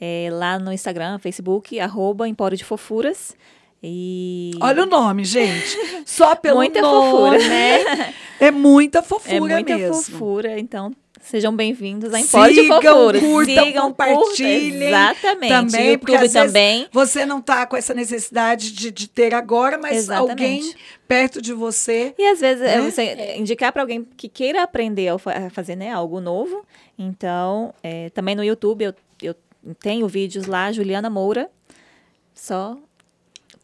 é 0.00 0.28
lá 0.30 0.58
no 0.58 0.72
Instagram, 0.72 1.18
Facebook, 1.18 1.78
arroba 1.80 2.28
Empório 2.28 2.56
de 2.56 2.64
Fofuras. 2.64 3.34
E 3.82 4.52
olha 4.60 4.82
o 4.82 4.86
nome, 4.86 5.24
gente. 5.24 5.76
Só 6.04 6.34
pelo 6.36 6.56
Muita 6.56 6.80
nome. 6.80 7.10
fofura. 7.38 7.38
É 8.38 8.50
muita 8.50 9.02
fofura 9.02 9.34
é 9.34 9.40
muita 9.40 9.78
mesmo. 9.78 9.94
fofura, 9.94 10.58
então 10.58 10.92
Sejam 11.22 11.56
bem-vindos 11.56 12.12
a 12.14 12.20
Empório 12.20 12.54
de 12.54 12.60
Sigam, 12.60 12.82
Fofura. 12.82 13.20
curtam, 13.20 13.64
Sigam, 13.64 13.82
compartilhem 13.88 14.70
curtam. 14.72 14.88
Exatamente. 14.88 15.48
também, 15.48 15.98
porque 15.98 16.12
YouTube 16.12 16.32
também. 16.32 16.86
Você 16.92 17.24
não 17.26 17.40
tá 17.40 17.66
com 17.66 17.76
essa 17.76 17.92
necessidade 17.94 18.70
de, 18.72 18.90
de 18.92 19.08
ter 19.08 19.34
agora, 19.34 19.76
mas 19.78 19.96
Exatamente. 19.96 20.30
alguém 20.30 20.74
perto 21.08 21.40
de 21.42 21.52
você. 21.54 22.14
E 22.18 22.26
às 22.28 22.38
vezes 22.40 22.62
é 22.62 22.78
Né? 22.78 22.90
você 22.90 23.36
indicar 23.38 23.72
para 23.72 23.82
alguém 23.82 24.06
que 24.16 24.28
queira 24.28 24.62
aprender 24.62 25.08
a 25.08 25.18
fa- 25.18 25.32
a 25.46 25.50
fazer 25.50 25.74
né, 25.74 25.90
algo 25.90 26.20
novo. 26.20 26.64
Então, 26.96 27.74
é, 27.82 28.10
também 28.10 28.36
no 28.36 28.44
YouTube 28.44 28.84
eu 28.84 28.94
tenho 29.74 30.06
vídeos 30.08 30.46
lá, 30.46 30.70
Juliana 30.72 31.08
Moura. 31.10 31.48
Só 32.34 32.76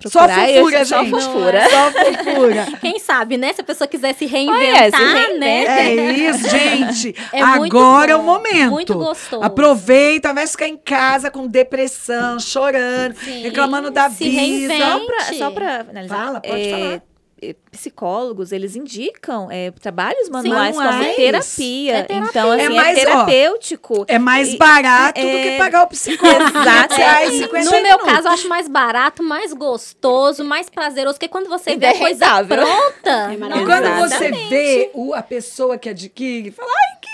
Só 0.04 0.20
procurar. 0.26 0.50
e 0.50 0.54
fofura, 0.58 0.78
eu- 0.80 0.86
só 0.86 0.98
gente. 1.04 1.10
fofura. 1.10 1.62
Só 1.68 1.90
fofura. 1.92 2.66
Quem 2.80 2.98
sabe, 2.98 3.36
né? 3.36 3.52
Se 3.52 3.60
a 3.60 3.64
pessoa 3.64 3.86
quiser 3.86 4.14
se 4.14 4.24
Olha, 4.24 4.32
reinventar, 4.32 4.90
se 5.00 5.06
reinventa. 5.14 5.38
né? 5.38 5.64
É 5.64 6.12
isso, 6.12 6.48
gente. 6.48 7.14
É 7.32 7.40
Agora 7.42 8.12
é 8.12 8.16
o 8.16 8.18
bom, 8.18 8.24
momento. 8.24 8.70
muito 8.70 8.94
gostoso. 8.94 9.42
Aproveita, 9.44 10.32
de 10.34 10.46
ficar 10.46 10.66
em 10.68 10.76
casa 10.76 11.30
com 11.30 11.46
depressão, 11.46 12.40
chorando, 12.40 13.14
Sim, 13.16 13.42
reclamando 13.42 13.90
da 13.90 14.10
se 14.10 14.24
vida. 14.24 14.40
reinventa. 14.40 14.84
Só 14.84 15.06
pra, 15.06 15.20
Gente. 15.24 15.38
só 15.38 15.50
pra 15.50 15.84
finalizar. 15.84 16.18
Fala, 16.26 16.40
pode 16.40 16.60
é, 16.62 16.70
falar. 16.70 17.02
É, 17.42 17.54
Psicólogos, 17.70 18.52
eles 18.52 18.76
indicam 18.76 19.50
é, 19.50 19.70
trabalhos 19.72 20.28
manuais 20.28 20.74
como 20.76 20.86
manuais. 20.88 21.16
terapia. 21.16 21.96
É 21.96 22.02
terapia. 22.02 22.28
Então, 22.30 22.52
assim, 22.52 22.62
É 22.62 22.64
é, 22.64 22.68
mais, 22.68 22.98
ó, 22.98 23.00
terapêutico. 23.00 24.04
É 24.08 24.18
mais 24.18 24.54
E- 24.54 24.56
barato 24.56 25.20
do 25.20 25.26
é- 25.26 25.42
que 25.42 25.58
pagar 25.58 25.82
o 25.84 25.86
psicólogo. 25.88 26.58
Exato. 26.58 26.94
É, 27.00 27.30
50 27.30 27.64
No 27.70 27.82
meu 27.82 27.98
caso, 28.00 28.28
eu 28.28 28.32
acho 28.32 28.48
mais 28.48 28.68
barato, 28.68 29.22
mais 29.22 29.52
gostoso, 29.52 30.44
mais 30.44 30.68
prazeroso, 30.70 31.14
porque 31.16 31.28
quando 31.28 31.48
você 31.48 31.76
vê 31.76 31.86
a 31.86 31.98
coisa 31.98 32.44
pronta. 32.44 33.30
É 33.30 33.34
E 33.34 33.64
quando 33.64 34.08
você 34.08 34.30
vê 34.30 34.90
o, 34.94 35.14
a 35.14 35.22
pessoa 35.22 35.76
que 35.78 35.88
adquire, 35.88 36.50
fala, 36.50 36.68
ai, 36.70 36.98
que 37.00 37.12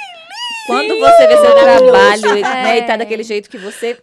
Quando 0.67 0.99
você 0.99 1.27
vê 1.27 1.37
seu 1.39 1.55
trabalho 1.55 2.39
É. 2.39 2.43
né, 2.43 2.79
e 2.79 2.83
tá 2.83 2.97
daquele 2.97 3.23
jeito 3.23 3.49
que 3.49 3.57
você 3.57 3.99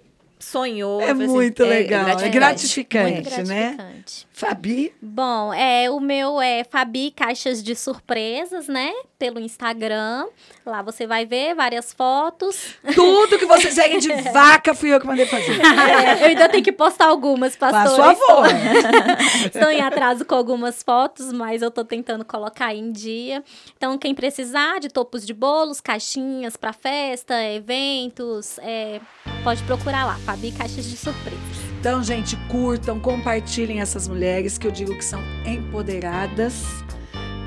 sonhou. 0.45 1.01
É 1.01 1.13
você- 1.13 1.27
muito 1.27 1.63
legal, 1.63 2.07
é 2.19 2.29
gratificante. 2.29 3.11
Muito 3.13 3.47
né? 3.47 3.73
gratificante. 3.75 4.27
Fabi, 4.31 4.93
Bom, 5.01 5.53
é, 5.53 5.89
o 5.89 5.99
meu 5.99 6.41
é 6.41 6.63
Fabi 6.65 7.09
Caixas 7.11 7.63
de 7.63 7.73
Surpresas, 7.73 8.67
né? 8.67 8.91
Pelo 9.17 9.39
Instagram. 9.39 10.25
Lá 10.65 10.81
você 10.81 11.07
vai 11.07 11.25
ver 11.25 11.55
várias 11.55 11.93
fotos. 11.93 12.75
tudo 12.93 13.39
que 13.39 13.45
vocês 13.45 13.73
seguem 13.73 13.97
de 13.99 14.11
vaca 14.33 14.73
fui 14.75 14.93
eu 14.93 14.99
que 14.99 15.07
mandei 15.07 15.25
fazer. 15.25 15.53
É, 15.61 16.23
eu 16.23 16.27
ainda 16.27 16.49
tenho 16.49 16.63
que 16.63 16.71
postar 16.73 17.05
algumas, 17.07 17.55
Faz 17.55 17.71
pastor. 17.71 18.15
favor. 18.15 18.45
Estou 19.45 19.69
em 19.71 19.79
atraso 19.81 20.25
com 20.25 20.35
algumas 20.35 20.83
fotos, 20.83 21.31
mas 21.31 21.61
eu 21.61 21.71
tô 21.71 21.85
tentando 21.85 22.25
colocar 22.25 22.75
em 22.75 22.91
dia. 22.91 23.41
Então, 23.77 23.97
quem 23.97 24.13
precisar 24.13 24.79
de 24.79 24.89
topos 24.89 25.25
de 25.25 25.33
bolos, 25.33 25.79
caixinhas 25.79 26.57
para 26.57 26.73
festa, 26.73 27.41
eventos, 27.41 28.59
é, 28.59 28.99
pode 29.45 29.61
procurar 29.61 30.05
lá, 30.05 30.15
Fabi 30.25 30.51
Caixas 30.51 30.85
de 30.85 30.97
Surpresas. 30.97 31.39
Então, 31.79 32.03
gente, 32.03 32.35
curtam, 32.49 32.99
compartilhem 32.99 33.79
essas 33.79 34.07
mulheres 34.07 34.57
que 34.57 34.65
eu 34.65 34.71
digo 34.71 34.97
que 34.97 35.05
são 35.05 35.21
empoderadas, 35.45 36.63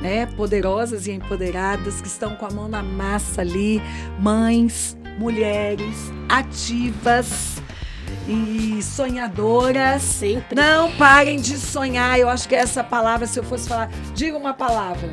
né? 0.01 0.27
Poderosas 0.27 1.09
e 1.09 1.11
empoderadas, 1.11 2.01
que 2.01 2.07
estão 2.07 2.37
com 2.37 2.47
a 2.47 2.51
mão 2.51 2.69
na 2.69 2.85
massa 2.85 3.41
ali, 3.41 3.83
mães, 4.17 4.97
mulheres 5.19 6.13
ativas 6.29 7.61
e 8.29 8.81
sonhadoras. 8.81 10.01
Sempre. 10.01 10.55
Não 10.55 10.93
parem 10.93 11.41
de 11.41 11.59
sonhar. 11.59 12.17
Eu 12.17 12.29
acho 12.29 12.49
que 12.49 12.55
essa 12.55 12.85
palavra, 12.85 13.27
se 13.27 13.41
eu 13.41 13.43
fosse 13.43 13.69
falar, 13.69 13.91
diga 14.15 14.39
uma 14.39 14.55
palavra. 14.55 15.13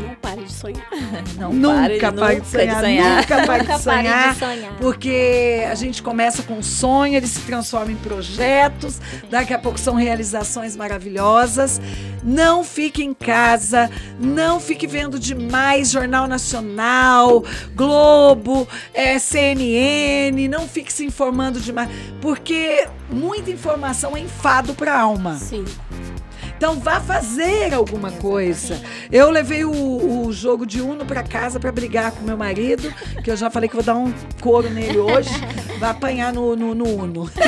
É, 0.00 0.08
não 0.08 0.14
pare 0.16 0.44
de 0.44 0.52
sonhar. 0.52 0.88
Não 1.38 1.52
nunca 1.52 1.72
pare, 1.72 2.00
pare 2.00 2.34
nunca 2.34 2.40
de 2.40 2.48
sonhar, 2.50 2.80
sonhar. 2.80 3.16
nunca 3.16 3.46
pare 3.46 3.66
de 3.66 3.78
sonhar. 3.82 4.32
de 4.32 4.38
sonhar. 4.38 4.76
Porque 4.78 5.66
a 5.70 5.74
gente 5.74 6.02
começa 6.02 6.42
com 6.42 6.54
um 6.54 6.62
sonho, 6.62 7.14
ele 7.16 7.26
se 7.26 7.40
transforma 7.40 7.92
em 7.92 7.96
projetos, 7.96 9.00
daqui 9.30 9.54
a 9.54 9.58
pouco 9.58 9.78
são 9.78 9.94
realizações 9.94 10.76
maravilhosas. 10.76 11.80
Não 12.22 12.62
fique 12.62 13.02
em 13.02 13.14
casa, 13.14 13.90
não 14.18 14.60
fique 14.60 14.86
vendo 14.86 15.18
demais 15.18 15.90
Jornal 15.90 16.26
Nacional, 16.26 17.42
Globo, 17.74 18.68
eh, 18.92 19.18
CNN, 19.18 20.48
não 20.48 20.68
fique 20.68 20.92
se 20.92 21.04
informando 21.04 21.58
demais, 21.60 21.88
porque 22.20 22.86
muita 23.10 23.50
informação 23.50 24.16
é 24.16 24.20
enfado 24.20 24.74
para 24.74 24.94
a 24.94 25.00
alma. 25.00 25.36
Sim. 25.36 25.64
Então 26.60 26.78
vá 26.78 27.00
fazer 27.00 27.72
alguma 27.72 28.10
coisa. 28.10 28.78
Eu 29.10 29.30
levei 29.30 29.64
o, 29.64 30.26
o 30.26 30.30
jogo 30.30 30.66
de 30.66 30.78
Uno 30.82 31.06
para 31.06 31.22
casa 31.22 31.58
para 31.58 31.72
brigar 31.72 32.12
com 32.12 32.22
meu 32.22 32.36
marido, 32.36 32.92
que 33.24 33.30
eu 33.30 33.36
já 33.36 33.48
falei 33.48 33.66
que 33.66 33.74
vou 33.74 33.82
dar 33.82 33.96
um 33.96 34.12
couro 34.42 34.68
nele 34.68 34.98
hoje. 34.98 35.30
Vai 35.78 35.88
apanhar 35.90 36.34
no, 36.34 36.54
no, 36.54 36.74
no 36.74 36.84
Uno. 36.84 37.30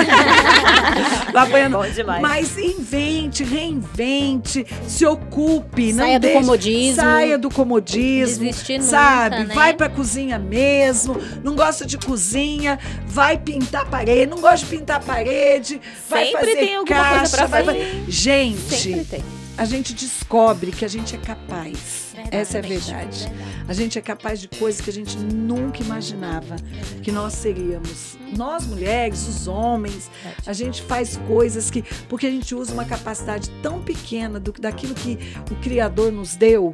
Vai 1.32 1.42
apanhar 1.46 1.68
no... 1.70 1.78
Bom 1.78 1.88
demais. 1.90 2.22
Mas 2.22 2.58
invente, 2.58 3.44
reinvente, 3.44 4.66
se 4.86 5.04
ocupe. 5.04 5.92
não 5.92 6.04
Saia 6.04 6.18
do 6.18 6.22
deixe- 6.22 6.38
comodismo. 6.40 6.96
Saia 7.02 7.38
do 7.38 7.50
comodismo. 7.50 8.44
Desistir 8.46 8.78
nunca, 8.78 8.90
sabe? 8.90 9.44
né? 9.44 9.54
Vai 9.54 9.74
pra 9.74 9.88
cozinha 9.90 10.38
mesmo. 10.38 11.16
Não 11.44 11.54
gosta 11.54 11.84
de 11.86 11.98
cozinha, 11.98 12.78
vai 13.06 13.36
pintar 13.38 13.84
parede. 13.86 14.26
Não 14.26 14.40
gosta 14.40 14.64
de 14.66 14.76
pintar 14.76 15.02
parede. 15.02 15.80
Vai 16.08 16.26
Sempre 16.26 16.40
fazer 16.40 16.56
tem 16.56 16.76
alguma 16.76 16.96
coisa 16.96 17.14
caixa, 17.18 17.36
pra 17.36 17.46
vai 17.46 17.64
fazer. 17.64 17.78
fa- 17.78 18.10
Gente, 18.10 19.01
Tem. 19.04 19.24
a 19.56 19.64
gente 19.64 19.94
descobre 19.94 20.70
que 20.70 20.84
a 20.84 20.88
gente 20.88 21.14
é 21.14 21.18
capaz. 21.18 22.11
Essa 22.32 22.56
é 22.56 22.60
a 22.60 22.62
verdade. 22.62 23.30
A 23.68 23.74
gente 23.74 23.98
é 23.98 24.02
capaz 24.02 24.40
de 24.40 24.48
coisas 24.48 24.80
que 24.80 24.88
a 24.88 24.92
gente 24.92 25.16
nunca 25.18 25.82
imaginava 25.82 26.56
que 27.02 27.12
nós 27.12 27.34
seríamos. 27.34 28.16
Nós 28.36 28.66
mulheres, 28.66 29.28
os 29.28 29.46
homens, 29.46 30.10
a 30.46 30.52
gente 30.54 30.82
faz 30.82 31.18
coisas 31.28 31.70
que 31.70 31.82
porque 32.08 32.26
a 32.26 32.30
gente 32.30 32.54
usa 32.54 32.72
uma 32.72 32.84
capacidade 32.86 33.50
tão 33.62 33.80
pequena 33.82 34.40
do 34.40 34.50
daquilo 34.52 34.94
que 34.94 35.18
o 35.50 35.54
criador 35.56 36.10
nos 36.10 36.34
deu, 36.34 36.72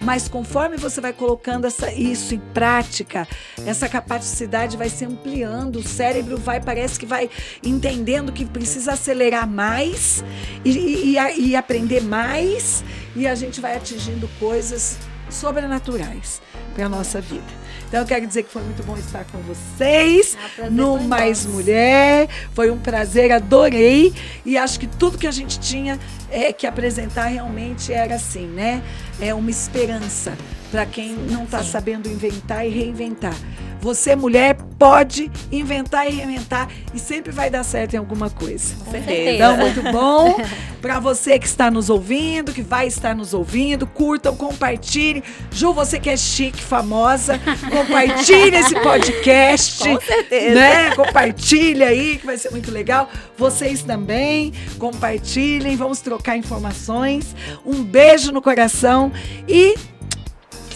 mas 0.00 0.28
conforme 0.28 0.76
você 0.76 1.00
vai 1.00 1.12
colocando 1.12 1.66
essa, 1.66 1.90
isso 1.92 2.34
em 2.34 2.38
prática, 2.52 3.26
essa 3.66 3.88
capacidade 3.88 4.76
vai 4.76 4.90
se 4.90 5.04
ampliando, 5.06 5.76
o 5.76 5.82
cérebro 5.82 6.36
vai 6.36 6.60
parece 6.60 6.98
que 7.00 7.06
vai 7.06 7.30
entendendo 7.64 8.30
que 8.30 8.44
precisa 8.44 8.92
acelerar 8.92 9.48
mais 9.48 10.22
e, 10.64 10.70
e- 10.70 11.16
e 11.16 11.48
e 11.48 11.56
aprender 11.56 12.02
mais 12.02 12.84
e 13.18 13.26
a 13.26 13.34
gente 13.34 13.60
vai 13.60 13.76
atingindo 13.76 14.30
coisas 14.38 14.96
sobrenaturais 15.28 16.40
para 16.74 16.86
a 16.86 16.88
nossa 16.88 17.20
vida. 17.20 17.44
Então 17.88 18.00
eu 18.00 18.06
quero 18.06 18.26
dizer 18.26 18.44
que 18.44 18.52
foi 18.52 18.62
muito 18.62 18.82
bom 18.84 18.96
estar 18.96 19.24
com 19.24 19.38
vocês 19.38 20.36
Ah, 20.60 20.70
no 20.70 21.00
Mais 21.00 21.44
nosso. 21.44 21.56
Mulher. 21.56 22.28
Foi 22.54 22.70
um 22.70 22.78
prazer, 22.78 23.32
adorei. 23.32 24.14
E 24.46 24.56
acho 24.56 24.78
que 24.78 24.86
tudo 24.86 25.18
que 25.18 25.26
a 25.26 25.30
gente 25.32 25.58
tinha 25.58 25.98
é, 26.30 26.52
que 26.52 26.66
apresentar 26.66 27.26
realmente 27.26 27.92
era 27.92 28.14
assim, 28.14 28.46
né? 28.46 28.82
É 29.20 29.34
uma 29.34 29.50
esperança 29.50 30.36
para 30.70 30.86
quem 30.86 31.12
não 31.30 31.44
está 31.44 31.62
sabendo 31.62 32.08
inventar 32.08 32.66
e 32.66 32.70
reinventar. 32.70 33.34
Você, 33.80 34.16
mulher, 34.16 34.56
pode 34.76 35.30
inventar 35.52 36.10
e 36.10 36.14
reinventar 36.16 36.68
e 36.92 36.98
sempre 36.98 37.30
vai 37.30 37.48
dar 37.48 37.62
certo 37.62 37.94
em 37.94 37.96
alguma 37.96 38.28
coisa. 38.28 38.74
Com 38.84 38.90
certeza. 38.90 39.30
Então, 39.30 39.56
muito 39.56 39.82
bom. 39.92 40.36
Para 40.82 40.98
você 41.00 41.38
que 41.38 41.46
está 41.46 41.70
nos 41.70 41.88
ouvindo, 41.88 42.52
que 42.52 42.62
vai 42.62 42.86
estar 42.86 43.14
nos 43.14 43.34
ouvindo, 43.34 43.86
curtam, 43.86 44.34
compartilhem. 44.36 45.22
Ju, 45.50 45.72
você 45.72 45.98
que 45.98 46.10
é 46.10 46.16
chique, 46.16 46.60
famosa, 46.60 47.38
compartilhe 47.70 48.56
esse 48.56 48.74
podcast. 48.80 49.78
Com 49.78 50.00
certeza. 50.00 50.54
Né? 50.54 50.94
Compartilha 50.96 51.88
aí, 51.88 52.18
que 52.18 52.26
vai 52.26 52.36
ser 52.36 52.50
muito 52.50 52.70
legal. 52.70 53.08
Vocês 53.36 53.82
também, 53.82 54.52
compartilhem, 54.78 55.76
vamos 55.76 56.00
trocar 56.00 56.36
informações. 56.36 57.34
Um 57.64 57.82
beijo 57.82 58.32
no 58.32 58.42
coração 58.42 59.12
e 59.48 59.74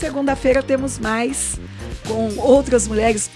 segunda-feira 0.03 0.65
temos 0.65 0.99
mais 0.99 1.61
com 2.09 2.37
outras 2.41 2.89
mulheres 2.89 3.31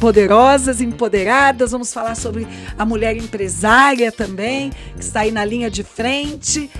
poderosas, 0.00 0.80
empoderadas. 0.80 1.72
Vamos 1.72 1.92
falar 1.92 2.14
sobre 2.14 2.48
a 2.78 2.84
mulher 2.86 3.14
empresária 3.14 4.10
também, 4.10 4.70
que 4.96 5.02
está 5.02 5.20
aí 5.20 5.30
na 5.30 5.44
linha 5.44 5.70
de 5.70 5.82
frente. 5.82 6.70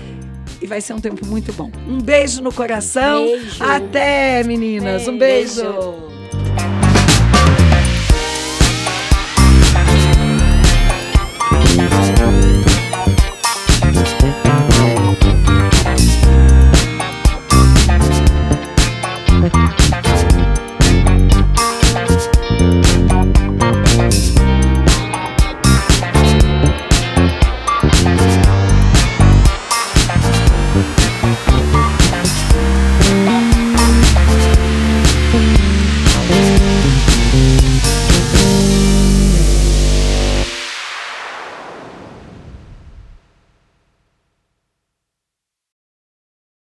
E 0.59 0.65
vai 0.65 0.81
ser 0.81 0.93
um 0.93 0.99
tempo 0.99 1.23
muito 1.27 1.53
bom. 1.53 1.71
Um 1.87 2.01
beijo 2.01 2.41
no 2.41 2.51
coração. 2.51 3.23
Beijo. 3.23 3.63
Até, 3.63 4.43
meninas. 4.43 5.07
Um 5.07 5.17
Beijo. 5.19 5.61
beijo. 5.61 6.68